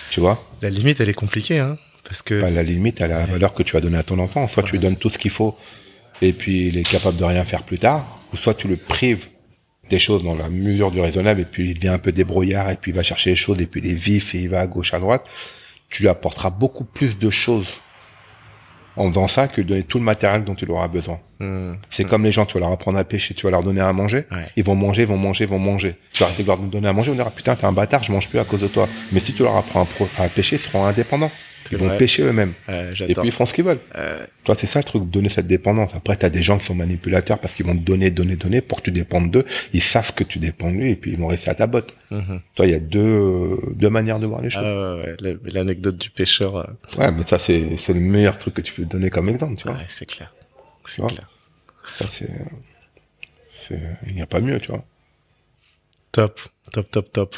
Tu 0.09 0.21
vois? 0.21 0.41
La 0.61 0.69
limite 0.69 1.01
elle 1.01 1.09
est 1.09 1.13
compliquée 1.13 1.59
hein 1.59 1.77
parce 2.05 2.21
que 2.21 2.39
Bah, 2.39 2.49
La 2.49 2.63
limite, 2.63 3.01
elle 3.01 3.11
a 3.11 3.19
la 3.19 3.25
valeur 3.25 3.51
que 3.53 3.61
tu 3.63 3.73
vas 3.73 3.81
donner 3.81 3.97
à 3.97 4.03
ton 4.03 4.19
enfant. 4.19 4.47
Soit 4.47 4.63
tu 4.63 4.71
lui 4.73 4.79
donnes 4.79 4.95
tout 4.95 5.09
ce 5.09 5.17
qu'il 5.17 5.31
faut 5.31 5.57
et 6.21 6.31
puis 6.31 6.67
il 6.69 6.77
est 6.77 6.89
capable 6.89 7.17
de 7.17 7.25
rien 7.25 7.43
faire 7.43 7.63
plus 7.63 7.77
tard, 7.79 8.05
ou 8.31 8.37
soit 8.37 8.53
tu 8.53 8.69
le 8.69 8.77
prives 8.77 9.27
des 9.89 9.99
choses 9.99 10.23
dans 10.23 10.35
la 10.35 10.49
mesure 10.49 10.91
du 10.91 10.99
raisonnable 11.01 11.41
et 11.41 11.45
puis 11.45 11.69
il 11.71 11.75
devient 11.75 11.89
un 11.89 11.97
peu 11.99 12.11
débrouillard 12.11 12.69
et 12.71 12.75
puis 12.75 12.91
il 12.91 12.95
va 12.95 13.03
chercher 13.03 13.31
les 13.31 13.35
choses 13.35 13.61
et 13.61 13.65
puis 13.67 13.81
il 13.83 13.91
est 13.91 13.95
vif 13.95 14.35
et 14.35 14.39
il 14.39 14.49
va 14.49 14.59
à 14.61 14.67
gauche, 14.67 14.93
à 14.93 14.99
droite. 14.99 15.25
Tu 15.89 16.03
lui 16.03 16.09
apporteras 16.09 16.49
beaucoup 16.49 16.83
plus 16.83 17.17
de 17.17 17.29
choses 17.29 17.67
en 18.95 19.09
faisant 19.09 19.27
ça 19.27 19.47
que 19.47 19.61
de 19.61 19.67
donner 19.67 19.83
tout 19.83 19.99
le 19.99 20.03
matériel 20.03 20.43
dont 20.43 20.55
il 20.55 20.69
aura 20.71 20.87
besoin. 20.87 21.19
Hmm. 21.39 21.73
C'est 21.91 22.05
comme 22.05 22.23
les 22.23 22.31
gens, 22.31 22.45
tu 22.47 22.55
vas 22.55 22.61
leur 22.61 22.71
apprendre 22.71 22.97
à 22.97 23.03
pêcher, 23.03 23.35
tu 23.35 23.45
vas 23.45 23.51
leur 23.51 23.61
donner 23.63 23.79
à 23.81 23.93
manger, 23.93 24.23
Ouais. 24.31 24.47
ils 24.55 24.63
vont 24.63 24.73
manger, 24.75 25.03
ils 25.03 25.07
vont 25.07 25.17
manger, 25.17 25.43
ils 25.43 25.49
vont 25.49 25.59
manger. 25.59 25.95
Tu 26.13 26.19
vas 26.21 26.25
arrêter 26.27 26.41
de 26.43 26.47
leur 26.47 26.57
donner 26.57 26.87
à 26.87 26.93
manger, 26.93 27.11
on 27.11 27.15
dira 27.15 27.29
putain 27.29 27.55
t'es 27.55 27.65
un 27.65 27.71
bâtard, 27.71 28.03
je 28.03 28.11
mange 28.11 28.27
plus 28.27 28.39
à 28.39 28.43
cause 28.43 28.61
de 28.61 28.67
toi. 28.67 28.89
Mais 29.11 29.19
si 29.19 29.33
tu 29.33 29.43
leur 29.43 29.55
apprends 29.55 29.87
à, 30.17 30.23
à 30.23 30.29
pêcher, 30.29 30.55
ils 30.55 30.59
seront 30.61 30.85
indépendants. 30.85 31.31
Ils 31.71 31.77
vont 31.77 31.87
vrai. 31.87 31.97
pêcher 31.97 32.23
eux-mêmes. 32.23 32.53
Euh, 32.69 32.93
Et 33.07 33.13
puis 33.13 33.23
ils 33.25 33.31
font 33.31 33.45
ce 33.45 33.53
qu'ils 33.53 33.63
veulent. 33.65 33.79
Euh, 33.95 34.25
Toi, 34.43 34.55
c'est 34.55 34.67
ça 34.67 34.79
le 34.79 34.83
truc, 34.85 35.09
donner 35.09 35.29
cette 35.29 35.47
dépendance. 35.47 35.93
Après, 35.95 36.15
t'as 36.15 36.29
des 36.29 36.41
gens 36.41 36.57
qui 36.57 36.65
sont 36.65 36.75
manipulateurs 36.75 37.39
parce 37.39 37.53
qu'ils 37.55 37.65
vont 37.65 37.75
te 37.75 37.81
donner, 37.83 38.11
donner, 38.11 38.35
donner 38.35 38.61
pour 38.61 38.77
que 38.79 38.83
tu 38.83 38.91
dépendes 38.91 39.31
d'eux. 39.31 39.45
Ils 39.73 39.81
savent 39.83 40.13
que 40.13 40.23
tu 40.23 40.39
dépends 40.39 40.69
de 40.71 40.75
lui 40.77 40.91
et 40.91 40.95
puis 40.95 41.11
ils 41.11 41.17
vont 41.17 41.27
rester 41.27 41.49
à 41.49 41.55
ta 41.55 41.67
botte. 41.67 41.93
mhm. 42.11 42.41
Toi, 42.55 42.65
il 42.65 42.71
y 42.71 42.75
a 42.75 42.79
deux, 42.79 43.57
deux 43.75 43.89
manières 43.89 44.19
de 44.19 44.25
voir 44.27 44.41
les 44.41 44.47
Ah 44.47 44.51
choses. 44.51 44.63
ouais, 44.63 45.11
ouais, 45.25 45.37
la- 45.43 45.51
l'anecdote 45.51 45.97
du 45.97 46.09
pêcheur, 46.09 46.55
euh, 46.57 46.63
Ouais, 46.97 47.11
mais 47.11 47.23
ça, 47.27 47.39
c'est, 47.39 47.77
c'est 47.77 47.93
le 47.93 47.99
meilleur 47.99 48.37
truc 48.37 48.53
que 48.53 48.61
tu 48.61 48.73
peux 48.73 48.85
donner 48.85 49.09
comme 49.09 49.29
exemple, 49.29 49.55
tu 49.55 49.67
vois. 49.67 49.77
ouais, 49.77 49.85
c'est 49.87 50.05
clair. 50.05 50.33
C'est 50.87 51.05
clair. 51.05 51.29
Ça, 51.95 52.05
c'est, 52.11 52.29
c'est, 53.49 53.79
il 54.07 54.13
n'y 54.15 54.21
a 54.21 54.25
pas 54.27 54.39
mieux, 54.39 54.59
tu 54.59 54.71
vois. 54.71 54.85
Top, 56.11 56.39
top, 56.71 56.89
top, 56.89 57.11
top. 57.11 57.35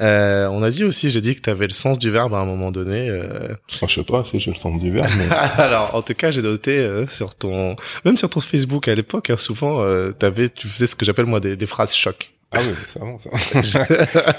Euh, 0.00 0.48
on 0.48 0.62
a 0.62 0.70
dit 0.70 0.84
aussi, 0.84 1.10
j'ai 1.10 1.20
dit 1.20 1.36
que 1.36 1.40
tu 1.40 1.50
avais 1.50 1.66
le 1.66 1.72
sens 1.72 1.98
du 1.98 2.10
verbe 2.10 2.34
à 2.34 2.38
un 2.38 2.46
moment 2.46 2.72
donné. 2.72 3.08
Euh... 3.08 3.54
Je 3.68 3.86
sais 3.86 4.02
pas 4.02 4.24
si 4.24 4.40
j'ai 4.40 4.50
le 4.50 4.56
sens 4.56 4.80
du 4.80 4.90
verbe. 4.90 5.10
Mais... 5.16 5.34
Alors, 5.56 5.94
en 5.94 6.02
tout 6.02 6.14
cas, 6.14 6.30
j'ai 6.30 6.42
noté 6.42 6.78
euh, 6.78 7.06
sur 7.06 7.34
ton, 7.34 7.76
même 8.04 8.16
sur 8.16 8.28
ton 8.28 8.40
Facebook 8.40 8.88
à 8.88 8.94
l'époque, 8.94 9.30
hein, 9.30 9.36
souvent, 9.36 9.82
euh, 9.82 10.10
t'avais, 10.10 10.48
tu 10.48 10.66
faisais 10.66 10.86
ce 10.86 10.96
que 10.96 11.04
j'appelle 11.04 11.26
moi 11.26 11.40
des, 11.40 11.56
des 11.56 11.66
phrases 11.66 11.94
choc. 11.94 12.34
Ah 12.56 12.60
oui, 12.62 12.74
c'est 12.84 13.00
bon 13.00 13.18
ça. 13.18 13.30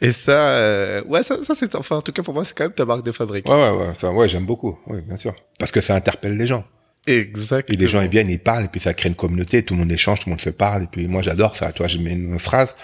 Et 0.00 0.12
ça, 0.12 0.50
euh, 0.50 1.02
ouais, 1.04 1.22
ça, 1.22 1.42
ça 1.42 1.54
c'est, 1.54 1.74
enfin, 1.74 1.96
en 1.96 2.02
tout 2.02 2.12
cas 2.12 2.22
pour 2.22 2.34
moi, 2.34 2.44
c'est 2.44 2.56
quand 2.56 2.64
même 2.64 2.72
ta 2.72 2.84
marque 2.84 3.04
de 3.04 3.12
fabrique. 3.12 3.48
Ouais, 3.48 3.54
ouais, 3.54 3.70
ouais, 3.70 3.94
ça, 3.94 4.10
ouais, 4.10 4.28
j'aime 4.28 4.44
beaucoup. 4.44 4.78
Oui, 4.86 5.00
bien 5.02 5.16
sûr, 5.16 5.34
parce 5.58 5.72
que 5.72 5.80
ça 5.80 5.94
interpelle 5.94 6.36
les 6.36 6.46
gens. 6.46 6.64
Exact. 7.06 7.70
Et 7.72 7.76
les 7.76 7.88
gens 7.88 8.00
ils 8.02 8.08
viennent, 8.08 8.30
ils 8.30 8.38
parlent, 8.38 8.64
et 8.64 8.68
puis 8.68 8.80
ça 8.80 8.94
crée 8.94 9.08
une 9.08 9.14
communauté, 9.14 9.62
tout 9.62 9.74
le 9.74 9.80
monde 9.80 9.92
échange, 9.92 10.20
tout 10.20 10.28
le 10.28 10.32
monde 10.32 10.40
se 10.40 10.50
parle, 10.50 10.84
et 10.84 10.86
puis 10.86 11.08
moi 11.08 11.22
j'adore 11.22 11.56
ça. 11.56 11.72
Tu 11.72 11.78
vois, 11.78 11.88
je 11.88 11.98
mets 11.98 12.12
une 12.12 12.38
phrase. 12.38 12.74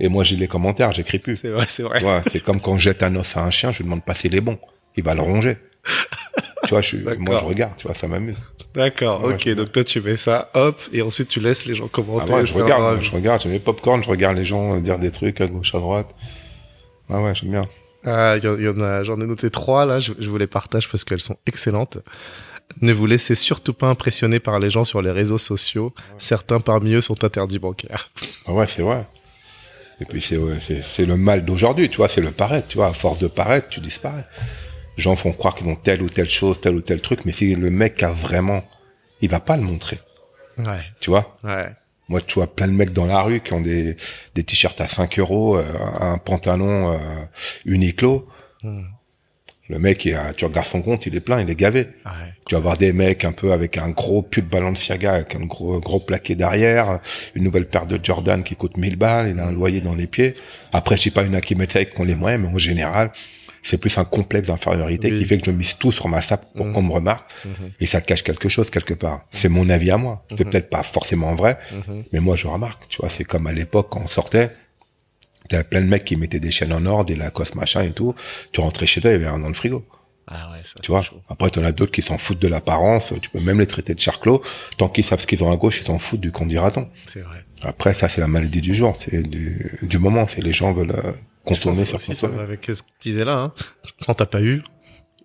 Et 0.00 0.08
moi, 0.08 0.24
j'ai 0.24 0.36
les 0.36 0.48
commentaires, 0.48 0.92
j'écris 0.92 1.18
plus. 1.18 1.36
C'est 1.36 1.48
vrai, 1.50 1.66
c'est 1.68 1.82
vrai. 1.82 2.02
Ouais, 2.04 2.20
c'est 2.30 2.40
comme 2.40 2.60
quand 2.60 2.76
je 2.78 2.84
jette 2.84 3.02
un 3.02 3.14
os 3.16 3.36
à 3.36 3.42
un 3.44 3.50
chien, 3.50 3.72
je 3.72 3.78
lui 3.78 3.84
demande 3.84 4.04
pas 4.04 4.14
s'il 4.14 4.34
est 4.34 4.40
bon. 4.40 4.58
Il 4.96 5.02
va 5.04 5.14
le 5.14 5.22
ronger. 5.22 5.56
tu 6.64 6.70
vois, 6.70 6.80
je 6.82 6.96
moi, 7.18 7.38
je 7.38 7.44
regarde, 7.44 7.72
tu 7.76 7.86
vois, 7.86 7.94
ça 7.94 8.06
m'amuse. 8.08 8.36
D'accord, 8.74 9.24
Ouais, 9.24 9.34
ok. 9.34 9.42
je- 9.44 9.50
Donc 9.52 9.72
toi, 9.72 9.82
tu 9.84 10.00
mets 10.00 10.16
ça, 10.16 10.50
hop, 10.54 10.80
et 10.92 11.02
ensuite 11.02 11.28
tu 11.28 11.40
laisses 11.40 11.66
les 11.66 11.74
gens 11.74 11.86
Ah 11.86 11.92
commenter. 11.92 12.32
ouais, 12.32 12.46
je 12.46 12.54
regarde, 12.54 12.82
moi, 12.82 13.00
je 13.00 13.10
regarde, 13.10 13.42
je 13.42 13.48
mets 13.48 13.58
popcorn, 13.58 14.02
je 14.02 14.08
regarde 14.08 14.36
les 14.36 14.44
gens 14.44 14.76
dire 14.78 14.98
des 14.98 15.10
trucs 15.10 15.40
à 15.40 15.46
gauche, 15.46 15.74
à 15.74 15.78
droite. 15.78 16.14
Ah 17.08 17.20
ouais, 17.22 17.34
j'aime 17.34 17.50
bien. 17.50 17.68
Ah, 18.04 18.36
y, 18.36 18.46
en- 18.46 18.56
il 18.56 18.64
y 18.64 18.68
en 18.68 18.80
a, 18.80 19.02
j'en 19.02 19.16
ai 19.20 19.26
noté 19.26 19.50
trois 19.50 19.84
là. 19.86 19.98
Je, 19.98 20.12
je 20.18 20.28
vous 20.28 20.38
les 20.38 20.46
partage 20.46 20.88
parce 20.88 21.04
qu'elles 21.04 21.20
sont 21.20 21.36
excellentes. 21.46 21.98
Ne 22.82 22.92
vous 22.92 23.06
laissez 23.06 23.34
surtout 23.34 23.72
pas 23.72 23.88
impressionner 23.88 24.38
par 24.40 24.58
les 24.60 24.68
gens 24.70 24.84
sur 24.84 25.00
les 25.02 25.10
réseaux 25.10 25.38
sociaux. 25.38 25.92
Certains 26.18 26.60
parmi 26.60 26.92
eux 26.92 27.00
sont 27.00 27.24
interdits 27.24 27.58
bancaires. 27.58 28.10
Ah 28.46 28.52
ouais, 28.52 28.66
c'est 28.66 28.82
vrai. 28.82 29.06
Et 30.00 30.04
puis 30.04 30.20
c'est 30.22 30.36
ouais, 30.36 30.58
c'est 30.60 30.82
c'est 30.82 31.06
le 31.06 31.16
mal 31.16 31.44
d'aujourd'hui, 31.44 31.88
tu 31.88 31.96
vois, 31.96 32.08
c'est 32.08 32.20
le 32.20 32.30
paraître, 32.30 32.68
tu 32.68 32.76
vois, 32.78 32.88
à 32.88 32.92
force 32.92 33.18
de 33.18 33.26
paraître, 33.26 33.68
tu 33.68 33.80
disparais. 33.80 34.24
Les 34.96 35.02
gens 35.02 35.16
font 35.16 35.32
croire 35.32 35.54
qu'ils 35.54 35.66
ont 35.68 35.76
telle 35.76 36.02
ou 36.02 36.08
telle 36.08 36.28
chose, 36.30 36.60
tel 36.60 36.74
ou 36.74 36.80
tel 36.80 37.00
truc, 37.00 37.24
mais 37.24 37.32
si 37.32 37.54
le 37.54 37.70
mec 37.70 38.02
a 38.02 38.10
vraiment, 38.10 38.62
il 39.20 39.28
va 39.28 39.40
pas 39.40 39.56
le 39.56 39.62
montrer, 39.62 39.98
Ouais, 40.58 40.82
tu 41.00 41.10
vois? 41.10 41.36
ouais. 41.44 41.68
Moi, 42.08 42.20
tu 42.22 42.34
vois 42.34 42.46
plein 42.46 42.66
de 42.68 42.72
mecs 42.72 42.92
dans 42.92 43.06
la 43.06 43.20
rue 43.20 43.40
qui 43.40 43.52
ont 43.52 43.60
des, 43.60 43.94
des 44.34 44.42
t-shirts 44.42 44.80
à 44.80 44.88
5 44.88 45.18
euros, 45.18 45.58
euh, 45.58 45.64
un 46.00 46.16
pantalon 46.16 46.92
euh, 46.94 46.98
Uniqlo. 47.66 48.26
Hmm. 48.62 48.82
Le 49.68 49.78
mec, 49.78 50.04
il 50.06 50.14
a- 50.14 50.32
tu 50.34 50.44
regardes 50.46 50.66
son 50.66 50.80
compte, 50.82 51.04
il 51.06 51.14
est 51.14 51.20
plein, 51.20 51.40
il 51.40 51.50
est 51.50 51.54
gavé. 51.54 51.80
Ouais. 52.06 52.12
Tu 52.46 52.54
vas 52.54 52.60
voir 52.60 52.78
des 52.78 52.92
mecs 52.94 53.24
un 53.24 53.32
peu 53.32 53.52
avec 53.52 53.76
un 53.76 53.90
gros 53.90 54.22
pull 54.22 54.44
Balenciaga, 54.44 55.12
avec 55.14 55.34
un 55.34 55.44
gros, 55.44 55.78
gros 55.80 56.00
plaqué 56.00 56.34
derrière, 56.34 57.00
une 57.34 57.44
nouvelle 57.44 57.66
paire 57.66 57.84
de 57.86 58.00
Jordan 58.02 58.42
qui 58.42 58.56
coûte 58.56 58.76
1000 58.78 58.96
balles, 58.96 59.30
il 59.34 59.38
a 59.40 59.46
un 59.46 59.52
loyer 59.52 59.80
dans 59.82 59.94
les 59.94 60.06
pieds. 60.06 60.34
Après, 60.72 60.96
je 60.96 61.02
sais 61.02 61.10
pas, 61.10 61.22
une 61.22 61.34
a 61.34 61.40
qui 61.42 61.54
met 61.54 61.68
ça 61.68 61.84
qu'on 61.84 62.04
les 62.04 62.14
moyens, 62.16 62.42
mais 62.44 62.48
en 62.54 62.56
général, 62.58 63.10
c'est 63.62 63.76
plus 63.76 63.98
un 63.98 64.04
complexe 64.04 64.46
d'infériorité 64.48 65.12
Oui. 65.12 65.18
qui 65.18 65.24
fait 65.26 65.36
que 65.36 65.44
je 65.44 65.50
mise 65.50 65.76
tout 65.76 65.92
sur 65.92 66.08
ma 66.08 66.22
sape 66.22 66.46
pour 66.54 66.64
Mhm. 66.64 66.72
qu'on 66.72 66.82
me 66.82 66.92
remarque. 66.92 67.28
Mhm. 67.44 67.70
Et 67.80 67.86
ça 67.86 68.00
cache 68.00 68.22
quelque 68.22 68.48
chose 68.48 68.70
quelque 68.70 68.94
part. 68.94 69.26
C'est 69.30 69.50
mon 69.50 69.68
avis 69.68 69.90
à 69.90 69.98
moi. 69.98 70.24
C'est 70.30 70.44
Mhm. 70.44 70.50
peut-être 70.50 70.70
pas 70.70 70.82
forcément 70.82 71.34
vrai, 71.34 71.58
mais 72.12 72.20
moi, 72.20 72.36
je 72.36 72.46
remarque. 72.46 72.84
Tu 72.88 72.98
vois, 73.02 73.10
c'est 73.10 73.24
comme 73.24 73.46
à 73.46 73.52
l'époque 73.52 73.88
quand 73.90 74.00
on 74.02 74.06
sortait. 74.08 74.48
T'avais 75.48 75.64
plein 75.64 75.80
de 75.80 75.86
mecs 75.86 76.04
qui 76.04 76.16
mettaient 76.16 76.40
des 76.40 76.50
chaînes 76.50 76.72
en 76.72 76.84
or, 76.86 77.04
des 77.04 77.16
Lacoste 77.16 77.54
machin 77.54 77.82
et 77.82 77.92
tout. 77.92 78.14
Tu 78.52 78.60
rentrais 78.60 78.86
chez 78.86 79.00
toi, 79.00 79.10
il 79.10 79.14
y 79.14 79.16
avait 79.16 79.26
un 79.26 79.38
dans 79.38 79.48
le 79.48 79.54
frigo. 79.54 79.84
Ah 80.30 80.50
ouais, 80.52 80.58
ça, 80.62 80.74
Tu 80.82 80.90
vois? 80.90 81.04
Après, 81.30 81.48
t'en 81.48 81.64
as 81.64 81.72
d'autres 81.72 81.90
qui 81.92 82.02
s'en 82.02 82.18
foutent 82.18 82.38
de 82.38 82.48
l'apparence. 82.48 83.14
Tu 83.22 83.30
peux 83.30 83.40
même 83.40 83.60
les 83.60 83.66
traiter 83.66 83.94
de 83.94 84.00
charclos. 84.00 84.42
Tant 84.76 84.90
qu'ils 84.90 85.04
savent 85.04 85.22
ce 85.22 85.26
qu'ils 85.26 85.42
ont 85.42 85.50
à 85.50 85.56
gauche, 85.56 85.80
ils 85.80 85.84
s'en 85.86 85.98
foutent 85.98 86.20
du 86.20 86.30
qu'on 86.32 86.46
C'est 86.50 87.20
vrai. 87.22 87.44
Après, 87.62 87.94
ça, 87.94 88.10
c'est 88.10 88.20
la 88.20 88.28
maladie 88.28 88.60
du 88.60 88.74
jour. 88.74 88.94
C'est 88.98 89.22
du, 89.22 89.78
du 89.80 89.98
moment. 89.98 90.26
C'est 90.28 90.42
les 90.42 90.52
gens 90.52 90.72
veulent 90.74 90.90
euh, 90.90 91.12
consommer 91.46 91.84
sur 91.86 91.98
consommer. 91.98 92.40
avec 92.42 92.66
ce 92.66 92.82
que 92.82 92.88
tu 93.00 93.08
disais 93.10 93.24
là. 93.24 93.38
Hein. 93.40 93.52
Quand 94.04 94.12
t'as 94.12 94.26
pas 94.26 94.42
eu, 94.42 94.62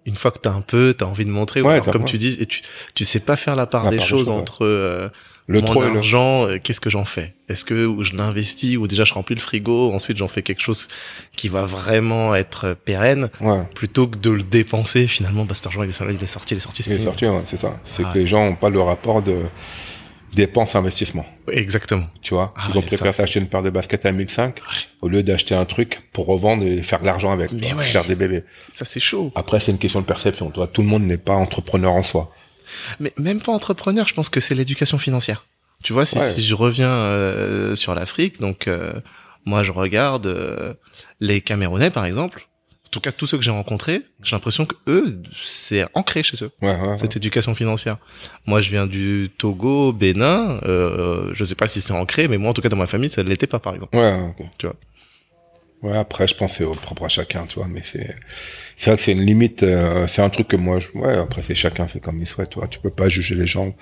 une 0.06 0.16
fois 0.16 0.32
que 0.32 0.40
t'as 0.40 0.52
un 0.54 0.62
peu, 0.62 0.94
t'as 0.98 1.06
envie 1.06 1.26
de 1.26 1.32
montrer. 1.32 1.62
ou 1.62 1.66
Ouais, 1.66 1.74
alors, 1.74 1.86
t'as- 1.86 1.92
comme 1.92 2.06
tu 2.06 2.18
dis, 2.18 2.38
et 2.40 2.46
tu, 2.46 2.62
tu 2.96 3.04
sais 3.04 3.20
pas 3.20 3.36
faire 3.36 3.58
la 3.58 3.66
part 3.66 3.84
La 3.84 3.90
des 3.92 3.98
part 3.98 4.06
des 4.06 4.10
choses 4.10 4.30
ouais. 4.30 4.36
entre 4.36 4.64
euh, 4.66 5.10
Le 5.48 5.60
mon 5.60 5.66
trop 5.68 5.84
et 5.84 5.90
le, 5.90 5.98
argent, 5.98 6.48
euh, 6.48 6.58
qu'est-ce 6.64 6.80
que 6.80 6.90
j'en 6.90 7.04
fais? 7.04 7.34
Est-ce 7.50 7.66
que 7.66 7.96
je 8.02 8.16
l'investis 8.16 8.78
ou 8.78 8.88
déjà 8.88 9.04
je 9.04 9.14
remplis 9.14 9.36
le 9.36 9.42
frigo, 9.42 9.92
ensuite 9.94 10.16
j'en 10.18 10.30
fais 10.30 10.42
quelque 10.42 10.62
chose 10.62 10.88
qui 11.36 11.50
va 11.50 11.66
vraiment 11.66 12.34
être 12.34 12.78
pérenne, 12.86 13.30
ouais. 13.42 13.64
plutôt 13.76 14.08
que 14.08 14.18
de 14.18 14.30
le 14.30 14.44
dépenser 14.44 15.06
finalement. 15.08 15.44
Bah 15.44 15.54
cet 15.54 15.68
argent 15.68 15.84
il 15.84 15.90
est 15.90 15.92
sorti, 15.92 16.14
il 16.16 16.24
est 16.58 16.60
sorti, 16.62 16.82
c'est 16.84 16.92
Il 16.92 17.02
est 17.02 17.04
sorti, 17.04 17.26
ouais, 17.28 17.42
c'est 17.46 17.60
ça. 17.60 17.78
C'est 17.84 18.04
Ah. 18.06 18.12
que 18.14 18.20
les 18.20 18.26
gens 18.26 18.46
ont 18.48 18.56
pas 18.56 18.70
le 18.70 18.80
rapport 18.80 19.22
de 19.22 19.36
dépense-investissement. 20.34 21.26
Exactement. 21.52 22.06
Tu 22.22 22.34
vois? 22.34 22.54
Ah 22.58 22.70
Ils 22.74 22.78
ont 22.78 22.82
préféré 22.82 23.14
s'acheter 23.14 23.40
une 23.40 23.48
paire 23.48 23.62
de 23.64 23.70
baskets 23.70 24.06
à 24.06 24.12
1005 24.12 24.56
Ouais. 24.58 24.64
au 25.02 25.08
lieu 25.10 25.24
d'acheter 25.24 25.54
un 25.56 25.66
truc 25.66 26.02
pour 26.12 26.26
revendre 26.26 26.64
et 26.66 26.82
faire 26.82 27.00
de 27.02 27.06
l'argent 27.06 27.32
avec. 27.32 27.52
Faire 27.52 28.04
des 28.06 28.16
bébés. 28.16 28.44
Ça 28.72 28.86
c'est 28.86 29.00
chaud. 29.00 29.32
Après, 29.36 29.60
c'est 29.60 29.72
une 29.72 29.78
question 29.78 30.02
de 30.02 30.06
perception. 30.06 30.50
Toi, 30.52 30.68
tout 30.68 30.82
le 30.82 30.88
monde 30.88 31.04
n'est 31.04 31.18
pas 31.18 31.34
entrepreneur 31.36 31.92
en 31.94 32.02
soi. 32.04 32.32
Mais 33.00 33.14
même 33.18 33.42
pas 33.42 33.52
entrepreneur, 33.52 34.08
je 34.08 34.14
pense 34.14 34.30
que 34.30 34.40
c'est 34.40 34.56
l'éducation 34.56 34.98
financière. 34.98 35.46
Tu 35.84 35.94
vois, 35.94 36.06
si, 36.06 36.18
Ouais. 36.18 36.24
si 36.30 36.44
je 36.44 36.56
reviens 36.56 36.90
euh, 36.90 37.76
sur 37.76 37.94
l'Afrique, 37.94 38.40
donc 38.40 38.68
euh, 38.68 38.94
moi 39.46 39.64
je 39.64 39.72
regarde 39.72 40.26
euh, 40.28 40.74
les 41.20 41.42
Camerounais 41.42 41.90
par 41.92 42.06
exemple. 42.06 42.48
En 42.88 42.90
tout 42.94 43.00
cas, 43.00 43.12
tous 43.12 43.26
ceux 43.26 43.38
que 43.40 43.44
j'ai 43.44 43.50
rencontrés, 43.50 44.04
j'ai 44.22 44.36
l'impression 44.36 44.66
que 44.68 44.76
eux, 44.88 45.20
c'est 45.44 45.84
ancré 45.96 46.22
chez 46.22 46.38
eux 46.46 46.52
Ouais, 46.62 46.76
ouais, 46.80 46.98
cette 47.00 47.16
éducation 47.16 47.56
financière. 47.56 47.98
Moi, 48.46 48.62
je 48.62 48.70
viens 48.70 48.86
du 48.86 49.32
Togo, 49.36 49.92
Bénin. 49.94 50.60
Euh, 50.64 51.32
je 51.34 51.44
sais 51.44 51.56
pas 51.56 51.68
si 51.68 51.82
c'est 51.82 51.92
ancré, 51.94 52.28
mais 52.28 52.38
moi, 52.38 52.52
en 52.52 52.54
tout 52.54 52.62
cas, 52.62 52.70
dans 52.70 52.78
ma 52.78 52.86
famille, 52.86 53.10
ça 53.10 53.24
ne 53.24 53.30
l'était 53.30 53.48
pas, 53.48 53.58
par 53.58 53.74
exemple. 53.74 53.98
Ouais. 53.98 54.14
Tu 54.60 54.68
vois. 54.68 54.76
Ouais, 55.84 55.98
après, 55.98 56.28
je 56.28 56.36
pense 56.36 56.52
que 56.54 56.58
c'est 56.60 56.64
au 56.64 56.76
propre 56.76 57.04
à 57.06 57.10
chacun, 57.10 57.46
tu 57.46 57.60
vois, 57.60 57.68
mais 57.68 57.82
c'est, 57.84 58.16
c'est 58.78 58.90
vrai 58.90 58.98
que 58.98 59.04
c'est 59.04 59.12
une 59.12 59.22
limite, 59.26 59.64
euh, 59.64 60.08
c'est 60.08 60.22
un 60.22 60.30
truc 60.30 60.48
que 60.48 60.56
moi, 60.56 60.80
je, 60.80 60.88
ouais, 60.98 61.18
après, 61.18 61.42
c'est 61.42 61.56
chacun 61.56 61.88
fait 61.88 62.00
comme 62.00 62.20
il 62.20 62.26
souhaite, 62.26 62.52
tu 62.52 62.60
vois, 62.60 62.70
tu 62.70 62.80
peux 62.80 62.90
pas 62.90 63.10
juger 63.10 63.36
les 63.36 63.46
gens. 63.46 63.76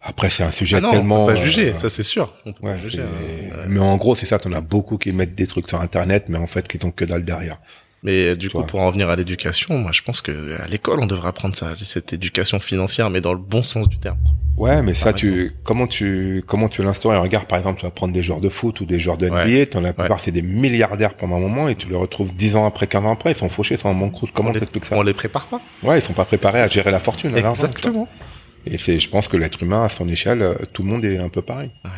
Après, 0.00 0.30
c'est 0.30 0.44
un 0.44 0.52
sujet 0.52 0.76
Ah 0.76 0.80
non, 0.80 0.92
tellement. 0.92 1.24
on 1.24 1.26
peut 1.26 1.34
pas 1.34 1.42
juger, 1.42 1.74
euh, 1.74 1.78
ça 1.78 1.88
c'est 1.90 2.02
sûr. 2.02 2.32
On 2.46 2.52
peut 2.54 2.66
ouais, 2.66 2.74
pas 2.74 2.82
juger, 2.82 3.02
hein. 3.02 3.64
mais 3.68 3.80
en 3.80 3.96
gros, 3.98 4.14
c'est 4.14 4.24
ça, 4.24 4.38
t'en 4.38 4.52
as 4.52 4.60
beaucoup 4.62 4.96
qui 4.96 5.12
mettent 5.12 5.34
des 5.34 5.46
trucs 5.46 5.68
sur 5.68 5.80
Internet, 5.80 6.24
mais 6.28 6.38
en 6.38 6.46
fait, 6.46 6.66
qui 6.66 6.78
t'ont 6.78 6.90
que 6.90 7.04
dalle 7.04 7.24
derrière. 7.24 7.58
Mais 8.06 8.28
euh, 8.28 8.36
du 8.36 8.48
coup, 8.50 8.62
pour 8.62 8.80
en 8.80 8.90
venir 8.90 9.10
à 9.10 9.16
l'éducation, 9.16 9.76
moi, 9.76 9.90
je 9.92 10.00
pense 10.00 10.22
que 10.22 10.30
à 10.62 10.66
l'école, 10.68 11.00
on 11.00 11.06
devrait 11.06 11.28
apprendre 11.28 11.56
ça, 11.56 11.74
cette 11.78 12.12
éducation 12.12 12.60
financière, 12.60 13.10
mais 13.10 13.20
dans 13.20 13.32
le 13.32 13.38
bon 13.40 13.62
sens 13.64 13.88
du 13.88 13.98
terme. 13.98 14.16
Ouais, 14.56 14.80
mais 14.80 14.94
ça, 14.94 15.12
tu, 15.12 15.52
comment 15.64 15.86
tu, 15.86 16.42
comment 16.46 16.68
tu 16.68 16.82
l'instaurer? 16.82 17.18
Regarde, 17.18 17.46
par 17.46 17.58
exemple, 17.58 17.80
tu 17.80 17.84
vas 17.84 17.90
prendre 17.90 18.14
des 18.14 18.22
joueurs 18.22 18.40
de 18.40 18.48
foot 18.48 18.80
ou 18.80 18.86
des 18.86 18.98
joueurs 18.98 19.18
de 19.18 19.28
NBA, 19.28 19.44
Ouais. 19.44 19.66
t'en 19.66 19.80
as 19.80 19.88
la 19.88 19.92
plupart, 19.92 20.20
c'est 20.20 20.30
des 20.30 20.40
milliardaires 20.40 21.14
pendant 21.14 21.36
un 21.36 21.40
moment, 21.40 21.68
et 21.68 21.74
tu 21.74 21.88
les 21.88 21.96
retrouves 21.96 22.32
10 22.34 22.56
ans 22.56 22.64
après, 22.64 22.86
15 22.86 23.04
ans 23.04 23.12
après, 23.12 23.32
ils 23.32 23.36
sont 23.36 23.48
fauchés, 23.50 23.74
ils 23.74 23.80
sont 23.80 23.88
en 23.88 23.94
banqueroute. 23.94 24.30
Comment 24.32 24.52
t'expliques 24.52 24.84
ça? 24.86 24.96
on 24.96 25.02
les 25.02 25.12
prépare 25.12 25.48
pas. 25.48 25.60
Ouais, 25.82 25.98
ils 25.98 26.02
sont 26.02 26.14
pas 26.14 26.24
préparés 26.24 26.60
à 26.60 26.68
gérer 26.68 26.90
la 26.90 27.00
fortune, 27.00 27.34
à. 27.34 27.38
Exactement. 27.50 28.08
Et 28.66 28.78
c'est, 28.78 28.98
je 28.98 29.08
pense 29.10 29.28
que 29.28 29.36
l'être 29.36 29.62
humain, 29.62 29.84
à 29.84 29.88
son 29.90 30.08
échelle, 30.08 30.40
euh, 30.42 30.54
tout 30.72 30.82
le 30.82 30.88
monde 30.88 31.04
est 31.04 31.18
un 31.18 31.28
peu 31.28 31.42
pareil. 31.42 31.70
Ouais, 31.84 31.90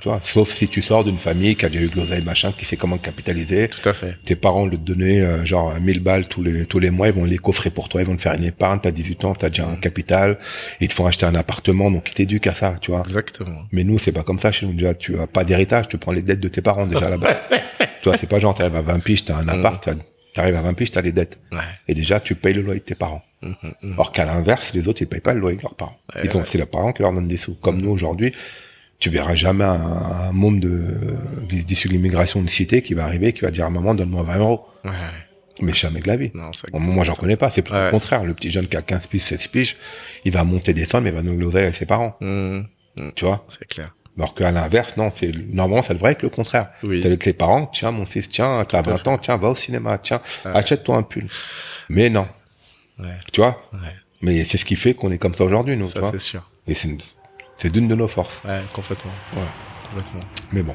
Tu 0.00 0.08
vois, 0.08 0.20
sauf 0.22 0.50
si 0.52 0.68
tu 0.68 0.82
sors 0.82 1.04
d'une 1.04 1.18
famille 1.18 1.56
qui 1.56 1.64
a 1.64 1.68
déjà 1.68 1.84
eu 1.84 1.88
de 1.88 1.96
l'oseille 1.96 2.22
machin, 2.22 2.52
qui 2.56 2.64
sait 2.64 2.76
comment 2.76 2.98
capitaliser. 2.98 3.68
tout 3.68 3.88
à 3.88 3.92
fait. 3.92 4.16
Tes 4.24 4.36
parents 4.36 4.66
le 4.66 4.76
te 4.76 4.82
donner 4.82 5.20
euh, 5.22 5.44
genre 5.44 5.74
1000 5.80 6.00
balles 6.00 6.28
tous 6.28 6.42
les 6.42 6.66
tous 6.66 6.78
les 6.78 6.90
mois, 6.90 7.08
ils 7.08 7.14
vont 7.14 7.24
les 7.24 7.38
coffrer 7.38 7.70
pour 7.70 7.88
toi, 7.88 8.00
ils 8.02 8.06
vont 8.06 8.16
te 8.16 8.22
faire 8.22 8.34
une 8.34 8.44
épargne, 8.44 8.78
t'as 8.82 8.90
18 8.90 9.24
ans, 9.24 9.34
t'as 9.34 9.48
déjà 9.48 9.66
un 9.66 9.76
capital, 9.76 10.38
ils 10.80 10.88
te 10.88 10.94
font 10.94 11.06
acheter 11.06 11.26
un 11.26 11.34
appartement, 11.34 11.90
donc 11.90 12.08
ils 12.10 12.14
t'éduquent 12.14 12.46
à 12.48 12.54
ça, 12.54 12.76
tu 12.80 12.90
vois. 12.90 13.00
Exactement. 13.00 13.62
Mais 13.72 13.84
nous, 13.84 13.98
c'est 13.98 14.12
pas 14.12 14.22
comme 14.22 14.38
ça 14.38 14.52
chez 14.52 14.66
nous. 14.66 14.72
Déjà, 14.74 14.94
tu 14.94 15.18
as 15.18 15.26
pas 15.26 15.44
d'héritage, 15.44 15.88
tu 15.88 15.98
prends 15.98 16.12
les 16.12 16.22
dettes 16.22 16.40
de 16.40 16.48
tes 16.48 16.62
parents 16.62 16.86
déjà 16.86 17.08
là-bas. 17.08 17.34
Toi, 18.02 18.16
c'est 18.18 18.28
pas 18.28 18.38
genre 18.38 18.54
t'arrives 18.54 18.76
à 18.76 18.82
20 18.82 19.00
piges, 19.00 19.24
t'as 19.24 19.36
un 19.36 19.48
appart, 19.48 19.82
t'as- 19.82 19.94
t'arrives 20.34 20.54
à 20.56 20.60
20 20.60 20.74
piges, 20.74 20.90
t'as 20.92 21.00
les 21.02 21.12
dettes. 21.12 21.38
Ouais. 21.50 21.58
Et 21.88 21.94
déjà, 21.94 22.20
tu 22.20 22.34
payes 22.34 22.52
le 22.54 22.62
loyer 22.62 22.80
de 22.80 22.84
tes 22.84 22.94
parents. 22.94 23.22
Mhm. 23.42 23.94
Or 23.98 24.12
qu'à 24.12 24.24
l'inverse, 24.24 24.72
les 24.74 24.86
autres, 24.88 25.02
ils 25.02 25.06
payent 25.06 25.20
pas 25.20 25.34
le 25.34 25.40
loyer 25.40 25.56
de 25.56 25.62
leurs 25.62 25.74
parents. 25.74 25.96
Ouais, 26.14 26.22
ils 26.24 26.36
ont, 26.36 26.44
c'est 26.44 26.58
leurs 26.58 26.68
parents 26.68 26.92
qui 26.92 27.02
leur 27.02 27.12
donnent 27.12 27.28
des 27.28 27.36
sous. 27.36 27.54
Comme 27.54 27.80
nous, 27.80 27.90
aujourd'hui, 27.90 28.32
tu 28.98 29.10
verras 29.10 29.34
jamais 29.34 29.64
un, 29.64 29.72
un 30.28 30.32
môme 30.32 30.58
de, 30.60 30.82
d'issue 31.48 31.88
de 31.88 31.92
l'immigration 31.92 32.42
de 32.42 32.48
cité 32.48 32.82
qui 32.82 32.94
va 32.94 33.04
arriver, 33.04 33.32
qui 33.32 33.42
va 33.42 33.50
dire 33.50 33.66
à 33.66 33.70
maman, 33.70 33.94
donne-moi 33.94 34.22
20 34.22 34.38
euros. 34.38 34.66
Ouais. 34.84 34.90
Mais 35.60 35.72
jamais 35.72 36.00
de 36.00 36.08
la 36.08 36.16
vie. 36.16 36.30
Non, 36.34 36.50
Bon, 36.72 36.80
moi, 36.80 37.04
j'en 37.04 37.14
connais 37.14 37.36
pas. 37.36 37.48
C'est 37.50 37.62
plus 37.62 37.72
Ouais. 37.74 37.86
le 37.86 37.90
contraire. 37.90 38.24
Le 38.24 38.34
petit 38.34 38.50
jeune 38.50 38.66
qui 38.66 38.76
a 38.76 38.82
15 38.82 39.06
piges, 39.06 39.22
16 39.22 39.46
piges, 39.48 39.76
il 40.24 40.32
va 40.32 40.44
monter 40.44 40.74
des 40.74 40.84
sommes, 40.84 41.04
mais 41.04 41.10
il 41.10 41.16
va 41.16 41.22
nous 41.22 41.38
l'oseille 41.38 41.64
avec 41.64 41.76
ses 41.76 41.86
parents. 41.86 42.16
Mhm, 42.20 42.66
Tu 43.14 43.24
vois? 43.24 43.46
C'est 43.58 43.66
clair. 43.66 43.94
Alors 44.18 44.34
qu'à 44.34 44.50
l'inverse, 44.50 44.96
non, 44.96 45.10
c'est, 45.14 45.30
normalement, 45.52 45.82
ça 45.82 45.92
devrait 45.94 46.12
être 46.12 46.22
le 46.22 46.30
contraire. 46.30 46.70
Oui. 46.82 47.00
C'est 47.00 47.06
avec 47.08 47.24
les 47.26 47.32
parents, 47.34 47.66
tiens, 47.66 47.90
mon 47.90 48.06
fils, 48.06 48.28
tiens, 48.30 48.62
t'as 48.66 48.82
Tout 48.82 48.90
à 48.90 48.94
20 48.96 49.08
ans, 49.08 49.18
tiens, 49.18 49.36
va 49.36 49.48
au 49.50 49.54
cinéma, 49.54 49.98
tiens, 49.98 50.20
Ouais. 50.44 50.52
achète-toi 50.54 50.96
un 50.96 51.02
pull. 51.02 51.26
Mais 51.90 52.08
non. 52.10 52.26
Ouais. 52.98 53.08
Tu 53.32 53.40
vois? 53.42 53.62
Ouais. 53.74 53.78
Mais 54.22 54.44
c'est 54.44 54.56
ce 54.56 54.64
qui 54.64 54.76
fait 54.76 54.94
qu'on 54.94 55.10
est 55.12 55.18
comme 55.18 55.34
ça 55.34 55.44
aujourd'hui, 55.44 55.76
nous, 55.76 55.86
tu 55.86 55.92
Ça, 55.92 56.00
vois? 56.00 56.10
c'est 56.12 56.18
sûr. 56.18 56.50
Et 56.66 56.72
c'est 56.74 56.88
c'est 57.56 57.70
d'une 57.72 57.88
de 57.88 57.94
nos 57.94 58.08
forces. 58.08 58.40
Ouais, 58.44 58.62
complètement. 58.72 59.12
Ouais. 59.34 59.42
complètement. 59.88 60.20
Mais 60.52 60.62
bon. 60.62 60.74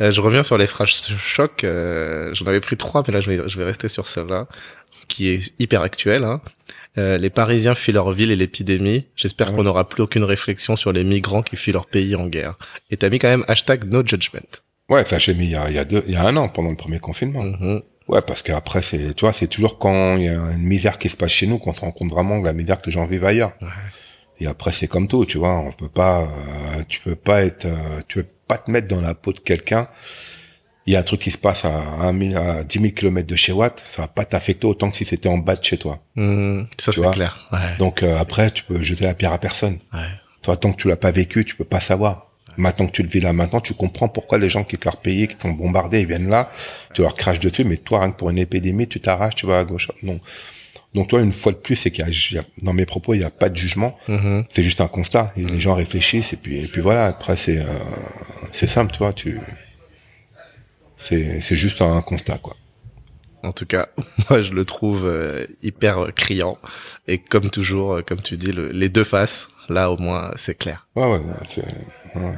Euh, 0.00 0.10
je 0.12 0.20
reviens 0.20 0.42
sur 0.42 0.56
les 0.58 0.66
phrases 0.66 0.88
choc. 1.18 1.64
Euh, 1.64 2.32
J'en 2.34 2.46
avais 2.46 2.60
pris 2.60 2.76
trois, 2.76 3.02
mais 3.06 3.12
là, 3.12 3.20
je 3.20 3.30
vais, 3.30 3.48
je 3.48 3.58
vais 3.58 3.64
rester 3.64 3.88
sur 3.88 4.08
celle-là, 4.08 4.46
qui 5.08 5.28
est 5.28 5.52
hyper 5.58 5.82
actuelle. 5.82 6.24
Hein. 6.24 6.40
Euh, 6.96 7.18
les 7.18 7.30
Parisiens 7.30 7.74
fuient 7.74 7.92
leur 7.92 8.12
ville 8.12 8.30
et 8.30 8.36
l'épidémie. 8.36 9.06
J'espère 9.16 9.50
Ouais. 9.50 9.56
qu'on 9.56 9.62
n'aura 9.64 9.88
plus 9.88 10.02
aucune 10.02 10.24
réflexion 10.24 10.76
sur 10.76 10.92
les 10.92 11.04
migrants 11.04 11.42
qui 11.42 11.56
fuient 11.56 11.72
leur 11.72 11.86
pays 11.86 12.14
en 12.16 12.26
guerre. 12.26 12.54
Et 12.90 12.96
t'as 12.96 13.10
mis 13.10 13.18
quand 13.18 13.28
même 13.28 13.44
hashtag 13.48 13.84
no 13.84 14.02
judgment. 14.04 14.40
Ouais, 14.88 15.04
ça 15.04 15.18
j'ai 15.18 15.34
mis 15.34 15.44
il 15.44 15.50
y 15.50 15.56
a, 15.56 15.68
il 15.68 15.74
y 15.76 15.78
a 15.78 15.84
deux, 15.84 16.02
il 16.06 16.14
y 16.14 16.16
a 16.16 16.24
un 16.26 16.34
an 16.36 16.48
pendant 16.48 16.70
le 16.70 16.76
premier 16.76 16.98
confinement. 16.98 17.42
Mhm. 17.42 17.82
Ouais, 18.08 18.22
parce 18.22 18.40
qu'après 18.42 18.80
c'est, 18.82 19.12
tu 19.14 19.26
vois, 19.26 19.34
c'est 19.34 19.48
toujours 19.48 19.78
quand 19.78 20.16
il 20.16 20.24
y 20.24 20.28
a 20.28 20.32
une 20.32 20.62
misère 20.62 20.96
qui 20.96 21.10
se 21.10 21.16
passe 21.16 21.32
chez 21.32 21.46
nous 21.46 21.58
qu'on 21.58 21.74
se 21.74 21.82
rend 21.82 21.90
compte 21.92 22.10
vraiment 22.10 22.38
de 22.40 22.46
la 22.46 22.54
misère 22.54 22.78
que 22.78 22.86
les 22.86 22.92
gens 22.92 23.06
vivent 23.06 23.26
ailleurs. 23.26 23.52
Ouais. 23.60 23.68
Et 24.40 24.46
après 24.46 24.72
c'est 24.72 24.86
comme 24.88 25.08
tout, 25.08 25.24
tu 25.26 25.38
vois, 25.38 25.58
on 25.58 25.72
peut 25.72 25.88
pas, 25.88 26.20
euh, 26.22 26.82
tu 26.88 27.00
peux 27.00 27.16
pas 27.16 27.42
être, 27.44 27.64
euh, 27.66 28.00
tu 28.06 28.22
peux 28.22 28.28
pas 28.46 28.58
te 28.58 28.70
mettre 28.70 28.88
dans 28.88 29.00
la 29.00 29.14
peau 29.14 29.32
de 29.32 29.40
quelqu'un. 29.40 29.88
Il 30.86 30.94
y 30.94 30.96
a 30.96 31.00
un 31.00 31.02
truc 31.02 31.20
qui 31.20 31.30
se 31.30 31.36
passe 31.38 31.66
à, 31.66 31.82
à 32.00 32.12
10 32.12 32.80
000 32.80 32.92
kilomètres 32.94 33.26
de 33.26 33.36
chez 33.36 33.52
Watt, 33.52 33.82
ça 33.90 34.02
va 34.02 34.08
pas 34.08 34.24
t'affecter 34.24 34.66
autant 34.66 34.90
que 34.90 34.96
si 34.96 35.04
c'était 35.04 35.28
en 35.28 35.36
bas 35.36 35.54
de 35.56 35.62
chez 35.62 35.76
toi. 35.76 35.98
Mhm. 36.14 36.66
Ça, 36.78 36.92
c'est 36.92 37.10
clair. 37.10 37.46
Ouais. 37.52 37.76
Donc 37.78 38.02
euh, 38.02 38.16
après, 38.18 38.50
tu 38.50 38.64
peux 38.64 38.82
jeter 38.82 39.04
la 39.04 39.12
pierre 39.14 39.32
à 39.32 39.38
personne. 39.38 39.78
ouais. 39.92 40.00
Toi, 40.40 40.56
tant 40.56 40.72
que 40.72 40.80
tu 40.80 40.88
l'as 40.88 40.96
pas 40.96 41.10
vécu, 41.10 41.44
tu 41.44 41.56
peux 41.56 41.64
pas 41.64 41.80
savoir. 41.80 42.28
Maintenant 42.56 42.86
que 42.86 42.92
tu 42.92 43.02
le 43.02 43.08
vis 43.08 43.20
là, 43.20 43.32
maintenant, 43.32 43.60
tu 43.60 43.74
comprends 43.74 44.08
pourquoi 44.08 44.38
les 44.38 44.48
gens 44.48 44.64
quittent 44.64 44.84
leur 44.84 44.96
pays, 44.96 45.28
qui 45.28 45.36
t'ont 45.36 45.50
bombardé, 45.50 46.00
ils 46.00 46.06
viennent 46.06 46.28
là, 46.30 46.48
tu 46.94 47.02
leur 47.02 47.14
craches 47.16 47.38
dessus, 47.40 47.64
mais 47.64 47.76
toi, 47.76 48.00
rien 48.00 48.10
que 48.12 48.16
pour 48.16 48.30
une 48.30 48.38
épidémie, 48.38 48.88
tu 48.88 48.98
t'arraches, 49.00 49.34
tu 49.34 49.46
vas 49.46 49.58
à 49.58 49.64
gauche. 49.64 49.88
Non. 50.02 50.18
Donc, 50.98 51.06
toi, 51.08 51.20
une 51.20 51.30
fois 51.30 51.52
de 51.52 51.56
plus, 51.58 51.76
c'est 51.76 51.92
qu'il 51.92 52.04
y 52.04 52.38
a, 52.38 52.42
dans 52.60 52.72
mes 52.72 52.84
propos, 52.84 53.14
il 53.14 53.18
n'y 53.18 53.24
a 53.24 53.30
pas 53.30 53.48
de 53.48 53.56
jugement. 53.56 53.96
Mhm. 54.08 54.44
C'est 54.52 54.64
juste 54.64 54.80
un 54.80 54.88
constat. 54.88 55.32
Et 55.36 55.44
les 55.44 55.60
gens 55.60 55.74
réfléchissent, 55.76 56.32
et 56.32 56.36
puis, 56.36 56.58
et 56.58 56.66
puis 56.66 56.80
voilà. 56.80 57.06
Après, 57.06 57.36
c'est, 57.36 57.58
euh, 57.58 57.64
c'est 58.50 58.66
simple, 58.66 58.90
tu 58.90 58.98
vois, 58.98 59.12
tu, 59.12 59.38
c'est, 60.96 61.40
c'est 61.40 61.54
juste 61.54 61.82
un 61.82 62.02
constat, 62.02 62.38
quoi. 62.38 62.56
En 63.44 63.52
tout 63.52 63.66
cas, 63.66 63.86
moi, 64.28 64.40
je 64.40 64.50
le 64.52 64.64
trouve 64.64 65.06
euh, 65.06 65.46
hyper 65.62 66.12
criant. 66.16 66.58
Et 67.06 67.18
comme 67.18 67.48
toujours, 67.48 67.92
euh, 67.92 68.02
comme 68.02 68.20
tu 68.20 68.36
dis, 68.36 68.50
le- 68.50 68.72
les 68.72 68.88
deux 68.88 69.04
faces, 69.04 69.48
là, 69.68 69.92
au 69.92 69.98
moins, 69.98 70.32
c'est 70.36 70.58
clair. 70.58 70.88
Ouais, 70.96 71.06
ouais, 71.06 71.20
c'est, 71.46 71.62
ouais. 72.16 72.34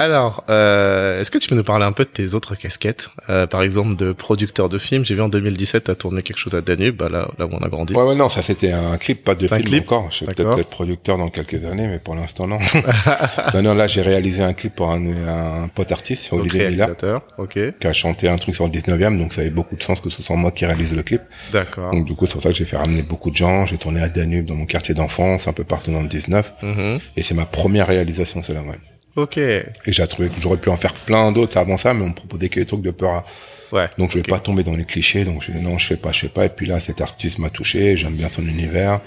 Alors, 0.00 0.44
euh, 0.48 1.20
est-ce 1.20 1.30
que 1.30 1.36
tu 1.36 1.46
peux 1.46 1.54
nous 1.54 1.62
parler 1.62 1.84
un 1.84 1.92
peu 1.92 2.04
de 2.04 2.08
tes 2.08 2.32
autres 2.32 2.54
casquettes 2.54 3.10
Euh, 3.28 3.46
Par 3.46 3.60
exemple, 3.60 3.96
de 3.96 4.12
producteur 4.12 4.70
de 4.70 4.78
films? 4.78 5.04
J'ai 5.04 5.14
vu 5.14 5.20
en 5.20 5.28
2017, 5.28 5.84
tu 5.84 5.90
as 5.90 5.94
tourné 5.94 6.22
quelque 6.22 6.38
chose 6.38 6.54
à 6.54 6.62
Danube, 6.62 6.96
bah, 6.96 7.10
là, 7.10 7.28
là 7.38 7.44
où 7.44 7.50
on 7.52 7.58
a 7.58 7.68
grandi. 7.68 7.92
Ouais, 7.92 8.02
ouais, 8.02 8.14
non, 8.14 8.30
ça 8.30 8.40
c'était 8.40 8.72
un 8.72 8.96
clip, 8.96 9.22
pas 9.24 9.34
de 9.34 9.46
film 9.46 9.62
clip? 9.62 9.84
encore. 9.84 10.10
Je 10.10 10.24
vais 10.24 10.32
peut-être 10.32 10.58
être 10.58 10.70
producteur 10.70 11.18
dans 11.18 11.28
quelques 11.28 11.62
années, 11.66 11.86
mais 11.86 11.98
pour 11.98 12.14
l'instant, 12.14 12.46
non. 12.46 12.58
non, 13.54 13.62
non, 13.62 13.74
là, 13.74 13.88
j'ai 13.88 14.00
réalisé 14.00 14.42
un 14.42 14.54
clip 14.54 14.74
pour 14.74 14.90
un, 14.90 15.64
un 15.64 15.68
pote 15.68 15.92
artiste, 15.92 16.32
Olivier 16.32 16.70
Mila, 16.70 16.86
réalisateur. 16.86 17.20
Ok, 17.36 17.58
qui 17.78 17.86
a 17.86 17.92
chanté 17.92 18.30
un 18.30 18.38
truc 18.38 18.54
sur 18.54 18.64
le 18.64 18.70
19e, 18.72 19.18
donc 19.18 19.34
ça 19.34 19.42
avait 19.42 19.50
beaucoup 19.50 19.76
de 19.76 19.82
sens 19.82 20.00
que 20.00 20.08
ce 20.08 20.22
soit 20.22 20.36
moi 20.36 20.50
qui 20.50 20.64
réalise 20.64 20.96
le 20.96 21.02
clip. 21.02 21.20
d'accord. 21.52 21.92
Donc, 21.92 22.06
du 22.06 22.14
coup, 22.14 22.24
c'est 22.24 22.32
pour 22.32 22.42
ça 22.42 22.48
que 22.48 22.56
j'ai 22.56 22.64
fait 22.64 22.78
ramener 22.78 23.02
beaucoup 23.02 23.30
de 23.30 23.36
gens. 23.36 23.66
J'ai 23.66 23.76
tourné 23.76 24.00
à 24.02 24.08
Danube, 24.08 24.46
dans 24.46 24.54
mon 24.54 24.64
quartier 24.64 24.94
d'enfance, 24.94 25.46
un 25.46 25.52
peu 25.52 25.64
partout 25.64 25.90
dans 25.92 26.00
le 26.00 26.08
19. 26.08 26.54
Mhm. 26.62 26.98
Et 27.18 27.22
c'est 27.22 27.34
ma 27.34 27.44
première 27.44 27.86
réalisation, 27.86 28.40
c'est 28.40 28.54
la 28.54 28.62
même. 28.62 28.78
Ok, 29.16 29.36
Et 29.38 29.64
j'ai 29.86 30.06
trouvé 30.06 30.28
que 30.28 30.40
j'aurais 30.40 30.56
pu 30.56 30.68
en 30.68 30.76
faire 30.76 30.94
plein 30.94 31.32
d'autres 31.32 31.56
avant 31.58 31.76
ça, 31.76 31.92
mais 31.94 32.02
on 32.04 32.08
me 32.10 32.14
proposait 32.14 32.48
que 32.48 32.60
des 32.60 32.66
trucs 32.66 32.82
de 32.82 32.90
peur. 32.92 33.10
à- 33.14 33.24
ouais. 33.72 33.88
Donc 33.98 34.10
je 34.12 34.16
vais 34.18 34.22
pas 34.22 34.38
tomber 34.40 34.62
dans 34.62 34.74
les 34.74 34.84
clichés, 34.84 35.24
donc 35.24 35.42
je 35.42 35.52
non, 35.52 35.78
je 35.78 35.86
fais 35.86 35.96
pas, 35.96 36.12
je 36.12 36.20
fais 36.20 36.28
pas. 36.28 36.44
Et 36.46 36.48
puis 36.48 36.66
là, 36.66 36.78
cet 36.80 37.00
artiste 37.00 37.38
m'a 37.38 37.50
touché, 37.50 37.96
j'aime 37.96 38.14
bien 38.14 38.28
son 38.28 38.46
univers. 38.46 39.00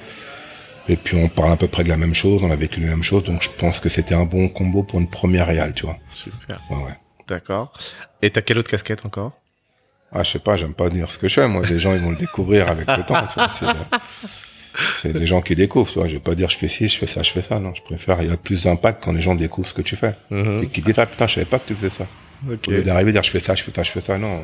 Et 0.90 0.98
puis 0.98 1.16
on 1.16 1.30
parle 1.30 1.54
à 1.54 1.56
peu 1.58 1.68
près 1.70 1.86
de 1.86 1.90
la 1.90 1.96
même 1.98 2.14
chose, 2.14 2.42
on 2.44 2.52
a 2.52 2.56
vécu 2.58 2.82
les 2.82 2.88
mêmes 2.88 3.04
choses, 3.04 3.24
donc 3.24 3.42
je 3.42 3.50
pense 3.50 3.80
que 3.80 3.88
c'était 3.88 4.16
un 4.16 4.26
bon 4.26 4.50
combo 4.50 4.84
pour 4.84 5.00
une 5.00 5.10
première 5.10 5.48
réal, 5.48 5.74
tu 5.74 5.86
vois. 5.86 5.98
Super, 6.12 6.60
Ouais, 6.70 6.76
ouais. 6.84 6.98
d'accord. 7.30 7.72
Et 8.22 8.30
t'as 8.30 8.42
quelle 8.42 8.60
autre 8.60 8.70
casquette 8.70 9.06
encore? 9.06 9.32
Ah, 10.12 10.22
je 10.24 10.32
sais 10.32 10.40
pas, 10.40 10.58
j'aime 10.58 10.74
pas 10.74 10.90
dire 10.90 11.10
ce 11.10 11.18
que 11.18 11.28
je 11.30 11.36
fais. 11.36 11.48
Moi, 11.48 11.66
les 11.66 11.80
gens, 11.80 11.94
ils 11.96 12.02
vont 12.02 12.12
le 12.12 12.18
découvrir 12.18 12.68
avec 12.70 12.86
le 12.88 13.02
temps, 13.04 13.26
tu 13.28 13.40
vois. 13.64 13.74
C'est, 15.02 15.14
des 15.14 15.26
gens 15.28 15.42
qui 15.42 15.56
découvrent, 15.56 15.92
tu 15.92 16.00
vois. 16.00 16.08
Je 16.08 16.14
vais 16.14 16.20
pas 16.20 16.36
dire 16.36 16.50
je 16.50 16.58
fais 16.58 16.68
ci, 16.68 16.88
je 16.88 16.98
fais 16.98 17.08
ça, 17.08 17.22
je 17.24 17.32
fais 17.32 17.42
ça. 17.42 17.60
Non, 17.60 17.74
je 17.76 17.82
préfère, 17.82 18.22
il 18.24 18.30
y 18.30 18.34
a 18.34 18.38
plus 18.38 18.64
d'impact 18.64 19.04
quand 19.04 19.14
les 19.14 19.22
gens 19.22 19.36
découvrent 19.36 19.68
ce 19.68 19.74
que 19.74 19.82
tu 19.82 19.96
fais. 19.96 20.16
Mhm. 20.32 20.64
Et 20.64 20.68
qui 20.68 20.82
disent, 20.82 20.96
ah 20.98 21.06
putain, 21.06 21.28
je 21.28 21.36
savais 21.36 21.46
pas 21.46 21.60
que 21.60 21.68
tu 21.68 21.76
faisais 21.76 21.92
ça. 21.92 22.08
Ok. 22.52 22.68
Au 22.68 22.72
lieu 22.72 22.82
d'arriver 22.84 23.10
et 23.12 23.14
dire 23.14 23.24
je 23.24 23.30
fais 23.30 23.40
ça, 23.40 23.56
je 23.56 23.64
fais 23.64 23.72
ça, 23.74 23.84
je 23.84 23.92
fais 23.92 24.02
ça, 24.02 24.18
non. 24.18 24.44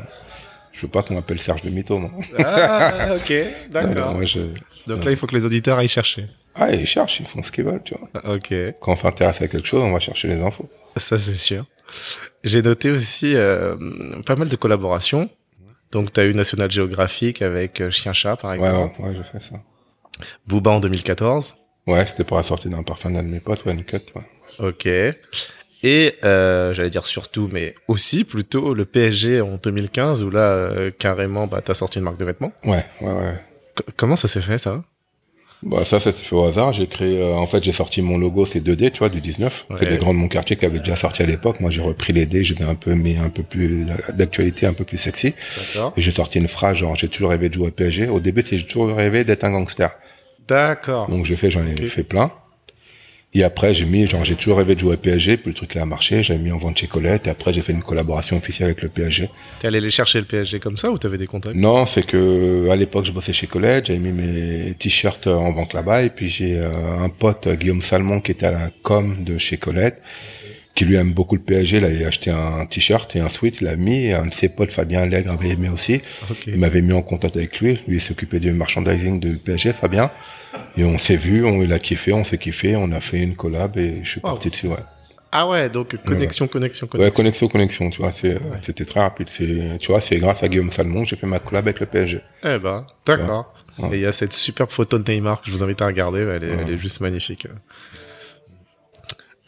Je 0.71 0.81
veux 0.81 0.87
pas 0.87 1.01
qu'on 1.03 1.15
m'appelle 1.15 1.39
Serge 1.39 1.63
de 1.63 1.69
Mytho, 1.69 1.97
moi. 1.99 2.11
Ah, 2.37 3.15
ok, 3.15 3.33
d'accord. 3.71 4.23
je... 4.25 4.39
Donc 4.87 5.03
là, 5.03 5.11
il 5.11 5.17
faut 5.17 5.27
que 5.27 5.35
les 5.35 5.43
auditeurs 5.45 5.77
aillent 5.79 5.87
chercher. 5.87 6.27
Ah, 6.55 6.71
ils 6.71 6.85
cherchent, 6.85 7.19
ils 7.19 7.25
font 7.25 7.41
ce 7.41 7.51
qu'ils 7.51 7.63
veulent, 7.65 7.81
tu 7.83 7.95
vois. 7.95 8.35
Ok, 8.35 8.53
Quand 8.79 8.93
on 8.93 8.95
s'intéresse 8.95 9.41
à 9.41 9.47
quelque 9.47 9.67
chose, 9.67 9.81
on 9.81 9.91
va 9.91 9.99
chercher 9.99 10.27
les 10.27 10.41
infos. 10.41 10.69
ça 10.95 11.17
c'est 11.17 11.33
sûr. 11.33 11.65
J'ai 12.43 12.61
noté 12.61 12.91
aussi 12.91 13.35
euh, 13.35 13.75
pas 14.25 14.35
mal 14.35 14.47
de 14.47 14.55
collaborations. 14.55 15.29
Donc, 15.91 16.13
tu 16.13 16.19
as 16.19 16.25
eu 16.25 16.33
National 16.35 16.69
Geographic 16.71 17.41
avec 17.41 17.81
euh, 17.81 17.89
Chien 17.89 18.13
Chat, 18.13 18.37
par 18.37 18.51
Ouais, 18.51 18.57
exemple. 18.57 19.01
ouais, 19.01 19.09
ouais, 19.09 19.15
je 19.17 19.23
fais 19.23 19.43
ça. 19.43 19.55
Booba 20.47 20.71
en 20.71 20.79
2014. 20.79 21.55
Ouais, 21.87 22.05
c'était 22.05 22.23
pour 22.23 22.37
la 22.37 22.43
sortie 22.43 22.69
d'un 22.69 22.83
parfum 22.83 23.11
d'un 23.11 23.23
de 23.23 23.27
mes 23.29 23.39
potes, 23.39 23.61
une 23.65 23.83
cut, 23.83 23.97
ouais. 24.15 24.21
Ok. 24.67 24.87
Et 25.81 26.15
euh, 26.25 26.73
j'allais 26.73 26.89
dire 26.89 27.05
surtout, 27.05 27.49
mais 27.51 27.73
aussi 27.87 28.25
plutôt 28.25 28.73
le 28.73 28.85
PSG 28.85 29.39
en 29.41 29.55
2015 29.55 30.23
où 30.23 30.29
là 30.29 30.41
euh, 30.51 30.91
carrément 30.91 31.47
bah 31.47 31.61
t'as 31.63 31.73
sorti 31.73 31.99
une 31.99 32.03
marque 32.03 32.17
de 32.17 32.25
vêtements. 32.25 32.51
Ouais, 32.65 32.85
ouais, 33.01 33.13
ouais. 33.13 33.35
C- 33.77 33.85
comment 33.95 34.17
ça 34.17 34.27
s'est 34.27 34.41
fait 34.41 34.57
ça? 34.57 34.83
Bah, 35.63 35.83
ça, 35.83 35.99
ça 35.99 36.11
s'est 36.13 36.23
fait 36.23 36.35
au 36.35 36.43
hasard. 36.45 36.71
J'ai 36.73 36.87
créé, 36.87 37.17
euh, 37.21 37.33
en 37.33 37.45
fait, 37.47 37.61
j'ai 37.63 37.73
sorti 37.73 38.01
mon 38.01 38.17
logo, 38.17 38.45
c'est 38.45 38.61
2D, 38.61 38.91
tu 38.91 38.99
vois, 38.99 39.09
du 39.09 39.19
19. 39.21 39.65
C'est 39.77 39.83
Ouais. 39.85 39.89
des 39.91 39.97
grands 39.97 40.13
de 40.13 40.19
mon 40.19 40.29
quartier 40.29 40.55
qui 40.55 40.65
avaient 40.65 40.79
déjà 40.79 40.95
sorti 40.95 41.21
à 41.21 41.25
l'époque. 41.25 41.59
Moi, 41.59 41.69
j'ai 41.69 41.81
repris 41.81 42.13
les 42.13 42.25
dés, 42.25 42.43
j'ai 42.45 42.55
un 42.63 42.75
peu 42.75 42.93
mis 42.93 43.17
un 43.17 43.27
peu 43.29 43.43
plus 43.43 43.85
d'actualité, 44.13 44.65
un 44.67 44.73
peu 44.73 44.85
plus 44.85 44.97
sexy. 44.97 45.33
D'accord. 45.73 45.93
Et 45.97 46.01
j'ai 46.01 46.11
sorti 46.11 46.39
une 46.39 46.47
phrase, 46.47 46.77
genre, 46.77 46.95
j'ai 46.95 47.09
toujours 47.09 47.31
rêvé 47.31 47.49
de 47.49 47.55
jouer 47.55 47.67
au 47.67 47.71
PSG. 47.71 48.07
Au 48.07 48.19
début, 48.21 48.41
c'est 48.45 48.57
j'ai 48.57 48.65
toujours 48.65 48.95
rêvé 48.95 49.23
d'être 49.25 49.43
un 49.43 49.51
gangster. 49.51 49.91
D'accord. 50.49 51.09
Donc, 51.09 51.25
j'ai 51.25 51.35
fait, 51.35 51.49
j'en 51.49 51.65
ai 51.65 51.75
fait 51.87 52.03
plein. 52.03 52.31
Et 53.35 53.43
après, 53.43 53.75
j'ai 53.75 53.85
mis, 53.85 54.07
genre, 54.07 54.23
j'ai 54.25 54.35
toujours 54.35 54.57
rêvé 54.57 54.73
de 54.73 54.79
jouer 54.79 54.95
au 54.95 54.97
PSG, 54.97 55.37
puis 55.37 55.49
le 55.51 55.53
truc 55.53 55.75
là 55.75 55.83
a 55.83 55.85
marché, 55.85 56.23
j'avais 56.23 56.39
mis 56.39 56.51
en 56.51 56.57
vente 56.57 56.79
chez 56.79 56.87
Colette, 56.87 57.27
et 57.27 57.29
après, 57.29 57.53
j'ai 57.53 57.61
fait 57.61 57.73
une 57.73 57.83
collaboration 57.83 58.37
officielle 58.37 58.69
avec 58.69 58.81
le 58.81 58.89
PSG. 58.89 59.29
T'es 59.59 59.67
allé 59.67 59.79
les 59.79 59.91
chercher 59.91 60.17
le 60.17 60.25
PSG 60.25 60.59
comme 60.59 60.79
ça 60.79 60.89
ou 60.89 60.97
t'avais 60.97 61.19
des 61.19 61.27
contacts? 61.27 61.55
Non, 61.55 61.85
c'est 61.85 62.01
que 62.01 62.67
à 62.71 62.75
l'époque 62.75 63.05
je 63.05 63.11
bossais 63.11 63.31
chez 63.31 63.45
Colette, 63.45 63.85
j'avais 63.85 63.99
mis 63.99 64.11
mes 64.11 64.73
t-shirts 64.73 65.27
en 65.27 65.51
vente 65.51 65.73
là-bas. 65.73 66.01
Et 66.01 66.09
puis 66.09 66.27
j'ai 66.27 66.57
euh, 66.57 66.99
un 66.99 67.09
pote 67.09 67.47
Guillaume 67.49 67.83
Salmon 67.83 68.19
qui 68.19 68.31
était 68.31 68.47
à 68.47 68.51
la 68.51 68.69
com 68.81 69.23
de 69.23 69.37
chez 69.37 69.57
Colette 69.57 70.01
qui 70.79 70.85
lui 70.85 70.95
aime 70.95 71.11
beaucoup 71.11 71.35
le 71.35 71.41
PSG, 71.41 71.79
il 71.79 71.83
avait 71.83 72.05
acheté 72.05 72.31
un 72.31 72.65
t-shirt 72.65 73.13
et 73.13 73.19
un 73.19 73.27
sweat, 73.27 73.59
il 73.59 73.65
l'a 73.65 73.75
mis 73.75 74.05
et 74.05 74.13
un 74.13 74.27
de 74.27 74.33
ses 74.33 74.47
potes 74.47 74.71
Fabien 74.71 75.01
Allègre 75.01 75.33
avait 75.33 75.49
aimé 75.49 75.67
aussi. 75.67 76.01
Il 76.47 76.55
m'avait 76.55 76.79
mis 76.81 76.93
en 76.93 77.01
contact 77.01 77.35
avec 77.35 77.59
lui, 77.59 77.81
lui 77.85 77.99
s'occupait 77.99 78.39
du 78.39 78.53
merchandising 78.53 79.19
de 79.19 79.35
PSG 79.35 79.73
Fabien 79.73 80.09
et 80.77 80.85
on 80.85 80.97
s'est 80.97 81.17
vu, 81.17 81.43
on 81.43 81.61
il 81.61 81.73
a 81.73 81.79
kiffé, 81.79 82.13
on 82.13 82.23
s'est 82.23 82.37
kiffé, 82.37 82.77
on 82.77 82.93
a 82.93 83.01
fait 83.01 83.17
une 83.17 83.35
collab 83.35 83.77
et 83.77 83.99
je 84.03 84.09
suis 84.09 84.21
parti 84.21 84.51
dessus 84.51 84.67
ouais. 84.67 84.77
Ah 85.33 85.49
ouais, 85.49 85.69
donc 85.69 85.97
connexion, 86.05 86.47
connexion, 86.47 86.87
Ouais, 86.93 87.11
connexion. 87.11 87.11
connexion, 87.11 87.47
connexion, 87.49 87.89
tu 87.89 88.01
vois, 88.01 88.11
c'était 88.13 88.85
très 88.85 89.01
rapide. 89.01 89.27
C'est, 89.29 89.77
tu 89.79 89.91
vois, 89.91 89.99
c'est 89.99 90.15
grâce 90.15 90.43
à 90.43 90.47
Guillaume 90.47 90.71
Salmon 90.71 91.03
que 91.03 91.09
j'ai 91.09 91.17
fait 91.17 91.27
ma 91.27 91.39
collab 91.39 91.67
avec 91.67 91.81
le 91.81 91.87
PSG. 91.87 92.21
Eh 92.45 92.57
ben, 92.57 92.87
d'accord. 93.05 93.53
Ouais. 93.79 93.89
Et 93.91 93.95
il 93.97 94.01
y 94.03 94.05
a 94.05 94.13
cette 94.13 94.31
superbe 94.33 94.69
photo 94.71 94.97
de 94.97 95.11
Neymar 95.11 95.41
que 95.41 95.47
je 95.47 95.51
vous 95.51 95.61
invite 95.61 95.81
à 95.81 95.87
regarder, 95.87 96.21
elle 96.21 96.43
est, 96.45 96.47
elle 96.47 96.73
est 96.73 96.77
juste 96.77 97.01
magnifique. 97.01 97.47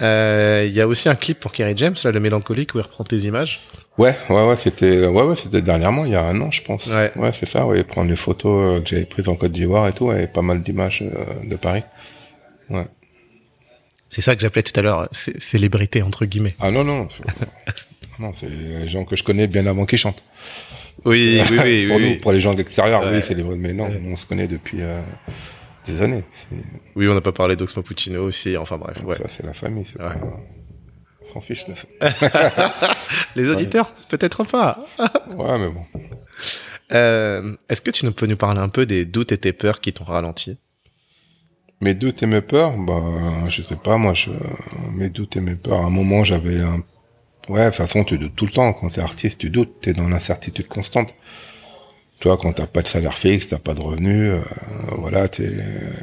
Euh, 0.01 0.63
Il 0.67 0.73
y 0.73 0.81
a 0.81 0.87
aussi 0.87 1.09
un 1.09 1.15
clip 1.15 1.39
pour 1.39 1.51
Kerry 1.51 1.73
James, 1.77 1.95
là, 2.03 2.11
le 2.11 2.19
mélancolique, 2.19 2.73
où 2.75 2.79
il 2.79 2.81
reprend 2.81 3.03
tes 3.03 3.17
images. 3.17 3.59
Ouais, 3.97 4.15
ouais, 4.29 4.45
ouais, 4.47 4.55
c'était, 4.57 5.05
ouais, 5.05 5.21
ouais, 5.23 5.35
c'était 5.35 5.61
dernièrement, 5.61 6.05
il 6.05 6.11
y 6.11 6.15
a 6.15 6.23
un 6.23 6.39
an, 6.41 6.49
je 6.49 6.61
pense. 6.63 6.87
Ouais. 6.87 7.11
c'est 7.33 7.45
ça, 7.47 7.65
ouais, 7.65 7.83
prendre 7.83 8.09
les 8.09 8.15
photos 8.15 8.77
euh, 8.79 8.81
que 8.81 8.89
j'avais 8.89 9.05
prises 9.05 9.27
en 9.27 9.35
Côte 9.35 9.51
d'Ivoire 9.51 9.87
et 9.87 9.93
tout, 9.93 10.05
ouais, 10.05 10.27
pas 10.27 10.41
mal 10.41 10.63
d'images 10.63 11.03
euh, 11.03 11.25
de 11.47 11.55
Paris. 11.55 11.83
Ouais. 12.69 12.85
C'est 14.09 14.21
ça 14.21 14.35
que 14.35 14.41
j'appelais 14.41 14.63
tout 14.63 14.77
à 14.77 14.81
l'heure, 14.81 15.07
cé- 15.11 15.39
célébrité, 15.39 16.01
entre 16.01 16.25
guillemets. 16.25 16.53
Ah 16.59 16.71
non, 16.71 16.83
non, 16.83 17.07
c'est- 17.09 18.19
non, 18.19 18.31
c'est 18.33 18.49
les 18.49 18.87
gens 18.87 19.03
que 19.05 19.15
je 19.15 19.23
connais 19.23 19.47
bien 19.47 19.65
avant 19.67 19.85
qu'ils 19.85 19.97
chantent. 19.99 20.23
Oui, 21.05 21.41
oui, 21.49 21.57
oui, 21.63 21.85
pour 21.87 21.95
oui, 21.97 22.01
nous, 22.03 22.09
oui. 22.11 22.15
pour 22.17 22.31
les 22.31 22.39
gens 22.39 22.53
de 22.53 22.57
l'extérieur, 22.59 23.01
Ouais. 23.03 23.17
oui, 23.17 23.23
c'est 23.27 23.33
vrais, 23.41 23.55
mais 23.55 23.73
non, 23.73 23.85
Ouais. 23.87 24.01
on 24.11 24.15
se 24.15 24.25
connaît 24.25 24.47
depuis 24.47 24.81
euh, 24.81 25.01
des 25.91 26.01
années. 26.01 26.23
Oui, 26.95 27.07
on 27.07 27.13
n'a 27.13 27.21
pas 27.21 27.31
parlé 27.31 27.55
d'Oxmo 27.55 27.83
Puccino 27.83 28.23
aussi, 28.25 28.57
enfin 28.57 28.77
bref, 28.77 28.97
ouais. 29.03 29.15
Ça, 29.15 29.25
c'est 29.27 29.45
la 29.45 29.53
famille, 29.53 29.85
c'est 29.85 30.01
Ouais. 30.01 30.13
pas, 30.13 30.39
on 31.21 31.25
s'en 31.33 31.41
fiche 31.41 31.65
de 31.67 31.73
ça. 31.73 31.87
Les 33.35 33.49
auditeurs, 33.49 33.91
peut-être 34.09 34.43
pas. 34.43 34.79
ouais, 35.37 35.57
mais 35.57 35.69
bon. 35.69 35.85
Euh, 36.93 37.55
Est-ce 37.69 37.81
que 37.81 37.91
tu 37.91 38.09
peux 38.11 38.25
nous 38.25 38.37
parler 38.37 38.59
un 38.59 38.69
peu 38.69 38.85
des 38.85 39.05
doutes 39.05 39.31
et 39.31 39.37
tes 39.37 39.53
peurs 39.53 39.79
qui 39.79 39.93
t'ont 39.93 40.03
ralenti? 40.03 40.57
Mes 41.79 41.93
doutes 41.95 42.21
et 42.21 42.25
mes 42.27 42.41
peurs, 42.41 42.77
bah, 42.77 43.01
je 43.49 43.63
sais 43.63 43.75
pas, 43.75 43.97
moi, 43.97 44.13
je, 44.13 44.29
mes 44.91 45.09
doutes 45.09 45.35
et 45.37 45.41
mes 45.41 45.55
peurs, 45.55 45.81
à 45.81 45.85
un 45.85 45.89
moment, 45.89 46.23
j'avais 46.23 46.59
un, 46.61 46.83
ouais, 47.49 47.65
de 47.65 47.69
toute 47.69 47.75
façon, 47.77 48.03
tu 48.03 48.17
doutes 48.17 48.35
tout 48.35 48.45
le 48.45 48.51
temps. 48.51 48.71
Quand 48.73 48.89
t'es 48.89 49.01
artiste, 49.01 49.39
tu 49.39 49.49
doutes, 49.49 49.81
t'es 49.81 49.93
dans 49.93 50.07
l'incertitude 50.07 50.67
constante. 50.67 51.15
Tu 52.21 52.27
vois, 52.27 52.37
quand 52.37 52.53
t'as 52.53 52.67
pas 52.67 52.83
de 52.83 52.87
salaire 52.87 53.17
fixe, 53.17 53.47
t'as 53.47 53.57
pas 53.57 53.73
de 53.73 53.79
revenus, 53.79 54.29
euh, 54.29 54.41
voilà, 54.91 55.27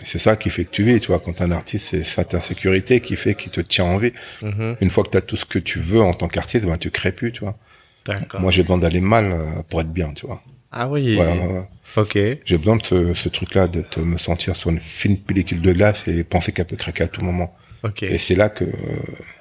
c'est 0.02 0.18
ça 0.18 0.34
qui 0.34 0.50
fait 0.50 0.64
que 0.64 0.70
tu 0.70 0.82
vis. 0.82 0.98
Tu 0.98 1.06
vois, 1.06 1.20
quand 1.20 1.34
t'es 1.34 1.44
un 1.44 1.52
artiste, 1.52 1.90
c'est 1.90 2.02
cette 2.02 2.34
insécurité 2.34 2.98
qui 2.98 3.14
fait 3.14 3.36
qu'il 3.36 3.52
te 3.52 3.60
tient 3.60 3.84
en 3.84 3.98
vie. 3.98 4.12
Mhm. 4.42 4.76
Une 4.80 4.90
fois 4.90 5.04
que 5.04 5.10
t'as 5.10 5.20
tout 5.20 5.36
ce 5.36 5.44
que 5.44 5.60
tu 5.60 5.78
veux 5.78 6.00
en 6.02 6.12
tant 6.14 6.26
qu'artiste, 6.26 6.66
ben 6.66 6.76
tu 6.76 6.90
crées 6.90 7.12
plus, 7.12 7.30
tu 7.30 7.44
vois. 7.44 7.56
Moi, 8.40 8.50
j'ai 8.50 8.62
besoin 8.62 8.78
d'aller 8.78 9.00
mal 9.00 9.30
euh, 9.30 9.62
pour 9.68 9.80
être 9.80 9.92
bien, 9.92 10.12
tu 10.12 10.26
vois. 10.26 10.42
Ah 10.72 10.88
oui. 10.88 11.16
Ouais, 11.16 11.24
ouais, 11.24 11.46
ouais. 11.46 11.68
Ok. 11.96 12.18
J'ai 12.44 12.58
besoin 12.58 12.78
de 12.78 12.84
ce, 12.84 13.14
ce 13.14 13.28
truc-là, 13.28 13.68
d'être 13.68 14.00
me 14.00 14.18
sentir 14.18 14.56
sur 14.56 14.70
une 14.70 14.80
fine 14.80 15.18
pellicule 15.18 15.62
de 15.62 15.72
glace 15.72 16.02
et 16.08 16.24
penser 16.24 16.50
qu'elle 16.50 16.66
peut 16.66 16.74
craquer 16.74 17.04
à 17.04 17.08
tout 17.08 17.22
moment. 17.22 17.54
Ok. 17.84 18.02
Et 18.02 18.18
c'est 18.18 18.34
là 18.34 18.48
que, 18.48 18.64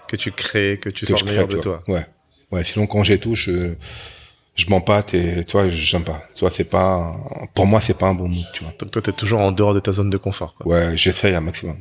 Que 0.07 0.15
tu 0.15 0.31
crées, 0.31 0.79
que 0.79 0.89
tu 0.89 1.07
que 1.07 1.17
sors 1.17 1.25
meilleur 1.25 1.47
de 1.47 1.57
toi. 1.57 1.83
Ouais. 1.87 2.05
Ouais. 2.51 2.63
Sinon, 2.63 2.85
quand 2.85 3.01
j'ai 3.01 3.17
tout, 3.17 3.33
je, 3.33 3.73
je 4.57 4.69
m'empâte 4.69 5.13
et, 5.13 5.43
toi, 5.45 5.69
j'aime 5.69 6.03
pas. 6.03 6.21
Tu 6.33 6.41
vois, 6.41 6.49
c'est 6.49 6.63
pas, 6.63 7.15
pour 7.53 7.67
moi, 7.67 7.79
c'est 7.79 7.93
pas 7.93 8.07
un 8.07 8.15
bon 8.15 8.27
mood, 8.27 8.45
tu 8.53 8.63
vois. 8.63 8.73
Donc 8.79 8.91
toi, 8.91 9.01
t'es 9.01 9.11
toujours 9.11 9.39
en 9.39 9.51
dehors 9.51 9.73
de 9.73 9.79
ta 9.79 9.91
zone 9.91 10.09
de 10.09 10.17
confort. 10.17 10.55
Quoi. 10.55 10.67
Ouais, 10.67 10.97
j'essaye 10.97 11.35
un 11.35 11.41
maximum. 11.41 11.77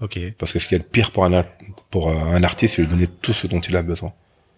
Ok. 0.00 0.18
Parce 0.38 0.52
que 0.52 0.58
ce 0.58 0.66
qui 0.66 0.74
est 0.74 0.78
le 0.78 0.84
pire 0.84 1.10
pour 1.10 1.26
un, 1.26 1.44
pour 1.90 2.08
euh, 2.08 2.14
un 2.14 2.42
artiste, 2.42 2.76
c'est 2.76 2.82
lui 2.82 2.88
donner 2.88 3.06
tout 3.06 3.34
ce 3.34 3.46
dont 3.46 3.60
il 3.60 3.76
a 3.76 3.82
besoin. 3.82 4.12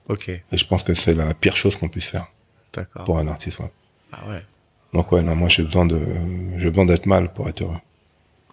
Ok. 0.08 0.28
Et 0.28 0.42
je 0.52 0.66
pense 0.66 0.84
que 0.84 0.94
c'est 0.94 1.14
la 1.14 1.34
pire 1.34 1.56
chose 1.56 1.76
qu'on 1.76 1.88
puisse 1.88 2.06
faire 2.06 2.26
D'accord. 2.72 3.04
pour 3.04 3.18
un 3.18 3.26
artiste, 3.26 3.58
ouais. 3.58 3.70
Ah 4.12 4.28
ouais. 4.28 4.42
Donc 4.94 5.10
ouais, 5.10 5.22
non, 5.22 5.34
moi, 5.34 5.48
j'ai 5.48 5.64
besoin 5.64 5.84
de, 5.84 6.00
j'ai 6.56 6.70
besoin 6.70 6.86
d'être 6.86 7.06
mal 7.06 7.32
pour 7.32 7.48
être 7.48 7.62
heureux. 7.62 7.78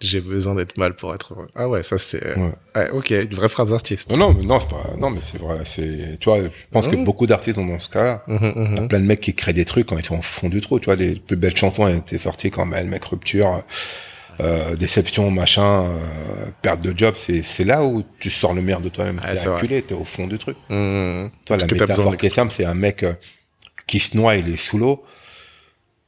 J'ai 0.04 0.20
besoin 0.20 0.54
d'être 0.54 0.76
mal 0.76 0.94
pour 0.94 1.14
être 1.14 1.32
heureux. 1.34 1.48
Ah 1.54 1.68
ouais, 1.68 1.82
ça 1.82 1.96
c'est. 1.98 2.36
Ouais. 2.36 2.52
Ouais, 2.76 2.90
ok, 2.90 3.10
une 3.10 3.34
vraie 3.34 3.48
phrase 3.48 3.70
d'artiste. 3.70 4.10
Non, 4.10 4.16
non, 4.34 4.60
c'est 4.60 4.68
pas, 4.68 4.84
non, 4.98 5.10
mais 5.10 5.20
c'est 5.22 5.38
vrai, 5.38 5.60
c'est, 5.64 6.18
tu 6.20 6.28
vois, 6.28 6.42
je 6.42 6.48
pense 6.70 6.88
que 6.88 6.96
Mhm. 6.96 7.04
beaucoup 7.04 7.26
d'artistes 7.26 7.56
ont 7.58 7.66
dans 7.66 7.78
ce 7.78 7.88
cas-là. 7.88 8.22
Mhm, 8.26 8.52
Il 8.56 8.74
y 8.76 8.78
a 8.84 8.88
plein 8.88 9.00
de 9.00 9.06
mecs 9.06 9.20
qui 9.20 9.34
créent 9.34 9.52
des 9.54 9.64
trucs 9.64 9.86
quand 9.86 9.96
ils 9.98 10.04
sont 10.04 10.18
au 10.18 10.22
fond 10.22 10.48
du 10.48 10.60
trou, 10.60 10.78
tu 10.78 10.86
vois, 10.86 10.96
les 10.96 11.14
plus 11.16 11.36
belles 11.36 11.56
chansons 11.56 11.88
étaient 11.88 12.18
sorties 12.18 12.50
quand 12.50 12.66
même, 12.66 12.88
mec, 12.88 13.04
rupture, 13.04 13.62
euh, 14.40 14.74
déception, 14.74 15.30
machin, 15.30 15.84
euh, 15.84 15.98
perte 16.60 16.80
de 16.80 16.92
job, 16.96 17.14
c'est, 17.16 17.42
c'est 17.42 17.64
là 17.64 17.84
où 17.84 18.02
tu 18.18 18.30
sors 18.30 18.52
le 18.52 18.62
meilleur 18.62 18.80
de 18.80 18.88
toi-même. 18.88 19.20
T'es 19.20 19.48
acculé, 19.48 19.80
t'es 19.82 19.94
au 19.94 20.04
fond 20.04 20.26
du 20.26 20.38
truc. 20.38 20.56
Mhm. 20.68 21.30
Toi, 21.44 21.56
Parce 21.56 21.62
la 21.62 21.68
que 21.68 21.74
métaphore 21.80 22.16
qui 22.16 22.26
est 22.26 22.30
simple, 22.34 22.52
c'est 22.54 22.64
un 22.64 22.74
mec 22.74 23.04
euh, 23.04 23.12
qui 23.86 24.00
se 24.00 24.16
noie, 24.16 24.36
il 24.36 24.48
est 24.48 24.56
sous 24.56 24.76
l'eau. 24.78 25.04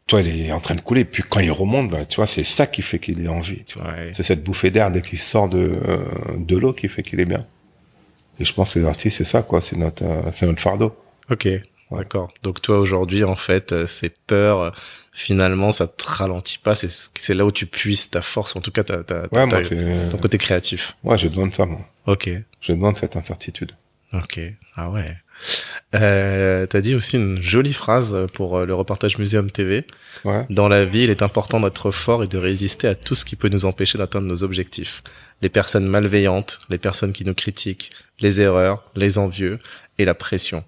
Toi, 0.08 0.20
il 0.22 0.42
est 0.46 0.52
en 0.52 0.60
train 0.60 0.76
de 0.76 0.80
couler. 0.80 1.04
Puis 1.04 1.24
quand 1.28 1.40
il 1.40 1.50
remonte, 1.50 1.90
bah, 1.90 2.04
tu 2.04 2.16
vois, 2.16 2.28
c'est 2.28 2.44
ça 2.44 2.66
qui 2.68 2.82
fait 2.82 3.00
qu'il 3.00 3.24
est 3.24 3.28
en 3.28 3.40
vie. 3.40 3.64
Tu 3.66 3.78
vois. 3.78 3.88
Ouais. 3.92 4.12
C'est 4.14 4.22
cette 4.22 4.44
bouffée 4.44 4.70
d'air 4.70 4.90
dès 4.92 5.02
qu'il 5.02 5.18
sort 5.18 5.48
de 5.48 5.58
euh, 5.84 5.98
de 6.36 6.56
l'eau 6.56 6.72
qui 6.72 6.88
fait 6.88 7.02
qu'il 7.02 7.18
est 7.18 7.24
bien. 7.26 7.44
Et 8.38 8.44
je 8.44 8.52
pense 8.52 8.72
que 8.74 8.78
les 8.78 8.84
artistes, 8.86 9.18
c'est 9.18 9.24
ça, 9.24 9.42
quoi. 9.42 9.60
C'est 9.60 9.76
notre 9.76 10.04
euh, 10.04 10.30
c'est 10.32 10.46
notre 10.46 10.60
fardeau. 10.62 10.96
Ok, 11.28 11.48
d'accord. 11.90 12.32
Donc 12.44 12.62
toi 12.62 12.78
aujourd'hui, 12.78 13.24
en 13.24 13.34
fait, 13.34 13.72
euh, 13.72 13.88
ces 13.88 14.10
peurs, 14.10 14.76
finalement, 15.12 15.72
ça 15.72 15.88
te 15.88 16.04
ralentit 16.06 16.58
pas. 16.58 16.76
C'est 16.76 16.90
c'est 17.18 17.34
là 17.34 17.44
où 17.44 17.50
tu 17.50 17.66
puisses 17.66 18.08
ta 18.10 18.22
force, 18.22 18.54
en 18.54 18.60
tout 18.60 18.70
cas, 18.70 18.84
ta, 18.84 19.02
ta, 19.02 19.26
ta- 19.26 19.36
Ouais, 19.36 19.46
moi, 19.46 19.58
ta- 19.60 19.64
c'est 19.64 20.08
ton 20.10 20.18
côté 20.18 20.38
créatif. 20.38 20.96
ouais, 21.02 21.18
j'ai 21.18 21.28
besoin 21.30 21.48
de 21.48 21.54
ça, 21.54 21.66
moi. 21.66 21.80
Ok, 22.06 22.30
J'ai 22.60 22.74
besoin 22.74 22.92
de 22.92 22.98
cette 22.98 23.16
incertitude. 23.16 23.72
ok. 24.12 24.38
Ah 24.76 24.88
ouais. 24.92 25.16
Euh, 25.94 26.66
T'as 26.66 26.80
dit 26.80 26.94
aussi 26.94 27.16
une 27.16 27.40
jolie 27.40 27.72
phrase 27.72 28.26
pour 28.34 28.58
euh, 28.58 28.66
le 28.66 28.74
reportage 28.74 29.18
Muséum 29.18 29.50
TV. 29.50 29.86
Ouais. 30.24 30.44
Dans 30.50 30.68
la 30.68 30.84
vie, 30.84 31.04
il 31.04 31.10
est 31.10 31.22
important 31.22 31.60
d'être 31.60 31.90
fort 31.90 32.24
et 32.24 32.26
de 32.26 32.38
résister 32.38 32.88
à 32.88 32.94
tout 32.94 33.14
ce 33.14 33.24
qui 33.24 33.36
peut 33.36 33.48
nous 33.48 33.64
empêcher 33.64 33.98
d'atteindre 33.98 34.26
nos 34.26 34.42
objectifs. 34.42 35.02
Les 35.42 35.48
personnes 35.48 35.86
malveillantes, 35.86 36.60
les 36.70 36.78
personnes 36.78 37.12
qui 37.12 37.24
nous 37.24 37.34
critiquent, 37.34 37.90
les 38.20 38.40
erreurs, 38.40 38.82
les 38.94 39.18
envieux 39.18 39.58
et 39.98 40.04
la 40.04 40.14
pression. 40.14 40.64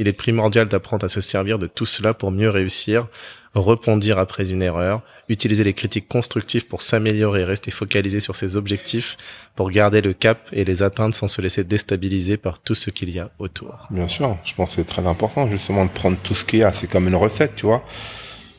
Il 0.00 0.08
est 0.08 0.14
primordial 0.14 0.66
d'apprendre 0.66 1.04
à 1.04 1.10
se 1.10 1.20
servir 1.20 1.58
de 1.58 1.66
tout 1.66 1.84
cela 1.84 2.14
pour 2.14 2.30
mieux 2.30 2.48
réussir, 2.48 3.06
rebondir 3.52 4.18
après 4.18 4.50
une 4.50 4.62
erreur, 4.62 5.02
utiliser 5.28 5.62
les 5.62 5.74
critiques 5.74 6.08
constructives 6.08 6.66
pour 6.66 6.80
s'améliorer 6.80 7.44
rester 7.44 7.70
focalisé 7.70 8.18
sur 8.18 8.34
ses 8.34 8.56
objectifs, 8.56 9.18
pour 9.56 9.70
garder 9.70 10.00
le 10.00 10.14
cap 10.14 10.48
et 10.54 10.64
les 10.64 10.82
atteindre 10.82 11.14
sans 11.14 11.28
se 11.28 11.42
laisser 11.42 11.64
déstabiliser 11.64 12.38
par 12.38 12.58
tout 12.58 12.74
ce 12.74 12.88
qu'il 12.88 13.10
y 13.10 13.18
a 13.18 13.30
autour. 13.38 13.88
Bien 13.90 14.08
sûr, 14.08 14.38
je 14.42 14.54
pense 14.54 14.70
que 14.70 14.76
c'est 14.76 14.86
très 14.86 15.06
important 15.06 15.50
justement 15.50 15.84
de 15.84 15.90
prendre 15.90 16.16
tout 16.22 16.32
ce 16.32 16.46
qu'il 16.46 16.60
y 16.60 16.64
a. 16.64 16.72
C'est 16.72 16.88
comme 16.88 17.06
une 17.06 17.14
recette, 17.14 17.56
tu 17.56 17.66
vois. 17.66 17.84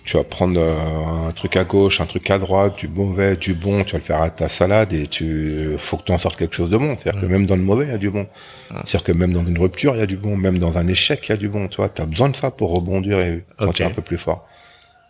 Tu 0.04 0.18
vas 0.18 0.24
prendre 0.24 0.60
euh, 0.60 1.28
un 1.28 1.32
truc 1.32 1.56
à 1.56 1.64
gauche, 1.64 2.02
un 2.02 2.06
truc 2.06 2.30
à 2.32 2.39
droite, 2.39 2.80
du 2.80 2.88
mauvais, 2.88 3.36
du 3.36 3.54
bon, 3.54 3.84
tu 3.84 3.91
vas 3.91 3.99
le 3.99 4.04
faire 4.04 4.22
à 4.22 4.30
ta 4.30 4.49
salade 4.49 4.93
et 4.93 5.06
tu 5.06 5.76
faut 5.78 5.97
que 5.97 6.04
tu 6.04 6.12
en 6.12 6.18
sortes 6.18 6.38
quelque 6.38 6.56
chose 6.56 6.70
de 6.72 6.78
bon. 6.78 6.95
C'est-à-dire 6.95 7.22
que 7.22 7.26
même 7.28 7.45
dans 7.45 7.56
le 7.56 7.62
mauvais, 7.62 7.86
il 7.86 7.91
y 7.91 7.93
a 7.93 7.99
du 7.99 8.10
bon. 8.10 8.26
C'est-à-dire 8.70 9.04
que 9.04 9.12
même 9.12 9.32
dans 9.32 9.45
une 9.45 9.60
rupture, 9.60 9.95
il 9.95 9.99
y 9.99 10.04
a 10.04 10.08
du 10.08 10.18
bon. 10.18 10.36
Même 10.36 10.58
dans 10.58 10.78
un 10.78 10.88
échec, 10.88 11.22
il 11.28 11.30
y 11.30 11.34
a 11.34 11.38
du 11.38 11.49
bon. 11.49 11.68
Tu 11.68 11.78
vois, 11.78 11.89
as 11.95 12.06
besoin 12.06 12.30
de 12.30 12.36
ça 12.36 12.49
pour 12.49 12.74
rebondir 12.74 13.20
et 13.20 13.43
se 13.60 13.66
sentir 13.66 13.88
un 13.88 13.91
peu 13.91 14.02
plus 14.02 14.18
fort. 14.18 14.47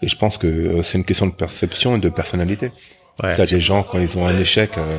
Et 0.01 0.07
je 0.07 0.15
pense 0.17 0.37
que 0.37 0.47
euh, 0.47 0.83
c'est 0.83 0.97
une 0.97 1.05
question 1.05 1.27
de 1.27 1.31
perception 1.31 1.95
et 1.95 1.99
de 1.99 2.09
personnalité. 2.09 2.71
Ouais. 3.21 3.35
T'as 3.35 3.45
des 3.45 3.59
gens, 3.59 3.83
quand 3.83 3.99
ils 3.99 4.17
ont 4.17 4.25
un 4.25 4.37
échec, 4.37 4.71
euh, 4.77 4.97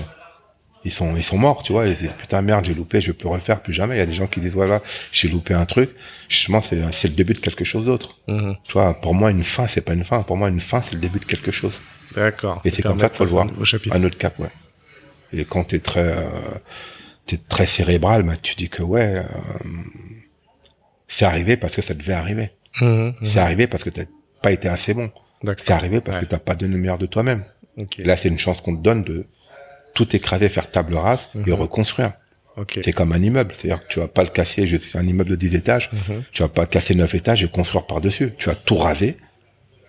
ils 0.85 0.91
sont 0.91 1.17
ils 1.17 1.23
sont 1.23 1.39
morts, 1.39 1.63
tu 1.63 1.73
vois. 1.73 1.87
Ils 1.87 1.97
disent 1.97 2.15
putain 2.19 2.43
merde, 2.43 2.65
j'ai 2.65 2.75
loupé, 2.75 3.01
je 3.01 3.13
plus 3.13 3.29
refaire 3.29 3.63
plus 3.63 3.73
jamais. 3.73 3.97
Il 3.97 3.99
y 3.99 4.03
a 4.03 4.07
des 4.07 4.13
gens 4.13 4.27
qui 4.27 4.41
disent 4.41 4.55
voilà, 4.55 4.83
j'ai 5.13 5.29
loupé 5.29 5.55
un 5.55 5.65
truc. 5.67 5.91
Justement, 6.29 6.63
c'est 6.63 6.81
c'est 6.93 7.09
le 7.09 7.15
début 7.15 7.33
de 7.35 7.39
quelque 7.39 7.65
chose 7.65 7.85
d'autre. 7.85 8.19
Mhm. 8.29 8.57
Tu 8.65 8.73
vois, 8.73 9.01
pour 9.01 9.15
moi, 9.15 9.31
une 9.31 9.45
fin, 9.45 9.67
c'est 9.67 9.81
pas 9.81 9.95
une 9.95 10.05
fin. 10.05 10.23
Pour 10.23 10.37
moi, 10.37 10.49
une 10.49 10.61
fin, 10.61 10.83
c'est 10.83 10.95
le 10.95 11.01
début 11.01 11.19
de 11.19 11.25
quelque 11.25 11.51
chose. 11.53 11.75
D'accord. 12.15 12.61
Et 12.65 12.71
c'est 12.71 12.83
comme 12.83 12.99
ça 12.99 13.09
qu'il 13.09 13.19
faut 13.19 13.25
le 13.25 13.31
voir. 13.31 13.47
Un 13.93 14.05
autre 14.05 14.19
cap, 14.19 14.39
ouais. 14.39 14.51
Et 15.33 15.45
quand 15.47 15.65
t'es 15.65 15.79
très 15.79 16.01
euh, 16.17 16.29
t'es 17.27 17.39
très 17.49 17.67
cérébral, 17.67 18.23
bah, 18.25 18.35
tu 18.41 18.55
dis 18.55 18.69
que 18.69 18.83
ouais, 18.83 19.17
euh, 19.17 19.23
c'est 21.09 21.25
arrivé 21.25 21.57
parce 21.57 21.75
que 21.77 21.83
ça 21.83 21.95
devait 21.95 22.13
arriver. 22.13 22.51
Mhm, 22.81 22.89
mhm. 22.89 23.15
C'est 23.23 23.39
arrivé 23.39 23.67
parce 23.67 23.85
que 23.85 23.91
t'as 23.91 24.05
pas 24.43 24.53
été 24.53 24.69
assez 24.69 24.95
bon. 24.95 25.11
C'est 25.59 25.71
arrivé 25.73 26.01
parce 26.01 26.19
Ouais. 26.19 26.23
que 26.25 26.29
t'as 26.29 26.39
pas 26.39 26.55
donné 26.55 26.75
le 26.75 26.81
meilleur 26.81 26.99
de 26.99 27.07
toi-même. 27.07 27.45
Ok. 27.79 27.99
Et 27.99 28.05
là, 28.05 28.17
c'est 28.17 28.29
une 28.29 28.39
chance 28.39 28.61
qu'on 28.61 28.77
te 28.77 28.83
donne 28.83 29.03
de 29.03 29.27
tout 29.95 30.15
écraser, 30.17 30.49
faire 30.49 30.71
table 30.71 30.95
rase 30.97 31.29
et 31.35 31.39
Mhm. 31.39 31.53
reconstruire. 31.55 32.13
Ok. 32.57 32.81
C'est 32.85 32.93
comme 32.93 33.13
un 33.13 33.23
immeuble. 33.23 33.55
C'est-à-dire 33.55 33.83
que 33.87 33.93
tu 33.93 33.99
vas 34.01 34.09
pas 34.09 34.23
le 34.23 34.29
casser, 34.29 34.67
je 34.67 34.77
suis 34.77 34.99
un 34.99 35.07
immeuble 35.07 35.31
de 35.31 35.37
10 35.37 35.55
étages, 35.55 35.91
Mhm. 35.93 36.23
tu 36.33 36.43
vas 36.43 36.49
pas 36.49 36.67
casser 36.67 36.95
9 36.95 37.15
étages 37.15 37.43
et 37.45 37.49
construire 37.49 37.87
par-dessus. 37.87 38.35
Tu 38.39 38.49
vas 38.49 38.55
tout 38.55 38.77
raser 38.77 39.17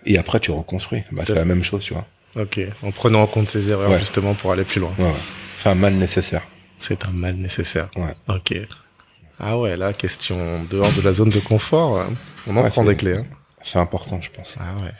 et 0.06 0.16
après 0.18 0.40
tu 0.40 0.50
reconstruis. 0.50 1.04
Bah, 1.12 1.24
c'est 1.26 1.34
la 1.34 1.44
même 1.44 1.62
chose, 1.62 1.82
tu 1.84 1.92
vois. 1.94 2.06
Ok. 2.36 2.60
En 2.82 2.90
prenant 2.90 3.22
en 3.22 3.26
compte 3.26 3.50
ses 3.50 3.70
erreurs 3.70 3.90
Ouais. 3.90 3.98
justement 3.98 4.34
pour 4.34 4.50
aller 4.52 4.64
plus 4.64 4.80
loin. 4.80 4.92
Ouais, 4.98 5.04
ouais. 5.04 5.12
C'est 5.58 5.68
un 5.68 5.74
mal 5.74 5.94
nécessaire. 5.94 6.42
C'est 6.78 7.04
un 7.06 7.10
mal 7.12 7.36
nécessaire. 7.36 7.90
Ouais. 7.96 8.14
Ok. 8.28 8.54
Ah 9.38 9.58
ouais, 9.58 9.76
là, 9.76 9.92
question 9.92 10.64
dehors 10.70 10.92
de 10.92 11.00
la 11.00 11.12
zone 11.12 11.28
de 11.30 11.40
confort, 11.40 11.98
hein. 12.00 12.14
on 12.46 12.56
en 12.56 12.68
prend 12.70 12.84
des 12.84 12.94
clés. 12.96 13.16
Hein. 13.16 13.24
C'est 13.62 13.78
important, 13.78 14.20
je 14.20 14.30
pense. 14.30 14.54
Ah 14.58 14.74
ouais. 14.82 14.92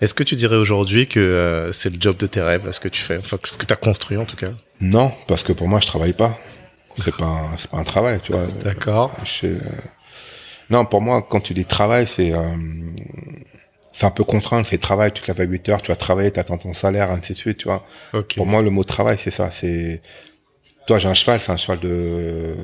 Est-ce 0.00 0.12
que 0.14 0.22
tu 0.22 0.36
dirais 0.36 0.56
aujourd'hui 0.56 1.06
que 1.06 1.18
euh, 1.20 1.72
c'est 1.72 1.88
le 1.90 1.96
job 2.00 2.16
de 2.18 2.26
tes 2.26 2.40
rêves, 2.42 2.66
là, 2.66 2.72
ce 2.72 2.80
que 2.80 2.88
tu 2.88 3.00
fais, 3.02 3.16
enfin 3.18 3.38
ce 3.44 3.56
que 3.56 3.64
tu 3.64 3.72
as 3.72 3.76
construit 3.76 4.16
en 4.18 4.24
tout 4.26 4.36
cas? 4.36 4.50
Non, 4.80 5.12
parce 5.26 5.42
que 5.42 5.52
pour 5.52 5.68
moi, 5.68 5.80
je 5.80 5.86
travaille 5.86 6.12
pas. 6.12 6.36
C'est 7.02 7.14
pas, 7.16 7.24
un- 7.26 7.56
c'est 7.58 7.70
pas 7.70 7.78
un 7.78 7.84
travail, 7.84 8.20
tu 8.22 8.32
vois. 8.32 8.46
D'accord. 8.62 9.14
Je- 9.24 9.46
euh, 9.46 9.58
Non, 10.70 10.84
pour 10.84 11.00
moi, 11.00 11.24
quand 11.28 11.40
tu 11.40 11.54
dis 11.54 11.64
travail, 11.64 12.06
c'est 12.06 12.32
euh, 12.32 12.40
c'est 13.92 14.04
un 14.06 14.10
peu 14.10 14.24
contraint. 14.24 14.62
C'est 14.64 14.78
travail, 14.78 15.12
tu 15.12 15.22
te 15.22 15.28
lèves 15.28 15.40
à 15.40 15.44
8 15.44 15.68
heures, 15.68 15.80
tu 15.80 15.90
vas 15.92 15.96
travailler, 15.96 16.30
t'attends 16.30 16.58
ton 16.58 16.72
salaire, 16.74 17.10
ainsi 17.10 17.32
de 17.34 17.38
suite, 17.38 17.58
tu 17.58 17.68
vois. 17.68 17.86
Ok. 18.12 18.34
Pour 18.36 18.46
moi, 18.46 18.60
le 18.62 18.70
mot 18.70 18.84
travail, 18.84 19.16
c'est 19.18 19.30
ça. 19.30 19.50
C'est 19.50 20.02
toi, 20.86 20.98
j'ai 20.98 21.08
un 21.08 21.14
cheval, 21.14 21.40
c'est 21.40 21.52
un 21.52 21.56
cheval 21.56 21.80
de, 21.80 22.54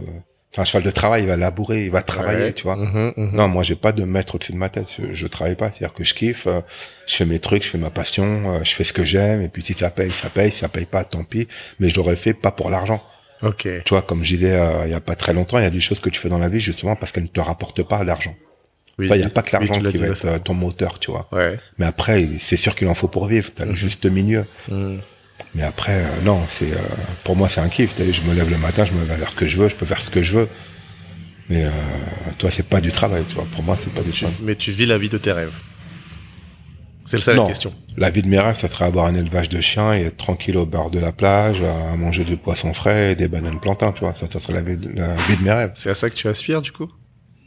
c'est 0.55 0.61
un 0.61 0.65
cheval 0.65 0.83
de 0.83 0.91
travail. 0.91 1.23
Il 1.23 1.29
va 1.29 1.37
labourer, 1.37 1.85
il 1.85 1.91
va 1.91 2.03
travailler, 2.03 2.45
Ouais. 2.45 2.53
tu 2.53 2.65
vois. 2.65 2.77
Mhm, 2.77 3.13
mhm. 3.17 3.31
Non, 3.35 3.49
moi, 3.49 3.63
j'ai 3.63 3.75
pas 3.77 3.93
de 3.93 4.05
maître 4.05 4.35
au-dessus 4.35 4.53
de 4.53 4.59
ma 4.59 4.69
tête. 4.69 4.87
Je, 4.99 5.13
je 5.13 5.27
travaille 5.27 5.57
pas. 5.57 5.71
C'est-à-dire 5.71 5.95
que 5.95 6.05
je 6.05 6.15
kiffe, 6.15 6.47
euh, 6.47 6.61
je 7.07 7.17
fais 7.17 7.25
mes 7.25 7.39
trucs, 7.39 7.63
je 7.65 7.69
fais 7.69 7.79
ma 7.79 7.91
passion, 7.91 8.55
euh, 8.55 8.61
je 8.65 8.75
fais 8.75 8.85
ce 8.85 8.93
que 8.93 9.05
j'aime. 9.05 9.41
Et 9.43 9.49
puis 9.49 9.63
si 9.63 9.73
ça 9.73 9.91
paye, 9.91 10.11
ça 10.13 10.29
paye. 10.31 10.51
Si 10.51 10.59
ça 10.59 10.69
paye 10.69 10.85
pas, 10.87 11.05
tant 11.05 11.25
pis. 11.25 11.49
Mais 11.81 11.89
je 11.89 11.97
l'aurais 11.97 12.17
fait 12.17 12.35
pas 12.35 12.51
pour 12.53 12.71
l'argent. 12.71 13.03
Ok. 13.43 13.63
Tu 13.67 13.89
vois, 13.91 14.03
comme 14.03 14.23
je 14.23 14.35
disais 14.37 14.53
euh, 14.55 14.85
il 14.85 14.91
y 14.91 14.95
a 14.95 15.01
pas 15.01 15.17
très 15.17 15.33
longtemps, 15.33 15.59
il 15.59 15.63
y 15.65 15.67
a 15.67 15.71
des 15.71 15.81
choses 15.81 15.99
que 16.01 16.11
tu 16.11 16.21
fais 16.21 16.29
dans 16.29 16.39
la 16.39 16.49
vie 16.49 16.61
justement 16.61 16.95
parce 16.95 17.11
qu'elles 17.13 17.25
ne 17.25 17.29
te 17.29 17.41
rapportent 17.41 17.83
pas 17.83 18.05
l'argent. 18.05 18.35
Oui. 18.99 19.09
Il 19.11 19.17
y 19.21 19.25
a 19.25 19.31
pas 19.31 19.43
que 19.43 19.57
l'argent 19.57 19.73
qui 19.75 19.97
va 19.97 20.07
être 20.09 20.43
ton 20.45 20.53
moteur, 20.55 20.99
tu 20.99 21.11
vois. 21.11 21.27
Ouais. 21.33 21.59
Mais 21.79 21.87
après, 21.87 22.29
c'est 22.39 22.57
sûr 22.59 22.75
qu'il 22.77 22.87
en 22.89 22.95
faut 22.95 23.09
pour 23.09 23.27
vivre. 23.27 23.51
T'as 23.55 23.65
le 23.65 23.75
juste 23.75 24.05
milieu. 24.05 24.45
Mais 25.55 25.63
après, 25.63 25.99
euh, 26.05 26.21
non, 26.25 26.41
c'est 26.49 26.73
euh, 26.73 26.79
pour 27.25 27.37
moi 27.37 27.49
c'est 27.49 27.61
un 27.61 27.69
kiff. 27.69 27.95
Je 27.99 28.23
me 28.23 28.33
lève 28.33 28.49
le 28.51 28.57
matin, 28.59 28.85
je 28.85 28.93
me 28.93 29.01
lève 29.01 29.11
à 29.13 29.17
l'heure 29.19 29.35
que 29.35 29.47
je 29.47 29.57
veux, 29.59 29.69
je 29.69 29.77
peux 29.77 29.87
faire 29.87 30.01
ce 30.01 30.11
que 30.11 30.23
je 30.23 30.33
veux. 30.39 30.49
Mais 31.51 31.65
euh, 31.65 31.71
toi, 32.39 32.51
c'est 32.51 32.63
pas 32.67 32.81
du 32.81 32.91
travail, 32.93 33.25
tu 33.29 33.35
vois. 33.35 33.47
Pour 33.53 33.63
moi, 33.63 33.77
c'est 33.79 33.93
pas 33.93 34.01
du 34.01 34.11
Tu- 34.11 34.21
travail. 34.21 34.37
mais 34.43 34.55
tu 34.55 34.71
vis 34.71 34.87
la 34.87 34.97
vie 34.97 35.09
de 35.11 35.19
tes 35.19 35.33
rêves. 35.33 35.53
C'est 37.05 37.21
ça 37.21 37.35
la 37.35 37.45
question. 37.47 37.75
La 37.99 38.11
vie 38.11 38.23
de 38.23 38.29
mes 38.29 38.39
rêves, 38.39 38.57
ça 38.57 38.69
serait 38.71 38.85
avoir 38.87 39.07
un 39.07 39.15
élevage 39.17 39.49
de 39.49 39.61
chiens 39.61 39.93
et 39.93 40.03
être 40.05 40.17
tranquille 40.17 40.57
au 40.57 40.65
bord 40.65 40.91
de 40.91 41.01
la 41.01 41.11
plage, 41.13 41.61
à 41.61 41.97
manger 41.97 42.25
du 42.25 42.37
poisson 42.37 42.73
frais 42.73 43.13
et 43.13 43.17
des 43.17 43.27
bananes 43.29 43.59
plantains, 43.61 43.93
tu 43.93 44.05
vois. 44.05 44.15
Ça, 44.15 44.27
ça 44.33 44.39
serait 44.41 44.53
la 44.55 44.63
vie, 44.63 44.77
de, 44.79 44.89
la 44.95 45.17
vie 45.29 45.37
de 45.37 45.43
mes 45.43 45.51
rêves. 45.53 45.73
C'est 45.75 45.91
à 45.91 45.95
ça 45.95 46.09
que 46.09 46.15
tu 46.15 46.29
aspires 46.29 46.63
du 46.63 46.71
coup? 46.73 46.89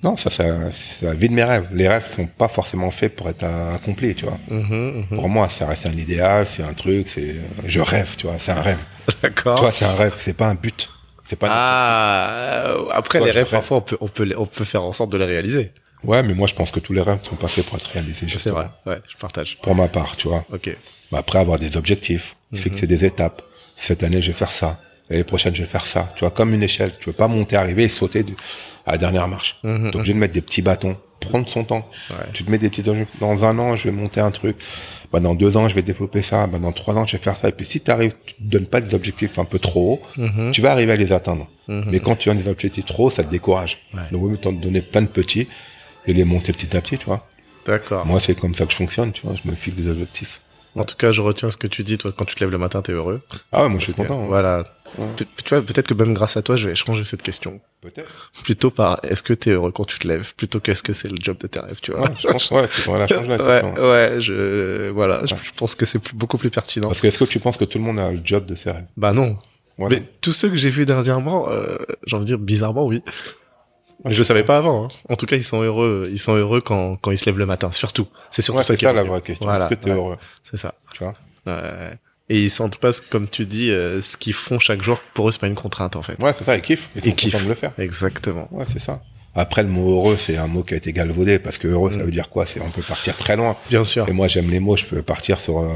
Non, 0.05 0.15
ça, 0.17 0.29
ça 0.29 0.43
c'est 0.71 1.05
la 1.05 1.13
vie 1.15 1.29
de 1.29 1.33
mes 1.33 1.43
rêves. 1.43 1.67
Les 1.73 1.87
rêves 1.87 2.05
sont 2.15 2.27
pas 2.27 2.47
forcément 2.47 2.91
faits 2.91 3.15
pour 3.15 3.27
être 3.27 3.43
accomplis, 3.43 4.13
tu 4.13 4.25
vois. 4.25 4.37
Mhm, 4.47 5.05
mhm. 5.09 5.17
Pour 5.17 5.27
moi, 5.29 5.49
ça 5.49 5.65
reste 5.65 5.85
un 5.87 5.97
idéal, 5.97 6.45
c'est 6.45 6.61
un 6.63 6.73
truc, 6.73 7.07
c'est, 7.07 7.35
je 7.65 7.79
rêve, 7.81 8.15
tu 8.15 8.27
vois, 8.27 8.35
c'est 8.39 8.51
un 8.51 8.61
rêve. 8.61 8.77
D'accord. 9.23 9.55
Tu 9.55 9.61
vois, 9.61 9.71
c'est 9.71 9.85
un 9.85 9.95
rêve, 9.95 10.13
c'est 10.19 10.33
pas 10.37 10.47
un 10.47 10.55
but. 10.55 10.89
C'est 11.27 11.35
pas 11.37 11.47
Ah, 11.49 12.65
euh, 12.67 12.85
après 12.91 13.17
les 13.19 13.25
rêves 13.31 13.45
rêve. 13.45 13.49
parfois 13.49 13.77
on 13.77 13.81
peut 13.81 13.97
on 13.99 14.07
peut 14.07 14.31
on 14.37 14.45
peut 14.45 14.63
faire 14.63 14.83
en 14.83 14.93
sorte 14.93 15.11
de 15.11 15.17
les 15.17 15.25
réaliser. 15.25 15.71
Ouais, 16.03 16.21
mais 16.21 16.35
moi, 16.35 16.45
je 16.47 16.53
pense 16.53 16.69
que 16.69 16.79
tous 16.79 16.93
les 16.93 17.01
rêves 17.01 17.19
ne 17.23 17.25
sont 17.27 17.35
pas 17.35 17.47
faits 17.47 17.65
pour 17.65 17.77
être 17.77 17.89
réalisés, 17.91 18.27
C'est 18.29 18.51
vrai, 18.51 18.67
ouais, 18.85 18.99
je 19.11 19.17
partage. 19.17 19.57
Pour 19.63 19.73
ma 19.73 19.87
part, 19.87 20.15
tu 20.17 20.27
vois. 20.27 20.45
Ok. 20.53 20.69
Mais 21.11 21.17
après, 21.17 21.39
avoir 21.39 21.57
des 21.57 21.77
objectifs, 21.77 22.35
Mhm. 22.51 22.59
fixer 22.59 22.85
des 22.85 23.03
étapes. 23.05 23.41
Cette 23.75 24.03
année, 24.03 24.21
je 24.21 24.27
vais 24.27 24.37
faire 24.37 24.51
ça. 24.51 24.77
L'année 25.09 25.23
prochaine, 25.23 25.55
je 25.55 25.61
vais 25.63 25.67
faire 25.67 25.85
ça. 25.87 26.07
Tu 26.15 26.19
vois, 26.19 26.29
comme 26.29 26.53
une 26.53 26.61
échelle. 26.61 26.91
Tu 26.99 27.09
veux 27.09 27.13
pas 27.15 27.27
monter, 27.27 27.55
arriver 27.55 27.83
et 27.85 27.89
sauter 27.89 28.21
du- 28.21 28.35
à 28.85 28.91
la 28.93 28.97
dernière 28.97 29.27
marche. 29.27 29.57
Mhm. 29.63 29.91
T'es 29.91 29.95
obligé 29.97 30.13
de 30.13 30.19
mettre 30.19 30.33
des 30.33 30.41
petits 30.41 30.61
bâtons. 30.61 30.97
Prendre 31.21 31.47
son 31.47 31.63
temps. 31.63 31.89
Ouais. 32.11 32.17
Tu 32.33 32.43
te 32.43 32.51
mets 32.51 32.57
des 32.59 32.69
petits 32.69 32.87
objectifs. 32.87 33.19
Dans 33.19 33.45
un 33.45 33.57
an, 33.57 33.75
je 33.75 33.85
vais 33.85 33.91
monter 33.91 34.19
un 34.19 34.29
truc. 34.31 34.57
Bah, 35.11 35.19
dans 35.19 35.33
deux 35.33 35.57
ans, 35.57 35.67
je 35.67 35.73
vais 35.73 35.81
développer 35.81 36.21
ça. 36.21 36.45
Bah, 36.45 36.59
dans 36.59 36.71
trois 36.71 36.95
ans, 36.95 37.05
je 37.07 37.17
vais 37.17 37.23
faire 37.23 37.35
ça. 37.35 37.47
Et 37.49 37.51
puis, 37.51 37.65
si 37.65 37.79
tu 37.81 37.89
arrives, 37.89 38.13
tu 38.25 38.35
te 38.35 38.41
donnes 38.43 38.67
pas 38.67 38.79
des 38.81 38.93
objectifs 38.93 39.39
un 39.39 39.45
peu 39.45 39.57
trop 39.57 39.93
hauts, 39.93 40.01
Mhm. 40.21 40.51
tu 40.51 40.61
vas 40.61 40.71
arriver 40.71 40.91
à 40.91 40.95
les 40.97 41.11
atteindre. 41.11 41.47
Mais 41.67 41.99
quand 41.99 42.15
tu 42.15 42.29
as 42.29 42.35
des 42.35 42.47
objectifs 42.47 42.85
trop 42.85 43.05
hauts, 43.07 43.09
ça 43.09 43.23
te 43.23 43.31
décourage. 43.31 43.79
Ouais. 43.93 44.01
Donc, 44.11 44.21
vaut 44.21 44.29
mieux 44.29 44.37
t'en 44.37 44.51
donner 44.51 44.81
plein 44.81 45.01
de 45.01 45.07
petits 45.07 45.47
et 46.05 46.13
les 46.13 46.25
monter 46.25 46.51
petit 46.53 46.75
à 46.77 46.81
petit, 46.81 46.97
tu 46.99 47.05
vois. 47.05 47.25
D'accord. 47.65 48.05
Moi, 48.05 48.19
c'est 48.19 48.39
comme 48.39 48.53
ça 48.53 48.65
que 48.65 48.71
je 48.73 48.77
fonctionne, 48.77 49.11
tu 49.11 49.25
vois. 49.25 49.33
Je 49.43 49.49
me 49.49 49.55
fixe 49.55 49.77
des 49.77 49.89
objectifs. 49.89 50.41
En 50.75 50.83
tout 50.83 50.95
cas, 50.97 51.11
je 51.11 51.21
retiens 51.21 51.49
ce 51.49 51.57
que 51.57 51.65
tu 51.67 51.83
dis, 51.83 51.97
toi, 51.97 52.11
quand 52.15 52.25
tu 52.25 52.35
te 52.35 52.41
lèves 52.43 52.51
le 52.51 52.57
matin, 52.59 52.81
t'es 52.83 52.91
heureux. 52.91 53.21
Ah 53.51 53.63
ouais, 53.63 53.69
moi, 53.69 53.79
je 53.79 53.85
suis 53.85 53.93
que, 53.93 54.01
content. 54.01 54.21
hein. 54.21 54.27
Voilà. 54.27 54.63
Ouais. 54.97 55.05
Tu 55.17 55.49
vois, 55.49 55.61
peut-être 55.61 55.87
que 55.87 55.93
même 55.93 56.13
grâce 56.13 56.37
à 56.37 56.41
toi, 56.41 56.55
je 56.55 56.69
vais 56.69 56.75
changer 56.75 57.03
cette 57.03 57.21
question. 57.21 57.59
Peut-être. 57.81 58.31
Plutôt 58.43 58.71
par 58.71 58.99
est-ce 59.03 59.21
que 59.23 59.33
t'es 59.33 59.51
heureux 59.51 59.71
quand 59.71 59.85
tu 59.85 59.99
te 59.99 60.07
lèves, 60.07 60.33
plutôt 60.35 60.59
qu'est-ce 60.59 60.83
que 60.83 60.93
c'est 60.93 61.09
le 61.09 61.17
job 61.21 61.37
de 61.37 61.47
tes 61.47 61.59
rêves, 61.59 61.79
tu 61.81 61.91
vois? 61.91 62.01
Ouais, 62.01 62.15
je 62.19 62.27
pense, 62.27 62.49
ouais, 62.51 62.67
tu 62.69 62.89
la 62.89 63.07
changer 63.07 63.29
ouais, 63.29 64.21
je, 64.21 64.89
voilà, 64.89 65.21
je, 65.25 65.35
je 65.35 65.51
pense 65.55 65.75
que 65.75 65.85
c'est 65.85 65.99
plus- 65.99 66.15
beaucoup 66.15 66.37
plus 66.37 66.49
pertinent. 66.49 66.87
Parce 66.87 67.01
que 67.01 67.07
est-ce 67.07 67.17
que 67.19 67.25
tu 67.25 67.39
penses 67.39 67.57
que 67.57 67.65
tout 67.65 67.77
le 67.77 67.83
monde 67.83 67.99
a 67.99 68.11
le 68.11 68.21
job 68.23 68.45
de 68.45 68.55
ses 68.55 68.71
rêves? 68.71 68.85
Bah 68.97 69.13
non. 69.13 69.37
Mais 69.77 70.03
tous 70.21 70.31
ceux 70.33 70.49
que 70.49 70.55
j'ai 70.55 70.69
vus 70.69 70.85
dernièrement, 70.85 71.49
euh, 71.49 71.75
j'ai 72.07 72.15
envie 72.15 72.23
de 72.25 72.29
dire 72.29 72.39
bizarrement, 72.39 72.85
oui. 72.85 73.01
Mais 74.05 74.13
je 74.13 74.17
le 74.19 74.23
savais 74.23 74.43
pas 74.43 74.57
avant. 74.57 74.85
hein. 74.85 74.87
En 75.09 75.15
tout 75.15 75.25
cas, 75.25 75.35
ils 75.35 75.43
sont 75.43 75.61
heureux. 75.61 76.07
Ils 76.11 76.19
sont 76.19 76.35
heureux 76.35 76.61
quand, 76.61 76.95
quand 76.97 77.11
ils 77.11 77.17
se 77.17 77.25
lèvent 77.25 77.39
le 77.39 77.45
matin, 77.45 77.71
surtout. 77.71 78.07
C'est 78.29 78.41
surtout 78.41 78.59
Ouais, 78.59 78.63
ça 78.63 78.75
qui 78.75 78.85
ça 78.85 78.91
est 78.91 78.93
la 78.93 79.03
vraie 79.03 79.21
question. 79.21 79.45
Voilà, 79.45 79.65
Est-ce 79.65 79.75
que 79.75 79.83
tu 79.83 79.89
es 79.89 79.91
ouais. 79.93 79.97
heureux? 79.97 80.17
C'est 80.49 80.57
ça. 80.57 80.75
Tu 80.93 81.03
vois? 81.03 81.13
Ouais. 81.47 81.91
Et 82.29 82.41
ils 82.43 82.49
sentent 82.49 82.77
pas, 82.77 82.89
comme 83.11 83.27
tu 83.29 83.45
dis, 83.45 83.69
euh, 83.69 84.01
ce 84.01 84.17
qu'ils 84.17 84.33
font 84.33 84.57
chaque 84.59 84.81
jour. 84.81 84.99
Pour 85.13 85.27
eux, 85.29 85.31
c'est 85.31 85.39
pas 85.41 85.47
une 85.47 85.53
contrainte, 85.55 85.95
en 85.95 86.01
fait. 86.01 86.21
Ouais, 86.21 86.33
c'est 86.37 86.43
ça, 86.43 86.55
ils 86.55 86.61
kiffent. 86.61 86.89
Ils 86.95 87.01
sont 87.03 87.07
Ils 87.09 87.15
kiffent. 87.15 87.43
de 87.43 87.49
le 87.49 87.53
faire. 87.55 87.71
Exactement. 87.77 88.47
Ouais, 88.51 88.65
c'est 88.71 88.79
ça. 88.79 89.01
Après, 89.35 89.61
le 89.63 89.69
mot 89.69 89.91
heureux, 89.91 90.17
c'est 90.17 90.37
un 90.37 90.47
mot 90.47 90.63
qui 90.63 90.73
a 90.73 90.77
été 90.77 90.91
galvaudé 90.93 91.39
parce 91.39 91.57
que 91.57 91.67
heureux, 91.67 91.91
ça 91.91 91.97
Mm. 91.99 92.03
veut 92.05 92.11
dire 92.11 92.29
quoi? 92.29 92.45
C'est 92.47 92.61
on 92.61 92.71
peut 92.71 92.81
partir 92.81 93.15
très 93.17 93.35
loin. 93.35 93.57
Bien 93.69 93.83
sûr. 93.83 94.07
Et 94.07 94.13
moi, 94.13 94.27
j'aime 94.27 94.49
les 94.49 94.59
mots. 94.61 94.77
Je 94.77 94.85
peux 94.85 95.01
partir 95.01 95.39
sur, 95.39 95.59
euh, 95.59 95.73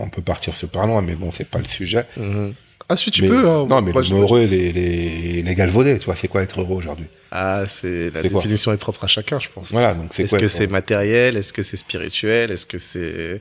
on 0.00 0.08
peut 0.10 0.22
partir 0.22 0.54
super 0.54 0.86
loin, 0.86 1.00
mais 1.02 1.14
bon, 1.14 1.30
c'est 1.30 1.48
pas 1.48 1.60
le 1.60 1.64
sujet. 1.66 2.04
Mhm. 2.16 2.52
Ah, 2.88 2.94
si 2.96 3.10
tu 3.10 3.22
Mais- 3.22 3.28
peux. 3.28 3.48
Hein. 3.48 3.66
Non, 3.68 3.82
mais 3.82 3.92
Moi, 3.92 4.02
le 4.02 4.06
je- 4.06 4.14
mot 4.14 4.22
heureux, 4.22 4.44
les, 4.44 4.70
les, 4.72 5.42
les 5.42 5.54
galvaudés, 5.56 5.98
tu 5.98 6.04
vois, 6.06 6.14
c'est 6.14 6.28
quoi 6.28 6.42
être 6.42 6.60
heureux 6.60 6.76
aujourd'hui? 6.76 7.06
Ah, 7.32 7.64
c'est 7.66 8.10
la 8.10 8.22
définition 8.22 8.72
est 8.72 8.76
propre 8.76 9.02
à 9.04 9.08
chacun, 9.08 9.40
je 9.40 9.48
pense. 9.52 9.72
Voilà, 9.72 9.94
donc 9.94 10.08
c'est 10.10 10.22
Est-ce 10.22 10.36
que 10.36 10.46
c'est 10.48 10.68
matériel? 10.68 11.36
Est-ce 11.36 11.52
que 11.52 11.62
c'est 11.62 11.76
spirituel? 11.76 12.50
Est-ce 12.52 12.64
que 12.66 12.78
c'est 12.78 13.40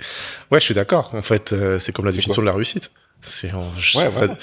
Ouais, 0.52 0.60
je 0.60 0.66
suis 0.66 0.74
d'accord. 0.74 1.12
En 1.14 1.22
fait, 1.22 1.54
euh, 1.54 1.78
c'est 1.80 1.92
comme 1.92 2.06
la 2.06 2.12
définition 2.12 2.42
de 2.42 2.48
la 2.48 2.54
réussite. 2.54 2.90
C'est 3.22 3.52
en... 3.54 3.68
Ouais, 3.96 4.10
ça- 4.10 4.36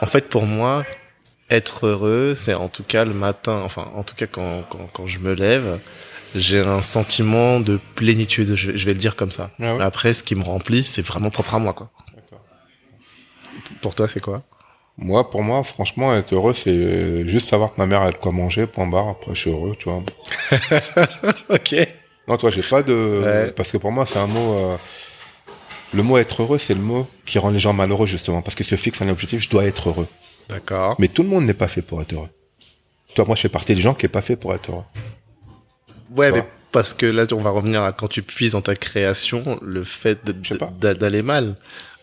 en 0.00 0.06
fait 0.06 0.28
pour 0.28 0.44
moi, 0.46 0.84
être 1.50 1.86
heureux, 1.86 2.34
c'est 2.36 2.54
en 2.54 2.68
tout 2.68 2.82
cas 2.84 3.04
le 3.04 3.14
matin. 3.14 3.60
Enfin, 3.64 3.90
en 3.94 4.02
tout 4.04 4.14
cas 4.14 4.26
quand 4.26 4.62
quand, 4.70 4.86
quand 4.92 5.06
je 5.08 5.18
me 5.18 5.32
lève, 5.32 5.78
j'ai 6.34 6.60
un 6.60 6.82
sentiment 6.82 7.58
de 7.60 7.78
plénitude. 7.96 8.54
Je, 8.54 8.70
vais- 8.72 8.78
je 8.78 8.86
vais 8.86 8.92
le 8.92 8.98
dire 8.98 9.16
comme 9.16 9.30
ça. 9.32 9.50
Ah 9.60 9.74
ouais? 9.76 9.82
Après, 9.82 10.12
ce 10.12 10.22
qui 10.22 10.34
me 10.36 10.42
remplit, 10.44 10.84
c'est 10.84 11.02
vraiment 11.02 11.30
propre 11.30 11.54
à 11.54 11.58
moi, 11.58 11.72
quoi. 11.72 11.90
Pour 13.82 13.94
toi, 13.94 14.08
c'est 14.08 14.20
quoi? 14.20 14.42
Moi, 14.98 15.28
pour 15.30 15.42
moi, 15.42 15.62
franchement, 15.62 16.14
être 16.14 16.32
heureux, 16.34 16.54
c'est 16.54 17.26
juste 17.26 17.48
savoir 17.50 17.74
que 17.74 17.78
ma 17.78 17.86
mère 17.86 18.00
a 18.02 18.10
de 18.10 18.16
quoi 18.16 18.32
manger, 18.32 18.66
point 18.66 18.86
barre. 18.86 19.08
Après, 19.08 19.34
je 19.34 19.40
suis 19.40 19.50
heureux, 19.50 19.74
tu 19.78 19.90
vois. 19.90 20.02
Ok. 21.50 21.74
Non, 22.28 22.36
toi, 22.36 22.50
j'ai 22.50 22.62
pas 22.62 22.82
de... 22.82 23.20
Ouais. 23.22 23.50
Parce 23.52 23.70
que 23.70 23.76
pour 23.76 23.92
moi, 23.92 24.06
c'est 24.06 24.18
un 24.18 24.26
mot... 24.26 24.54
euh, 24.54 24.76
Le 25.94 26.02
mot 26.02 26.16
être 26.18 26.42
heureux, 26.42 26.58
c'est 26.58 26.74
le 26.74 26.80
mot 26.80 27.06
qui 27.26 27.38
rend 27.38 27.50
les 27.50 27.60
gens 27.60 27.72
malheureux, 27.72 28.06
justement. 28.06 28.42
Parce 28.42 28.54
qu'ils 28.54 28.66
se 28.66 28.74
fixent 28.76 29.02
un 29.02 29.08
objectif, 29.08 29.40
je 29.42 29.50
dois 29.50 29.64
être 29.64 29.90
heureux. 29.90 30.08
D'accord. 30.48 30.96
Mais 30.98 31.08
tout 31.08 31.22
le 31.22 31.28
monde 31.28 31.44
n'est 31.44 31.54
pas 31.54 31.68
fait 31.68 31.82
pour 31.82 32.00
être 32.02 32.12
heureux. 32.14 32.30
Toi, 33.14 33.24
moi, 33.26 33.36
je 33.36 33.42
fais 33.42 33.48
partie 33.48 33.74
des 33.74 33.80
gens 33.82 33.94
qui 33.94 34.06
est 34.06 34.10
pas 34.10 34.22
fait 34.22 34.36
pour 34.36 34.54
être 34.54 34.70
heureux. 34.70 34.84
Ouais, 36.16 36.32
mais 36.32 36.44
parce 36.72 36.92
que 36.94 37.06
là, 37.06 37.26
on 37.32 37.40
va 37.40 37.50
revenir 37.50 37.82
à 37.82 37.92
quand 37.92 38.08
tu 38.08 38.22
puises 38.22 38.52
dans 38.52 38.60
ta 38.62 38.74
création, 38.76 39.58
le 39.62 39.84
fait 39.84 40.18
d'aller 40.80 41.22
mal. 41.22 41.56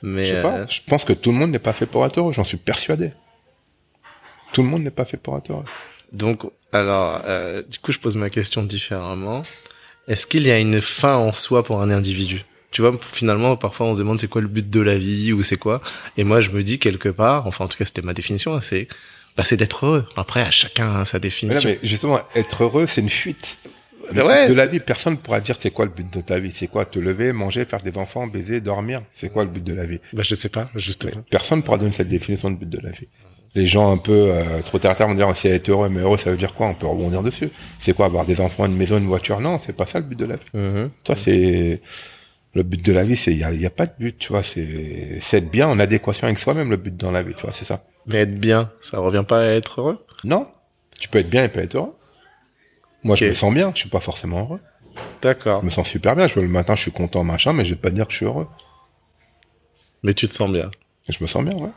Mais 0.04 0.26
Je 0.26 0.34
sais 0.34 0.40
euh, 0.40 0.42
pas. 0.44 0.68
Je 0.68 0.82
pense 0.86 1.06
que 1.06 1.14
tout 1.14 1.32
le 1.32 1.38
monde 1.38 1.52
n'est 1.52 1.60
pas 1.60 1.74
fait 1.74 1.88
pour 1.88 2.06
être 2.06 2.20
heureux. 2.20 2.34
J'en 2.34 2.44
suis 2.44 2.58
persuadé. 2.58 3.12
Tout 4.52 4.62
le 4.62 4.68
monde 4.68 4.84
n'est 4.84 4.92
pas 4.92 5.06
fait 5.06 5.18
pour 5.18 5.36
être 5.38 5.52
heureux. 5.52 5.66
donc, 6.12 6.44
alors, 6.72 7.22
euh, 7.26 7.62
du 7.70 7.80
coup, 7.80 7.92
je 7.92 8.00
pose 8.00 8.16
ma 8.16 8.30
question 8.30 8.64
différemment. 8.64 9.44
Est-ce 10.08 10.28
qu'il 10.28 10.46
y 10.46 10.52
a 10.52 10.60
une 10.60 10.82
fin 10.82 11.16
en 11.16 11.32
soi 11.32 11.64
pour 11.64 11.82
un 11.82 11.90
individu? 11.90 12.44
Tu 12.72 12.82
vois, 12.82 12.92
finalement, 13.00 13.56
parfois, 13.56 13.86
on 13.86 13.94
se 13.94 14.00
demande 14.00 14.20
c'est 14.20 14.28
quoi 14.28 14.42
le 14.42 14.48
but 14.48 14.68
de 14.68 14.82
la 14.82 14.98
vie 14.98 15.32
ou 15.32 15.44
c'est 15.44 15.58
quoi? 15.58 15.82
Et 16.18 16.24
moi, 16.24 16.42
je 16.42 16.50
me 16.50 16.64
dis 16.64 16.80
quelque 16.80 17.10
part, 17.10 17.46
enfin, 17.46 17.66
en 17.66 17.68
tout 17.68 17.78
cas, 17.78 17.86
c'était 17.86 18.02
ma 18.02 18.14
définition, 18.14 18.56
hein, 18.56 18.62
c'est 18.62 18.88
bah, 19.38 19.44
c'est 19.46 19.58
d'être 19.58 19.86
heureux. 19.86 20.06
Après, 20.16 20.42
à 20.42 20.52
chacun 20.52 21.06
sa 21.06 21.18
Mais, 21.18 21.22
définition. 21.22 21.70
mais 21.70 21.80
justement, 21.84 22.20
être 22.36 22.64
heureux, 22.64 22.88
c'est 22.88 23.02
une 23.02 23.10
fuite. 23.10 23.60
Ouais. 24.14 24.48
de 24.50 24.54
la 24.54 24.66
vie, 24.66 24.80
personne 24.80 25.14
ne 25.14 25.18
pourra 25.18 25.40
dire 25.40 25.56
c'est 25.60 25.72
quoi 25.72 25.86
le 25.86 25.92
but 25.92 26.12
de 26.14 26.22
ta 26.22 26.40
vie? 26.40 26.52
C'est 26.54 26.68
quoi 26.68 26.86
Te 26.86 27.00
lever, 27.00 27.32
manger, 27.34 27.66
faire 27.66 27.82
des 27.82 27.98
enfants, 27.98 28.28
baiser, 28.28 28.62
dormir? 28.62 29.02
C'est 29.12 29.32
quoi 29.32 29.44
le 29.44 29.50
but 29.50 29.64
de 29.64 29.74
la 29.74 29.86
vie? 29.86 30.00
Bah, 30.14 30.24
je 30.24 30.36
sais 30.36 30.50
pas, 30.50 30.66
justement. 30.76 31.12
Mais 31.16 31.24
Personne 31.32 31.60
ne 31.60 31.64
pourra 31.64 31.78
donner 31.78 31.92
cette 31.94 32.08
définition 32.10 32.52
de 32.52 32.58
but 32.58 32.70
de 32.70 32.80
la 32.82 32.92
vie. 32.92 33.08
Les 33.56 33.68
gens 33.68 33.92
un 33.92 33.98
peu 33.98 34.32
euh, 34.32 34.62
trop 34.66 34.80
terre 34.80 34.92
à 34.92 34.96
terre 34.96 35.08
vont 35.08 35.14
dire 35.14 35.32
c'est 35.36 35.50
être 35.50 35.70
heureux, 35.70 35.88
mais 35.88 36.02
heureux 36.02 36.18
ça 36.18 36.32
veut 36.32 36.38
dire 36.38 36.56
quoi? 36.56 36.68
On 36.68 36.74
peut 36.74 36.88
rebondir 36.88 37.22
dessus. 37.22 37.50
C'est 37.80 37.94
quoi 37.94 38.08
avoir 38.08 38.26
des 38.26 38.42
enfants, 38.42 38.66
une 38.66 38.76
maison, 38.76 38.98
une 38.98 39.06
voiture? 39.06 39.40
Non, 39.40 39.60
c'est 39.64 39.74
pas 39.74 39.86
ça 39.86 40.00
le 40.00 40.06
but 40.06 40.18
de 40.18 40.26
la 40.26 40.36
vie. 40.38 40.90
Toi, 41.04 41.16
c'est 41.16 41.80
le 42.56 42.64
but 42.64 42.84
de 42.84 42.92
la 42.94 43.04
vie, 43.04 43.16
c'est 43.16 43.32
il 43.32 43.38
y 43.40 43.44
a, 43.44 43.52
y 43.52 43.66
a 43.66 43.70
pas 43.70 43.86
de 43.86 43.94
but, 44.00 44.18
tu 44.18 44.30
vois. 44.30 44.42
C'est 44.44 45.20
c'est 45.22 45.38
être 45.38 45.52
bien 45.52 45.68
en 45.68 45.80
adéquation 45.80 46.26
avec 46.26 46.40
soi-même 46.40 46.70
le 46.72 46.78
but 46.78 46.96
dans 46.98 47.12
la 47.12 47.22
vie, 47.22 47.36
tu 47.36 47.44
vois. 47.44 47.54
C'est 47.54 47.66
ça. 47.66 47.84
Mais 48.08 48.18
être 48.18 48.40
bien, 48.40 48.72
ça 48.82 48.98
revient 49.00 49.24
pas 49.28 49.42
à 49.42 49.46
être 49.54 49.80
heureux? 49.82 50.04
Non, 50.24 50.48
tu 51.00 51.08
peux 51.08 51.20
être 51.20 51.30
bien 51.30 51.44
et 51.44 51.48
pas 51.50 51.62
être 51.62 51.76
heureux. 51.76 51.94
Moi, 53.04 53.16
je 53.16 53.26
me 53.26 53.34
sens 53.34 53.54
bien, 53.54 53.72
je 53.76 53.80
suis 53.82 53.90
pas 53.90 54.00
forcément 54.00 54.40
heureux. 54.42 54.60
D'accord. 55.22 55.62
Je 55.62 55.66
me 55.66 55.72
sens 55.72 55.88
super 55.88 56.16
bien. 56.16 56.28
Je 56.28 56.40
le 56.40 56.48
matin, 56.48 56.76
je 56.76 56.82
suis 56.84 56.92
content, 56.92 57.24
machin, 57.24 57.54
mais 57.54 57.66
je 57.66 57.72
vais 57.72 57.80
pas 57.80 57.90
te 57.90 57.96
dire 57.96 58.06
que 58.08 58.12
je 58.12 58.18
suis 58.18 58.26
heureux. 58.26 58.48
Mais 60.04 60.14
tu 60.14 60.28
te 60.28 60.34
sens 60.34 60.52
bien. 60.52 60.70
Je 61.10 61.18
me 61.22 61.28
sens 61.28 61.44
bien, 61.44 61.54
ouais. 61.56 61.70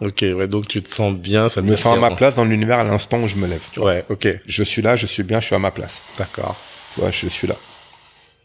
Ok, 0.00 0.22
ouais, 0.22 0.48
donc 0.48 0.66
tu 0.66 0.82
te 0.82 0.88
sens 0.88 1.14
bien, 1.14 1.48
ça 1.48 1.60
veut 1.60 1.70
me 1.70 1.76
sens 1.76 1.96
à 1.96 2.00
ma 2.00 2.10
place 2.10 2.34
dans 2.34 2.44
l'univers 2.44 2.80
à 2.80 2.84
l'instant 2.84 3.20
où 3.22 3.28
je 3.28 3.36
me 3.36 3.46
lève. 3.46 3.60
Tu 3.72 3.78
vois. 3.78 3.90
Ouais, 3.90 4.04
ok, 4.08 4.26
Je 4.46 4.62
suis 4.64 4.82
là, 4.82 4.96
je 4.96 5.06
suis 5.06 5.22
bien, 5.22 5.38
je 5.38 5.46
suis 5.46 5.54
à 5.54 5.60
ma 5.60 5.70
place. 5.70 6.02
d'accord. 6.18 6.56
Tu 6.94 7.00
vois, 7.00 7.10
je 7.12 7.28
suis 7.28 7.46
là. 7.46 7.54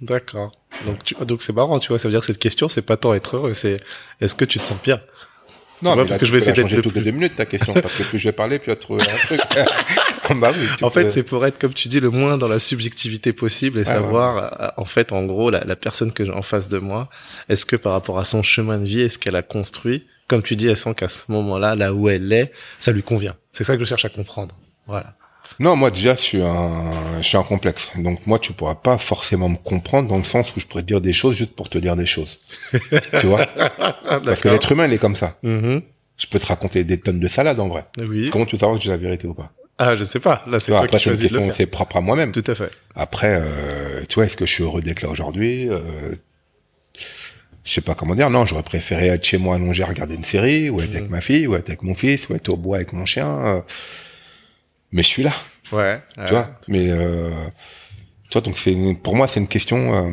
D'accord. 0.01 0.51
Donc, 0.85 1.03
tu... 1.03 1.15
donc 1.15 1.41
c'est 1.41 1.53
marrant, 1.53 1.79
tu 1.79 1.87
vois, 1.87 1.97
ça 1.97 2.07
veut 2.07 2.11
dire 2.13 2.19
que 2.21 2.27
cette 2.27 2.37
question, 2.37 2.69
c'est 2.69 2.83
pas 2.83 2.97
tant 2.97 3.15
être 3.15 3.35
heureux, 3.37 3.55
c'est 3.55 3.81
est-ce 4.21 4.35
que 4.35 4.45
tu 4.45 4.59
te 4.59 4.63
sens 4.63 4.77
bien? 4.83 5.01
Non, 5.81 5.93
vois, 5.93 6.03
mais 6.03 6.09
parce 6.09 6.11
là, 6.15 6.17
que 6.19 6.25
je 6.27 6.31
vais 6.31 6.37
essayer 6.37 6.53
d'être 6.53 6.63
changer 6.65 6.75
le 6.75 6.81
toutes 6.83 6.93
les 6.95 7.01
plus- 7.01 7.11
deux 7.11 7.17
minutes 7.17 7.35
ta 7.35 7.45
question, 7.47 7.73
parce 7.73 7.95
que 7.95 8.03
plus 8.03 8.19
je 8.19 8.27
vais 8.27 8.33
parler, 8.33 8.59
plus 8.59 8.65
tu 8.65 8.69
vas 8.69 8.75
trouver 8.75 9.03
un 9.03 9.17
truc. 9.25 9.41
bah 10.35 10.51
oui. 10.53 10.67
En 10.81 10.89
peux- 10.89 11.01
fait, 11.03 11.09
c'est 11.11 11.23
pour 11.23 11.45
être, 11.45 11.57
comme 11.59 11.73
tu 11.73 11.87
dis, 11.87 11.99
le 11.99 12.09
moins 12.09 12.37
dans 12.37 12.47
la 12.47 12.59
subjectivité 12.59 13.33
possible 13.33 13.79
et 13.79 13.85
savoir, 13.85 14.61
euh, 14.61 14.67
en 14.77 14.85
fait, 14.85 15.11
en 15.11 15.23
gros, 15.25 15.49
la, 15.49 15.63
la 15.63 15.75
personne 15.75 16.11
que 16.11 16.25
j'ai 16.25 16.31
en 16.31 16.41
face 16.41 16.67
de 16.69 16.77
moi, 16.79 17.09
est-ce 17.49 17.65
que 17.65 17.75
par 17.75 17.93
rapport 17.93 18.19
à 18.19 18.25
son 18.25 18.43
chemin 18.43 18.77
de 18.77 18.85
vie, 18.85 19.01
est-ce 19.01 19.17
qu'elle 19.17 19.35
a 19.35 19.41
construit, 19.41 20.05
comme 20.27 20.43
tu 20.43 20.55
dis, 20.55 20.67
elle 20.67 20.77
sent 20.77 20.93
qu'à 20.95 21.07
ce 21.09 21.23
moment-là, 21.29 21.75
là 21.75 21.93
où 21.93 22.09
elle 22.09 22.31
est, 22.33 22.51
ça 22.79 22.91
lui 22.91 23.03
convient. 23.03 23.33
C'est 23.53 23.63
ça 23.63 23.75
que 23.75 23.79
je 23.83 23.85
cherche 23.85 24.05
à 24.05 24.09
comprendre. 24.09 24.55
Voilà. 24.85 25.15
Non, 25.59 25.77
moi 25.77 25.89
déjà, 25.91 26.13
je 26.15 26.19
suis 26.21 26.41
un, 26.41 27.21
je 27.21 27.27
suis 27.27 27.37
un 27.37 27.43
complexe. 27.43 27.91
Donc 27.95 28.27
moi, 28.27 28.37
tu 28.37 28.51
pourras 28.51 28.75
pas 28.75 28.97
forcément 28.97 29.47
me 29.47 29.55
comprendre 29.55 30.09
dans 30.09 30.17
le 30.17 30.25
sens 30.25 30.53
où 30.55 30.59
je 30.59 30.65
pourrais 30.65 30.81
te 30.83 30.87
dire 30.87 30.99
des 30.99 31.13
choses 31.13 31.35
juste 31.35 31.55
pour 31.55 31.69
te 31.69 31.77
dire 31.77 31.95
des 31.95 32.05
choses. 32.05 32.39
tu 33.19 33.27
vois? 33.27 33.45
Parce 34.25 34.41
que 34.41 34.49
l'être 34.49 34.71
humain, 34.73 34.85
il 34.87 34.93
est 34.93 34.97
comme 34.97 35.15
ça. 35.15 35.37
Mhm. 35.43 35.81
Je 36.17 36.25
peux 36.27 36.39
te 36.39 36.47
raconter 36.47 36.83
des 36.83 36.99
tonnes 36.99 37.19
de 37.19 37.27
salades 37.27 37.59
en 37.59 37.69
vrai. 37.69 37.85
Oui. 37.99 38.29
Comment 38.31 38.45
tu 38.45 38.57
savoir 38.57 38.77
que 38.77 38.83
j'ai 38.83 38.89
la 38.89 38.97
vérité 38.97 39.25
ou 39.27 39.33
pas? 39.33 39.51
Ah, 39.79 39.95
je 39.95 40.03
sais 40.03 40.19
pas. 40.19 40.43
Là, 40.47 40.59
c'est 40.59 40.71
toi 40.71 40.79
Après, 40.79 40.89
qui 40.89 40.95
une 40.95 41.15
choisis 41.15 41.31
question, 41.31 41.51
c'est 41.55 41.67
propre 41.67 41.97
à 41.97 42.01
moi-même. 42.01 42.31
Tout 42.31 42.43
à 42.47 42.55
fait. 42.55 42.71
Après, 42.95 43.39
euh, 43.41 44.01
tu 44.09 44.15
vois, 44.15 44.25
est-ce 44.25 44.35
que 44.37 44.45
je 44.45 44.51
suis 44.53 44.63
heureux 44.63 44.81
d'être 44.81 45.01
là 45.03 45.09
aujourd'hui 45.09 45.69
euh, 45.69 46.15
Je 47.63 47.71
sais 47.71 47.81
pas 47.81 47.93
comment 47.93 48.15
dire. 48.15 48.29
Non, 48.31 48.45
j'aurais 48.45 48.63
préféré 48.63 49.07
être 49.07 49.23
chez 49.23 49.37
moi 49.37 49.55
allongé 49.55 49.83
à 49.83 49.85
regarder 49.87 50.15
une 50.15 50.23
série, 50.23 50.69
ou 50.71 50.81
être 50.81 50.95
avec 50.95 51.09
ma 51.09 51.21
fille, 51.21 51.45
ou 51.47 51.55
être 51.55 51.69
avec 51.69 51.83
mon 51.83 51.93
fils, 51.93 52.27
ou 52.29 52.33
être 52.35 52.49
au 52.49 52.57
bois 52.57 52.77
avec 52.77 52.93
mon 52.93 53.05
chien. 53.05 53.27
euh. 53.45 53.61
Mais 54.91 55.03
je 55.03 55.07
suis 55.07 55.23
là, 55.23 55.33
Ouais. 55.71 56.01
tu 56.25 56.31
vois. 56.33 56.49
Mais 56.69 56.89
euh, 56.89 57.29
tu 58.29 58.33
vois, 58.33 58.41
donc 58.41 58.57
c'est 58.57 58.75
pour 59.03 59.15
moi 59.15 59.27
c'est 59.27 59.39
une 59.41 59.47
question. 59.49 59.93
euh, 60.07 60.11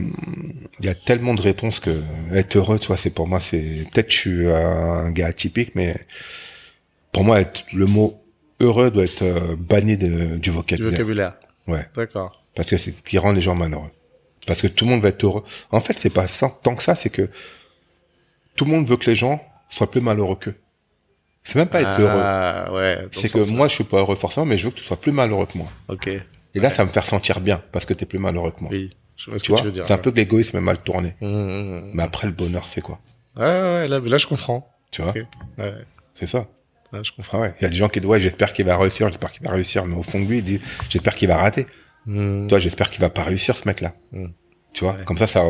Il 0.80 0.84
y 0.86 0.88
a 0.88 0.94
tellement 0.94 1.32
de 1.32 1.40
réponses 1.40 1.78
que 1.80 2.02
être 2.34 2.56
heureux, 2.56 2.78
tu 2.80 2.88
vois, 2.88 2.96
c'est 2.96 3.10
pour 3.10 3.28
moi 3.28 3.38
c'est 3.40 3.86
peut-être 3.92 4.10
je 4.10 4.16
suis 4.16 4.46
un 4.50 5.10
gars 5.12 5.28
atypique, 5.28 5.70
mais 5.76 5.94
pour 7.12 7.22
moi 7.24 7.40
être, 7.40 7.64
le 7.72 7.86
mot 7.86 8.20
heureux 8.64 8.90
doit 8.90 9.04
être 9.04 9.22
euh, 9.22 9.56
banni 9.58 9.96
de- 9.96 10.34
du 10.34 10.38
Du 10.40 10.50
vocabulaire. 10.50 10.90
vocabulaire. 10.92 11.34
Ouais. 11.66 11.88
D'accord. 11.96 12.44
Parce 12.54 12.68
que 12.70 12.76
c'est 12.76 12.92
ce 12.92 13.02
qui 13.02 13.18
rend 13.18 13.32
les 13.32 13.40
gens 13.42 13.54
malheureux. 13.54 13.90
Parce 14.46 14.60
que 14.62 14.66
tout 14.66 14.84
le 14.84 14.90
monde 14.90 15.02
va 15.02 15.08
être 15.08 15.24
heureux. 15.24 15.42
En 15.70 15.80
fait, 15.80 15.96
c'est 15.98 16.10
pas 16.10 16.28
ça, 16.28 16.50
tant 16.62 16.74
que 16.74 16.82
ça, 16.82 16.94
c'est 16.94 17.10
que 17.10 17.30
tout 18.56 18.64
le 18.64 18.70
monde 18.70 18.86
veut 18.86 18.96
que 18.96 19.06
les 19.10 19.16
gens 19.16 19.42
soient 19.70 19.90
plus 19.90 20.00
malheureux 20.00 20.36
qu'eux. 20.36 20.54
C'est 21.42 21.56
même 21.56 21.68
pas 21.68 21.80
être 21.82 22.00
heureux. 22.00 22.20
Ah, 22.22 22.72
ouais. 22.72 22.96
dans 23.02 23.20
C'est 23.20 23.26
ce 23.28 23.36
que 23.36 23.52
moi, 23.52 23.68
je 23.68 23.74
suis 23.74 23.84
pas 23.84 23.98
heureux 23.98 24.16
forcément, 24.16 24.46
mais 24.46 24.56
je 24.58 24.66
veux 24.66 24.70
que 24.70 24.78
tu 24.78 24.84
sois 24.84 25.00
plus 25.00 25.12
malheureux 25.12 25.46
que 25.46 25.58
moi. 25.58 25.68
Ok. 25.88 26.06
Et 26.08 26.60
là, 26.60 26.70
ça 26.70 26.84
me 26.84 26.90
fait 26.90 27.02
sentir 27.04 27.40
bien 27.40 27.62
parce 27.72 27.84
que 27.84 27.92
t'es 27.94 28.06
plus 28.06 28.18
malheureux 28.18 28.52
que 28.52 28.60
moi. 28.60 28.70
Oui, 28.72 28.96
je 29.16 29.30
vois 29.30 29.38
ce 29.38 29.44
tu 29.44 29.48
que 29.48 29.52
vois, 29.52 29.60
tu 29.60 29.66
veux 29.66 29.72
dire. 29.72 29.84
c'est 29.86 29.92
un 29.92 29.98
peu 29.98 30.10
que 30.12 30.16
l'égoïsme 30.16 30.56
est 30.56 30.60
mal 30.60 30.78
tourné. 30.78 31.14
Mmh, 31.20 31.26
mmh, 31.26 31.80
mmh. 31.80 31.90
Mais 31.94 32.02
après, 32.02 32.26
le 32.28 32.32
bonheur, 32.32 32.66
c'est 32.66 32.80
quoi? 32.80 33.00
Ouais, 33.36 33.42
ouais, 33.44 33.50
ouais, 33.50 33.88
là, 33.88 33.98
là, 33.98 34.18
je 34.18 34.26
comprends. 34.26 34.70
Tu 34.92 35.02
vois? 35.02 35.10
Ok. 35.10 35.22
Ouais, 35.58 35.74
C'est 36.14 36.26
ça. 36.28 36.46
Je 37.02 37.12
comprends. 37.12 37.38
Ah 37.38 37.42
ouais. 37.42 37.54
Il 37.60 37.64
y 37.64 37.66
a 37.66 37.68
des 37.70 37.76
gens 37.76 37.88
qui 37.88 38.00
disent, 38.00 38.08
ouais, 38.08 38.20
j'espère 38.20 38.52
qu'il 38.52 38.64
va 38.66 38.76
réussir, 38.76 39.08
j'espère 39.08 39.32
qu'il 39.32 39.42
va 39.42 39.50
réussir. 39.52 39.84
Mais 39.86 39.96
au 39.96 40.02
fond 40.02 40.20
de 40.20 40.26
lui, 40.26 40.38
il 40.38 40.44
dit, 40.44 40.60
j'espère 40.88 41.14
qu'il 41.16 41.28
va 41.28 41.36
rater. 41.38 41.66
Mmh. 42.06 42.48
Toi, 42.48 42.58
j'espère 42.58 42.90
qu'il 42.90 43.00
va 43.00 43.10
pas 43.10 43.22
réussir, 43.22 43.56
ce 43.56 43.66
mec-là. 43.66 43.94
Mm. 44.12 44.26
Tu 44.74 44.84
vois 44.84 44.92
Ouais. 44.94 45.04
Comme 45.04 45.16
ça, 45.16 45.26
ça, 45.26 45.42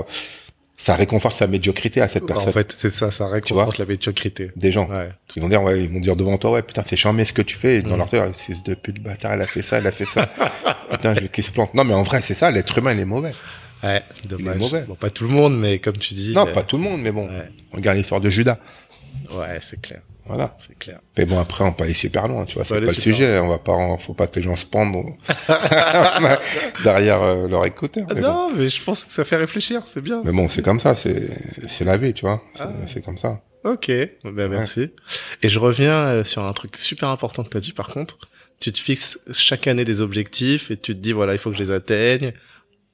ça 0.78 0.94
réconforte 0.94 1.36
sa 1.38 1.46
médiocrité 1.46 2.00
à 2.00 2.08
cette 2.08 2.26
personne. 2.26 2.50
En 2.50 2.52
fait, 2.52 2.70
c'est 2.72 2.90
ça, 2.90 3.10
ça 3.10 3.26
réconforte 3.26 3.78
la 3.78 3.86
médiocrité. 3.86 4.52
Des 4.54 4.70
gens. 4.70 4.86
Ouais. 4.88 5.08
Ils 5.34 5.42
vont 5.42 5.48
dire, 5.48 5.62
ouais, 5.62 5.82
ils 5.82 5.88
vont 5.88 5.98
dire 6.00 6.14
devant 6.14 6.36
toi, 6.38 6.52
ouais, 6.52 6.62
putain, 6.62 6.84
c'est 6.86 6.94
charmé 6.96 7.24
ce 7.24 7.32
que 7.32 7.42
tu 7.42 7.56
fais. 7.56 7.76
Et 7.78 7.82
dans 7.82 7.94
Mm. 7.96 7.98
leur 7.98 8.08
tête, 8.08 8.22
ah, 8.24 8.52
de 8.66 8.74
pute, 8.74 9.02
bâtard, 9.02 9.32
elle 9.32 9.42
a 9.42 9.46
fait 9.46 9.62
ça, 9.62 9.78
elle 9.78 9.86
a 9.86 9.90
fait 9.92 10.04
ça. 10.06 10.28
putain, 10.90 11.14
je 11.14 11.22
veux 11.22 11.26
qu'il 11.28 11.42
se 11.42 11.50
plante. 11.50 11.74
Non, 11.74 11.82
mais 11.84 11.94
en 11.94 12.02
vrai, 12.04 12.20
c'est 12.22 12.34
ça, 12.34 12.50
l'être 12.50 12.78
humain, 12.78 12.92
il 12.92 13.00
est 13.00 13.04
mauvais. 13.04 13.32
Ouais, 13.82 14.02
dommage. 14.28 14.56
mauvais. 14.56 14.84
Bon, 14.88 14.94
pas 14.94 15.10
tout 15.10 15.24
le 15.24 15.30
monde, 15.30 15.58
mais 15.58 15.78
comme 15.78 15.98
tu 15.98 16.14
dis. 16.14 16.32
Non, 16.32 16.46
euh, 16.46 16.52
pas 16.52 16.62
tout 16.62 16.76
le 16.78 16.82
monde, 16.84 17.00
mais 17.02 17.10
bon. 17.12 17.28
Regarde 17.72 17.98
l'histoire 17.98 18.20
de 18.20 18.30
Judas. 18.30 18.58
Ouais 19.30 19.58
c'est 19.60 19.80
clair. 19.80 20.00
Voilà. 20.26 20.56
C'est 20.66 20.78
clair. 20.78 21.00
Mais 21.18 21.26
bon, 21.26 21.38
après, 21.38 21.64
on 21.64 21.72
peut 21.74 21.84
aller 21.84 21.92
super 21.92 22.26
loin, 22.28 22.46
tu 22.46 22.54
vois. 22.54 22.64
C'est 22.64 22.72
pas 22.72 22.80
le 22.80 22.88
sujet. 22.88 23.38
On 23.40 23.48
va 23.48 23.58
pas, 23.58 23.72
en- 23.72 23.98
faut 23.98 24.14
pas 24.14 24.26
que 24.26 24.36
les 24.36 24.42
gens 24.42 24.56
se 24.56 24.64
pendent 24.64 24.96
derrière 26.82 27.22
euh, 27.22 27.48
leur 27.48 27.64
écouteur. 27.66 28.06
Mais 28.14 28.20
bon. 28.22 28.28
non, 28.28 28.52
mais 28.56 28.68
je 28.68 28.82
pense 28.82 29.04
que 29.04 29.12
ça 29.12 29.24
fait 29.24 29.36
réfléchir, 29.36 29.82
c'est 29.86 30.00
bien. 30.00 30.22
Mais 30.24 30.32
bon, 30.32 30.48
c'est 30.48 30.62
comme 30.62 30.80
ça, 30.80 30.94
c'est, 30.94 31.28
c'est 31.68 31.84
la 31.84 31.96
vie, 31.96 32.14
tu 32.14 32.22
vois. 32.24 32.42
C'est, 32.54 32.64
Ah. 32.64 33.00
comme 33.04 33.18
ça. 33.18 33.40
Ok, 33.64 33.90
ben 34.24 34.48
merci. 34.48 34.90
Et 35.42 35.48
je 35.48 35.58
reviens 35.58 35.94
euh, 35.96 36.24
sur 36.24 36.44
un 36.44 36.52
truc 36.52 36.76
super 36.76 37.08
important 37.08 37.42
que 37.44 37.48
tu 37.48 37.56
as 37.56 37.60
dit 37.60 37.72
par 37.72 37.86
contre. 37.86 38.18
Tu 38.60 38.72
te 38.72 38.78
fixes 38.78 39.18
chaque 39.32 39.66
année 39.66 39.84
des 39.84 40.00
objectifs 40.00 40.70
et 40.70 40.76
tu 40.76 40.94
te 40.94 41.00
dis 41.00 41.12
voilà, 41.12 41.32
il 41.32 41.38
faut 41.38 41.50
que 41.50 41.56
je 41.56 41.62
les 41.62 41.70
atteigne. 41.70 42.32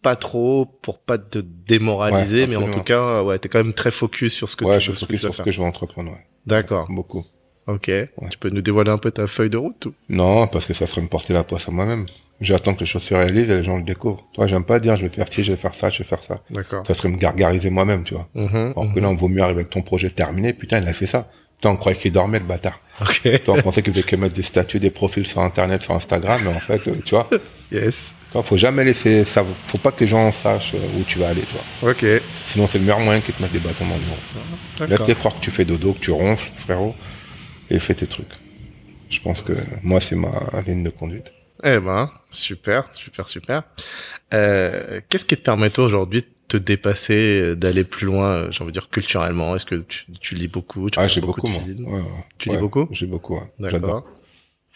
Pas 0.02 0.16
trop 0.16 0.64
pour 0.82 0.98
pas 0.98 1.18
te 1.18 1.38
démoraliser, 1.38 2.42
Ouais, 2.42 2.46
mais 2.46 2.56
en 2.56 2.70
tout 2.70 2.82
cas, 2.82 3.22
ouais, 3.22 3.38
t'es 3.38 3.48
quand 3.48 3.62
même 3.62 3.74
très 3.74 3.90
focus 3.90 4.32
sur 4.34 4.48
ce 4.48 4.56
que 4.56 4.64
ouais, 4.64 4.78
tu 4.78 4.86
je 4.86 4.90
veux, 4.92 4.96
suis 4.96 5.04
ce 5.06 5.06
que 5.06 5.12
focus 5.16 5.20
sur 5.20 5.34
ce 5.34 5.42
que 5.42 5.50
je 5.50 5.60
veux 5.60 5.66
entreprendre, 5.66 6.10
ouais. 6.12 6.24
D'accord. 6.46 6.86
Beaucoup. 6.90 7.24
Ok. 7.66 7.90
Tu 8.30 8.38
peux 8.38 8.48
nous 8.48 8.62
dévoiler 8.62 8.90
un 8.90 8.98
peu 8.98 9.10
ta 9.10 9.26
feuille 9.26 9.50
de 9.50 9.58
route 9.58 9.86
ou? 9.86 9.94
Non, 10.08 10.46
parce 10.46 10.64
que 10.66 10.72
ça 10.74 10.86
ferait 10.86 11.02
me 11.02 11.08
porter 11.08 11.34
la 11.34 11.44
poisse 11.44 11.68
à 11.68 11.70
moi-même. 11.70 12.06
J'attends 12.40 12.72
que 12.74 12.80
les 12.80 12.86
choses 12.86 13.02
se 13.02 13.12
réalisent 13.14 13.50
et 13.50 13.58
les 13.58 13.62
gens 13.64 13.76
le 13.76 13.82
découvrent. 13.82 14.26
Toi, 14.32 14.46
j'aime 14.46 14.64
pas 14.64 14.80
dire 14.80 14.96
je 14.96 15.02
vais 15.02 15.10
faire 15.10 15.30
ci, 15.30 15.42
je 15.42 15.52
vais 15.52 15.58
faire 15.58 15.74
ça, 15.74 15.90
je 15.90 15.98
vais 15.98 16.04
faire 16.08 16.22
ça. 16.22 16.40
D'accord. 16.50 16.86
Ça 16.86 16.94
serait 16.94 17.10
me 17.10 17.18
gargariser 17.18 17.68
moi-même, 17.68 18.02
tu 18.02 18.14
vois. 18.14 18.26
Mhm, 18.34 18.72
Alors 18.76 18.94
que 18.94 18.98
là, 19.00 19.10
on 19.10 19.14
vaut 19.14 19.28
mieux 19.28 19.42
arriver 19.42 19.60
avec 19.60 19.70
ton 19.70 19.82
projet 19.82 20.08
terminé. 20.08 20.54
Putain, 20.54 20.80
il 20.80 20.88
a 20.88 20.94
fait 20.94 21.06
ça. 21.06 21.28
Toi, 21.60 21.72
on 21.72 21.76
croyait 21.76 21.98
qu'il 21.98 22.10
dormait, 22.12 22.38
le 22.38 22.46
bâtard. 22.46 22.80
Ok. 23.02 23.42
Toi, 23.44 23.56
on 23.58 23.60
pensait 23.62 23.82
qu'il 23.82 23.92
faisait 23.92 24.02
que 24.04 24.16
mettre 24.16 24.34
des 24.34 24.42
statuts, 24.42 24.80
des 24.80 24.90
profils 24.90 25.26
sur 25.26 25.42
Internet, 25.42 25.82
sur 25.82 25.94
Instagram, 25.94 26.40
mais 26.42 26.48
en 26.50 26.58
fait, 26.58 26.88
euh, 26.88 26.94
tu 27.04 27.14
vois, 27.14 27.28
Yes. 27.70 28.14
Faut 28.42 28.56
jamais 28.56 28.84
laisser 28.84 29.24
ça. 29.24 29.44
Faut 29.66 29.78
pas 29.78 29.90
que 29.92 30.00
les 30.00 30.06
gens 30.06 30.30
sachent 30.32 30.74
euh, 30.74 30.98
où 30.98 31.02
tu 31.04 31.18
vas 31.18 31.28
aller, 31.28 31.42
toi. 31.42 31.90
Ok. 31.90 32.04
Sinon, 32.46 32.66
c'est 32.66 32.78
le 32.78 32.84
meilleur 32.84 33.00
moyen 33.00 33.20
qu'ils 33.20 33.34
te 33.34 33.42
mettent 33.42 33.52
des 33.52 33.58
bâtons 33.58 33.86
dans 33.86 33.94
les 33.96 34.04
roues. 34.04 34.40
D'accord. 34.78 34.98
Laisse-les 34.98 35.14
croire 35.16 35.34
que 35.36 35.40
tu 35.40 35.50
fais 35.50 35.64
dodo, 35.64 35.92
que 35.94 35.98
tu 35.98 36.10
ronfles, 36.12 36.50
frérot, 36.56 36.94
et 37.70 37.78
fais 37.78 37.94
tes 37.94 38.06
trucs. 38.06 38.32
Je 39.08 39.20
pense 39.20 39.42
que 39.42 39.52
moi, 39.82 40.00
c'est 40.00 40.14
ma 40.16 40.30
ligne 40.66 40.84
de 40.84 40.90
conduite. 40.90 41.32
Eh 41.64 41.78
ben, 41.78 42.10
super, 42.30 42.84
super, 42.94 43.28
super. 43.28 43.62
Euh, 44.32 45.00
Qu'est-ce 45.08 45.24
qui 45.24 45.36
te 45.36 45.42
permet 45.42 45.68
toi 45.70 45.84
aujourd'hui 45.84 46.22
de 46.22 46.26
te 46.48 46.56
dépasser, 46.56 47.40
euh, 47.42 47.54
d'aller 47.56 47.84
plus 47.84 48.06
loin, 48.06 48.26
euh, 48.28 48.50
j'ai 48.50 48.62
envie 48.62 48.72
de 48.72 48.78
dire 48.78 48.88
culturellement? 48.88 49.54
Est-ce 49.56 49.66
que 49.66 49.74
tu, 49.74 50.04
tu 50.20 50.34
lis 50.34 50.48
beaucoup 50.48 50.88
tu 50.88 50.98
Ah, 50.98 51.06
j'ai 51.08 51.20
beaucoup, 51.20 51.42
de 51.46 51.52
moi. 51.52 51.60
films? 51.62 51.86
Ouais, 51.86 51.98
ouais. 52.00 52.06
Tu 52.38 52.48
Ouais, 52.48 52.54
lis 52.56 52.60
beaucoup? 52.60 52.88
J'ai 52.92 53.06
beaucoup. 53.06 53.40
D'accord. 53.58 54.04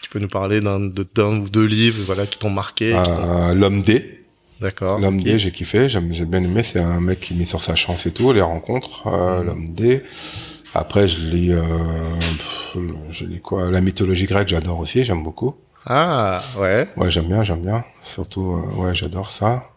Tu 0.01 0.09
peux 0.09 0.19
nous 0.19 0.27
parler 0.27 0.61
d'un 0.61 0.79
de- 0.79 1.05
d'un 1.15 1.39
ou 1.39 1.49
deux 1.49 1.65
livres, 1.65 2.01
voilà, 2.05 2.25
qui 2.25 2.37
t'ont 2.37 2.49
marqué. 2.49 2.93
Euh, 2.95 3.53
L'homme 3.55 3.81
D. 3.81 4.21
D'accord. 4.61 4.99
L'homme. 4.99 5.21
D, 5.21 5.37
j'ai 5.39 5.51
kiffé, 5.51 5.89
j'aime- 5.89 6.13
j'ai 6.13 6.25
bien 6.25 6.43
aimé. 6.43 6.63
C'est 6.63 6.79
un 6.79 7.01
mec 7.01 7.19
qui 7.19 7.33
met 7.33 7.45
sur 7.45 7.61
sa 7.61 7.75
chance 7.75 8.05
et 8.05 8.11
tout, 8.11 8.31
les 8.31 8.41
rencontres. 8.41 9.07
Euh, 9.07 9.39
Mhm. 9.39 9.45
L'homme 9.47 9.73
D. 9.73 10.03
Après, 10.73 11.07
je 11.07 11.19
lis, 11.21 11.51
euh, 11.53 11.61
pff, 12.37 12.77
je 13.11 13.25
lis 13.25 13.39
quoi 13.41 13.71
La 13.71 13.81
mythologie 13.81 14.25
grecque, 14.25 14.47
j'adore 14.49 14.79
aussi, 14.79 15.03
j'aime 15.05 15.23
beaucoup. 15.23 15.55
Ah, 15.85 16.41
ouais. 16.57 16.87
Ouais, 16.97 17.11
j'aime 17.11 17.27
bien, 17.27 17.43
j'aime 17.43 17.61
bien. 17.61 17.83
Surtout, 18.01 18.53
euh, 18.77 18.81
ouais, 18.81 18.95
j'adore 18.95 19.29
ça. 19.29 19.69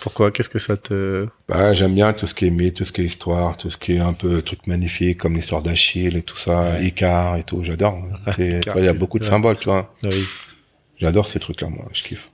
Pourquoi? 0.00 0.30
Qu'est-ce 0.30 0.48
que 0.48 0.58
ça 0.58 0.76
te... 0.76 1.26
Bah, 1.48 1.72
j'aime 1.74 1.94
bien 1.94 2.12
tout 2.12 2.26
ce 2.26 2.34
qui 2.34 2.46
est 2.46 2.50
mythe, 2.50 2.76
tout 2.76 2.84
ce 2.84 2.92
qui 2.92 3.00
est 3.02 3.04
histoire, 3.04 3.56
tout 3.56 3.70
ce 3.70 3.76
qui 3.76 3.94
est 3.96 3.98
un 4.00 4.12
peu 4.12 4.42
truc 4.42 4.66
magnifique, 4.66 5.18
comme 5.18 5.34
l'histoire 5.34 5.62
d'Achille 5.62 6.16
et 6.16 6.22
tout 6.22 6.36
ça, 6.36 6.72
Ouais. 6.72 6.84
Icar 6.86 7.36
et 7.36 7.42
tout, 7.44 7.62
j'adore. 7.64 7.98
Il 8.38 8.60
y 8.84 8.88
a 8.88 8.92
beaucoup 8.92 9.18
de 9.18 9.24
ouais. 9.24 9.30
symboles, 9.30 9.58
tu 9.58 9.68
vois. 9.68 9.92
Ah 10.04 10.08
Oui. 10.10 10.24
J'adore 10.98 11.26
ces 11.26 11.38
trucs-là, 11.40 11.68
moi, 11.68 11.84
je 11.92 12.02
kiffe. 12.02 12.30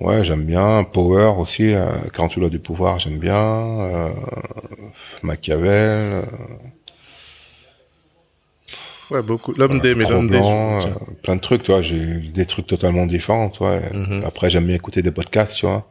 Ouais, 0.00 0.24
j'aime 0.24 0.44
bien. 0.44 0.84
Power 0.84 1.34
aussi, 1.38 1.74
euh, 1.74 1.86
48 2.12 2.40
lois 2.40 2.50
du 2.50 2.58
pouvoir, 2.58 2.98
j'aime 2.98 3.18
bien. 3.18 3.36
Euh, 3.36 4.08
Machiavel, 5.22 5.70
euh, 5.70 6.22
Ouais, 9.10 9.22
beaucoup. 9.22 9.52
L'homme 9.52 9.80
des, 9.80 9.94
mais 9.94 10.04
l'homme 10.04 10.28
des. 10.30 10.38
Je- 10.38 10.88
euh, 10.88 10.94
plein 11.22 11.36
de 11.36 11.40
trucs, 11.40 11.62
tu 11.64 11.70
vois. 11.72 11.82
J'ai 11.82 12.16
des 12.16 12.46
trucs 12.46 12.66
totalement 12.66 13.04
différents, 13.04 13.50
tu 13.50 13.58
vois. 13.58 13.78
Mhm. 13.92 14.22
Après, 14.26 14.48
j'aime 14.48 14.64
bien 14.66 14.74
écouter 14.76 15.02
des 15.02 15.10
podcasts, 15.10 15.54
tu 15.56 15.66
vois. 15.66 15.86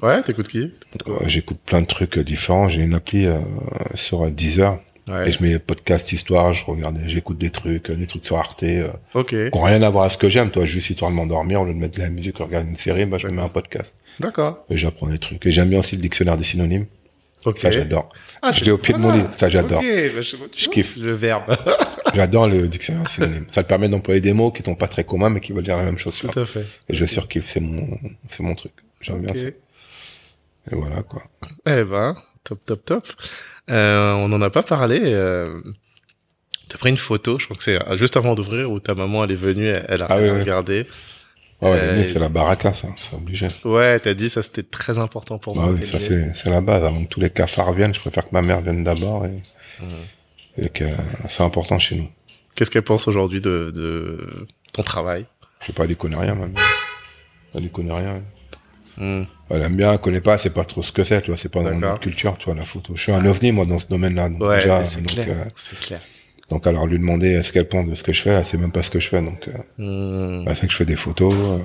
Ouais, 0.00 0.22
t'écoutes 0.22 0.48
qui? 0.48 0.72
Euh, 1.06 1.18
J'écoute 1.26 1.58
plein 1.64 1.82
de 1.82 1.86
trucs 1.86 2.16
euh, 2.18 2.24
différents. 2.24 2.68
J'ai 2.68 2.82
une 2.82 2.94
appli 2.94 3.26
euh, 3.26 3.38
sur 3.94 4.30
Deezer. 4.30 4.80
Ouais. 5.08 5.28
Et 5.28 5.32
je 5.32 5.42
mets 5.42 5.58
podcast 5.58 6.12
histoire, 6.12 6.52
je 6.52 6.64
regarde, 6.64 6.96
j'écoute 7.06 7.36
des 7.36 7.50
trucs, 7.50 7.90
des 7.90 8.06
trucs 8.06 8.24
sur 8.24 8.36
Arte, 8.38 8.64
Ok. 9.14 9.30
qui 9.30 9.50
ont 9.52 9.62
rien 9.62 9.82
à 9.82 9.90
voir 9.90 10.04
avec 10.04 10.12
ce 10.12 10.18
que 10.18 10.28
j'aime, 10.28 10.52
toi, 10.52 10.64
juste 10.64 10.90
histoire 10.90 11.10
de 11.10 11.16
m'endormir, 11.16 11.60
au 11.60 11.64
lieu 11.64 11.74
de 11.74 11.78
mettre 11.78 11.96
de 11.96 12.02
la 12.02 12.08
musique, 12.08 12.38
regarder 12.38 12.68
une 12.68 12.76
série, 12.76 13.04
bah, 13.04 13.18
je 13.18 13.26
me 13.26 13.32
mets 13.32 13.42
un 13.42 13.48
podcast. 13.48 13.96
D'accord. 14.20 14.64
Et 14.70 14.76
j'apprends 14.76 15.08
des 15.08 15.18
trucs. 15.18 15.44
Et 15.44 15.50
j'aime 15.50 15.70
bien 15.70 15.80
aussi 15.80 15.96
le 15.96 16.02
dictionnaire 16.02 16.36
des 16.36 16.44
synonymes. 16.44 16.86
Ok. 17.44 17.58
Ça, 17.58 17.72
j'adore. 17.72 18.10
Ah, 18.42 18.52
je 18.52 18.64
l'ai 18.64 18.70
au 18.70 18.78
pied 18.78 18.94
de 18.94 18.98
mon 19.00 19.10
lit. 19.10 19.24
Ça, 19.36 19.48
j'adore. 19.48 19.82
Bah, 19.82 19.88
je, 20.22 20.36
Je 20.54 20.68
kiffe. 20.68 20.96
Le 20.96 21.12
verbe. 21.14 21.56
J'adore 22.14 22.46
le 22.46 22.68
dictionnaire 22.68 23.02
des 23.02 23.10
synonymes. 23.10 23.46
Ça 23.48 23.64
te 23.64 23.68
permet 23.68 23.88
d'employer 23.88 24.20
des 24.20 24.32
mots 24.32 24.52
qui 24.52 24.62
sont 24.62 24.76
pas 24.76 24.86
très 24.86 25.02
communs, 25.02 25.30
mais 25.30 25.40
qui 25.40 25.52
veulent 25.52 25.64
dire 25.64 25.76
la 25.78 25.84
même 25.84 25.98
chose. 25.98 26.16
Tout 26.16 26.38
à 26.38 26.46
fait. 26.46 26.64
Et 26.88 26.94
je 26.94 27.04
surkiffe, 27.04 27.48
c'est 27.48 27.58
mon, 27.60 27.98
c'est 28.28 28.44
mon 28.44 28.54
truc. 28.54 28.72
J'aime 29.00 29.22
bien 29.22 29.34
ça. 29.34 29.46
Et 30.70 30.74
voilà, 30.74 31.02
quoi. 31.02 31.22
Eh 31.66 31.82
ben, 31.84 32.14
top, 32.44 32.64
top, 32.64 32.84
top. 32.84 33.08
Euh, 33.70 34.12
on 34.14 34.28
n'en 34.28 34.40
a 34.42 34.50
pas 34.50 34.62
parlé. 34.62 35.00
Euh... 35.04 35.60
T'as 36.68 36.78
pris 36.78 36.90
une 36.90 36.96
photo, 36.96 37.38
je 37.38 37.44
crois 37.44 37.56
que 37.56 37.62
c'est 37.62 37.80
euh, 37.82 37.96
juste 37.96 38.16
avant 38.16 38.34
d'ouvrir 38.34 38.70
où 38.70 38.80
ta 38.80 38.94
maman 38.94 39.24
elle 39.24 39.32
est 39.32 39.36
venue, 39.36 39.66
elle, 39.66 39.84
elle 39.88 40.02
a 40.02 40.06
Ah 40.08 40.18
oui, 40.18 40.30
regardé. 40.30 40.86
Ah 41.60 41.70
ouais, 41.70 41.78
Euh, 41.78 41.96
mais 41.98 42.06
c'est 42.06 42.18
la 42.18 42.28
baraka, 42.30 42.72
ça. 42.72 42.88
C'est 42.98 43.12
obligé. 43.14 43.48
Ouais, 43.64 43.98
t'as 44.00 44.14
dit 44.14 44.30
ça 44.30 44.42
c'était 44.42 44.62
très 44.62 44.98
important 44.98 45.38
pour 45.38 45.58
Ah 45.58 45.66
moi. 45.66 45.72
oui, 45.78 45.84
ça, 45.84 45.98
c'est, 46.00 46.48
la 46.48 46.60
base. 46.62 46.82
Avant 46.84 47.04
que 47.04 47.08
tous 47.08 47.20
les 47.20 47.28
cafards 47.30 47.72
viennent, 47.74 47.94
je 47.94 48.00
préfère 48.00 48.24
que 48.24 48.32
ma 48.32 48.40
mère 48.42 48.62
vienne 48.62 48.82
d'abord 48.84 49.26
et, 49.26 49.42
et 50.56 50.68
que 50.70 50.84
c'est 51.28 51.42
important 51.42 51.78
chez 51.78 51.96
nous. 51.96 52.08
Qu'est-ce 52.54 52.70
qu'elle 52.70 52.82
pense 52.82 53.06
aujourd'hui 53.06 53.40
de, 53.42 53.70
de 53.74 54.46
ton 54.72 54.82
travail? 54.82 55.26
Je 55.60 55.66
sais 55.66 55.72
pas, 55.72 55.84
elle 55.84 55.90
y 55.92 55.96
connaît 55.96 56.16
rien, 56.16 56.34
ma 56.34 56.46
mère. 56.46 56.62
Elle 57.54 57.64
y 57.66 57.70
connaît 57.70 57.92
rien. 57.94 58.22
Elle 58.98 59.62
aime 59.62 59.76
bien, 59.76 59.92
elle 59.92 59.98
connaît 59.98 60.20
pas, 60.20 60.38
c'est 60.38 60.50
pas 60.50 60.64
trop 60.64 60.82
ce 60.82 60.92
que 60.92 61.04
c'est, 61.04 61.20
tu 61.22 61.30
vois, 61.30 61.36
c'est 61.38 61.48
pas 61.50 61.62
dans 61.62 61.74
notre 61.74 62.00
culture, 62.00 62.36
tu 62.38 62.46
vois, 62.46 62.54
la 62.54 62.64
photo. 62.64 62.92
Je 62.96 63.02
suis 63.02 63.12
un 63.12 63.24
ovni, 63.26 63.52
moi, 63.52 63.64
dans 63.66 63.78
ce 63.78 63.86
domaine-là. 63.86 64.28
Ouais, 64.40 64.56
déjà, 64.58 64.84
c'est 64.84 65.00
donc, 65.02 65.12
clair. 65.12 65.26
euh, 65.28 65.44
C'est 65.56 65.78
clair. 65.80 66.00
donc, 66.48 66.66
alors, 66.66 66.86
lui 66.86 66.98
demander 66.98 67.42
ce 67.42 67.52
qu'elle 67.52 67.68
pense 67.68 67.86
de 67.88 67.94
ce 67.94 68.02
que 68.02 68.12
je 68.12 68.22
fais, 68.22 68.30
elle 68.30 68.44
sait 68.44 68.58
même 68.58 68.72
pas 68.72 68.82
ce 68.82 68.90
que 68.90 68.98
je 69.00 69.08
fais, 69.08 69.20
donc, 69.22 69.48
euh, 69.48 69.52
Hmm. 69.78 70.44
elle 70.48 70.56
sait 70.56 70.66
que 70.66 70.72
je 70.72 70.76
fais 70.78 70.84
des 70.84 70.96
photos, 70.96 71.34
euh, 71.34 71.58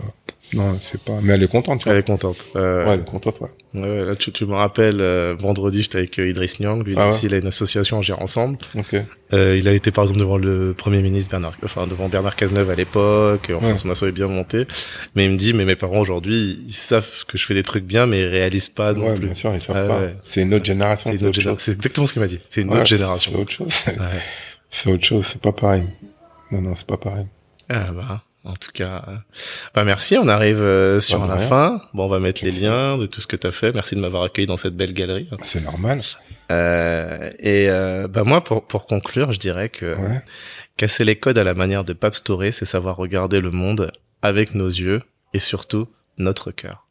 non, 0.54 0.80
c'est 0.82 1.02
pas, 1.02 1.20
mais 1.22 1.34
elle 1.34 1.44
est 1.44 1.48
contente, 1.52 1.80
tu 1.80 1.84
vois. 1.86 1.94
Elle 1.94 2.00
est 2.00 2.04
contente. 2.08 2.38
Euh, 2.56 2.86
Ouais, 2.86 2.94
elle 2.94 3.00
est 3.02 3.04
contente, 3.04 3.36
ouais. 3.42 3.50
ouais, 3.82 4.06
là, 4.06 4.16
tu, 4.16 4.32
tu 4.32 4.46
me 4.46 4.54
rappelles, 4.54 5.02
euh, 5.02 5.36
vendredi, 5.38 5.84
j'étais 5.84 5.98
avec 5.98 6.18
euh, 6.20 6.30
Idriss 6.30 6.60
Niang. 6.62 6.82
Lui 6.86 6.94
Ah 6.98 7.02
ouais. 7.04 7.08
aussi, 7.10 7.26
il 7.26 7.34
a 7.34 7.38
une 7.38 7.48
association, 7.48 7.98
on 7.98 8.02
gère 8.02 8.22
ensemble. 8.22 8.58
Ok. 8.76 8.96
Euh, 9.34 9.58
il 9.60 9.68
a 9.68 9.74
été 9.74 9.92
par 9.92 10.06
exemple 10.06 10.20
devant 10.22 10.38
le 10.38 10.74
premier 10.74 11.02
ministre 11.02 11.30
Bernard, 11.32 11.54
enfin 11.64 11.86
devant 11.86 12.08
Bernard 12.08 12.36
Cazeneuve 12.38 12.70
à 12.70 12.76
l'époque. 12.76 13.52
Enfin, 13.54 13.72
Ouais. 13.72 13.78
son 13.78 13.90
assaut 13.90 14.08
est 14.08 14.12
bien 14.14 14.28
monté. 14.28 14.68
Mais 15.16 15.26
il 15.26 15.32
me 15.32 15.38
dit, 15.38 15.52
mais 15.54 15.66
mes 15.66 15.76
parents 15.76 16.00
aujourd'hui, 16.00 16.64
ils 16.66 16.74
savent 16.74 17.26
que 17.28 17.38
je 17.38 17.46
fais 17.46 17.54
des 17.54 17.64
trucs 17.64 17.84
bien, 17.84 18.06
mais 18.06 18.22
ils 18.22 18.28
réalisent 18.28 18.70
pas 18.70 18.94
non 18.94 19.08
Ouais, 19.08 19.16
plus. 19.16 19.26
bien 19.26 19.36
sûr, 19.36 19.54
ils 19.54 19.62
savent 19.62 19.76
Ouais, 19.76 19.88
pas. 19.88 20.00
ouais. 20.00 20.16
C'est 20.24 20.44
une 20.44 20.54
autre 20.54 20.66
génération, 20.66 21.10
C'est 21.12 21.18
c'est 21.18 21.22
une 21.24 21.28
autre 21.28 21.38
autre 21.40 21.44
géné- 21.44 21.54
chose. 21.56 21.62
C'est 21.64 21.72
exactement 21.74 22.08
ce 22.08 22.14
qu'il 22.14 22.22
m'a 22.22 22.28
dit. 22.30 22.40
C'est 22.50 22.62
une 22.62 22.70
Ouais, 22.70 22.76
autre 22.78 22.88
C'est 22.88 22.96
génération. 22.98 23.36
autre 23.40 23.52
chose. 23.52 23.84
Ouais. 23.88 23.94
C'est 24.70 24.92
autre 24.92 25.04
chose, 25.06 25.26
c'est 25.26 25.42
pas 25.42 25.54
pareil. 25.54 25.84
Non, 26.52 26.62
non, 26.62 26.76
c'est 26.76 26.86
pas 26.88 26.98
pareil. 26.98 27.26
Ah 27.70 27.86
bah, 27.94 28.22
en 28.48 28.54
tout 28.56 28.72
cas, 28.74 29.04
bah 29.76 29.84
merci. 29.84 30.18
On 30.18 30.28
arrive 30.28 30.62
euh, 30.62 31.00
sur 31.00 31.20
Bah, 31.20 31.36
la 31.36 31.38
fin. 31.38 31.82
Bon, 31.94 32.06
on 32.06 32.08
va 32.08 32.20
mettre 32.20 32.44
les 32.44 32.52
liens 32.52 32.98
de 32.98 33.06
tout 33.06 33.22
ce 33.22 33.28
que 33.28 33.36
tu 33.36 33.46
as 33.46 33.52
fait. 33.52 33.72
Merci 33.74 33.96
de 33.96 34.00
m'avoir 34.00 34.24
accueilli 34.24 34.48
dans 34.48 34.58
cette 34.58 34.76
belle 34.76 34.94
galerie. 34.94 35.30
C'est 35.44 35.62
normal. 35.64 36.02
Euh, 36.52 37.30
et 37.40 37.70
euh, 37.70 38.08
bah 38.08 38.24
moi, 38.24 38.44
pour 38.44 38.66
pour 38.66 38.86
conclure, 38.88 39.32
je 39.34 39.40
dirais 39.40 39.70
que 39.70 39.96
Ouais. 39.96 40.22
Casser 40.78 41.04
les 41.06 41.16
codes 41.16 41.40
à 41.40 41.44
la 41.44 41.56
manière 41.56 41.84
de 41.84 41.94
Pape 41.94 42.14
Storé, 42.16 42.52
c'est 42.52 42.66
savoir 42.66 42.98
regarder 42.98 43.40
le 43.40 43.50
monde 43.52 43.92
avec 44.22 44.54
nos 44.54 44.68
yeux 44.68 45.02
et 45.34 45.40
surtout 45.40 45.88
notre 46.20 46.52
cœur. 46.52 46.88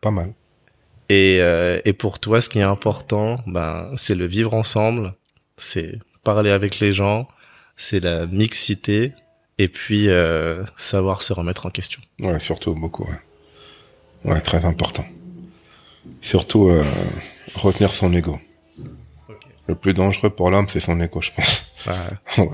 Pas 0.00 0.10
mal. 0.10 0.32
Et, 1.10 1.38
euh, 1.42 1.78
et 1.84 1.92
pour 1.92 2.18
toi, 2.20 2.40
ce 2.40 2.48
qui 2.48 2.58
est 2.58 2.62
important, 2.62 3.38
ben, 3.46 3.90
c'est 3.96 4.14
le 4.14 4.24
vivre 4.26 4.54
ensemble, 4.54 5.14
c'est 5.58 5.98
parler 6.24 6.50
avec 6.50 6.80
les 6.80 6.90
gens, 6.92 7.28
c'est 7.76 8.00
la 8.00 8.26
mixité 8.26 9.12
et 9.62 9.68
puis 9.68 10.08
euh, 10.08 10.64
savoir 10.76 11.22
se 11.22 11.32
remettre 11.32 11.66
en 11.66 11.70
question. 11.70 12.00
Ouais, 12.18 12.40
surtout 12.40 12.74
beaucoup, 12.74 13.04
ouais. 13.04 14.32
Ouais, 14.32 14.40
très 14.40 14.64
important. 14.64 15.04
Surtout 16.20 16.68
euh, 16.68 16.84
retenir 17.54 17.94
son 17.94 18.12
ego. 18.12 18.40
Le 19.68 19.76
plus 19.76 19.94
dangereux 19.94 20.30
pour 20.30 20.50
l'homme, 20.50 20.68
c'est 20.68 20.80
son 20.80 21.00
ego, 21.00 21.20
je 21.20 21.30
pense. 21.30 21.62
Ouais. 22.38 22.46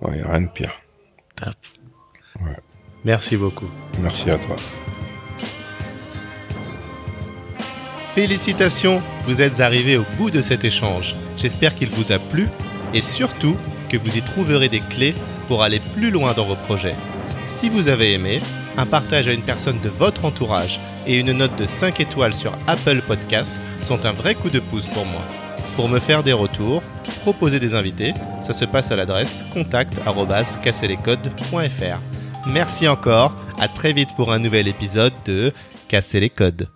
ouais. 0.00 0.18
y 0.18 0.22
a 0.22 0.30
rien 0.30 0.40
de 0.40 0.48
pire. 0.48 0.72
Top. 1.36 1.54
Ouais. 2.40 2.56
Merci 3.04 3.36
beaucoup. 3.36 3.68
Merci 3.98 4.30
à 4.30 4.38
toi. 4.38 4.56
Félicitations, 8.14 9.02
vous 9.26 9.42
êtes 9.42 9.60
arrivé 9.60 9.98
au 9.98 10.04
bout 10.16 10.30
de 10.30 10.40
cet 10.40 10.64
échange. 10.64 11.14
J'espère 11.36 11.74
qu'il 11.74 11.90
vous 11.90 12.12
a 12.12 12.18
plu 12.18 12.48
et 12.94 13.02
surtout 13.02 13.56
que 13.90 13.98
vous 13.98 14.16
y 14.16 14.22
trouverez 14.22 14.70
des 14.70 14.80
clés 14.80 15.14
pour 15.50 15.62
aller 15.64 15.80
plus 15.80 16.12
loin 16.12 16.32
dans 16.32 16.44
vos 16.44 16.54
projets. 16.54 16.94
Si 17.48 17.68
vous 17.68 17.88
avez 17.88 18.12
aimé, 18.12 18.40
un 18.78 18.86
partage 18.86 19.26
à 19.26 19.32
une 19.32 19.42
personne 19.42 19.80
de 19.80 19.88
votre 19.88 20.24
entourage 20.24 20.78
et 21.08 21.18
une 21.18 21.32
note 21.32 21.58
de 21.58 21.66
5 21.66 21.98
étoiles 21.98 22.34
sur 22.34 22.52
Apple 22.68 23.02
Podcast 23.02 23.50
sont 23.82 24.06
un 24.06 24.12
vrai 24.12 24.36
coup 24.36 24.48
de 24.48 24.60
pouce 24.60 24.86
pour 24.86 25.04
moi. 25.06 25.22
Pour 25.74 25.88
me 25.88 25.98
faire 25.98 26.22
des 26.22 26.32
retours, 26.32 26.84
proposer 27.22 27.58
des 27.58 27.74
invités, 27.74 28.14
ça 28.42 28.52
se 28.52 28.64
passe 28.64 28.92
à 28.92 28.96
l'adresse 28.96 29.44
contact@casserlescodes.fr. 29.52 32.00
Merci 32.46 32.86
encore, 32.86 33.34
à 33.58 33.66
très 33.66 33.92
vite 33.92 34.14
pour 34.14 34.32
un 34.32 34.38
nouvel 34.38 34.68
épisode 34.68 35.14
de 35.24 35.52
Casser 35.88 36.20
les 36.20 36.30
codes. 36.30 36.68